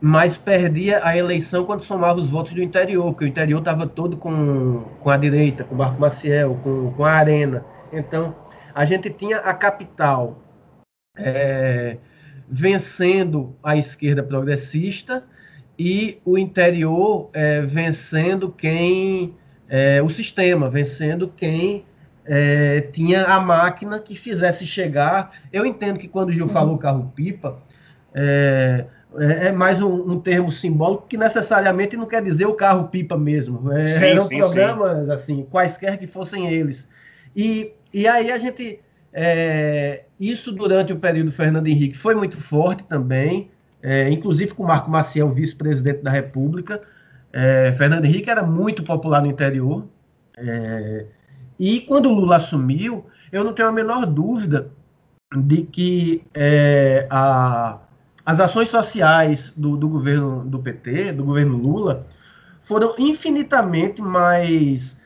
mas 0.00 0.36
perdia 0.36 1.00
a 1.04 1.16
eleição 1.16 1.64
quando 1.64 1.84
somava 1.84 2.18
os 2.18 2.28
votos 2.28 2.52
do 2.54 2.62
interior, 2.62 3.12
porque 3.12 3.26
o 3.26 3.28
interior 3.28 3.58
estava 3.58 3.86
todo 3.86 4.16
com, 4.16 4.82
com 5.00 5.10
a 5.10 5.16
direita, 5.16 5.62
com 5.62 5.76
Marco 5.76 6.00
Maciel, 6.00 6.58
com, 6.62 6.92
com 6.92 7.04
a 7.04 7.12
Arena. 7.12 7.64
Então, 7.92 8.34
a 8.74 8.84
gente 8.84 9.10
tinha 9.10 9.36
a 9.38 9.54
capital 9.54 10.42
é, 11.16 11.98
vencendo 12.48 13.56
a 13.62 13.76
esquerda 13.76 14.22
progressista 14.22 15.24
e 15.78 16.20
o 16.24 16.36
interior 16.36 17.30
é, 17.32 17.60
vencendo 17.60 18.50
quem. 18.50 19.36
É, 19.72 20.02
o 20.02 20.10
sistema, 20.10 20.68
vencendo 20.68 21.28
quem 21.28 21.84
é, 22.32 22.82
tinha 22.92 23.24
a 23.24 23.40
máquina 23.40 23.98
que 23.98 24.14
fizesse 24.14 24.64
chegar. 24.64 25.32
Eu 25.52 25.66
entendo 25.66 25.98
que 25.98 26.06
quando 26.06 26.28
o 26.28 26.32
Gil 26.32 26.48
falou 26.48 26.78
carro-pipa, 26.78 27.58
é, 28.14 28.84
é, 29.18 29.48
é 29.48 29.52
mais 29.52 29.82
um, 29.82 30.12
um, 30.12 30.20
termo 30.20 30.52
simbólico 30.52 31.08
que 31.08 31.16
necessariamente 31.16 31.96
não 31.96 32.06
quer 32.06 32.22
dizer 32.22 32.46
o 32.46 32.54
carro 32.54 32.86
pipa 32.86 33.18
mesmo. 33.18 33.72
É, 33.72 33.84
sim, 33.88 34.04
eram 34.04 34.20
sim, 34.20 34.38
programas 34.38 35.06
sim. 35.06 35.12
assim, 35.12 35.46
quaisquer 35.50 35.98
que 35.98 36.06
fossem 36.06 36.48
eles. 36.48 36.86
E, 37.34 37.72
e 37.92 38.06
aí 38.06 38.30
a 38.30 38.38
gente 38.38 38.78
é, 39.12 40.04
isso 40.20 40.52
durante 40.52 40.92
o 40.92 41.00
período 41.00 41.32
Fernando 41.32 41.66
Henrique 41.66 41.98
foi 41.98 42.14
muito 42.14 42.40
forte 42.40 42.84
também, 42.84 43.50
é, 43.82 44.08
inclusive 44.08 44.54
com 44.54 44.62
Marco 44.62 44.88
Maciel, 44.88 45.30
vice-presidente 45.30 46.00
da 46.00 46.12
República. 46.12 46.80
É, 47.32 47.74
Fernando 47.76 48.04
Henrique 48.04 48.30
era 48.30 48.44
muito 48.44 48.84
popular 48.84 49.20
no 49.20 49.26
interior. 49.26 49.84
E 51.60 51.80
quando 51.82 52.08
o 52.08 52.14
Lula 52.14 52.38
assumiu, 52.38 53.04
eu 53.30 53.44
não 53.44 53.52
tenho 53.52 53.68
a 53.68 53.72
menor 53.72 54.06
dúvida 54.06 54.72
de 55.36 55.62
que 55.62 56.24
é, 56.34 57.06
a 57.10 57.78
as 58.24 58.38
ações 58.38 58.68
sociais 58.68 59.52
do, 59.56 59.76
do 59.76 59.88
governo 59.88 60.44
do 60.44 60.58
PT, 60.58 61.12
do 61.12 61.24
governo 61.24 61.56
Lula, 61.56 62.06
foram 62.62 62.94
infinitamente 62.98 64.00
mais 64.00 64.96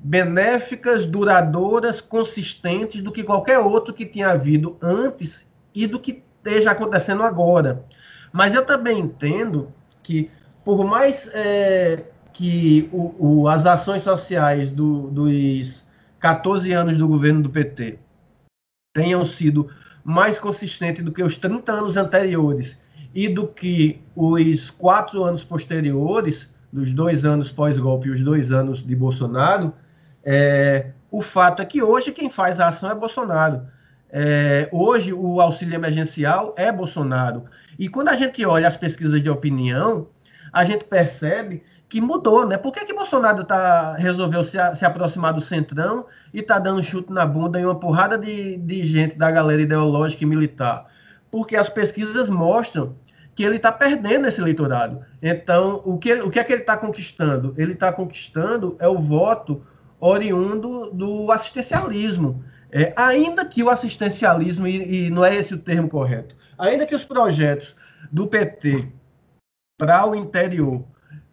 benéficas, 0.00 1.06
duradouras, 1.06 2.00
consistentes 2.00 3.00
do 3.00 3.10
que 3.10 3.22
qualquer 3.22 3.58
outro 3.58 3.94
que 3.94 4.04
tinha 4.04 4.28
havido 4.30 4.76
antes 4.82 5.46
e 5.74 5.86
do 5.86 5.98
que 5.98 6.22
esteja 6.44 6.72
acontecendo 6.72 7.22
agora. 7.22 7.82
Mas 8.32 8.54
eu 8.54 8.66
também 8.66 8.98
entendo 8.98 9.72
que, 10.02 10.30
por 10.62 10.84
mais 10.84 11.30
é, 11.32 12.04
que 12.32 12.88
o, 12.92 13.14
o, 13.18 13.48
as 13.48 13.64
ações 13.64 14.02
sociais 14.02 14.70
do, 14.70 15.08
dos 15.10 15.83
14 16.24 16.72
anos 16.72 16.96
do 16.96 17.06
governo 17.06 17.42
do 17.42 17.50
PT 17.50 17.98
tenham 18.94 19.26
sido 19.26 19.68
mais 20.02 20.38
consistente 20.38 21.02
do 21.02 21.12
que 21.12 21.22
os 21.22 21.36
30 21.36 21.70
anos 21.70 21.98
anteriores 21.98 22.80
e 23.14 23.28
do 23.28 23.46
que 23.46 24.00
os 24.16 24.70
quatro 24.70 25.22
anos 25.22 25.44
posteriores, 25.44 26.48
dos 26.72 26.94
dois 26.94 27.26
anos 27.26 27.52
pós-golpe 27.52 28.08
e 28.08 28.10
os 28.10 28.22
dois 28.22 28.52
anos 28.52 28.82
de 28.82 28.96
Bolsonaro, 28.96 29.74
é, 30.24 30.92
o 31.10 31.20
fato 31.20 31.60
é 31.60 31.66
que 31.66 31.82
hoje 31.82 32.10
quem 32.10 32.30
faz 32.30 32.58
a 32.58 32.68
ação 32.68 32.90
é 32.90 32.94
Bolsonaro. 32.94 33.60
É, 34.08 34.66
hoje 34.72 35.12
o 35.12 35.42
auxílio 35.42 35.74
emergencial 35.74 36.54
é 36.56 36.72
Bolsonaro. 36.72 37.44
E 37.78 37.86
quando 37.86 38.08
a 38.08 38.16
gente 38.16 38.42
olha 38.46 38.66
as 38.66 38.78
pesquisas 38.78 39.22
de 39.22 39.28
opinião, 39.28 40.08
a 40.50 40.64
gente 40.64 40.86
percebe 40.86 41.62
que 41.88 42.00
mudou, 42.00 42.46
né? 42.46 42.56
Por 42.56 42.72
que, 42.72 42.84
que 42.84 42.94
Bolsonaro 42.94 43.44
tá, 43.44 43.94
resolveu 43.94 44.42
se, 44.42 44.58
se 44.74 44.84
aproximar 44.84 45.32
do 45.32 45.40
centrão 45.40 46.06
e 46.32 46.42
tá 46.42 46.58
dando 46.58 46.82
chute 46.82 47.12
na 47.12 47.24
bunda 47.24 47.60
em 47.60 47.64
uma 47.64 47.78
porrada 47.78 48.18
de, 48.18 48.56
de 48.56 48.82
gente 48.84 49.16
da 49.16 49.30
galera 49.30 49.62
ideológica 49.62 50.24
e 50.24 50.26
militar? 50.26 50.86
Porque 51.30 51.56
as 51.56 51.68
pesquisas 51.68 52.28
mostram 52.28 52.96
que 53.34 53.42
ele 53.42 53.56
está 53.56 53.72
perdendo 53.72 54.26
esse 54.26 54.40
eleitorado. 54.40 55.04
Então, 55.20 55.82
o 55.84 55.98
que, 55.98 56.14
o 56.14 56.30
que 56.30 56.38
é 56.38 56.44
que 56.44 56.52
ele 56.52 56.62
está 56.62 56.76
conquistando? 56.76 57.54
Ele 57.56 57.72
está 57.72 57.92
conquistando 57.92 58.76
é 58.78 58.88
o 58.88 58.98
voto 58.98 59.62
oriundo 60.00 60.90
do 60.92 61.30
assistencialismo. 61.32 62.44
É, 62.70 62.92
ainda 62.96 63.44
que 63.44 63.62
o 63.62 63.70
assistencialismo, 63.70 64.66
e, 64.66 65.06
e 65.06 65.10
não 65.10 65.24
é 65.24 65.34
esse 65.34 65.54
o 65.54 65.58
termo 65.58 65.88
correto, 65.88 66.34
ainda 66.58 66.86
que 66.86 66.94
os 66.94 67.04
projetos 67.04 67.76
do 68.10 68.26
PT 68.26 68.88
para 69.78 70.06
o 70.06 70.14
interior 70.14 70.84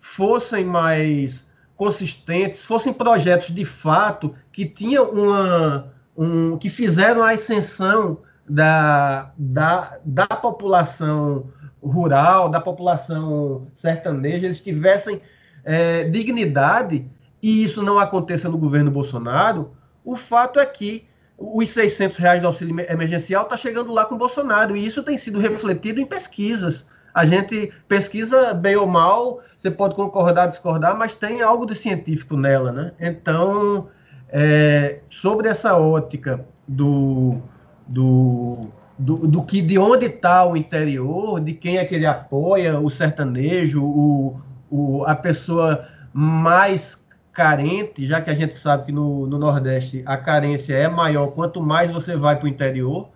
fossem 0.01 0.65
mais 0.65 1.45
consistentes, 1.77 2.61
fossem 2.61 2.91
projetos 2.91 3.53
de 3.53 3.63
fato 3.63 4.35
que 4.51 4.65
tinham 4.65 5.09
uma, 5.09 5.93
um, 6.17 6.57
que 6.57 6.69
fizeram 6.69 7.23
a 7.23 7.31
ascensão 7.31 8.19
da, 8.47 9.31
da, 9.37 9.97
da 10.03 10.27
população 10.27 11.49
rural, 11.81 12.49
da 12.49 12.59
população 12.59 13.67
sertaneja, 13.73 14.45
eles 14.45 14.61
tivessem 14.61 15.21
é, 15.63 16.03
dignidade 16.03 17.09
e 17.41 17.63
isso 17.63 17.81
não 17.81 17.97
aconteça 17.97 18.49
no 18.49 18.57
governo 18.57 18.91
Bolsonaro, 18.91 19.71
o 20.03 20.15
fato 20.15 20.59
é 20.59 20.65
que 20.65 21.07
os 21.37 21.69
600 21.69 22.17
reais 22.17 22.41
do 22.41 22.47
auxílio 22.47 22.79
emergencial 22.87 23.43
está 23.43 23.57
chegando 23.57 23.91
lá 23.91 24.05
com 24.05 24.15
o 24.15 24.17
Bolsonaro 24.17 24.75
e 24.75 24.85
isso 24.85 25.01
tem 25.01 25.17
sido 25.17 25.39
refletido 25.39 25.99
em 25.99 26.05
pesquisas. 26.05 26.85
A 27.13 27.25
gente 27.25 27.71
pesquisa 27.88 28.53
bem 28.53 28.75
ou 28.75 28.88
mal, 28.88 29.41
você 29.57 29.69
pode 29.69 29.95
concordar, 29.95 30.47
discordar, 30.47 30.97
mas 30.97 31.13
tem 31.13 31.41
algo 31.41 31.65
de 31.65 31.75
científico 31.75 32.38
nela, 32.38 32.71
né? 32.71 32.91
Então, 32.99 33.88
é, 34.29 34.99
sobre 35.09 35.49
essa 35.49 35.77
ótica 35.77 36.45
do, 36.67 37.41
do, 37.88 38.69
do, 38.97 39.27
do, 39.27 39.43
que 39.43 39.61
de 39.61 39.77
onde 39.77 40.05
está 40.05 40.45
o 40.45 40.55
interior, 40.55 41.41
de 41.41 41.53
quem 41.53 41.77
é 41.77 41.85
que 41.85 41.95
ele 41.95 42.05
apoia, 42.05 42.79
o 42.79 42.89
sertanejo, 42.89 43.83
o, 43.83 44.39
o, 44.69 45.03
a 45.05 45.15
pessoa 45.15 45.88
mais 46.13 46.97
carente, 47.33 48.07
já 48.07 48.21
que 48.21 48.29
a 48.29 48.35
gente 48.35 48.55
sabe 48.55 48.85
que 48.85 48.91
no, 48.91 49.25
no 49.27 49.38
Nordeste 49.38 50.03
a 50.05 50.17
carência 50.17 50.75
é 50.75 50.88
maior 50.88 51.27
quanto 51.27 51.61
mais 51.61 51.91
você 51.91 52.15
vai 52.15 52.35
para 52.35 52.45
o 52.45 52.49
interior. 52.49 53.09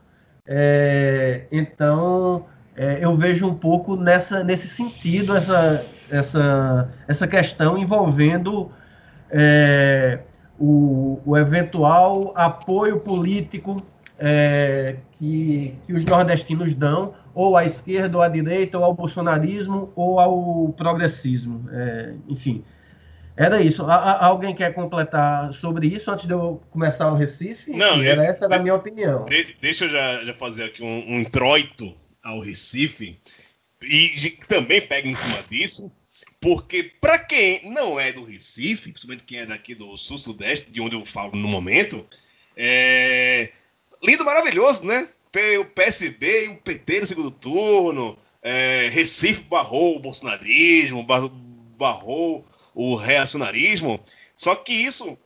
É, 0.48 1.48
então, 1.52 2.46
é, 2.76 3.00
eu 3.02 3.16
vejo 3.16 3.48
um 3.48 3.56
pouco 3.56 3.96
nessa, 3.96 4.44
nesse 4.44 4.68
sentido 4.68 5.36
essa, 5.36 5.86
essa, 6.10 6.90
essa 7.08 7.28
questão 7.28 7.78
envolvendo 7.78 8.72
é, 9.32 10.20
o, 10.60 11.22
o, 11.26 11.38
eventual 11.38 12.34
apoio 12.36 13.00
político 13.00 13.78
é, 14.20 14.98
que, 15.18 15.74
que 15.86 15.94
os 15.94 16.04
nordestinos 16.06 16.74
dão, 16.74 17.14
ou 17.34 17.58
à 17.58 17.66
esquerda, 17.66 18.18
ou 18.18 18.24
à 18.24 18.28
direita, 18.28 18.78
ou 18.78 18.84
ao 18.84 18.94
bolsonarismo, 18.94 19.92
ou 19.96 20.20
ao 20.20 20.74
progressismo. 20.78 21.70
É, 21.72 22.14
enfim, 22.28 22.64
era 23.38 23.62
isso. 23.62 23.86
A, 23.86 24.26
alguém 24.26 24.54
quer 24.54 24.74
completar 24.74 25.54
sobre 25.54 25.88
isso 25.88 26.12
antes 26.12 26.26
de 26.26 26.34
eu 26.34 26.62
começar 26.72 27.10
o 27.10 27.16
Recife? 27.16 27.72
Não, 27.72 28.02
era 28.02 28.26
essa 28.26 28.46
era 28.46 28.58
a 28.58 28.62
minha 28.62 28.76
opinião. 28.76 29.24
De, 29.26 29.56
deixa 29.62 29.86
eu 29.86 29.90
já, 29.90 30.24
já 30.24 30.34
fazer 30.34 30.66
aqui 30.66 30.84
um, 30.84 31.16
um 31.16 31.20
introito 31.20 31.94
ao 32.26 32.42
Recife, 32.42 33.18
e 33.82 34.32
também 34.48 34.82
pega 34.82 35.08
em 35.08 35.16
cima 35.16 35.42
disso, 35.44 35.92
porque 36.42 36.84
para 37.00 37.20
quem 37.20 37.70
não 37.70 38.00
é 38.00 38.12
do 38.12 38.24
Recife, 38.24 38.92
principalmente 38.92 39.24
quem 39.24 39.40
é 39.40 39.46
daqui 39.46 39.76
do 39.76 39.96
sul-sudeste, 39.98 40.72
de 40.72 40.82
onde 40.82 40.96
eu 40.96 41.06
falo 41.06 41.36
no 41.36 41.48
momento, 41.48 42.06
é 42.58 43.52
lindo, 44.04 44.26
maravilhoso, 44.26 44.86
né? 44.86 45.08
Ter 45.32 45.60
o 45.60 45.66
PSB 45.66 46.46
e 46.46 46.48
o 46.50 46.58
PT 46.58 47.02
no 47.02 47.08
segundo 47.08 47.32
turno, 47.32 48.18
é, 48.42 48.90
Recife 48.90 49.44
barrou 49.44 49.96
o 49.96 50.00
bolsonarismo, 50.00 51.06
barrou 51.78 52.46
o 52.74 52.96
reacionarismo. 52.96 54.04
Só 54.36 54.56
que 54.56 54.74
isso 54.74 55.18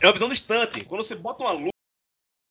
é 0.00 0.06
uma 0.06 0.12
visão 0.12 0.28
distante. 0.28 0.84
Quando 0.84 1.02
você 1.02 1.14
bota 1.14 1.44
uma 1.44 1.52
luta 1.52 1.72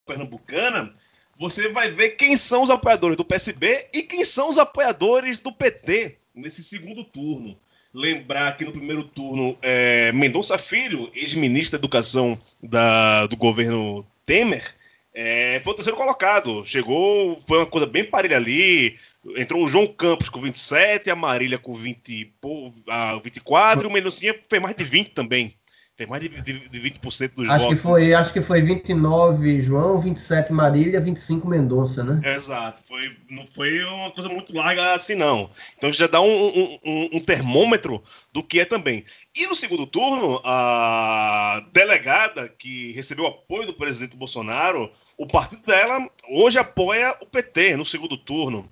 pernambucana, 0.06 0.96
você 1.40 1.70
vai 1.70 1.92
ver 1.92 2.12
quem 2.12 2.36
são 2.36 2.64
os 2.64 2.70
apoiadores 2.70 3.16
do 3.16 3.26
PSB 3.26 3.88
e 3.94 4.04
quem 4.04 4.26
são 4.26 4.50
os 4.50 4.58
apoiadores 4.58 5.40
do 5.40 5.52
PT 5.52 6.18
nesse 6.34 6.64
segundo 6.64 7.04
turno. 7.04 7.58
Lembrar 7.94 8.56
que 8.56 8.66
no 8.66 8.72
primeiro 8.72 9.04
turno, 9.04 9.58
é, 9.62 10.12
Mendonça 10.12 10.58
Filho, 10.58 11.10
ex-ministro 11.16 11.78
da 11.78 11.82
Educação 11.82 12.40
da, 12.62 13.26
do 13.26 13.36
governo 13.36 14.06
Temer, 14.26 14.76
é, 15.14 15.60
foi 15.64 15.74
o 15.74 15.76
terceiro 15.76 15.98
colocado. 15.98 16.64
Chegou, 16.66 17.40
foi 17.40 17.60
uma 17.60 17.66
coisa 17.66 17.88
bem 17.88 18.04
parelha 18.04 18.38
ali. 18.38 19.00
Entrou 19.36 19.64
o 19.64 19.68
João 19.68 19.88
Campos 19.88 20.30
com 20.30 20.42
27, 20.42 21.10
a 21.10 21.16
Marília 21.16 21.58
com 21.58 21.74
20, 21.74 22.34
pô, 22.40 22.72
a 22.88 23.18
24 23.18 23.86
e 23.86 23.90
o 23.90 23.92
Mendoncinha 23.92 24.40
fez 24.48 24.62
mais 24.62 24.76
de 24.76 24.84
20 24.84 25.10
também. 25.12 25.56
Fez 25.98 26.08
mais 26.08 26.22
de, 26.22 26.30
de, 26.30 26.70
de 26.70 26.80
20% 26.80 27.32
dos 27.34 27.50
acho 27.50 27.64
votos. 27.64 27.76
Que 27.76 27.82
foi, 27.82 28.14
acho 28.14 28.32
que 28.32 28.40
foi 28.40 28.62
29 28.62 29.64
João, 29.64 30.00
27 30.00 30.54
Marília, 30.54 31.02
25 31.02 31.48
Mendonça, 31.48 32.04
né? 32.04 32.22
Exato. 32.36 32.84
Foi, 32.84 33.18
não 33.28 33.48
foi 33.48 33.84
uma 33.84 34.12
coisa 34.12 34.30
muito 34.30 34.56
larga 34.56 34.94
assim, 34.94 35.16
não. 35.16 35.50
Então 35.76 35.92
já 35.92 36.06
dá 36.06 36.22
um, 36.22 36.28
um, 36.28 36.80
um, 36.86 37.10
um 37.14 37.20
termômetro 37.20 38.04
do 38.32 38.44
que 38.44 38.60
é 38.60 38.66
também. 38.66 39.04
E 39.36 39.48
no 39.48 39.56
segundo 39.56 39.88
turno, 39.88 40.40
a 40.46 41.66
delegada 41.74 42.48
que 42.48 42.92
recebeu 42.92 43.26
apoio 43.26 43.66
do 43.66 43.74
presidente 43.74 44.16
Bolsonaro, 44.16 44.92
o 45.18 45.26
partido 45.26 45.64
dela 45.66 46.08
hoje 46.30 46.60
apoia 46.60 47.18
o 47.22 47.26
PT 47.26 47.76
no 47.76 47.84
segundo 47.84 48.16
turno. 48.16 48.70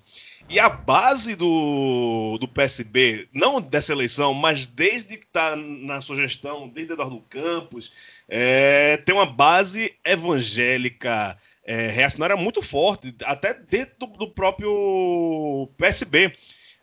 E 0.47 0.59
a 0.59 0.69
base 0.69 1.35
do, 1.35 2.37
do 2.39 2.47
PSB, 2.47 3.27
não 3.33 3.59
dessa 3.59 3.91
eleição, 3.91 4.33
mas 4.33 4.67
desde 4.67 5.17
que 5.17 5.25
está 5.25 5.55
na 5.55 6.01
sua 6.01 6.15
gestão, 6.17 6.67
desde 6.67 6.93
Eduardo 6.93 7.19
Campos, 7.29 7.91
é, 8.29 8.97
tem 8.97 9.15
uma 9.15 9.25
base 9.25 9.93
evangélica 10.05 11.35
é, 11.65 11.87
reacionária 11.87 12.37
muito 12.37 12.61
forte, 12.61 13.15
até 13.25 13.53
dentro 13.55 13.95
do, 13.99 14.07
do 14.07 14.27
próprio 14.29 15.67
PSB. 15.77 16.31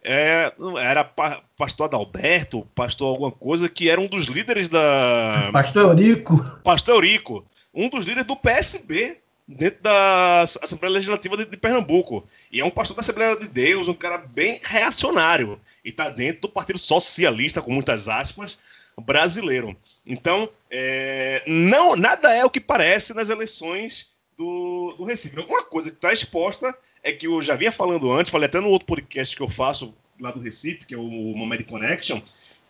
É, 0.05 0.53
era 0.81 1.05
pa, 1.05 1.41
pastor 1.57 1.87
Adalberto, 1.87 2.67
pastor 2.75 3.09
alguma 3.11 3.31
coisa, 3.31 3.69
que 3.69 3.89
era 3.89 4.01
um 4.01 4.09
dos 4.09 4.25
líderes 4.25 4.69
da. 4.69 5.51
Pastor 5.53 5.83
Eurico. 5.85 6.45
Pastor 6.65 6.97
Eurico, 6.97 7.47
um 7.73 7.89
dos 7.89 8.05
líderes 8.05 8.27
do 8.27 8.35
PSB 8.35 9.22
dentro 9.47 9.83
da 9.83 10.43
Assembleia 10.43 10.95
Legislativa 10.95 11.37
de, 11.37 11.45
de, 11.45 11.57
Pernambuco. 11.57 12.27
E 12.51 12.61
é 12.61 12.65
um 12.65 12.71
pastor 12.71 12.97
da 12.97 13.03
Assembleia 13.03 13.37
de 13.37 13.49
Deus, 13.49 13.89
um 13.89 13.95
cara 13.95 14.19
bem 14.19 14.61
reacionário. 14.63 15.61
E 15.85 15.91
está 15.91 16.09
dentro 16.09 16.43
do 16.43 16.49
Partido 16.49 16.79
Socialista, 16.79 17.61
com 17.61 17.73
muitas 17.73 18.09
aspas, 18.09 18.59
brasileiro. 19.01 19.77
Então, 20.07 20.49
é, 20.71 21.43
não, 21.47 21.97
nada 21.97 22.35
é 22.35 22.45
o 22.45 22.51
que 22.51 22.61
parece 22.61 23.15
nas 23.15 23.31
eleições 23.31 24.09
do, 24.37 24.95
do 24.97 25.05
Recife. 25.05 25.39
Uma 25.39 25.65
coisa 25.65 25.91
que 25.91 25.97
está 25.97 26.13
exposta 26.13 26.77
é 27.03 27.13
que 27.13 27.27
eu 27.27 27.43
já 27.43 27.57
vinha 27.57 27.73
falando 27.73 28.11
antes, 28.13 28.31
falei 28.31 28.47
até 28.47 28.61
no 28.61 28.69
outro 28.69 28.87
podcast 28.87 29.37
que 29.37 29.43
eu 29.43 29.49
faço 29.49 29.95
lá 30.21 30.31
do 30.31 30.41
Recife, 30.41 30.87
que 30.87 30.95
é 30.95 30.99
o 30.99 31.03
Moment 31.03 31.63
Connection, 31.65 32.21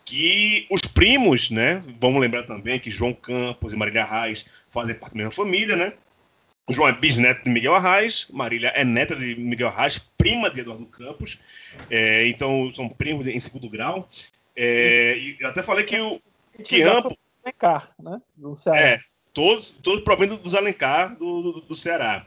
que 0.03 0.65
os 0.69 0.81
primos, 0.81 1.49
né? 1.49 1.81
Vamos 1.99 2.19
lembrar 2.19 2.43
também 2.43 2.79
que 2.79 2.89
João 2.89 3.13
Campos 3.13 3.73
e 3.73 3.77
Marília 3.77 4.03
Reis 4.03 4.45
fazem 4.69 4.95
parte 4.95 5.13
da 5.13 5.17
mesma 5.17 5.31
família, 5.31 5.75
né? 5.75 5.93
João 6.69 6.87
é 6.87 6.93
bisneto 6.93 7.43
de 7.43 7.49
Miguel 7.49 7.75
Arraes, 7.75 8.27
Marília 8.29 8.69
é 8.69 8.85
neta 8.85 9.15
de 9.15 9.35
Miguel 9.35 9.67
Arraes, 9.67 9.97
prima 10.17 10.49
de 10.49 10.61
Eduardo 10.61 10.85
Campos. 10.85 11.37
É, 11.89 12.25
então, 12.27 12.71
são 12.71 12.87
primos 12.87 13.27
em 13.27 13.39
segundo 13.39 13.69
grau. 13.69 14.09
É, 14.55 15.17
e 15.17 15.37
eu 15.39 15.49
até 15.49 15.61
falei 15.61 15.83
que 15.83 15.99
o 15.99 16.21
que 16.63 16.81
ambos. 16.83 17.15
Alencar, 17.43 17.91
né? 18.01 18.21
Do 18.35 18.55
Ceará. 18.55 18.79
É, 18.79 18.99
todos, 19.33 19.71
todos 19.71 20.03
provendo 20.03 20.37
dos 20.37 20.55
Alencar 20.55 21.17
do, 21.17 21.41
do, 21.41 21.61
do 21.61 21.75
Ceará. 21.75 22.25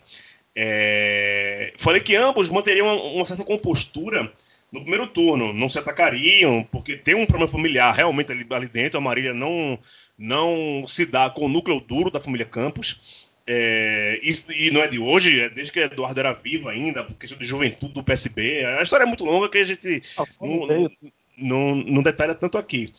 É, 0.55 1.73
falei 1.79 2.01
que 2.01 2.15
ambos 2.17 2.51
manteriam 2.51 2.87
uma, 2.87 3.03
uma, 3.03 3.27
certa 3.27 3.45
compostura 3.45 4.33
no 4.73 4.81
primeiro 4.81 5.07
turno, 5.07 5.53
não 5.53 5.71
se 5.71 5.79
atacariam, 5.79 6.67
porque 6.71 6.97
tem 6.97 7.15
um 7.15 7.27
problema 7.27 7.51
familiar 7.51 7.95
realmente 7.95 8.33
ali, 8.33 8.47
ali 8.51 8.69
dentro. 8.69 8.99
A 8.99 9.01
Marília 9.01 9.33
não, 9.33 9.79
não 10.19 10.85
se 10.87 11.07
dá 11.07 11.31
com 11.31 11.47
o 11.47 11.49
núcleo 11.49 11.81
duro 11.81 12.11
da 12.11 12.21
família 12.21 12.45
Campos. 12.45 13.26
É, 13.49 14.19
e, 14.23 14.67
e, 14.67 14.71
não 14.73 14.83
é 14.83 14.89
de 14.89 14.99
hoje, 14.99 15.41
é 15.41 15.49
desde 15.49 15.73
que 15.73 15.79
Eduardo 15.79 16.19
era 16.19 16.33
vivo 16.33 16.69
ainda, 16.69 17.05
por 17.05 17.15
questão 17.15 17.39
de 17.39 17.47
juventude 17.47 17.93
do 17.93 18.03
PSB. 18.03 18.65
A 18.65 18.83
história 18.83 19.05
é 19.05 19.07
muito 19.07 19.25
longa 19.25 19.49
que 19.49 19.59
a 19.59 19.65
gente 19.65 20.03
ah, 20.19 20.25
não, 20.41 20.91
não, 21.39 21.75
não, 21.77 22.03
detalha 22.03 22.35
tanto 22.35 22.59
aqui. 22.59 22.93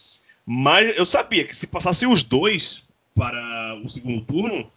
Mas 0.45 0.97
eu 0.97 1.05
sabia 1.05 1.43
que 1.43 1.53
se 1.53 1.67
passasse 1.67 2.07
os 2.07 2.23
dois 2.23 2.83
para 3.13 3.75
o 3.83 3.89
segundo 3.89 4.21
turno, 4.21 4.71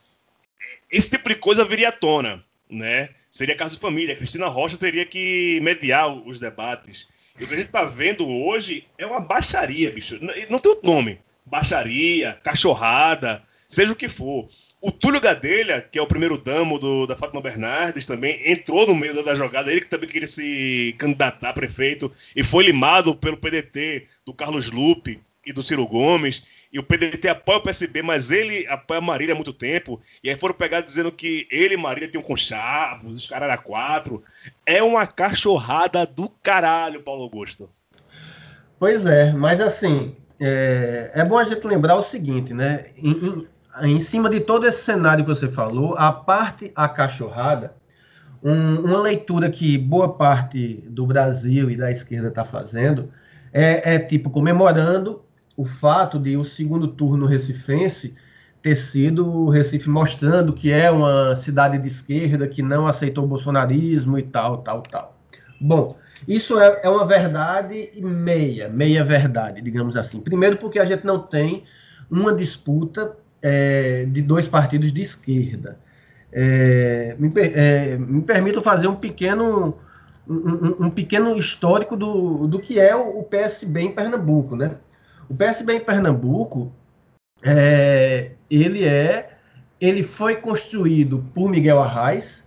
esse 0.90 1.10
tipo 1.10 1.28
de 1.28 1.36
coisa 1.36 1.64
viria 1.64 1.90
à 1.90 1.92
tona. 1.92 2.44
Né? 2.68 3.10
Seria 3.30 3.55
caso 3.55 3.76
de 3.76 3.80
família. 3.80 4.16
Cristina 4.16 4.48
Rocha 4.48 4.76
teria 4.76 5.06
que 5.06 5.60
mediar 5.62 6.12
os 6.12 6.40
debates. 6.40 7.06
E 7.38 7.44
o 7.44 7.47
que 7.47 7.55
a 7.55 7.56
gente 7.56 7.66
está 7.66 7.84
vendo 7.84 8.26
hoje 8.28 8.86
é 8.98 9.06
uma 9.06 9.20
baixaria, 9.20 9.90
bicho. 9.92 10.18
Não 10.20 10.59
tem 10.59 10.72
outro 10.72 10.90
nome. 10.90 11.20
Baixaria, 11.47 12.38
cachorrada, 12.42 13.42
seja 13.68 13.92
o 13.92 13.97
que 13.97 14.09
for. 14.09 14.48
O 14.82 14.90
Túlio 14.90 15.20
Gadelha, 15.20 15.82
que 15.82 15.98
é 15.98 16.02
o 16.02 16.07
primeiro 16.07 16.39
damo 16.39 16.78
do, 16.78 17.07
da 17.07 17.15
Fátima 17.15 17.43
Bernardes, 17.43 18.07
também 18.07 18.40
entrou 18.51 18.86
no 18.86 18.94
meio 18.94 19.23
da 19.23 19.35
jogada. 19.35 19.70
Ele 19.70 19.82
que 19.82 19.89
também 19.89 20.09
queria 20.09 20.27
se 20.27 20.94
candidatar 20.98 21.51
a 21.51 21.52
prefeito 21.52 22.11
e 22.35 22.43
foi 22.43 22.65
limado 22.65 23.15
pelo 23.15 23.36
PDT 23.36 24.07
do 24.24 24.32
Carlos 24.32 24.70
Lupe 24.70 25.20
e 25.44 25.52
do 25.52 25.62
Ciro 25.62 25.86
Gomes. 25.86 26.43
E 26.73 26.78
o 26.78 26.82
PDT 26.82 27.28
apoia 27.28 27.59
o 27.59 27.62
PSB, 27.62 28.01
mas 28.01 28.31
ele 28.31 28.66
apoia 28.69 28.98
a 28.98 29.02
Marília 29.02 29.35
há 29.35 29.36
muito 29.36 29.52
tempo. 29.52 30.01
E 30.24 30.31
aí 30.31 30.36
foram 30.36 30.55
pegar 30.55 30.81
dizendo 30.81 31.12
que 31.12 31.47
ele 31.51 31.74
e 31.74 31.77
Marília 31.77 32.09
tinham 32.09 32.23
conchavos, 32.23 33.16
os 33.16 33.27
caras 33.27 33.51
eram 33.51 33.62
quatro. 33.62 34.23
É 34.65 34.82
uma 34.82 35.07
cachorrada 35.07 36.07
do 36.07 36.31
caralho, 36.43 37.02
Paulo 37.02 37.24
Augusto. 37.24 37.69
Pois 38.78 39.05
é, 39.05 39.31
mas 39.32 39.61
assim, 39.61 40.16
é, 40.40 41.11
é 41.15 41.23
bom 41.23 41.36
a 41.36 41.44
gente 41.44 41.66
lembrar 41.66 41.97
o 41.97 42.02
seguinte, 42.02 42.55
né? 42.55 42.86
Em, 42.97 43.11
em 43.11 43.48
em 43.82 44.01
cima 44.01 44.28
de 44.28 44.40
todo 44.40 44.66
esse 44.66 44.82
cenário 44.82 45.24
que 45.24 45.30
você 45.30 45.48
falou, 45.48 45.94
a 45.97 46.12
parte 46.12 46.72
acachorrada, 46.74 47.74
um, 48.42 48.80
uma 48.80 49.01
leitura 49.01 49.51
que 49.51 49.76
boa 49.78 50.14
parte 50.14 50.84
do 50.88 51.06
Brasil 51.06 51.70
e 51.70 51.76
da 51.76 51.90
esquerda 51.90 52.28
está 52.28 52.44
fazendo 52.44 53.10
é, 53.52 53.94
é, 53.94 53.98
tipo 53.98 54.30
comemorando 54.30 55.22
o 55.56 55.64
fato 55.64 56.18
de 56.18 56.36
o 56.36 56.44
segundo 56.44 56.88
turno 56.88 57.26
recifense 57.26 58.14
ter 58.62 58.76
sido 58.76 59.26
o 59.26 59.51
Recife 59.51 59.88
mostrando 59.88 60.52
que 60.52 60.72
é 60.72 60.90
uma 60.90 61.34
cidade 61.36 61.78
de 61.78 61.88
esquerda 61.88 62.47
que 62.47 62.62
não 62.62 62.86
aceitou 62.86 63.24
o 63.24 63.26
bolsonarismo 63.26 64.18
e 64.18 64.22
tal, 64.22 64.59
tal, 64.59 64.82
tal. 64.82 65.16
Bom, 65.60 65.97
isso 66.28 66.59
é, 66.59 66.80
é 66.82 66.88
uma 66.88 67.06
verdade 67.06 67.90
meia, 67.97 68.68
meia 68.68 69.02
verdade, 69.02 69.62
digamos 69.62 69.97
assim. 69.97 70.20
Primeiro 70.20 70.56
porque 70.59 70.78
a 70.78 70.84
gente 70.84 71.05
não 71.05 71.18
tem 71.18 71.64
uma 72.10 72.34
disputa 72.34 73.16
é, 73.43 74.05
de 74.07 74.23
dois 74.23 74.49
partidos 74.49 74.93
de 74.93 75.03
esquerda. 75.03 75.79
É, 76.33 77.17
me, 77.19 77.33
é, 77.37 77.97
me 77.97 78.23
permito 78.23 78.62
fazer 78.62 78.87
um 78.87 78.95
pequeno, 78.95 79.79
um, 80.29 80.87
um, 80.87 80.91
pequeno 80.91 81.37
histórico 81.37 81.97
do, 81.97 82.47
do 82.47 82.61
que 82.61 82.79
é 82.79 82.95
o, 82.95 83.23
PSB 83.23 83.81
em 83.81 83.93
Pernambuco. 83.93 84.55
Né? 84.55 84.73
O 85.29 85.35
PSB 85.35 85.75
em 85.75 85.81
Pernambuco, 85.81 86.73
é, 87.43 88.33
ele 88.51 88.85
é, 88.85 89.31
ele 89.81 90.03
foi 90.03 90.37
construído 90.37 91.25
por 91.35 91.49
Miguel 91.49 91.83
Arraes, 91.83 92.45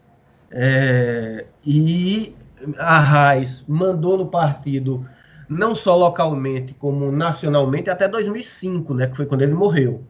é, 0.51 1.45
e 1.65 2.35
Arraes 2.77 3.63
mandou 3.67 4.17
no 4.17 4.27
partido 4.27 5.05
não 5.49 5.75
só 5.75 5.95
localmente 5.95 6.73
como 6.73 7.11
nacionalmente 7.11 7.89
até 7.89 8.07
2005, 8.07 8.93
né, 8.93 9.07
que 9.07 9.17
foi 9.17 9.25
quando 9.25 9.41
ele 9.41 9.53
morreu. 9.53 10.03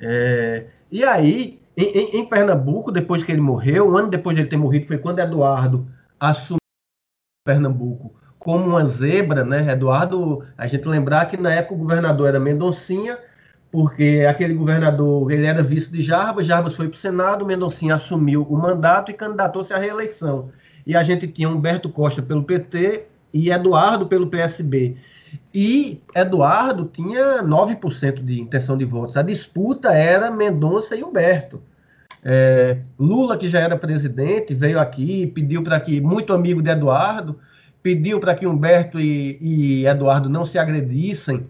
É, 0.00 0.66
e 0.90 1.04
aí, 1.04 1.60
em, 1.76 2.18
em, 2.18 2.24
Pernambuco, 2.26 2.92
depois 2.92 3.22
que 3.22 3.32
ele 3.32 3.40
morreu, 3.40 3.90
um 3.90 3.96
ano 3.96 4.08
depois 4.08 4.36
de 4.36 4.42
ele 4.42 4.48
ter 4.48 4.56
morrido, 4.56 4.86
foi 4.86 4.98
quando 4.98 5.18
Eduardo 5.18 5.86
assumiu 6.18 6.58
Pernambuco 7.44 8.14
como 8.46 8.64
uma 8.64 8.84
zebra, 8.84 9.44
né? 9.44 9.72
Eduardo, 9.72 10.44
a 10.56 10.68
gente 10.68 10.86
lembrar 10.86 11.26
que 11.26 11.36
na 11.36 11.52
época 11.52 11.74
o 11.74 11.78
governador 11.78 12.28
era 12.28 12.38
Mendoncinha, 12.38 13.18
porque 13.72 14.24
aquele 14.28 14.54
governador 14.54 15.32
ele 15.32 15.44
era 15.44 15.64
vice 15.64 15.90
de 15.90 16.00
Jarbas, 16.00 16.46
Jarbas 16.46 16.76
foi 16.76 16.88
para 16.88 16.94
o 16.94 16.98
Senado, 16.98 17.44
Mendoncinha 17.44 17.96
assumiu 17.96 18.42
o 18.42 18.56
mandato 18.56 19.10
e 19.10 19.14
candidatou-se 19.14 19.74
à 19.74 19.78
reeleição. 19.78 20.50
E 20.86 20.94
a 20.94 21.02
gente 21.02 21.26
tinha 21.26 21.48
Humberto 21.48 21.88
Costa 21.88 22.22
pelo 22.22 22.44
PT 22.44 23.06
e 23.34 23.50
Eduardo 23.50 24.06
pelo 24.06 24.28
PSB. 24.28 24.96
E 25.58 26.02
Eduardo 26.14 26.84
tinha 26.84 27.42
9% 27.42 28.22
de 28.22 28.38
intenção 28.38 28.76
de 28.76 28.84
votos. 28.84 29.16
A 29.16 29.22
disputa 29.22 29.90
era 29.90 30.30
Mendonça 30.30 30.94
e 30.94 31.02
Humberto. 31.02 31.62
É, 32.22 32.80
Lula, 32.98 33.38
que 33.38 33.48
já 33.48 33.60
era 33.60 33.74
presidente, 33.74 34.52
veio 34.52 34.78
aqui, 34.78 35.26
pediu 35.28 35.62
para 35.62 35.80
que, 35.80 35.98
muito 35.98 36.34
amigo 36.34 36.60
de 36.60 36.68
Eduardo, 36.68 37.40
pediu 37.82 38.20
para 38.20 38.34
que 38.34 38.46
Humberto 38.46 39.00
e, 39.00 39.38
e, 39.40 39.86
Eduardo 39.86 40.28
não 40.28 40.44
se 40.44 40.58
agredissem 40.58 41.46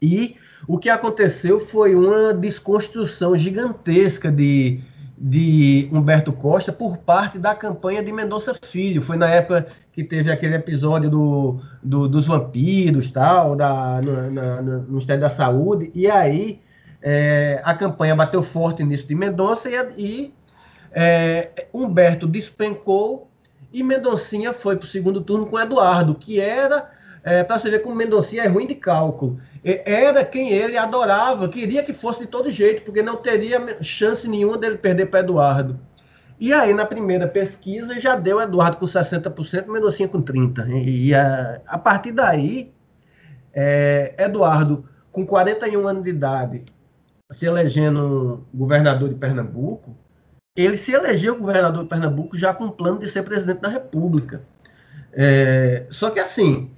E 0.00 0.36
o 0.68 0.78
que 0.78 0.88
aconteceu 0.88 1.58
foi 1.58 1.96
uma 1.96 2.32
desconstrução 2.32 3.34
gigantesca 3.34 4.30
de, 4.30 4.80
de 5.18 5.88
Humberto 5.90 6.32
Costa 6.32 6.72
por 6.72 6.98
parte 6.98 7.40
da 7.40 7.56
campanha 7.56 8.04
de 8.04 8.12
Mendonça 8.12 8.54
Filho. 8.64 9.02
Foi 9.02 9.16
na 9.16 9.28
época 9.28 9.66
que 9.96 10.04
teve 10.04 10.30
aquele 10.30 10.54
episódio 10.54 11.08
do, 11.08 11.58
do 11.82 12.06
dos 12.06 12.26
vampiros, 12.26 13.10
tal, 13.10 13.56
da, 13.56 13.98
no, 14.02 14.30
na, 14.30 14.60
no 14.60 14.82
Ministério 14.82 15.22
da 15.22 15.30
Saúde, 15.30 15.90
e 15.94 16.06
aí 16.06 16.60
é, 17.00 17.62
a 17.64 17.74
campanha 17.74 18.14
bateu 18.14 18.42
forte 18.42 18.84
nisso 18.84 19.06
de 19.06 19.14
Mendonça 19.14 19.70
e, 19.70 19.74
e 19.96 20.34
é, 20.92 21.66
Humberto 21.72 22.26
despencou 22.26 23.30
e 23.72 23.82
Mendoncinha 23.82 24.52
foi 24.52 24.76
para 24.76 24.84
o 24.84 24.88
segundo 24.88 25.22
turno 25.22 25.46
com 25.46 25.58
Eduardo, 25.58 26.14
que 26.14 26.38
era, 26.38 26.90
é, 27.24 27.42
para 27.42 27.58
você 27.58 27.70
ver 27.70 27.78
como 27.78 27.96
Mendoncinha 27.96 28.42
é 28.42 28.48
ruim 28.48 28.66
de 28.66 28.74
cálculo, 28.74 29.40
era 29.64 30.22
quem 30.26 30.50
ele 30.50 30.76
adorava, 30.76 31.48
queria 31.48 31.82
que 31.82 31.94
fosse 31.94 32.20
de 32.20 32.26
todo 32.26 32.50
jeito, 32.50 32.82
porque 32.82 33.00
não 33.00 33.16
teria 33.16 33.82
chance 33.82 34.28
nenhuma 34.28 34.58
dele 34.58 34.76
perder 34.76 35.06
para 35.06 35.20
Eduardo. 35.20 35.80
E 36.38 36.52
aí, 36.52 36.74
na 36.74 36.84
primeira 36.84 37.26
pesquisa, 37.26 37.98
já 37.98 38.14
deu 38.14 38.40
Eduardo 38.40 38.76
com 38.76 38.84
60%, 38.84 39.66
Mendoncinha 39.68 40.08
com 40.08 40.22
30%. 40.22 40.84
E, 40.84 41.14
a, 41.14 41.60
a 41.66 41.78
partir 41.78 42.12
daí, 42.12 42.72
é, 43.54 44.14
Eduardo, 44.18 44.86
com 45.10 45.24
41 45.24 45.88
anos 45.88 46.04
de 46.04 46.10
idade, 46.10 46.64
se 47.32 47.46
elegendo 47.46 48.46
governador 48.52 49.08
de 49.08 49.14
Pernambuco, 49.14 49.96
ele 50.54 50.76
se 50.76 50.92
elegeu 50.92 51.38
governador 51.38 51.84
de 51.84 51.88
Pernambuco 51.88 52.36
já 52.36 52.52
com 52.52 52.64
o 52.66 52.72
plano 52.72 52.98
de 52.98 53.08
ser 53.08 53.22
presidente 53.22 53.60
da 53.60 53.68
República. 53.68 54.42
É, 55.12 55.86
só 55.88 56.10
que 56.10 56.20
assim, 56.20 56.70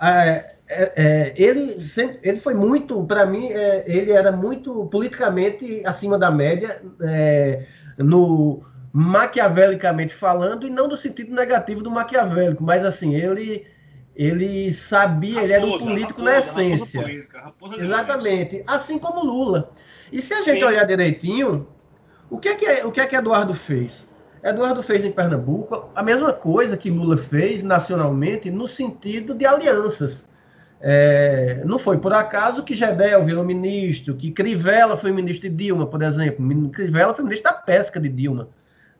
é, 0.00 0.54
é, 0.68 1.34
ele, 1.36 1.80
sempre, 1.80 2.20
ele 2.22 2.38
foi 2.38 2.54
muito, 2.54 3.02
para 3.04 3.26
mim, 3.26 3.48
ele 3.84 4.12
era 4.12 4.30
muito 4.30 4.86
politicamente 4.86 5.82
acima 5.84 6.16
da 6.16 6.30
média, 6.30 6.80
no 7.98 8.62
maquiavelicamente 8.98 10.14
falando, 10.14 10.66
e 10.66 10.70
não 10.70 10.88
no 10.88 10.96
sentido 10.96 11.34
negativo 11.34 11.82
do 11.82 11.90
maquiavélico, 11.90 12.64
mas 12.64 12.82
assim, 12.82 13.14
ele 13.14 13.66
ele 14.14 14.72
sabia, 14.72 15.34
raposa, 15.34 15.44
ele 15.44 15.52
era 15.52 15.66
um 15.66 15.78
político 15.78 16.24
raposa, 16.24 16.32
na 16.32 16.38
essência. 16.38 17.00
Raposa 17.00 17.02
política, 17.02 17.40
raposa 17.40 17.82
Exatamente, 17.82 18.64
assim 18.66 18.98
como 18.98 19.22
Lula. 19.22 19.70
E 20.10 20.22
se 20.22 20.32
a 20.32 20.40
gente 20.40 20.60
Sim. 20.60 20.64
olhar 20.64 20.84
direitinho, 20.84 21.68
o 22.30 22.38
que 22.38 22.48
é 22.48 22.54
que, 22.54 22.86
o 22.86 22.90
que 22.90 22.98
é 22.98 23.06
que 23.06 23.14
Eduardo 23.14 23.52
fez? 23.52 24.06
Eduardo 24.42 24.82
fez 24.82 25.04
em 25.04 25.12
Pernambuco 25.12 25.90
a 25.94 26.02
mesma 26.02 26.32
coisa 26.32 26.74
que 26.74 26.88
Lula 26.88 27.18
fez 27.18 27.62
nacionalmente 27.62 28.50
no 28.50 28.66
sentido 28.66 29.34
de 29.34 29.44
alianças. 29.44 30.24
É, 30.80 31.60
não 31.66 31.78
foi 31.78 31.98
por 31.98 32.14
acaso 32.14 32.64
que 32.64 32.74
Gedel 32.74 33.26
virou 33.26 33.44
ministro, 33.44 34.16
que 34.16 34.30
Crivella 34.30 34.96
foi 34.96 35.12
ministro 35.12 35.50
de 35.50 35.54
Dilma, 35.54 35.86
por 35.86 36.00
exemplo. 36.00 36.70
Crivella 36.70 37.12
foi 37.12 37.24
ministro 37.24 37.52
da 37.52 37.58
pesca 37.58 38.00
de 38.00 38.08
Dilma. 38.08 38.48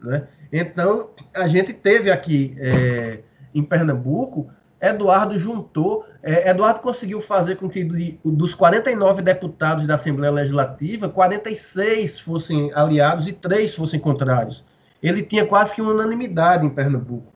Né? 0.00 0.26
Então, 0.52 1.10
a 1.34 1.46
gente 1.46 1.72
teve 1.72 2.10
aqui 2.10 2.56
é, 2.58 3.20
em 3.54 3.62
Pernambuco, 3.62 4.50
Eduardo 4.80 5.38
juntou, 5.38 6.04
é, 6.22 6.50
Eduardo 6.50 6.80
conseguiu 6.80 7.20
fazer 7.20 7.56
com 7.56 7.68
que 7.68 7.82
dos 8.24 8.54
49 8.54 9.22
deputados 9.22 9.86
da 9.86 9.94
Assembleia 9.94 10.32
Legislativa, 10.32 11.08
46 11.08 12.20
fossem 12.20 12.70
aliados 12.74 13.26
e 13.26 13.32
3 13.32 13.74
fossem 13.74 13.98
contrários. 13.98 14.64
Ele 15.02 15.22
tinha 15.22 15.46
quase 15.46 15.74
que 15.74 15.80
unanimidade 15.80 16.66
em 16.66 16.70
Pernambuco. 16.70 17.32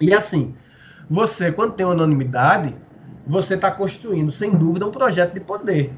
E 0.00 0.12
assim, 0.12 0.54
você, 1.08 1.50
quando 1.52 1.74
tem 1.74 1.86
unanimidade, 1.86 2.74
você 3.26 3.54
está 3.54 3.70
construindo, 3.70 4.30
sem 4.30 4.50
dúvida, 4.50 4.86
um 4.86 4.90
projeto 4.90 5.32
de 5.32 5.40
poder. 5.40 5.92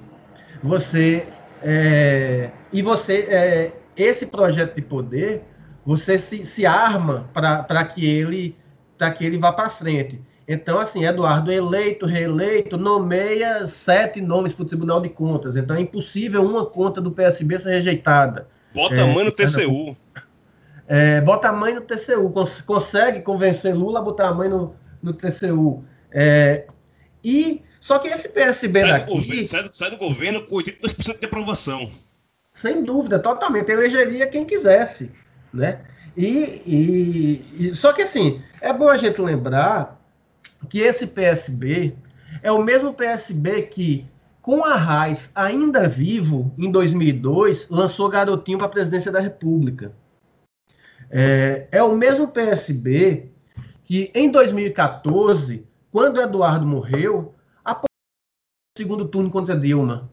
Você 0.63 1.27
é, 1.63 2.51
e 2.73 2.83
você 2.83 3.27
é, 3.29 3.73
esse 3.97 4.27
projeto 4.27 4.75
de 4.75 4.83
poder 4.83 5.43
você 5.87 6.19
se, 6.19 6.45
se 6.45 6.67
arma 6.67 7.31
para 7.33 7.85
que 7.85 8.05
ele 8.05 8.57
para 8.99 9.11
que 9.11 9.25
ele 9.25 9.39
vá 9.39 9.53
para 9.53 9.71
frente. 9.71 10.21
Então, 10.49 10.79
assim, 10.79 11.05
Eduardo 11.05 11.53
eleito, 11.53 12.07
reeleito, 12.07 12.79
nomeia 12.79 13.67
sete 13.67 14.21
nomes 14.21 14.55
para 14.55 14.63
o 14.63 14.67
Tribunal 14.67 15.01
de 15.01 15.09
Contas. 15.09 15.57
Então, 15.57 15.77
é 15.77 15.81
impossível 15.81 16.43
uma 16.43 16.65
conta 16.65 17.01
do 17.01 17.11
PSB 17.11 17.59
ser 17.59 17.71
rejeitada. 17.71 18.49
Bota 18.73 18.95
é, 18.95 19.05
mãe 19.13 19.25
no 19.25 19.33
TCU. 19.33 19.97
É, 20.89 21.21
bota 21.21 21.49
a 21.49 21.53
mãe 21.53 21.75
no 21.75 21.81
TCU. 21.83 22.31
Cons 22.31 22.61
consegue 22.63 23.21
convencer 23.21 23.75
Lula 23.75 23.99
a 23.99 24.03
botar 24.03 24.29
a 24.29 24.35
mãe 24.35 24.49
no, 24.49 24.75
no 25.03 25.13
TCU. 25.13 25.85
É, 26.11 26.67
e 27.23 27.63
só 27.81 27.99
que 27.99 28.09
esse 28.09 28.29
PSB 28.29 28.81
sai 28.81 28.89
daqui. 28.89 29.07
Do 29.07 29.21
governo, 29.21 29.47
sai, 29.47 29.63
do, 29.63 29.77
sai 29.77 29.91
do 29.91 29.97
governo 29.99 30.43
com 30.43 30.57
82% 30.57 31.19
de 31.19 31.27
aprovação. 31.27 31.91
Sem 32.55 32.83
dúvida, 32.83 33.19
totalmente. 33.19 33.71
Elegeria 33.71 34.27
quem 34.29 34.45
quisesse 34.45 35.11
né? 35.57 35.81
E, 36.17 36.63
e, 36.67 37.45
e, 37.59 37.75
só 37.75 37.93
que 37.93 38.03
assim, 38.03 38.43
é 38.61 38.73
bom 38.73 38.89
a 38.89 38.97
gente 38.97 39.21
lembrar 39.21 40.01
que 40.69 40.81
esse 40.81 41.07
PSB 41.07 41.95
é 42.43 42.51
o 42.51 42.63
mesmo 42.63 42.95
PSB 42.95 43.63
que, 43.63 44.07
com 44.41 44.65
a 44.65 44.77
Raiz 44.77 45.31
ainda 45.35 45.89
vivo, 45.89 46.53
em 46.59 46.71
2002, 46.71 47.69
lançou 47.69 48.09
Garotinho 48.09 48.59
para 48.59 48.67
a 48.67 48.71
presidência 48.71 49.13
da 49.13 49.21
República. 49.21 49.93
É, 51.11 51.69
é 51.71 51.83
o 51.83 51.95
mesmo 51.95 52.29
PSB 52.29 53.31
que, 53.85 54.11
em 54.15 54.31
2014, 54.31 55.65
quando 55.91 56.21
Eduardo 56.21 56.67
morreu, 56.67 57.35
apoiou 57.65 57.87
o 57.87 58.79
segundo 58.79 59.07
turno 59.07 59.31
contra 59.31 59.57
Dilma. 59.57 60.11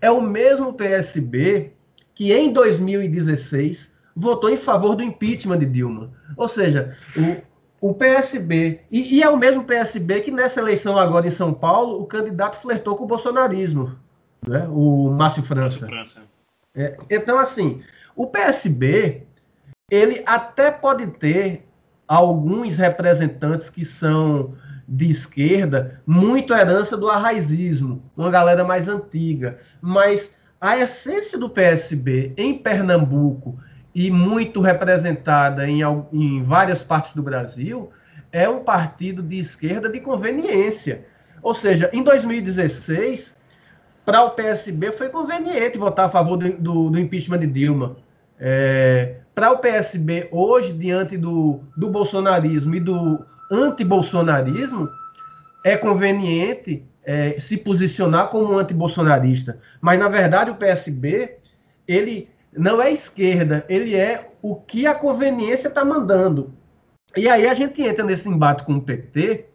É 0.00 0.10
o 0.10 0.20
mesmo 0.20 0.74
PSB 0.74 1.72
que, 2.14 2.32
em 2.32 2.52
2016, 2.52 3.90
votou 4.18 4.50
em 4.50 4.56
favor 4.56 4.96
do 4.96 5.02
impeachment 5.02 5.60
de 5.60 5.66
Dilma. 5.66 6.10
Ou 6.36 6.48
seja, 6.48 6.96
o, 7.16 7.90
o 7.90 7.94
PSB, 7.94 8.80
e, 8.90 9.16
e, 9.16 9.22
é 9.22 9.28
o 9.28 9.36
mesmo 9.36 9.64
PSB 9.64 10.22
que 10.22 10.30
nessa 10.30 10.60
eleição 10.60 10.98
agora 10.98 11.26
em 11.26 11.30
São 11.30 11.54
Paulo, 11.54 12.02
o 12.02 12.06
candidato 12.06 12.60
flertou 12.60 12.96
com 12.96 13.04
o 13.04 13.06
bolsonarismo, 13.08 13.96
né? 14.46 14.66
o 14.68 15.10
Márcio 15.10 15.42
França. 15.42 15.86
Márcio 15.86 15.86
França. 15.86 16.22
É, 16.74 16.96
então, 17.08 17.38
assim, 17.38 17.80
o 18.16 18.26
PSB, 18.26 19.22
ele 19.90 20.22
até 20.26 20.70
pode 20.70 21.06
ter 21.06 21.64
alguns 22.06 22.76
representantes 22.76 23.70
que 23.70 23.84
são 23.84 24.54
de 24.88 25.06
esquerda, 25.06 26.00
muito 26.06 26.54
herança 26.54 26.96
do 26.96 27.10
arraizismo, 27.10 28.02
uma 28.16 28.30
galera 28.30 28.64
mais 28.64 28.88
antiga, 28.88 29.58
mas 29.82 30.30
a 30.60 30.78
essência 30.78 31.38
do 31.38 31.50
PSB 31.50 32.32
em 32.36 32.56
Pernambuco 32.56 33.58
e 33.98 34.12
muito 34.12 34.60
representada 34.60 35.68
em, 35.68 35.80
em 36.12 36.40
várias 36.40 36.84
partes 36.84 37.14
do 37.14 37.20
Brasil, 37.20 37.90
é 38.30 38.48
um 38.48 38.62
partido 38.62 39.20
de 39.20 39.40
esquerda 39.40 39.88
de 39.88 39.98
conveniência. 39.98 41.04
Ou 41.42 41.52
seja, 41.52 41.90
em 41.92 42.00
2016, 42.04 43.34
para 44.04 44.22
o 44.22 44.30
PSB 44.30 44.92
foi 44.92 45.08
conveniente 45.08 45.76
votar 45.76 46.06
a 46.06 46.08
favor 46.08 46.36
do, 46.36 46.48
do, 46.48 46.90
do 46.90 47.00
impeachment 47.00 47.40
de 47.40 47.48
Dilma. 47.48 47.96
É, 48.38 49.16
para 49.34 49.50
o 49.50 49.58
PSB, 49.58 50.28
hoje, 50.30 50.72
diante 50.72 51.16
do, 51.16 51.58
do 51.76 51.90
bolsonarismo 51.90 52.76
e 52.76 52.80
do 52.80 53.26
antibolsonarismo, 53.50 54.88
é 55.64 55.76
conveniente 55.76 56.84
é, 57.04 57.40
se 57.40 57.56
posicionar 57.56 58.28
como 58.28 58.54
um 58.54 58.58
antibolsonarista. 58.58 59.58
Mas, 59.80 59.98
na 59.98 60.08
verdade, 60.08 60.52
o 60.52 60.54
PSB 60.54 61.38
ele 61.88 62.28
não 62.56 62.80
é 62.80 62.92
esquerda, 62.92 63.64
ele 63.68 63.94
é 63.94 64.30
o 64.40 64.56
que 64.56 64.86
a 64.86 64.94
conveniência 64.94 65.68
está 65.68 65.84
mandando. 65.84 66.52
E 67.16 67.28
aí 67.28 67.46
a 67.46 67.54
gente 67.54 67.82
entra 67.82 68.04
nesse 68.04 68.28
embate 68.28 68.64
com 68.64 68.74
o 68.74 68.82
PT. 68.82 69.46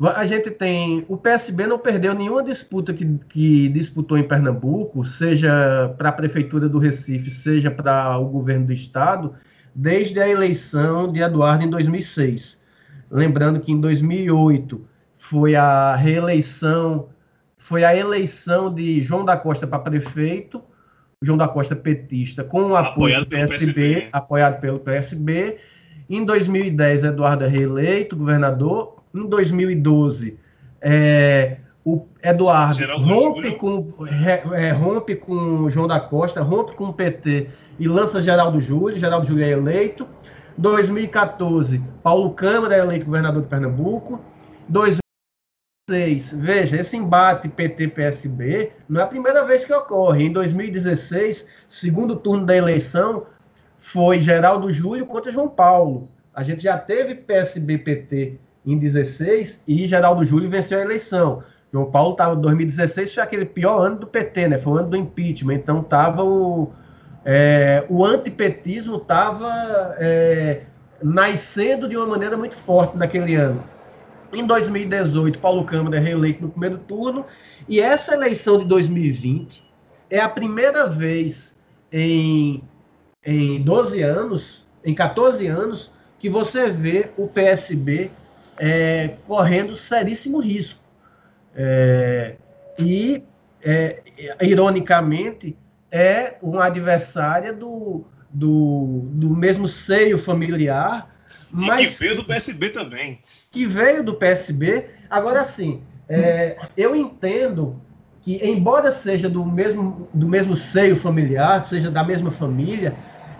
A 0.00 0.24
gente 0.26 0.50
tem. 0.50 1.04
O 1.08 1.16
PSB 1.16 1.66
não 1.66 1.78
perdeu 1.78 2.14
nenhuma 2.14 2.42
disputa 2.42 2.92
que, 2.92 3.18
que 3.28 3.68
disputou 3.68 4.16
em 4.16 4.22
Pernambuco, 4.22 5.04
seja 5.04 5.92
para 5.98 6.10
a 6.10 6.12
Prefeitura 6.12 6.68
do 6.68 6.78
Recife, 6.78 7.30
seja 7.30 7.70
para 7.70 8.16
o 8.18 8.26
governo 8.26 8.66
do 8.66 8.72
Estado, 8.72 9.34
desde 9.74 10.20
a 10.20 10.28
eleição 10.28 11.10
de 11.10 11.20
Eduardo 11.20 11.64
em 11.64 11.70
2006. 11.70 12.58
Lembrando 13.10 13.58
que 13.58 13.72
em 13.72 13.80
2008 13.80 14.84
foi 15.16 15.56
a 15.56 15.96
reeleição, 15.96 17.08
foi 17.56 17.82
a 17.82 17.96
eleição 17.96 18.72
de 18.72 19.02
João 19.02 19.24
da 19.24 19.36
Costa 19.36 19.66
para 19.66 19.78
prefeito, 19.80 20.62
João 21.20 21.36
da 21.36 21.48
Costa 21.48 21.74
petista, 21.74 22.44
com 22.44 22.62
o 22.62 22.76
apoio 22.76 23.20
do 23.20 23.26
PSB, 23.26 23.58
PSB, 23.58 24.08
apoiado 24.12 24.60
pelo 24.60 24.78
PSB. 24.78 25.58
Em 26.08 26.24
2010, 26.24 27.04
Eduardo 27.04 27.44
é 27.44 27.48
reeleito 27.48 28.16
governador. 28.16 28.98
Em 29.12 29.26
2012, 29.26 30.38
é, 30.80 31.56
o 31.84 32.06
Eduardo 32.22 32.78
rompe 32.98 33.50
com, 33.56 33.92
é, 34.54 34.70
rompe 34.70 35.16
com 35.16 35.68
João 35.68 35.88
da 35.88 35.98
Costa, 35.98 36.40
rompe 36.40 36.76
com 36.76 36.84
o 36.84 36.92
PT 36.92 37.48
e 37.80 37.88
lança 37.88 38.22
Geraldo 38.22 38.60
Júlio. 38.60 38.96
Geraldo 38.96 39.26
Júlio 39.26 39.44
é 39.44 39.50
eleito. 39.50 40.06
2014, 40.56 41.82
Paulo 42.00 42.30
Câmara 42.30 42.76
é 42.76 42.78
eleito 42.78 43.06
governador 43.06 43.42
de 43.42 43.48
Pernambuco. 43.48 44.20
2016, 45.88 46.32
veja, 46.34 46.76
esse 46.76 46.96
embate 46.96 47.48
PT-PSB 47.48 48.72
não 48.88 49.00
é 49.00 49.04
a 49.04 49.06
primeira 49.06 49.44
vez 49.44 49.64
que 49.64 49.72
ocorre. 49.72 50.24
Em 50.24 50.32
2016, 50.32 51.46
segundo 51.66 52.16
turno 52.16 52.44
da 52.44 52.54
eleição, 52.54 53.26
foi 53.78 54.20
Geraldo 54.20 54.70
Júlio 54.70 55.06
contra 55.06 55.32
João 55.32 55.48
Paulo. 55.48 56.08
A 56.34 56.42
gente 56.42 56.62
já 56.62 56.76
teve 56.76 57.14
PSB-PT 57.14 58.38
em 58.66 58.78
16 58.78 59.62
e 59.66 59.88
Geraldo 59.88 60.24
Júlio 60.24 60.50
venceu 60.50 60.78
a 60.78 60.82
eleição. 60.82 61.42
João 61.72 61.90
Paulo 61.90 62.12
estava 62.12 62.34
em 62.34 62.40
2016, 62.40 63.14
foi 63.14 63.22
aquele 63.22 63.46
pior 63.46 63.86
ano 63.86 63.96
do 64.00 64.06
PT, 64.06 64.48
né? 64.48 64.58
Foi 64.58 64.74
o 64.74 64.76
ano 64.76 64.90
do 64.90 64.96
impeachment. 64.96 65.54
Então 65.54 65.82
tava 65.82 66.22
o, 66.22 66.70
é, 67.24 67.84
o 67.88 68.04
antipetismo 68.04 68.96
estava 68.96 69.96
é, 69.98 70.62
nascendo 71.02 71.88
de 71.88 71.96
uma 71.96 72.06
maneira 72.06 72.36
muito 72.36 72.56
forte 72.56 72.96
naquele 72.96 73.34
ano. 73.34 73.62
Em 74.32 74.46
2018, 74.46 75.38
Paulo 75.38 75.64
Câmara 75.64 75.96
é 75.96 76.00
reeleito 76.00 76.42
no 76.42 76.50
primeiro 76.50 76.78
turno, 76.78 77.24
e 77.68 77.80
essa 77.80 78.14
eleição 78.14 78.58
de 78.58 78.64
2020 78.66 79.62
é 80.10 80.20
a 80.20 80.28
primeira 80.28 80.86
vez 80.86 81.54
em, 81.90 82.62
em 83.24 83.62
12 83.62 84.02
anos, 84.02 84.66
em 84.84 84.94
14 84.94 85.46
anos, 85.46 85.90
que 86.18 86.28
você 86.28 86.70
vê 86.70 87.10
o 87.16 87.26
PSB 87.26 88.10
é, 88.58 89.16
correndo 89.26 89.74
seríssimo 89.74 90.40
risco. 90.40 90.80
É, 91.54 92.36
e, 92.78 93.22
é, 93.62 94.02
ironicamente, 94.42 95.56
é 95.90 96.36
uma 96.42 96.66
adversária 96.66 97.52
do, 97.52 98.04
do, 98.30 99.02
do 99.12 99.30
mesmo 99.30 99.66
seio 99.66 100.18
familiar. 100.18 101.14
Mas, 101.50 101.80
e 101.80 101.86
que 101.88 101.94
veio 101.94 102.16
do 102.16 102.24
PSB 102.24 102.70
também. 102.70 103.20
Que 103.50 103.66
veio 103.66 104.02
do 104.02 104.14
PSB. 104.14 104.86
Agora, 105.08 105.44
sim, 105.44 105.82
é, 106.08 106.56
eu 106.76 106.94
entendo 106.94 107.80
que, 108.22 108.40
embora 108.46 108.92
seja 108.92 109.28
do 109.28 109.44
mesmo, 109.44 110.08
do 110.12 110.28
mesmo 110.28 110.56
seio 110.56 110.96
familiar, 110.96 111.64
seja 111.64 111.90
da 111.90 112.04
mesma 112.04 112.30
família, 112.30 112.94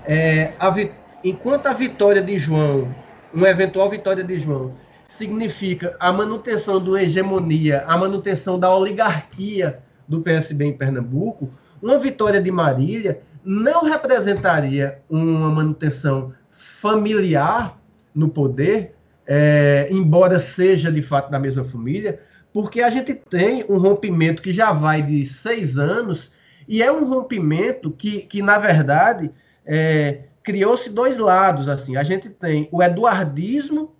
é, 0.06 0.52
a, 0.58 0.74
enquanto 1.22 1.66
a 1.66 1.74
vitória 1.74 2.22
de 2.22 2.36
João, 2.36 2.94
uma 3.32 3.48
eventual 3.48 3.90
vitória 3.90 4.24
de 4.24 4.36
João, 4.36 4.74
significa 5.06 5.96
a 5.98 6.12
manutenção 6.12 6.82
da 6.82 7.02
hegemonia, 7.02 7.84
a 7.86 7.96
manutenção 7.96 8.58
da 8.58 8.74
oligarquia 8.74 9.80
do 10.06 10.20
PSB 10.20 10.66
em 10.66 10.72
Pernambuco, 10.76 11.50
uma 11.82 11.98
vitória 11.98 12.40
de 12.40 12.50
Marília 12.50 13.20
não 13.44 13.84
representaria 13.84 15.00
uma 15.08 15.50
manutenção 15.50 16.32
familiar 16.50 17.78
no 18.14 18.28
poder, 18.28 18.94
é, 19.28 19.88
embora 19.92 20.40
seja 20.40 20.90
de 20.90 21.02
fato 21.02 21.30
da 21.30 21.38
mesma 21.38 21.62
família, 21.62 22.18
porque 22.52 22.80
a 22.80 22.88
gente 22.88 23.14
tem 23.14 23.62
um 23.68 23.76
rompimento 23.78 24.40
que 24.40 24.52
já 24.52 24.72
vai 24.72 25.02
de 25.02 25.26
seis 25.26 25.76
anos 25.76 26.32
e 26.66 26.82
é 26.82 26.90
um 26.90 27.06
rompimento 27.06 27.90
que, 27.90 28.22
que 28.22 28.40
na 28.40 28.56
verdade, 28.56 29.30
é, 29.66 30.22
criou-se 30.42 30.88
dois 30.88 31.18
lados. 31.18 31.68
assim. 31.68 31.96
A 31.96 32.02
gente 32.02 32.30
tem 32.30 32.68
o 32.72 32.82
eduardismo, 32.82 33.94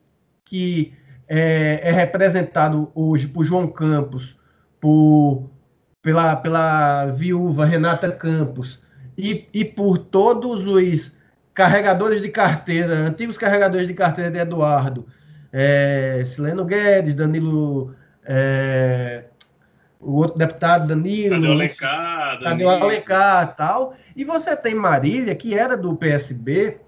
que 0.45 0.95
é, 1.29 1.81
é 1.83 1.93
representado 1.93 2.91
hoje 2.95 3.29
por 3.29 3.45
João 3.45 3.69
Campos, 3.69 4.35
por 4.81 5.51
pela, 6.01 6.37
pela 6.37 7.07
viúva 7.07 7.67
Renata 7.67 8.11
Campos 8.11 8.81
e, 9.17 9.47
e 9.53 9.63
por 9.65 9.99
todos 9.99 10.65
os 10.65 11.13
carregadores 11.53 12.23
de 12.23 12.29
carteira, 12.29 12.95
antigos 12.95 13.37
carregadores 13.37 13.87
de 13.87 13.93
carteira 13.93 14.31
de 14.31 14.39
Eduardo, 14.39 15.07
é, 15.53 16.23
Sileno 16.27 16.65
Guedes, 16.65 17.15
Danilo, 17.15 17.95
é, 18.25 19.25
o 20.01 20.17
outro 20.17 20.39
deputado 20.39 20.87
Danilo, 20.87 21.37
Tadeu 21.37 21.53
Alencar, 21.53 22.41
Tadeu 22.41 22.71
Alencar 22.71 23.57
tal, 23.57 23.95
e 24.15 24.25
você 24.25 24.57
tem 24.57 24.75
Marília, 24.75 25.35
que 25.35 25.59
era 25.59 25.77
do 25.77 25.97
PSB, 25.97 26.79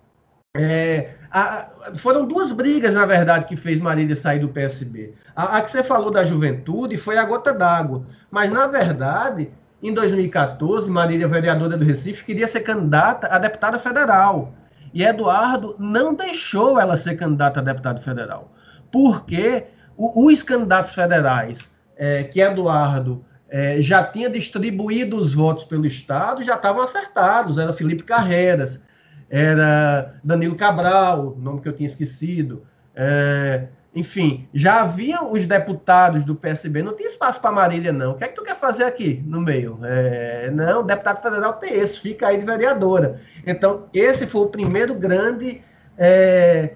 é, 0.56 1.10
a, 1.30 1.68
foram 1.94 2.26
duas 2.26 2.52
brigas, 2.52 2.94
na 2.94 3.06
verdade, 3.06 3.44
que 3.44 3.56
fez 3.56 3.80
Marília 3.80 4.16
sair 4.16 4.40
do 4.40 4.48
PSB. 4.48 5.14
A, 5.34 5.58
a 5.58 5.62
que 5.62 5.70
você 5.70 5.82
falou 5.82 6.10
da 6.10 6.24
juventude 6.24 6.96
foi 6.96 7.16
a 7.16 7.24
gota 7.24 7.52
d'água. 7.52 8.04
Mas, 8.30 8.50
na 8.50 8.66
verdade, 8.66 9.50
em 9.80 9.94
2014, 9.94 10.90
Marília, 10.90 11.28
vereadora 11.28 11.76
do 11.76 11.84
Recife, 11.84 12.24
queria 12.24 12.48
ser 12.48 12.60
candidata 12.60 13.28
a 13.28 13.38
deputada 13.38 13.78
federal. 13.78 14.52
E 14.92 15.04
Eduardo 15.04 15.76
não 15.78 16.14
deixou 16.14 16.78
ela 16.78 16.96
ser 16.96 17.16
candidata 17.16 17.60
a 17.60 17.62
deputado 17.62 18.00
federal. 18.00 18.52
Porque 18.90 19.66
os 19.96 20.42
candidatos 20.42 20.94
federais 20.94 21.70
é, 21.96 22.24
que 22.24 22.40
Eduardo 22.40 23.24
é, 23.48 23.82
já 23.82 24.02
tinha 24.02 24.30
distribuído 24.30 25.16
os 25.16 25.34
votos 25.34 25.64
pelo 25.64 25.86
Estado 25.86 26.42
já 26.42 26.54
estavam 26.54 26.82
acertados. 26.82 27.58
Era 27.58 27.72
Felipe 27.72 28.02
Carreiras, 28.02 28.80
era 29.28 30.14
Danilo 30.24 30.56
Cabral, 30.56 31.36
nome 31.38 31.60
que 31.60 31.68
eu 31.68 31.72
tinha 31.72 31.88
esquecido. 31.88 32.64
É, 32.94 33.68
enfim, 33.94 34.48
já 34.54 34.82
haviam 34.82 35.32
os 35.32 35.46
deputados 35.46 36.22
do 36.22 36.36
PSB, 36.36 36.82
não 36.82 36.94
tinha 36.94 37.08
espaço 37.08 37.40
para 37.40 37.50
Marília, 37.50 37.92
não. 37.92 38.12
O 38.12 38.14
que 38.14 38.24
é 38.24 38.28
que 38.28 38.34
tu 38.34 38.44
quer 38.44 38.56
fazer 38.56 38.84
aqui 38.84 39.22
no 39.26 39.40
meio? 39.40 39.80
É, 39.82 40.50
não, 40.50 40.84
deputado 40.84 41.20
federal 41.20 41.54
tem 41.54 41.74
esse, 41.74 41.98
fica 41.98 42.28
aí 42.28 42.38
de 42.38 42.46
vereadora. 42.46 43.20
Então, 43.44 43.86
esse 43.92 44.26
foi 44.28 44.42
o 44.42 44.46
primeiro 44.46 44.94
grande 44.94 45.60
é, 45.98 46.74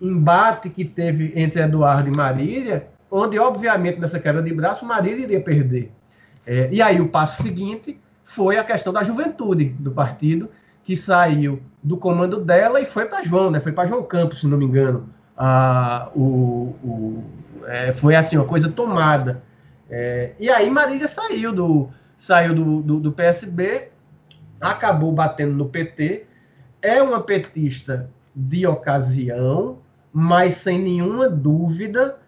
embate 0.00 0.68
que 0.68 0.84
teve 0.84 1.32
entre 1.34 1.62
Eduardo 1.62 2.08
e 2.08 2.12
Marília, 2.14 2.88
onde, 3.10 3.38
obviamente, 3.38 3.98
nessa 3.98 4.20
quebra 4.20 4.42
de 4.42 4.52
braço, 4.52 4.84
Marília 4.84 5.24
iria 5.24 5.40
perder. 5.40 5.92
É, 6.46 6.68
e 6.70 6.82
aí, 6.82 7.00
o 7.00 7.08
passo 7.08 7.42
seguinte 7.42 7.98
foi 8.22 8.58
a 8.58 8.64
questão 8.64 8.92
da 8.92 9.02
juventude 9.02 9.70
do 9.78 9.92
partido, 9.92 10.50
que 10.82 10.94
saiu 10.94 11.62
do 11.82 11.96
comando 11.96 12.38
dela 12.38 12.80
e 12.80 12.84
foi 12.84 13.06
para 13.06 13.24
João, 13.24 13.50
né? 13.50 13.60
Foi 13.60 13.72
para 13.72 13.88
João 13.88 14.02
Campos, 14.02 14.40
se 14.40 14.46
não 14.46 14.58
me 14.58 14.66
engano. 14.66 15.08
Ah, 15.36 16.10
o, 16.14 16.74
o 16.82 17.24
é, 17.66 17.92
foi 17.92 18.14
assim, 18.14 18.36
uma 18.36 18.46
coisa 18.46 18.68
tomada. 18.68 19.42
É, 19.90 20.32
e 20.38 20.50
aí 20.50 20.70
Marília 20.70 21.08
saiu 21.08 21.52
do, 21.52 21.88
saiu 22.16 22.54
do, 22.54 22.82
do, 22.82 23.00
do, 23.00 23.12
PSB, 23.12 23.88
acabou 24.60 25.12
batendo 25.12 25.54
no 25.54 25.68
PT, 25.68 26.26
é 26.80 27.02
uma 27.02 27.20
petista 27.20 28.10
de 28.34 28.66
ocasião, 28.66 29.78
mas 30.12 30.56
sem 30.56 30.78
nenhuma 30.78 31.28
dúvida 31.28 32.18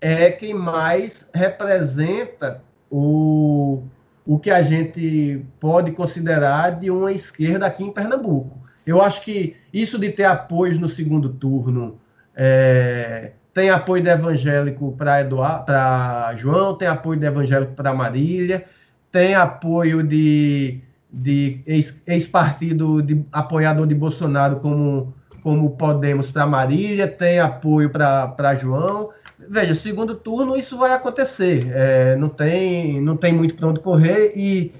é 0.00 0.30
quem 0.30 0.54
mais 0.54 1.28
representa 1.32 2.62
o, 2.90 3.82
o 4.24 4.38
que 4.38 4.50
a 4.50 4.62
gente 4.62 5.44
pode 5.58 5.92
considerar 5.92 6.78
de 6.78 6.90
uma 6.90 7.12
esquerda 7.12 7.66
aqui 7.66 7.82
em 7.82 7.92
Pernambuco. 7.92 8.58
Eu 8.86 9.02
acho 9.02 9.22
que 9.22 9.56
isso 9.72 9.98
de 9.98 10.10
ter 10.10 10.24
apoios 10.24 10.78
no 10.78 10.88
segundo 10.88 11.30
turno, 11.30 11.98
é, 12.36 13.32
tem 13.54 13.70
apoio 13.70 14.02
do 14.02 14.10
evangélico 14.10 14.94
para 14.96 16.34
João, 16.36 16.74
tem 16.74 16.86
apoio 16.86 17.18
do 17.18 17.24
evangélico 17.24 17.72
para 17.72 17.94
Marília, 17.94 18.66
tem 19.10 19.34
apoio 19.34 20.02
de, 20.02 20.80
de 21.10 21.62
ex-partido 22.06 23.00
ex 23.00 23.06
de 23.06 23.24
apoiador 23.32 23.86
de 23.86 23.94
Bolsonaro 23.94 24.56
como, 24.56 25.14
como 25.42 25.70
Podemos 25.70 26.30
para 26.30 26.46
Marília, 26.46 27.08
tem 27.08 27.40
apoio 27.40 27.88
para 27.88 28.54
João. 28.56 29.10
Veja, 29.48 29.74
segundo 29.74 30.14
turno 30.14 30.56
isso 30.56 30.76
vai 30.76 30.92
acontecer. 30.92 31.70
É, 31.72 32.16
não, 32.16 32.28
tem, 32.28 33.00
não 33.00 33.16
tem 33.16 33.32
muito 33.32 33.54
para 33.54 33.68
onde 33.68 33.80
correr 33.80 34.32
e 34.36 34.72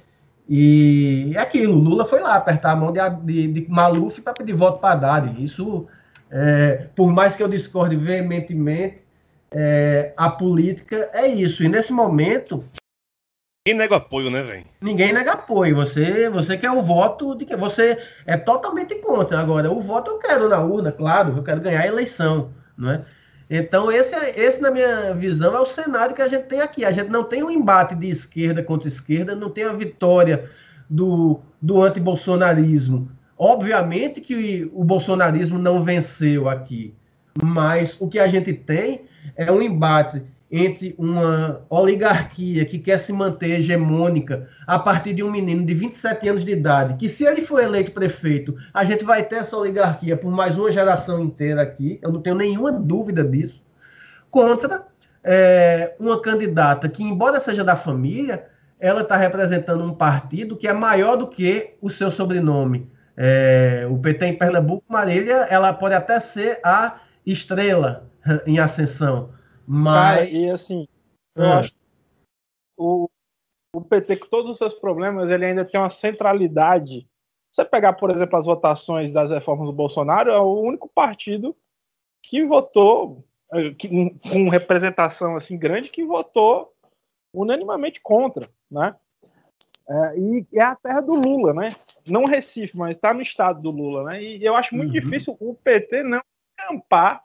e 0.49 1.33
é 1.35 1.41
aquilo, 1.41 1.75
Lula 1.75 2.05
foi 2.05 2.21
lá 2.21 2.37
apertar 2.37 2.71
a 2.71 2.77
mão 2.77 2.93
de, 2.93 3.01
de, 3.25 3.49
de 3.49 3.69
Maluf 3.69 4.21
para 4.21 4.33
pedir 4.33 4.53
voto 4.53 4.79
para 4.79 4.93
Haddad. 4.93 5.43
Isso, 5.43 5.87
é, 6.31 6.89
por 6.95 7.13
mais 7.13 7.37
que 7.37 7.43
eu 7.43 7.49
discorde 7.49 7.97
veementemente, 7.97 9.05
é, 9.51 10.13
a 10.17 10.29
política 10.29 11.09
é 11.13 11.27
isso. 11.27 11.63
E 11.63 11.69
nesse 11.69 11.93
momento. 11.93 12.65
Ninguém 13.67 13.79
nega 13.81 13.97
apoio, 13.97 14.31
né, 14.31 14.43
velho? 14.43 14.65
Ninguém 14.81 15.13
nega 15.13 15.33
apoio. 15.33 15.75
Você, 15.77 16.29
você 16.31 16.57
quer 16.57 16.71
o 16.71 16.83
voto 16.83 17.35
de 17.35 17.45
que 17.45 17.57
você 17.57 17.99
é 18.27 18.37
totalmente 18.37 18.95
contra. 18.97 19.41
Agora, 19.41 19.71
o 19.71 19.81
voto 19.81 20.11
eu 20.13 20.19
quero 20.19 20.49
na 20.49 20.61
urna, 20.61 20.93
claro, 20.93 21.37
eu 21.37 21.43
quero 21.43 21.61
ganhar 21.61 21.81
a 21.81 21.87
eleição, 21.87 22.51
não 22.77 22.91
é? 22.91 23.05
Então, 23.49 23.91
esse, 23.91 24.15
é, 24.15 24.39
esse, 24.39 24.61
na 24.61 24.71
minha 24.71 25.15
visão, 25.15 25.55
é 25.55 25.61
o 25.61 25.67
cenário 25.67 26.15
que 26.15 26.23
a 26.23 26.29
gente 26.29 26.45
tem 26.45 26.61
aqui. 26.61 26.85
A 26.85 26.91
gente 26.91 27.09
não 27.09 27.25
tem 27.25 27.43
um 27.43 27.51
embate 27.51 27.95
de 27.95 28.09
esquerda 28.09 28.63
contra 28.63 28.89
esquerda, 28.89 29.37
não 29.37 29.51
tem 29.51 29.65
a 29.65 29.73
vitória 29.73 30.51
do, 30.91 31.41
do 31.63 31.83
antibolsonarismo. 31.83 33.16
Obviamente 33.39 34.21
que 34.21 34.71
o 34.73 34.83
bolsonarismo 34.83 35.59
não 35.59 35.83
venceu 35.83 36.49
aqui, 36.49 36.95
mas 37.43 37.97
o 38.01 38.09
que 38.09 38.19
a 38.19 38.27
gente 38.27 38.53
tem 38.53 39.03
é 39.37 39.53
um 39.53 39.61
embate 39.61 40.23
entre 40.51 40.95
uma 40.97 41.61
oligarquia 41.69 42.65
que 42.65 42.79
quer 42.79 42.99
se 42.99 43.13
manter 43.13 43.59
hegemônica 43.59 44.49
a 44.67 44.79
partir 44.79 45.13
de 45.13 45.23
um 45.23 45.31
menino 45.31 45.67
de 45.67 45.75
27 45.75 46.29
anos 46.29 46.45
de 46.45 46.53
idade, 46.53 46.95
que 46.95 47.09
se 47.09 47.25
ele 47.25 47.43
for 47.43 47.63
eleito 47.63 47.93
prefeito, 47.93 48.57
a 48.73 48.85
gente 48.85 49.05
vai 49.05 49.25
ter 49.25 49.37
essa 49.37 49.57
oligarquia 49.57 50.17
por 50.17 50.31
mais 50.31 50.57
uma 50.57 50.73
geração 50.73 51.21
inteira 51.21 51.63
aqui, 51.63 51.99
eu 52.01 52.13
não 52.13 52.23
tenho 52.23 52.37
nenhuma 52.37 52.73
dúvida 52.73 53.25
disso, 53.25 53.61
contra 54.31 54.87
é, 55.23 55.95
uma 55.99 56.21
candidata 56.21 56.89
que, 56.89 57.03
embora 57.03 57.41
seja 57.41 57.65
da 57.65 57.75
família, 57.75 58.47
ela 58.79 59.03
está 59.03 59.17
representando 59.17 59.83
um 59.83 59.93
partido 59.93 60.57
que 60.57 60.69
é 60.69 60.73
maior 60.73 61.17
do 61.17 61.27
que 61.27 61.75
o 61.83 61.91
seu 61.91 62.11
sobrenome. 62.11 62.89
É, 63.17 63.87
o 63.91 63.99
PT 63.99 64.27
em 64.27 64.39
Pernambuco, 64.39 64.85
Marília, 64.89 65.47
ela 65.51 65.73
pode 65.73 65.95
até 65.95 66.21
ser 66.21 66.61
a 66.65 67.01
estrela 67.25 68.11
em 68.47 68.59
ascensão, 68.59 69.33
mas... 69.67 69.95
Cara, 69.95 70.25
e 70.25 70.51
assim, 70.51 70.87
eu 71.35 71.45
é. 71.45 71.53
acho 71.55 71.73
o, 72.77 73.09
o 73.75 73.81
PT, 73.81 74.17
com 74.17 74.27
todos 74.27 74.51
os 74.51 74.59
seus 74.59 74.75
problemas, 74.75 75.31
ele 75.31 75.47
ainda 75.47 75.65
tem 75.65 75.81
uma 75.81 75.89
centralidade. 75.89 77.09
Você 77.51 77.65
pegar, 77.65 77.95
por 77.95 78.11
exemplo, 78.11 78.37
as 78.39 78.47
votações 78.47 79.13
das 79.13 79.31
reformas 79.31 79.69
do 79.69 79.73
Bolsonaro, 79.73 80.31
é 80.31 80.39
o 80.39 80.61
único 80.61 80.89
partido 80.89 81.57
que 82.23 82.45
votou, 82.45 83.25
eh, 83.53 83.73
que, 83.73 83.89
com 83.89 84.49
representação 84.49 85.37
assim 85.37 85.59
grande, 85.59 85.91
que 85.91 86.05
votou 86.05 86.73
unanimamente 87.33 88.01
contra, 88.01 88.49
né? 88.71 88.95
É, 89.89 90.19
e 90.19 90.47
é 90.55 90.63
a 90.63 90.75
terra 90.75 91.01
do 91.01 91.15
Lula, 91.15 91.55
né? 91.55 91.75
Não 92.07 92.25
Recife, 92.25 92.77
mas 92.77 92.97
está 92.97 93.15
no 93.15 93.23
estado 93.23 93.61
do 93.61 93.71
Lula, 93.71 94.05
né? 94.05 94.23
E 94.23 94.45
eu 94.45 94.57
acho 94.57 94.75
muito 94.75 94.93
uhum. 94.93 95.01
difícil 95.01 95.37
o 95.41 95.55
PT 95.55 96.03
não 96.03 96.21
acampar 96.59 97.23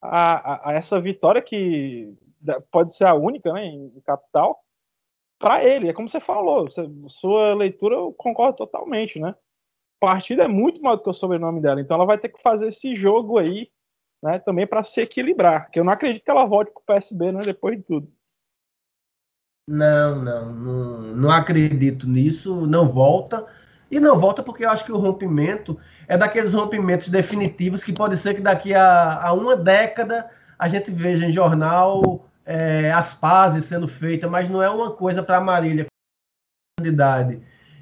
a, 0.00 0.34
a, 0.34 0.70
a, 0.70 0.72
essa 0.74 1.00
vitória 1.00 1.40
que 1.40 2.14
pode 2.70 2.94
ser 2.94 3.06
a 3.06 3.14
única, 3.14 3.52
né, 3.52 3.64
em 3.64 4.00
capital, 4.04 4.62
para 5.38 5.64
ele. 5.64 5.88
É 5.88 5.92
como 5.92 6.08
você 6.08 6.20
falou, 6.20 6.70
você, 6.70 6.88
sua 7.08 7.54
leitura 7.54 7.96
eu 7.96 8.12
concordo 8.12 8.56
totalmente, 8.58 9.18
né? 9.18 9.34
Partido 9.98 10.42
é 10.42 10.48
muito 10.48 10.82
maior 10.82 10.96
do 10.96 11.02
que 11.02 11.10
o 11.10 11.14
sobrenome 11.14 11.60
dela, 11.60 11.80
então 11.80 11.94
ela 11.94 12.04
vai 12.04 12.18
ter 12.18 12.28
que 12.28 12.40
fazer 12.42 12.68
esse 12.68 12.94
jogo 12.94 13.38
aí, 13.38 13.70
né, 14.22 14.38
também 14.38 14.66
para 14.66 14.82
se 14.82 15.00
equilibrar. 15.00 15.70
Que 15.70 15.80
eu 15.80 15.84
não 15.84 15.92
acredito 15.92 16.22
que 16.22 16.30
ela 16.30 16.46
volte 16.46 16.70
para 16.70 16.80
o 16.80 16.84
PSB, 16.84 17.32
né, 17.32 17.40
depois 17.40 17.78
de 17.78 17.82
tudo. 17.82 18.12
Não, 19.68 20.22
não, 20.22 20.52
não, 20.52 21.00
não 21.16 21.30
acredito 21.30 22.08
nisso, 22.08 22.66
não 22.66 22.86
volta. 22.86 23.44
E 23.90 23.98
não 23.98 24.18
volta 24.18 24.42
porque 24.42 24.64
eu 24.64 24.70
acho 24.70 24.84
que 24.84 24.92
o 24.92 24.98
rompimento 24.98 25.78
é 26.08 26.16
daqueles 26.16 26.52
rompimentos 26.52 27.08
definitivos 27.08 27.84
que 27.84 27.92
pode 27.92 28.16
ser 28.16 28.34
que 28.34 28.40
daqui 28.40 28.74
a, 28.74 29.20
a 29.22 29.32
uma 29.32 29.56
década 29.56 30.28
a 30.58 30.68
gente 30.68 30.90
veja 30.90 31.26
em 31.26 31.30
jornal 31.30 32.26
é, 32.44 32.90
as 32.92 33.12
pazes 33.12 33.64
sendo 33.64 33.86
feitas, 33.86 34.30
mas 34.30 34.48
não 34.48 34.62
é 34.62 34.70
uma 34.70 34.90
coisa 34.90 35.22
para 35.22 35.40
Marília 35.40 35.86
com 36.78 36.86
idade 36.86 37.40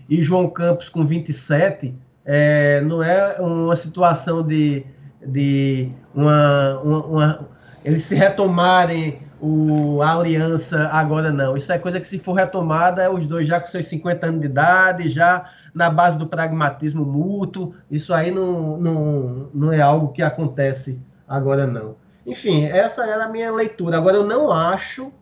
e 0.09 0.23
João 0.23 0.49
Campos 0.49 0.89
com 0.89 1.05
27, 1.05 1.95
é, 2.25 2.81
não 2.83 3.03
é 3.03 3.41
uma 3.41 3.77
situação 3.77 4.43
de, 4.43 4.85
de 5.25 5.91
uma, 6.15 6.81
uma, 6.81 7.07
uma 7.07 7.49
eles 7.85 8.05
se 8.05 8.15
retomarem 8.15 9.21
o, 9.45 10.01
a 10.01 10.15
aliança 10.15 10.89
agora, 10.89 11.31
não. 11.31 11.55
Isso 11.55 11.71
é 11.71 11.79
coisa 11.79 12.01
que, 12.01 12.07
se 12.07 12.19
for 12.19 12.33
retomada, 12.33 13.03
é 13.03 13.11
os 13.11 13.27
dois 13.27 13.47
já 13.47 13.61
com 13.61 13.67
seus 13.67 13.85
50 13.87 14.27
anos 14.27 14.41
de 14.41 14.47
idade, 14.47 15.09
já 15.09 15.51
na 15.75 15.91
base 15.91 16.17
do 16.17 16.27
pragmatismo 16.27 17.05
mútuo. 17.05 17.75
Isso 17.91 18.15
aí 18.15 18.31
não, 18.31 18.79
não, 18.79 19.51
não 19.53 19.71
é 19.71 19.83
algo 19.83 20.13
que 20.13 20.23
acontece 20.23 20.99
agora, 21.29 21.67
não. 21.67 21.97
Enfim, 22.27 22.65
essa 22.65 23.05
era 23.05 23.27
a 23.27 23.29
minha 23.29 23.53
leitura. 23.53 23.99
Agora, 23.99 24.17
eu 24.17 24.25
não 24.25 24.51
acho 24.51 25.13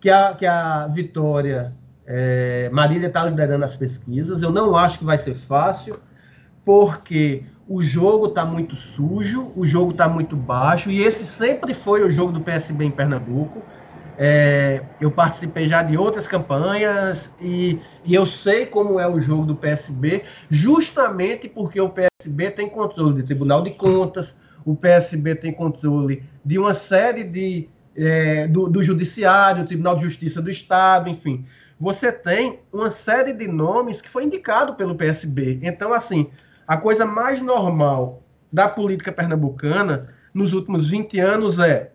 que 0.00 0.10
a, 0.10 0.34
que 0.34 0.46
a 0.46 0.88
Vitória 0.88 1.72
é, 2.04 2.68
Marília 2.72 3.06
está 3.06 3.24
liderando 3.24 3.64
as 3.64 3.76
pesquisas. 3.76 4.42
Eu 4.42 4.50
não 4.50 4.74
acho 4.74 4.98
que 4.98 5.04
vai 5.04 5.16
ser 5.16 5.34
fácil, 5.34 5.96
porque 6.64 7.44
o 7.70 7.80
jogo 7.80 8.26
está 8.26 8.44
muito 8.44 8.74
sujo, 8.74 9.52
o 9.54 9.64
jogo 9.64 9.92
está 9.92 10.08
muito 10.08 10.34
baixo, 10.34 10.90
e 10.90 11.02
esse 11.04 11.24
sempre 11.24 11.72
foi 11.72 12.02
o 12.02 12.10
jogo 12.10 12.32
do 12.32 12.40
PSB 12.40 12.86
em 12.86 12.90
Pernambuco. 12.90 13.62
É, 14.18 14.82
eu 15.00 15.08
participei 15.08 15.66
já 15.66 15.80
de 15.80 15.96
outras 15.96 16.26
campanhas 16.26 17.32
e, 17.40 17.78
e, 18.04 18.12
eu 18.12 18.26
sei 18.26 18.66
como 18.66 18.98
é 18.98 19.08
o 19.08 19.20
jogo 19.20 19.46
do 19.46 19.54
PSB, 19.54 20.24
justamente 20.50 21.48
porque 21.48 21.80
o 21.80 21.88
PSB 21.88 22.50
tem 22.50 22.68
controle 22.68 23.14
de 23.14 23.22
Tribunal 23.22 23.62
de 23.62 23.70
Contas, 23.70 24.34
o 24.64 24.74
PSB 24.74 25.36
tem 25.36 25.52
controle 25.52 26.24
de 26.44 26.58
uma 26.58 26.74
série 26.74 27.22
de. 27.22 27.68
É, 27.96 28.46
do, 28.48 28.68
do 28.68 28.82
Judiciário, 28.82 29.66
Tribunal 29.66 29.94
de 29.94 30.02
Justiça 30.04 30.42
do 30.42 30.50
Estado, 30.50 31.08
enfim. 31.08 31.44
Você 31.78 32.10
tem 32.10 32.60
uma 32.72 32.90
série 32.90 33.32
de 33.32 33.46
nomes 33.46 34.00
que 34.00 34.08
foi 34.08 34.24
indicado 34.24 34.74
pelo 34.74 34.94
PSB. 34.94 35.60
Então, 35.62 35.92
assim, 35.92 36.30
a 36.70 36.76
coisa 36.76 37.04
mais 37.04 37.42
normal 37.42 38.22
da 38.52 38.68
política 38.68 39.10
pernambucana 39.10 40.14
nos 40.32 40.52
últimos 40.52 40.88
20 40.88 41.18
anos 41.18 41.58
é 41.58 41.90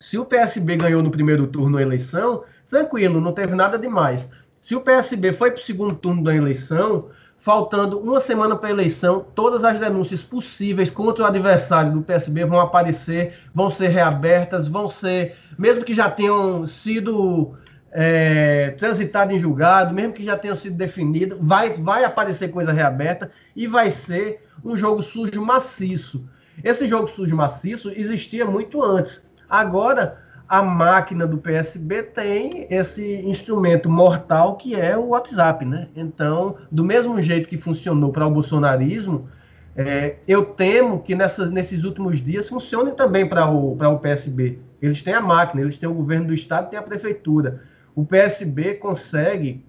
se 0.00 0.16
o 0.16 0.24
PSB 0.24 0.76
ganhou 0.76 1.02
no 1.02 1.10
primeiro 1.10 1.48
turno 1.48 1.78
a 1.78 1.82
eleição, 1.82 2.44
tranquilo, 2.68 3.20
não 3.20 3.32
teve 3.32 3.56
nada 3.56 3.76
demais. 3.76 4.30
Se 4.62 4.76
o 4.76 4.80
PSB 4.80 5.32
foi 5.32 5.50
para 5.50 5.60
o 5.60 5.64
segundo 5.64 5.96
turno 5.96 6.22
da 6.22 6.32
eleição, 6.32 7.08
faltando 7.36 7.98
uma 7.98 8.20
semana 8.20 8.54
para 8.54 8.68
a 8.68 8.72
eleição, 8.72 9.26
todas 9.34 9.64
as 9.64 9.80
denúncias 9.80 10.22
possíveis 10.22 10.90
contra 10.90 11.24
o 11.24 11.26
adversário 11.26 11.90
do 11.90 12.02
PSB 12.02 12.44
vão 12.44 12.60
aparecer, 12.60 13.34
vão 13.52 13.68
ser 13.68 13.88
reabertas, 13.88 14.68
vão 14.68 14.88
ser, 14.88 15.36
mesmo 15.58 15.82
que 15.82 15.92
já 15.92 16.08
tenham 16.08 16.64
sido 16.66 17.56
é, 17.96 18.70
transitadas 18.70 19.36
em 19.36 19.38
julgado, 19.38 19.94
mesmo 19.94 20.12
que 20.12 20.24
já 20.24 20.36
tenham 20.36 20.56
sido 20.56 20.76
definidas, 20.76 21.38
vai, 21.40 21.72
vai 21.74 22.02
aparecer 22.02 22.50
coisa 22.50 22.72
reaberta 22.72 23.30
e 23.54 23.68
vai 23.68 23.92
ser 23.92 24.42
um 24.64 24.76
jogo 24.76 25.00
sujo 25.00 25.40
maciço. 25.40 26.28
Esse 26.62 26.88
jogo 26.88 27.08
sujo 27.08 27.36
maciço 27.36 27.90
existia 27.90 28.44
muito 28.44 28.82
antes. 28.82 29.22
Agora, 29.48 30.18
a 30.48 30.60
máquina 30.60 31.24
do 31.24 31.38
PSB 31.38 32.02
tem 32.02 32.66
esse 32.68 33.22
instrumento 33.22 33.88
mortal 33.88 34.56
que 34.56 34.74
é 34.74 34.96
o 34.96 35.08
WhatsApp, 35.08 35.64
né? 35.64 35.88
Então, 35.94 36.56
do 36.70 36.84
mesmo 36.84 37.22
jeito 37.22 37.48
que 37.48 37.56
funcionou 37.56 38.10
para 38.10 38.26
o 38.26 38.30
bolsonarismo, 38.30 39.28
é, 39.76 40.16
eu 40.26 40.44
temo 40.44 41.00
que 41.00 41.14
nesses 41.14 41.84
últimos 41.84 42.20
dias 42.20 42.48
funcione 42.48 42.92
também 42.92 43.28
para 43.28 43.48
o, 43.48 43.72
o 43.72 43.98
PSB. 44.00 44.58
Eles 44.82 45.02
têm 45.02 45.14
a 45.14 45.20
máquina, 45.20 45.62
eles 45.62 45.78
têm 45.78 45.88
o 45.88 45.94
governo 45.94 46.26
do 46.26 46.34
estado, 46.34 46.70
têm 46.70 46.78
a 46.78 46.82
prefeitura. 46.82 47.62
O 47.94 48.04
PSB 48.04 48.74
consegue, 48.74 49.64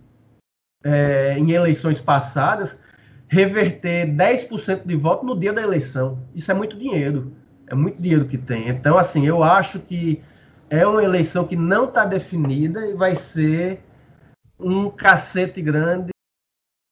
é, 0.84 1.38
em 1.38 1.52
eleições 1.52 2.02
passadas, 2.02 2.76
reverter 3.28 4.08
10% 4.08 4.86
de 4.86 4.96
voto 4.96 5.26
no 5.26 5.38
dia 5.40 5.54
da 5.54 5.62
eleição. 5.62 6.20
Isso 6.34 6.52
é 6.52 6.54
muito 6.54 6.78
dinheiro. 6.78 7.34
É 7.68 7.76
muito 7.76 8.02
dinheiro 8.02 8.28
que 8.28 8.38
tem. 8.38 8.70
Então, 8.70 8.98
assim, 8.98 9.26
eu 9.26 9.44
acho 9.44 9.80
que 9.80 10.24
é 10.70 10.86
uma 10.86 11.04
eleição 11.04 11.46
que 11.46 11.56
não 11.56 11.86
está 11.86 12.06
definida 12.06 12.86
e 12.88 12.94
vai 12.94 13.16
ser 13.16 13.84
um 14.60 14.90
cacete 14.90 15.62
grande, 15.62 16.12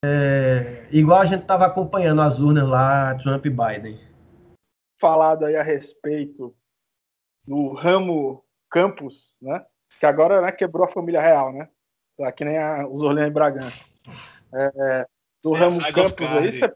é, 0.03 0.87
igual 0.91 1.21
a 1.21 1.25
gente 1.25 1.41
estava 1.41 1.65
acompanhando 1.65 2.21
as 2.21 2.39
urnas 2.39 2.67
lá, 2.67 3.15
Trump 3.15 3.45
e 3.45 3.49
Biden. 3.49 3.99
Falado 4.99 5.45
aí 5.45 5.55
a 5.55 5.63
respeito 5.63 6.55
do 7.45 7.73
ramo 7.73 8.43
Campos, 8.69 9.37
né? 9.41 9.65
Que 9.99 10.05
agora 10.05 10.41
né, 10.41 10.51
quebrou 10.51 10.85
a 10.85 10.91
família 10.91 11.21
real, 11.21 11.51
né? 11.51 11.69
Tá, 12.17 12.31
que 12.31 12.45
nem 12.45 12.57
a, 12.57 12.87
os 12.87 13.01
Orleans 13.01 13.27
e 13.27 13.31
Bragança. 13.31 13.83
É, 14.53 15.07
do 15.41 15.55
é, 15.55 15.59
ramo 15.59 15.79
Campos 15.93 16.31
aí, 16.37 16.51
você 16.51 16.73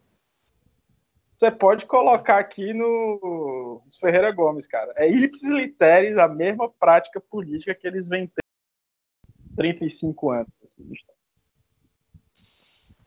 você 1.38 1.52
pode 1.52 1.86
colocar 1.86 2.40
aqui 2.40 2.74
no 2.74 3.84
Ferreira 4.00 4.32
Gomes, 4.32 4.66
cara. 4.66 4.92
É 4.98 5.08
ipsis 5.08 5.48
literis 5.48 6.18
a 6.18 6.28
mesma 6.28 6.68
prática 6.68 7.22
política 7.22 7.76
que 7.76 7.86
eles 7.86 8.10
vêm 8.10 8.26
ter 8.26 8.42
35 9.56 10.32
anos. 10.32 10.52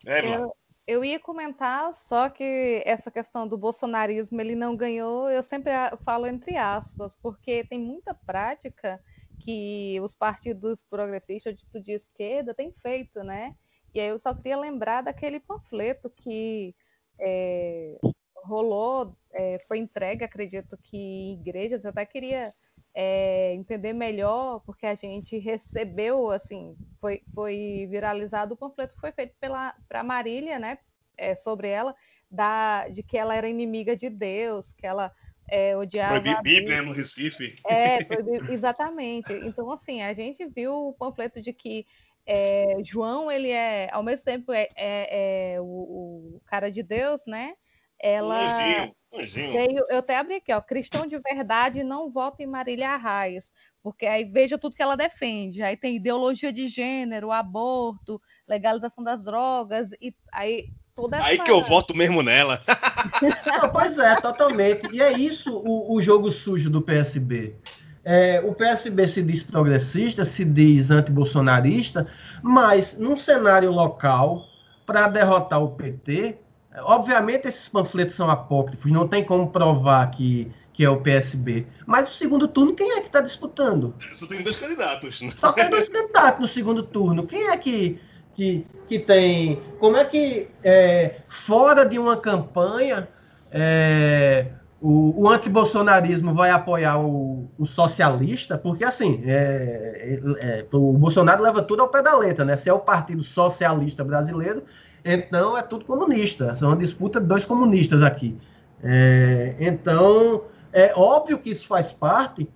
É, 0.07 0.37
eu, 0.37 0.57
eu 0.87 1.05
ia 1.05 1.19
comentar 1.19 1.93
só 1.93 2.29
que 2.29 2.83
essa 2.87 3.11
questão 3.11 3.49
do 3.49 3.59
bolsonarismo 3.59 4.41
ele 4.41 4.55
não 4.55 4.77
ganhou, 4.77 5.29
eu 5.29 5.43
sempre 5.43 5.73
falo 6.05 6.27
entre 6.27 6.57
aspas, 6.57 7.17
porque 7.17 7.65
tem 7.65 7.81
muita 7.81 8.15
prática 8.15 9.03
que 9.41 9.99
os 10.01 10.15
partidos 10.15 10.83
progressistas 10.89 11.57
de, 11.57 11.81
de 11.81 11.93
esquerda 11.93 12.55
têm 12.55 12.73
feito, 12.73 13.23
né? 13.23 13.55
E 13.95 14.01
aí 14.01 14.09
eu 14.09 14.19
só 14.19 14.35
queria 14.35 14.57
lembrar 14.57 15.03
daquele 15.03 15.41
panfleto 15.41 16.09
que 16.11 16.75
é, 17.19 17.99
rolou, 18.45 19.17
é, 19.33 19.59
foi 19.67 19.79
entregue, 19.79 20.25
acredito 20.25 20.77
que 20.79 20.97
em 20.97 21.33
igrejas, 21.35 21.85
eu 21.85 21.91
até 21.91 22.07
queria 22.07 22.49
é, 22.95 23.55
entender 23.55 23.93
melhor, 23.93 24.61
porque 24.61 24.87
a 24.87 24.95
gente 24.95 25.39
recebeu, 25.39 26.31
assim, 26.31 26.77
foi, 27.01 27.23
foi 27.35 27.87
viralizado 27.91 28.55
o 28.55 28.57
panfleto 28.57 28.95
que 28.95 29.01
foi 29.01 29.13
feito 29.13 29.35
para 29.39 30.03
Marília, 30.05 30.59
né, 30.59 30.79
é, 31.17 31.35
sobre 31.35 31.69
ela, 31.69 31.95
da, 32.31 32.89
de 32.89 33.03
que 33.03 33.19
ela 33.19 33.35
era 33.35 33.49
inimiga 33.49 33.97
de 33.97 34.09
Deus, 34.09 34.73
que 34.73 34.87
ela 34.87 35.13
é, 35.51 35.77
odiava. 35.77 36.21
Proibir 36.21 36.43
Bíblia 36.43 36.83
no 36.83 36.93
Recife. 36.93 37.57
É, 37.67 37.99
exatamente. 38.53 39.33
Então, 39.33 39.71
assim, 39.71 40.03
a 40.03 40.13
gente 40.13 40.47
viu 40.47 40.73
o 40.73 40.93
panfleto 40.93 41.41
de 41.41 41.53
que 41.53 41.87
é, 42.27 42.77
João, 42.85 43.31
ele 43.31 43.51
é, 43.51 43.89
ao 43.93 44.03
mesmo 44.03 44.25
tempo, 44.25 44.53
é, 44.53 44.69
é, 44.77 45.55
é 45.55 45.61
o, 45.61 45.65
o, 45.65 46.41
cara 46.47 46.71
de 46.71 46.83
Deus, 46.83 47.21
né? 47.27 47.55
ela 48.03 48.45
Anjinho, 48.45 48.95
anjinho. 49.15 49.53
veio, 49.53 49.85
eu 49.89 49.99
até 49.99 50.17
abri 50.17 50.37
aqui, 50.37 50.53
ó, 50.53 50.61
cristão 50.61 51.07
de 51.07 51.19
verdade 51.19 51.85
não 51.85 52.11
vota 52.11 52.43
em 52.43 52.47
Marília 52.47 52.91
Arraes, 52.91 53.53
porque 53.83 54.07
aí 54.07 54.25
veja 54.25 54.59
tudo 54.59 54.75
que 54.75 54.83
ela 54.83 54.97
defende. 54.97 55.63
Aí 55.63 55.77
tem 55.77 55.97
ideologia 55.97 56.53
de 56.53 56.67
gênero, 56.67 57.31
aborto, 57.31 58.21
legalização 58.49 59.05
das 59.05 59.23
drogas, 59.23 59.91
e 60.01 60.15
aí 60.33 60.69
toda 60.95 61.17
essa... 61.17 61.27
Aí 61.27 61.39
que 61.39 61.51
eu 61.51 61.63
voto 61.63 61.97
mesmo 61.97 62.23
nela. 62.23 62.63
Não, 63.47 63.71
pois 63.71 63.99
é, 63.99 64.17
totalmente. 64.21 64.89
E 64.93 65.01
é 65.01 65.13
isso 65.13 65.57
o, 65.57 65.95
o 65.95 66.01
jogo 66.01 66.31
sujo 66.31 66.71
do 66.71 66.83
PSB. 66.83 67.57
É, 68.05 68.41
o 68.41 68.55
PSB 68.55 69.07
se 69.07 69.23
diz 69.23 69.43
progressista, 69.43 70.25
se 70.25 70.45
diz 70.45 70.91
antibolsonarista, 70.91 72.07
mas 72.43 72.97
num 72.97 73.17
cenário 73.17 73.71
local, 73.71 74.47
para 74.87 75.07
derrotar 75.07 75.63
o 75.63 75.71
PT, 75.73 76.39
obviamente 76.79 77.47
esses 77.47 77.69
panfletos 77.69 78.17
são 78.17 78.31
apócrifos, 78.31 78.91
não 78.91 79.07
tem 79.07 79.23
como 79.23 79.51
provar 79.51 80.11
que, 80.11 80.51
que 80.73 80.85
é 80.85 80.91
o 80.91 81.01
PSB. 81.01 81.67
Mas 81.87 82.09
o 82.09 82.13
segundo 82.13 82.49
turno, 82.49 82.75
quem 82.75 82.93
é 82.93 83.01
que 83.01 83.07
está 83.07 83.21
disputando? 83.21 83.95
Só 84.15 84.27
tem 84.27 84.43
dois 84.43 84.57
candidatos. 84.57 85.21
né? 85.21 85.31
Só 85.37 85.53
tem 85.53 85.69
dois 85.69 85.89
candidatos 85.89 86.41
no 86.41 86.49
segundo 86.49 86.83
turno. 86.83 87.27
Quem 87.27 87.49
é 87.49 87.57
que, 87.57 88.01
que, 88.35 88.67
que 88.89 88.99
tem. 88.99 89.61
Como 89.79 89.97
é 89.97 90.05
que, 90.05 90.49
é, 90.63 91.17
fora 91.29 91.85
de 91.85 91.99
uma 91.99 92.17
campanha, 92.17 93.09
é, 93.51 94.47
o, 94.81 95.25
o 95.25 95.29
antibolsonarismo 95.29 96.33
vai 96.33 96.51
apoiar 96.51 96.99
o, 96.99 97.49
o 97.59 97.67
socialista? 97.67 98.57
Porque, 98.57 98.85
assim, 98.85 99.23
é, 99.27 100.21
é, 100.41 100.67
o 100.73 100.93
Bolsonaro 100.95 101.43
leva 101.43 101.63
tudo 101.63 101.83
ao 101.83 101.89
pé 101.89 102.03
da 102.03 102.17
letra, 102.17 102.45
né? 102.45 102.57
Se 102.57 102.69
é 102.69 102.73
o 102.73 102.79
Partido 102.79 103.23
Socialista 103.23 104.03
Brasileiro, 104.05 104.63
então 105.05 105.57
é 105.57 105.63
tudo 105.63 105.85
comunista. 105.85 106.55
São 106.55 106.69
uma 106.69 106.77
disputa 106.77 107.21
de 107.21 107.27
dois 107.27 107.45
comunistas 107.45 108.03
aqui. 108.03 108.37
É, 108.83 109.55
então, 109.61 110.43
é 110.73 110.93
óbvio 110.95 111.39
que 111.39 111.51
isso 111.51 111.67
faz 111.67 111.93
parte 111.93 112.49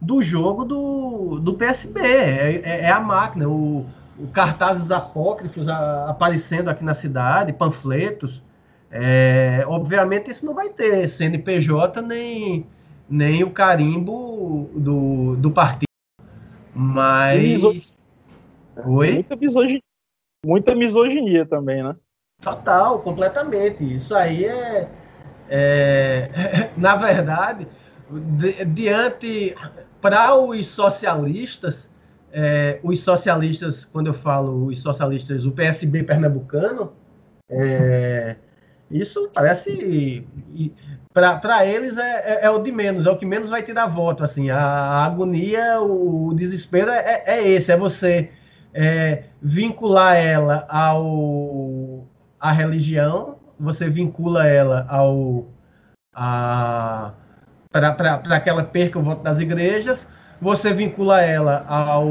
do 0.00 0.20
jogo 0.20 0.64
do, 0.64 1.38
do 1.40 1.54
PSB. 1.54 2.00
É, 2.00 2.62
é- 2.64 2.80
é 2.82 2.90
a 2.90 3.00
máquina, 3.00 3.48
o 3.48 3.86
cartazes 4.32 4.90
apócrifos 4.90 5.68
a- 5.68 6.08
aparecendo 6.10 6.68
aqui 6.68 6.84
na 6.84 6.94
cidade, 6.94 7.52
panfletos. 7.52 8.42
É, 8.90 9.64
obviamente 9.66 10.30
isso 10.30 10.44
não 10.44 10.54
vai 10.54 10.68
ter 10.68 11.08
CNPJ 11.08 12.02
nem, 12.02 12.66
nem 13.08 13.42
o 13.42 13.50
carimbo 13.50 14.70
do, 14.74 15.36
do 15.36 15.50
partido. 15.50 15.86
Mas. 16.74 17.42
Miso- 17.42 17.72
Oi? 18.86 19.12
Muita 19.12 19.36
misoginia, 19.36 19.82
muita 20.44 20.74
misoginia 20.74 21.44
também, 21.46 21.82
né? 21.82 21.94
Total, 22.40 22.98
completamente. 23.00 23.84
Isso 23.84 24.14
aí 24.14 24.44
é, 24.46 24.88
é 25.48 26.70
na 26.76 26.96
verdade, 26.96 27.68
di- 28.10 28.64
diante 28.66 29.54
para 30.00 30.34
os 30.34 30.66
socialistas, 30.66 31.88
é, 32.32 32.80
os 32.82 33.00
socialistas, 33.00 33.84
quando 33.84 34.06
eu 34.08 34.14
falo 34.14 34.66
os 34.66 34.78
socialistas, 34.80 35.44
o 35.44 35.52
PSB 35.52 36.02
pernambucano, 36.02 36.92
é, 37.48 38.36
isso 38.90 39.30
parece 39.32 40.26
para 41.12 41.66
eles 41.66 41.96
é, 41.98 42.40
é- 42.40 42.44
é 42.46 42.50
o 42.50 42.58
de 42.58 42.72
menos, 42.72 43.06
é 43.06 43.10
o 43.10 43.16
que 43.16 43.26
menos 43.26 43.50
vai 43.50 43.62
tirar 43.62 43.86
voto. 43.86 44.24
Assim, 44.24 44.50
a, 44.50 44.58
a 44.58 45.04
agonia, 45.04 45.80
o, 45.80 46.28
o 46.28 46.34
desespero 46.34 46.90
é, 46.90 47.22
é 47.26 47.48
esse, 47.48 47.70
é 47.70 47.76
você 47.76 48.30
é, 48.72 49.24
vincular 49.40 50.16
ela 50.16 50.66
ao 50.68 52.06
à 52.40 52.50
religião, 52.50 53.36
você 53.58 53.88
vincula 53.88 54.46
ela 54.46 54.86
ao 54.88 55.46
a 56.14 57.12
para 57.70 58.40
que 58.40 58.50
ela 58.50 58.64
perca 58.64 58.98
o 58.98 59.02
voto 59.02 59.22
das 59.22 59.40
igrejas, 59.40 60.06
você 60.42 60.74
vincula 60.74 61.22
ela 61.22 61.64
ao 61.68 62.04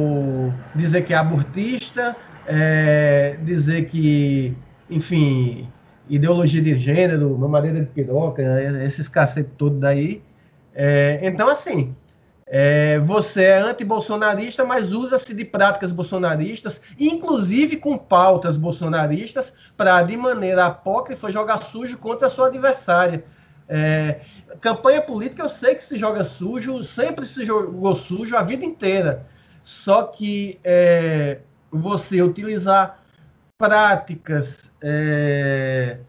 dizer 0.73 1.01
que 1.01 1.13
é 1.13 1.17
abortista, 1.17 2.15
é, 2.47 3.35
dizer 3.43 3.89
que, 3.89 4.55
enfim, 4.89 5.67
ideologia 6.09 6.61
de 6.61 6.79
gênero, 6.79 7.37
mamadeira 7.37 7.81
de 7.81 7.87
piroca, 7.87 8.41
esses 8.83 9.09
cacete 9.09 9.49
todo 9.57 9.77
daí. 9.77 10.23
É, 10.73 11.19
então, 11.21 11.49
assim, 11.49 11.93
é, 12.47 12.99
você 12.99 13.43
é 13.43 13.57
anti-bolsonarista, 13.59 14.63
mas 14.63 14.93
usa-se 14.93 15.33
de 15.33 15.43
práticas 15.43 15.91
bolsonaristas, 15.91 16.79
inclusive 16.97 17.75
com 17.75 17.97
pautas 17.97 18.55
bolsonaristas, 18.55 19.51
para, 19.75 20.01
de 20.03 20.15
maneira 20.15 20.67
apócrifa, 20.67 21.29
jogar 21.29 21.57
sujo 21.57 21.97
contra 21.97 22.27
a 22.27 22.29
sua 22.29 22.47
adversária. 22.47 23.25
É, 23.67 24.21
campanha 24.59 25.01
política, 25.01 25.43
eu 25.43 25.49
sei 25.49 25.75
que 25.75 25.83
se 25.83 25.97
joga 25.97 26.23
sujo, 26.23 26.83
sempre 26.83 27.25
se 27.25 27.45
jogou 27.45 27.95
sujo 27.95 28.35
a 28.35 28.43
vida 28.43 28.65
inteira. 28.65 29.25
Só 29.63 30.03
que 30.03 30.59
é, 30.63 31.39
você 31.71 32.21
utilizar 32.21 32.99
práticas, 33.57 34.71
é, 34.81 35.99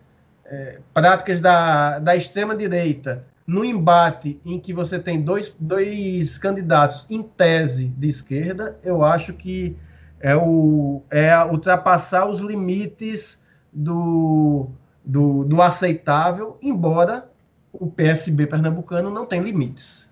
é, 0.46 0.78
práticas 0.92 1.40
da, 1.40 1.98
da 1.98 2.16
extrema-direita 2.16 3.26
no 3.46 3.64
embate 3.64 4.40
em 4.44 4.58
que 4.58 4.72
você 4.72 4.98
tem 4.98 5.20
dois, 5.20 5.54
dois 5.58 6.38
candidatos 6.38 7.06
em 7.10 7.22
tese 7.22 7.88
de 7.88 8.08
esquerda, 8.08 8.78
eu 8.82 9.04
acho 9.04 9.34
que 9.34 9.76
é, 10.20 10.34
o, 10.36 11.02
é 11.10 11.36
ultrapassar 11.44 12.26
os 12.26 12.40
limites 12.40 13.38
do, 13.72 14.70
do, 15.04 15.44
do 15.44 15.60
aceitável, 15.60 16.56
embora 16.62 17.28
o 17.72 17.90
PSB 17.90 18.46
pernambucano 18.46 19.10
não 19.10 19.26
tem 19.26 19.40
limites. 19.40 20.02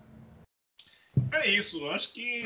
É 1.33 1.49
isso, 1.49 1.89
acho 1.91 2.13
que 2.13 2.45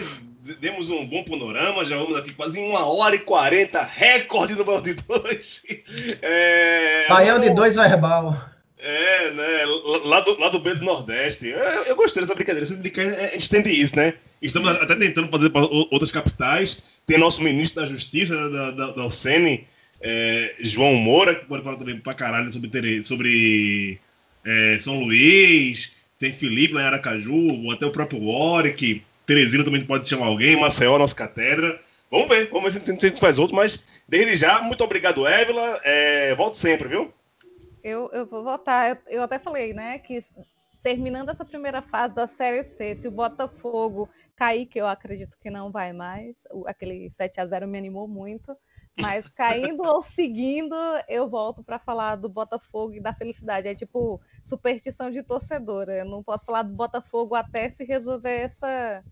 demos 0.60 0.88
um 0.88 1.06
bom 1.06 1.22
panorama, 1.22 1.84
já 1.84 1.96
vamos 1.96 2.16
aqui 2.16 2.32
quase 2.32 2.58
uma 2.58 2.84
hora 2.86 3.14
e 3.14 3.20
quarenta, 3.20 3.82
recorde 3.82 4.54
do 4.54 4.64
Baião 4.64 4.82
de 4.82 4.94
Dois. 4.94 5.62
É, 6.22 7.06
Baião 7.08 7.40
de 7.40 7.54
dois 7.54 7.74
verbal. 7.74 8.54
É, 8.78 9.30
né? 9.30 9.64
Lá 10.04 10.20
do, 10.20 10.38
lá 10.38 10.48
do 10.50 10.58
B 10.58 10.74
do 10.74 10.84
Nordeste. 10.84 11.48
Eu, 11.48 11.58
eu 11.58 11.96
gostei 11.96 12.22
dessa 12.22 12.34
brincadeira. 12.34 12.66
Essa 12.66 12.76
brincadeira, 12.76 13.22
a 13.22 13.28
gente 13.28 13.46
entende 13.46 13.70
isso, 13.70 13.96
né? 13.96 14.14
Estamos 14.42 14.68
até 14.70 14.94
tentando 14.94 15.28
fazer 15.28 15.48
para 15.48 15.64
outras 15.64 16.12
capitais. 16.12 16.82
Tem 17.06 17.18
nosso 17.18 17.42
ministro 17.42 17.80
da 17.80 17.88
Justiça, 17.88 18.36
né, 18.36 18.48
da, 18.50 18.70
da, 18.72 18.92
da 18.92 19.06
UCN, 19.06 19.66
é, 20.02 20.54
João 20.60 20.94
Moura, 20.96 21.34
que 21.34 21.46
pode 21.46 21.62
falar 21.62 21.76
também 21.76 21.98
pra 21.98 22.12
caralho 22.12 22.50
sobre, 22.50 23.04
sobre 23.04 23.98
é, 24.44 24.78
São 24.78 25.00
Luís. 25.00 25.92
Tem 26.18 26.32
Felipe 26.32 26.74
lá 26.74 26.82
em 26.82 26.86
Aracaju, 26.86 27.70
até 27.72 27.86
o 27.86 27.90
próprio 27.90 28.24
Warwick. 28.24 29.02
Teresina 29.26 29.64
também 29.64 29.84
pode 29.84 30.08
chamar 30.08 30.26
alguém. 30.26 30.56
Maceió, 30.56 30.98
nossa 30.98 31.14
catedra. 31.14 31.80
Vamos 32.10 32.28
ver, 32.28 32.48
vamos 32.50 32.72
ver 32.72 32.82
se 32.82 32.90
a 32.90 32.94
gente 32.94 33.20
faz 33.20 33.38
outro, 33.38 33.56
mas 33.56 33.82
desde 34.08 34.36
já, 34.36 34.62
muito 34.62 34.84
obrigado, 34.84 35.26
Évila. 35.26 35.80
É, 35.84 36.34
volte 36.34 36.56
sempre, 36.56 36.88
viu? 36.88 37.12
Eu, 37.82 38.08
eu 38.12 38.26
vou 38.26 38.44
votar. 38.44 38.90
Eu, 38.90 38.98
eu 39.16 39.22
até 39.22 39.38
falei, 39.38 39.74
né, 39.74 39.98
que 39.98 40.24
terminando 40.82 41.30
essa 41.30 41.44
primeira 41.44 41.82
fase 41.82 42.14
da 42.14 42.26
Série 42.26 42.62
C, 42.62 42.94
se 42.94 43.08
o 43.08 43.10
Botafogo 43.10 44.08
cair, 44.36 44.66
que 44.66 44.78
eu 44.78 44.86
acredito 44.86 45.36
que 45.42 45.50
não 45.50 45.70
vai 45.70 45.92
mais, 45.92 46.36
aquele 46.66 47.10
7 47.16 47.40
a 47.40 47.46
0 47.46 47.66
me 47.66 47.78
animou 47.78 48.06
muito, 48.06 48.54
mas 49.00 49.28
caindo 49.28 49.82
ou 49.82 50.02
seguindo, 50.02 50.74
eu 51.08 51.28
volto 51.28 51.64
para 51.64 51.78
falar 51.78 52.16
do 52.16 52.28
Botafogo 52.28 52.94
e 52.94 53.00
da 53.00 53.12
felicidade. 53.12 53.68
É 53.68 53.74
tipo 53.74 54.20
superstição 54.42 55.10
de 55.10 55.22
torcedora. 55.22 55.92
Eu 55.92 56.04
não 56.04 56.22
posso 56.22 56.44
falar 56.44 56.62
do 56.62 56.74
Botafogo 56.74 57.34
até 57.34 57.70
se 57.70 57.84
resolver 57.84 58.44
essa. 58.44 59.02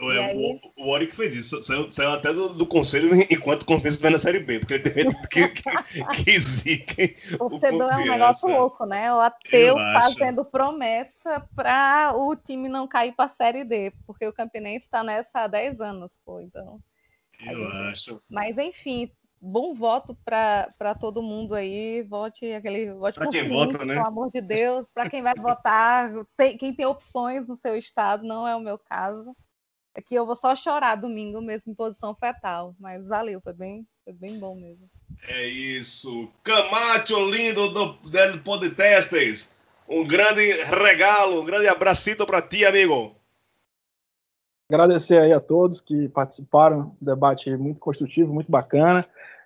O, 0.00 0.12
E 0.12 0.18
aí? 0.18 0.36
o, 0.36 0.82
o 0.82 0.90
Warwick 0.90 1.14
fez 1.14 1.36
isso, 1.36 1.62
saiu, 1.62 1.90
saiu 1.92 2.10
até 2.10 2.32
do, 2.32 2.52
do 2.52 2.66
conselho 2.66 3.10
enquanto 3.30 3.64
Confiança 3.64 3.94
estiver 3.94 4.10
na 4.10 4.18
Série 4.18 4.40
B, 4.40 4.58
porque 4.58 4.74
ele 4.74 4.82
tem 4.82 4.94
medo 5.04 5.16
que, 5.28 5.48
que, 5.50 6.24
que 6.24 6.40
ziquem 6.40 7.14
Torcedor 7.38 7.92
é 7.92 7.96
um 7.98 8.04
negócio 8.04 8.48
louco, 8.48 8.84
né? 8.86 9.14
O 9.14 9.20
ateu 9.20 9.60
Eu 9.60 9.78
acho. 9.78 10.18
fazendo 10.18 10.44
promessa 10.44 11.48
para 11.54 12.12
o 12.16 12.34
time 12.34 12.68
não 12.68 12.88
cair 12.88 13.12
para 13.12 13.26
a 13.26 13.34
Série 13.34 13.62
D, 13.62 13.92
porque 14.04 14.26
o 14.26 14.32
Campinense 14.32 14.84
está 14.84 15.04
nessa 15.04 15.42
há 15.42 15.46
10 15.46 15.80
anos, 15.80 16.12
pô, 16.24 16.40
então. 16.40 16.80
Eu 17.40 17.66
acho. 17.68 18.20
Mas 18.28 18.56
enfim, 18.58 19.10
bom 19.40 19.74
voto 19.74 20.16
para 20.24 20.94
todo 21.00 21.22
mundo 21.22 21.54
aí. 21.54 22.02
Vote 22.02 22.52
aquele 22.52 22.92
vote 22.92 23.18
Pra 23.18 23.28
quem 23.28 23.48
vota, 23.48 23.84
né? 23.84 23.94
Pelo 23.94 24.06
amor 24.06 24.30
de 24.30 24.40
Deus, 24.40 24.86
para 24.92 25.08
quem 25.08 25.22
vai 25.22 25.34
votar, 25.34 26.10
tem- 26.36 26.56
quem 26.56 26.74
tem 26.74 26.86
opções 26.86 27.46
no 27.46 27.56
seu 27.56 27.76
estado, 27.76 28.24
não 28.24 28.46
é 28.46 28.56
o 28.56 28.60
meu 28.60 28.78
caso. 28.78 29.36
Aqui 29.96 30.14
eu 30.14 30.26
vou 30.26 30.34
só 30.34 30.56
chorar 30.56 30.96
domingo 30.96 31.40
mesmo 31.40 31.70
em 31.70 31.74
posição 31.74 32.14
fetal, 32.16 32.74
mas 32.80 33.06
valeu, 33.06 33.40
foi 33.40 33.52
bem, 33.52 33.86
foi 34.04 34.12
bem 34.12 34.38
bom 34.38 34.56
mesmo. 34.56 34.90
É 35.28 35.46
isso. 35.46 36.30
Camacho 36.42 37.30
lindo 37.30 37.68
do, 37.68 37.92
do 37.92 38.38
Podtestes. 38.42 39.54
Um 39.88 40.04
grande 40.06 40.40
regalo, 40.64 41.42
um 41.42 41.44
grande 41.44 41.68
abracito 41.68 42.26
para 42.26 42.42
ti, 42.42 42.64
amigo. 42.64 43.14
Agradecer 44.68 45.18
aí 45.18 45.32
a 45.32 45.40
todos 45.40 45.80
que 45.80 46.08
participaram, 46.08 46.96
debate 47.00 47.54
muito 47.56 47.80
construtivo, 47.80 48.32
muito 48.32 48.50
bacana. 48.50 49.04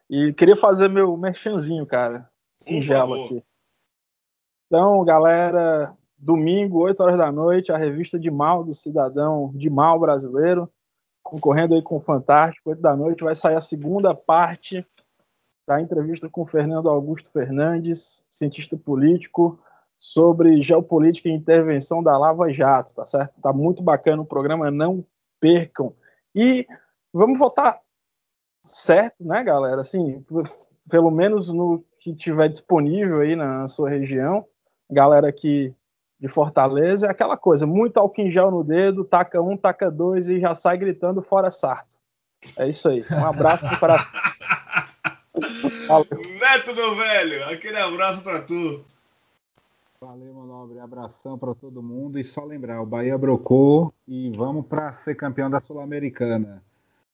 E 0.09 0.33
queria 0.33 0.57
fazer 0.57 0.89
meu 0.89 1.17
merchanzinho, 1.17 1.85
cara. 1.85 2.31
Singelo 2.59 3.25
aqui. 3.25 3.45
Então, 4.67 5.05
galera, 5.05 5.95
domingo, 6.17 6.81
8 6.81 7.01
horas 7.03 7.19
da 7.19 7.33
noite, 7.33 7.73
a 7.73 7.77
revista 7.77 8.19
de 8.19 8.31
mal 8.31 8.65
do 8.65 8.75
cidadão 8.75 9.51
de 9.55 9.69
mal 9.69 9.99
brasileiro, 9.99 10.71
concorrendo 11.23 11.75
aí 11.75 11.83
com 11.83 11.97
o 11.97 12.01
Fantástico, 12.01 12.71
8 12.71 12.81
da 12.81 12.97
noite, 12.97 13.25
vai 13.25 13.35
sair 13.35 13.57
a 13.57 13.61
segunda 13.61 14.15
parte 14.15 14.87
da 15.67 15.81
entrevista 15.81 16.29
com 16.29 16.47
Fernando 16.47 16.89
Augusto 16.89 17.31
Fernandes, 17.31 18.25
cientista 18.31 18.77
político, 18.77 19.59
sobre 19.99 20.63
geopolítica 20.63 21.29
e 21.29 21.33
intervenção 21.33 22.01
da 22.03 22.17
Lava 22.17 22.53
Jato, 22.53 22.95
tá 22.95 23.05
certo? 23.05 23.41
Tá 23.43 23.53
muito 23.53 23.83
bacana 23.83 24.23
o 24.23 24.27
programa, 24.27 24.71
não 24.71 25.05
percam. 25.41 25.93
E 26.33 26.65
vamos 27.13 27.37
votar 27.37 27.81
certo, 28.63 29.17
né, 29.25 29.43
galera? 29.43 29.81
Assim, 29.81 30.25
pelo 30.89 31.11
menos 31.11 31.51
no 31.51 31.85
que 31.99 32.15
tiver 32.15 32.49
disponível 32.49 33.21
aí 33.21 33.35
na 33.35 33.67
sua 33.67 33.91
região, 33.91 34.47
galera 34.89 35.29
aqui 35.29 35.75
de 36.21 36.29
Fortaleza, 36.29 37.07
é 37.07 37.11
aquela 37.11 37.37
coisa, 37.37 37.67
muito 37.67 37.99
álcool 37.99 38.23
em 38.23 38.31
gel 38.31 38.51
no 38.51 38.65
dedo, 38.65 39.05
taca 39.05 39.41
um, 39.41 39.57
taca 39.57 39.91
dois 39.91 40.29
e 40.29 40.41
já 40.41 40.55
sai 40.55 40.77
gritando 40.77 41.23
fora 41.23 41.51
sarto. 41.51 41.99
É 42.57 42.69
isso 42.69 42.89
aí. 42.89 43.05
Um 43.11 43.25
abraço 43.25 43.67
para 43.81 43.97
Neto, 46.41 46.75
meu 46.75 46.95
velho, 46.97 47.45
aquele 47.49 47.79
abraço 47.79 48.23
para 48.23 48.41
tu. 48.41 48.85
Valeu, 50.01 50.33
meu 50.33 50.45
nobre. 50.45 50.79
Abração 50.79 51.37
para 51.37 51.57
todo 51.57 51.83
mundo. 51.83 52.21
E 52.21 52.25
só 52.25 52.45
lembrar, 52.45 52.81
o 52.81 52.87
Bahia 52.87 53.19
brocou 53.19 53.93
e 54.07 54.31
vamos 54.31 54.65
para 54.65 54.93
ser 54.93 55.17
campeão 55.17 55.51
da 55.51 55.59
Sul-Americana. 55.59 56.63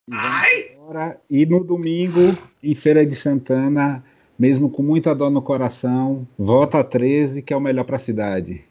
E, 0.07 1.17
e 1.31 1.47
no 1.47 1.65
domingo, 1.65 2.21
em 2.63 2.75
Feira 2.75 3.07
de 3.07 3.17
Santana, 3.17 4.05
mesmo 4.39 4.69
com 4.69 4.83
muita 4.83 5.15
dor 5.15 5.31
no 5.31 5.41
coração, 5.41 6.29
volta 6.39 6.85
13, 6.85 7.41
que 7.41 7.55
é 7.55 7.57
o 7.57 7.61
melhor 7.61 7.85
para 7.85 7.97
a 7.97 7.99
cidade. 7.99 8.63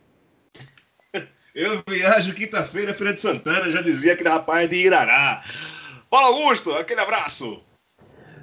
Eu 1.55 1.81
viajo 1.87 2.35
quinta-feira, 2.35 2.93
Feira 2.93 3.15
de 3.15 3.21
Santana, 3.21 3.71
já 3.71 3.81
dizia 3.81 4.13
aquele 4.13 4.29
rapaz 4.29 4.69
de 4.69 4.75
Irará. 4.75 5.43
Paulo 6.07 6.37
Augusto, 6.37 6.71
aquele 6.73 7.01
abraço. 7.01 7.63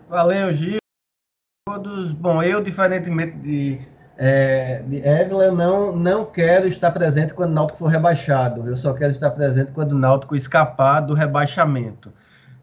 Valeu, 0.09 0.52
Gil. 0.52 0.78
Todos, 1.64 2.10
bom, 2.10 2.42
eu, 2.42 2.60
diferentemente 2.60 3.36
de, 3.36 3.80
é, 4.22 4.82
Evelyn, 4.90 5.52
não, 5.52 5.97
não 5.97 6.26
quero 6.26 6.68
estar 6.68 6.90
presente 6.90 7.32
quando 7.32 7.52
o 7.52 7.55
Náutico 7.55 7.78
for 7.78 7.86
rebaixado. 7.86 8.68
Eu 8.68 8.76
só 8.76 8.92
quero 8.92 9.12
estar 9.12 9.30
presente 9.30 9.72
quando 9.72 9.92
o 9.92 9.98
Náutico 9.98 10.36
escapar 10.36 11.01
do 11.01 11.14
rebaixamento. 11.14 12.12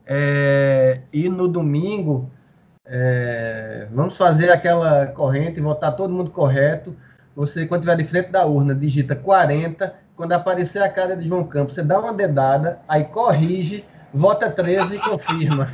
É, 0.05 1.01
e 1.11 1.27
no 1.27 1.47
domingo, 1.47 2.29
é, 2.85 3.87
vamos 3.91 4.15
fazer 4.15 4.51
aquela 4.51 5.07
corrente, 5.07 5.59
votar 5.59 5.95
todo 5.95 6.13
mundo 6.13 6.29
correto. 6.29 6.95
Você, 7.35 7.65
quando 7.65 7.81
estiver 7.81 8.03
de 8.03 8.07
frente 8.07 8.29
da 8.29 8.45
urna, 8.45 8.75
digita 8.75 9.15
40. 9.15 9.95
Quando 10.15 10.33
aparecer 10.33 10.83
a 10.83 10.89
cara 10.89 11.17
de 11.17 11.27
João 11.27 11.43
Campos, 11.43 11.73
você 11.73 11.81
dá 11.81 11.99
uma 11.99 12.13
dedada, 12.13 12.81
aí 12.87 13.05
corrige, 13.05 13.83
vota 14.13 14.51
13 14.51 14.95
e 14.95 14.99
confirma. 14.99 15.69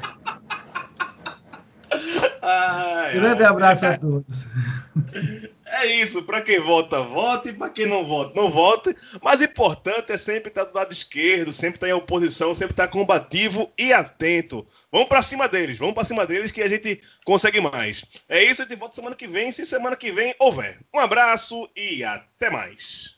Grande 3.13 3.43
abraço 3.43 3.85
a 3.85 3.97
todos. 3.97 4.47
É 5.83 5.85
isso, 5.85 6.23
para 6.23 6.41
quem 6.41 6.61
vota, 6.61 7.01
vote, 7.01 7.51
para 7.51 7.69
quem 7.69 7.85
não 7.85 8.05
vota, 8.05 8.39
não 8.39 8.49
vote. 8.49 8.95
Mas 9.21 9.41
importante 9.41 10.13
é 10.13 10.17
sempre 10.17 10.47
estar 10.47 10.63
do 10.63 10.73
lado 10.73 10.93
esquerdo, 10.93 11.51
sempre 11.51 11.75
estar 11.75 11.89
em 11.89 11.91
oposição, 11.91 12.55
sempre 12.55 12.71
estar 12.71 12.87
combativo 12.87 13.69
e 13.77 13.91
atento. 13.91 14.65
Vamos 14.89 15.09
para 15.09 15.21
cima 15.21 15.45
deles, 15.45 15.77
vamos 15.77 15.93
para 15.93 16.05
cima 16.05 16.25
deles 16.25 16.51
que 16.51 16.61
a 16.61 16.69
gente 16.69 17.01
consegue 17.25 17.59
mais. 17.59 18.05
É 18.29 18.41
isso, 18.41 18.61
a 18.61 18.65
gente 18.65 18.77
volta 18.77 18.95
semana 18.95 19.13
que 19.13 19.27
vem, 19.27 19.51
se 19.51 19.65
semana 19.65 19.97
que 19.97 20.09
vem 20.09 20.33
houver. 20.39 20.79
Um 20.95 20.99
abraço 20.99 21.69
e 21.75 22.01
até 22.01 22.49
mais. 22.49 23.12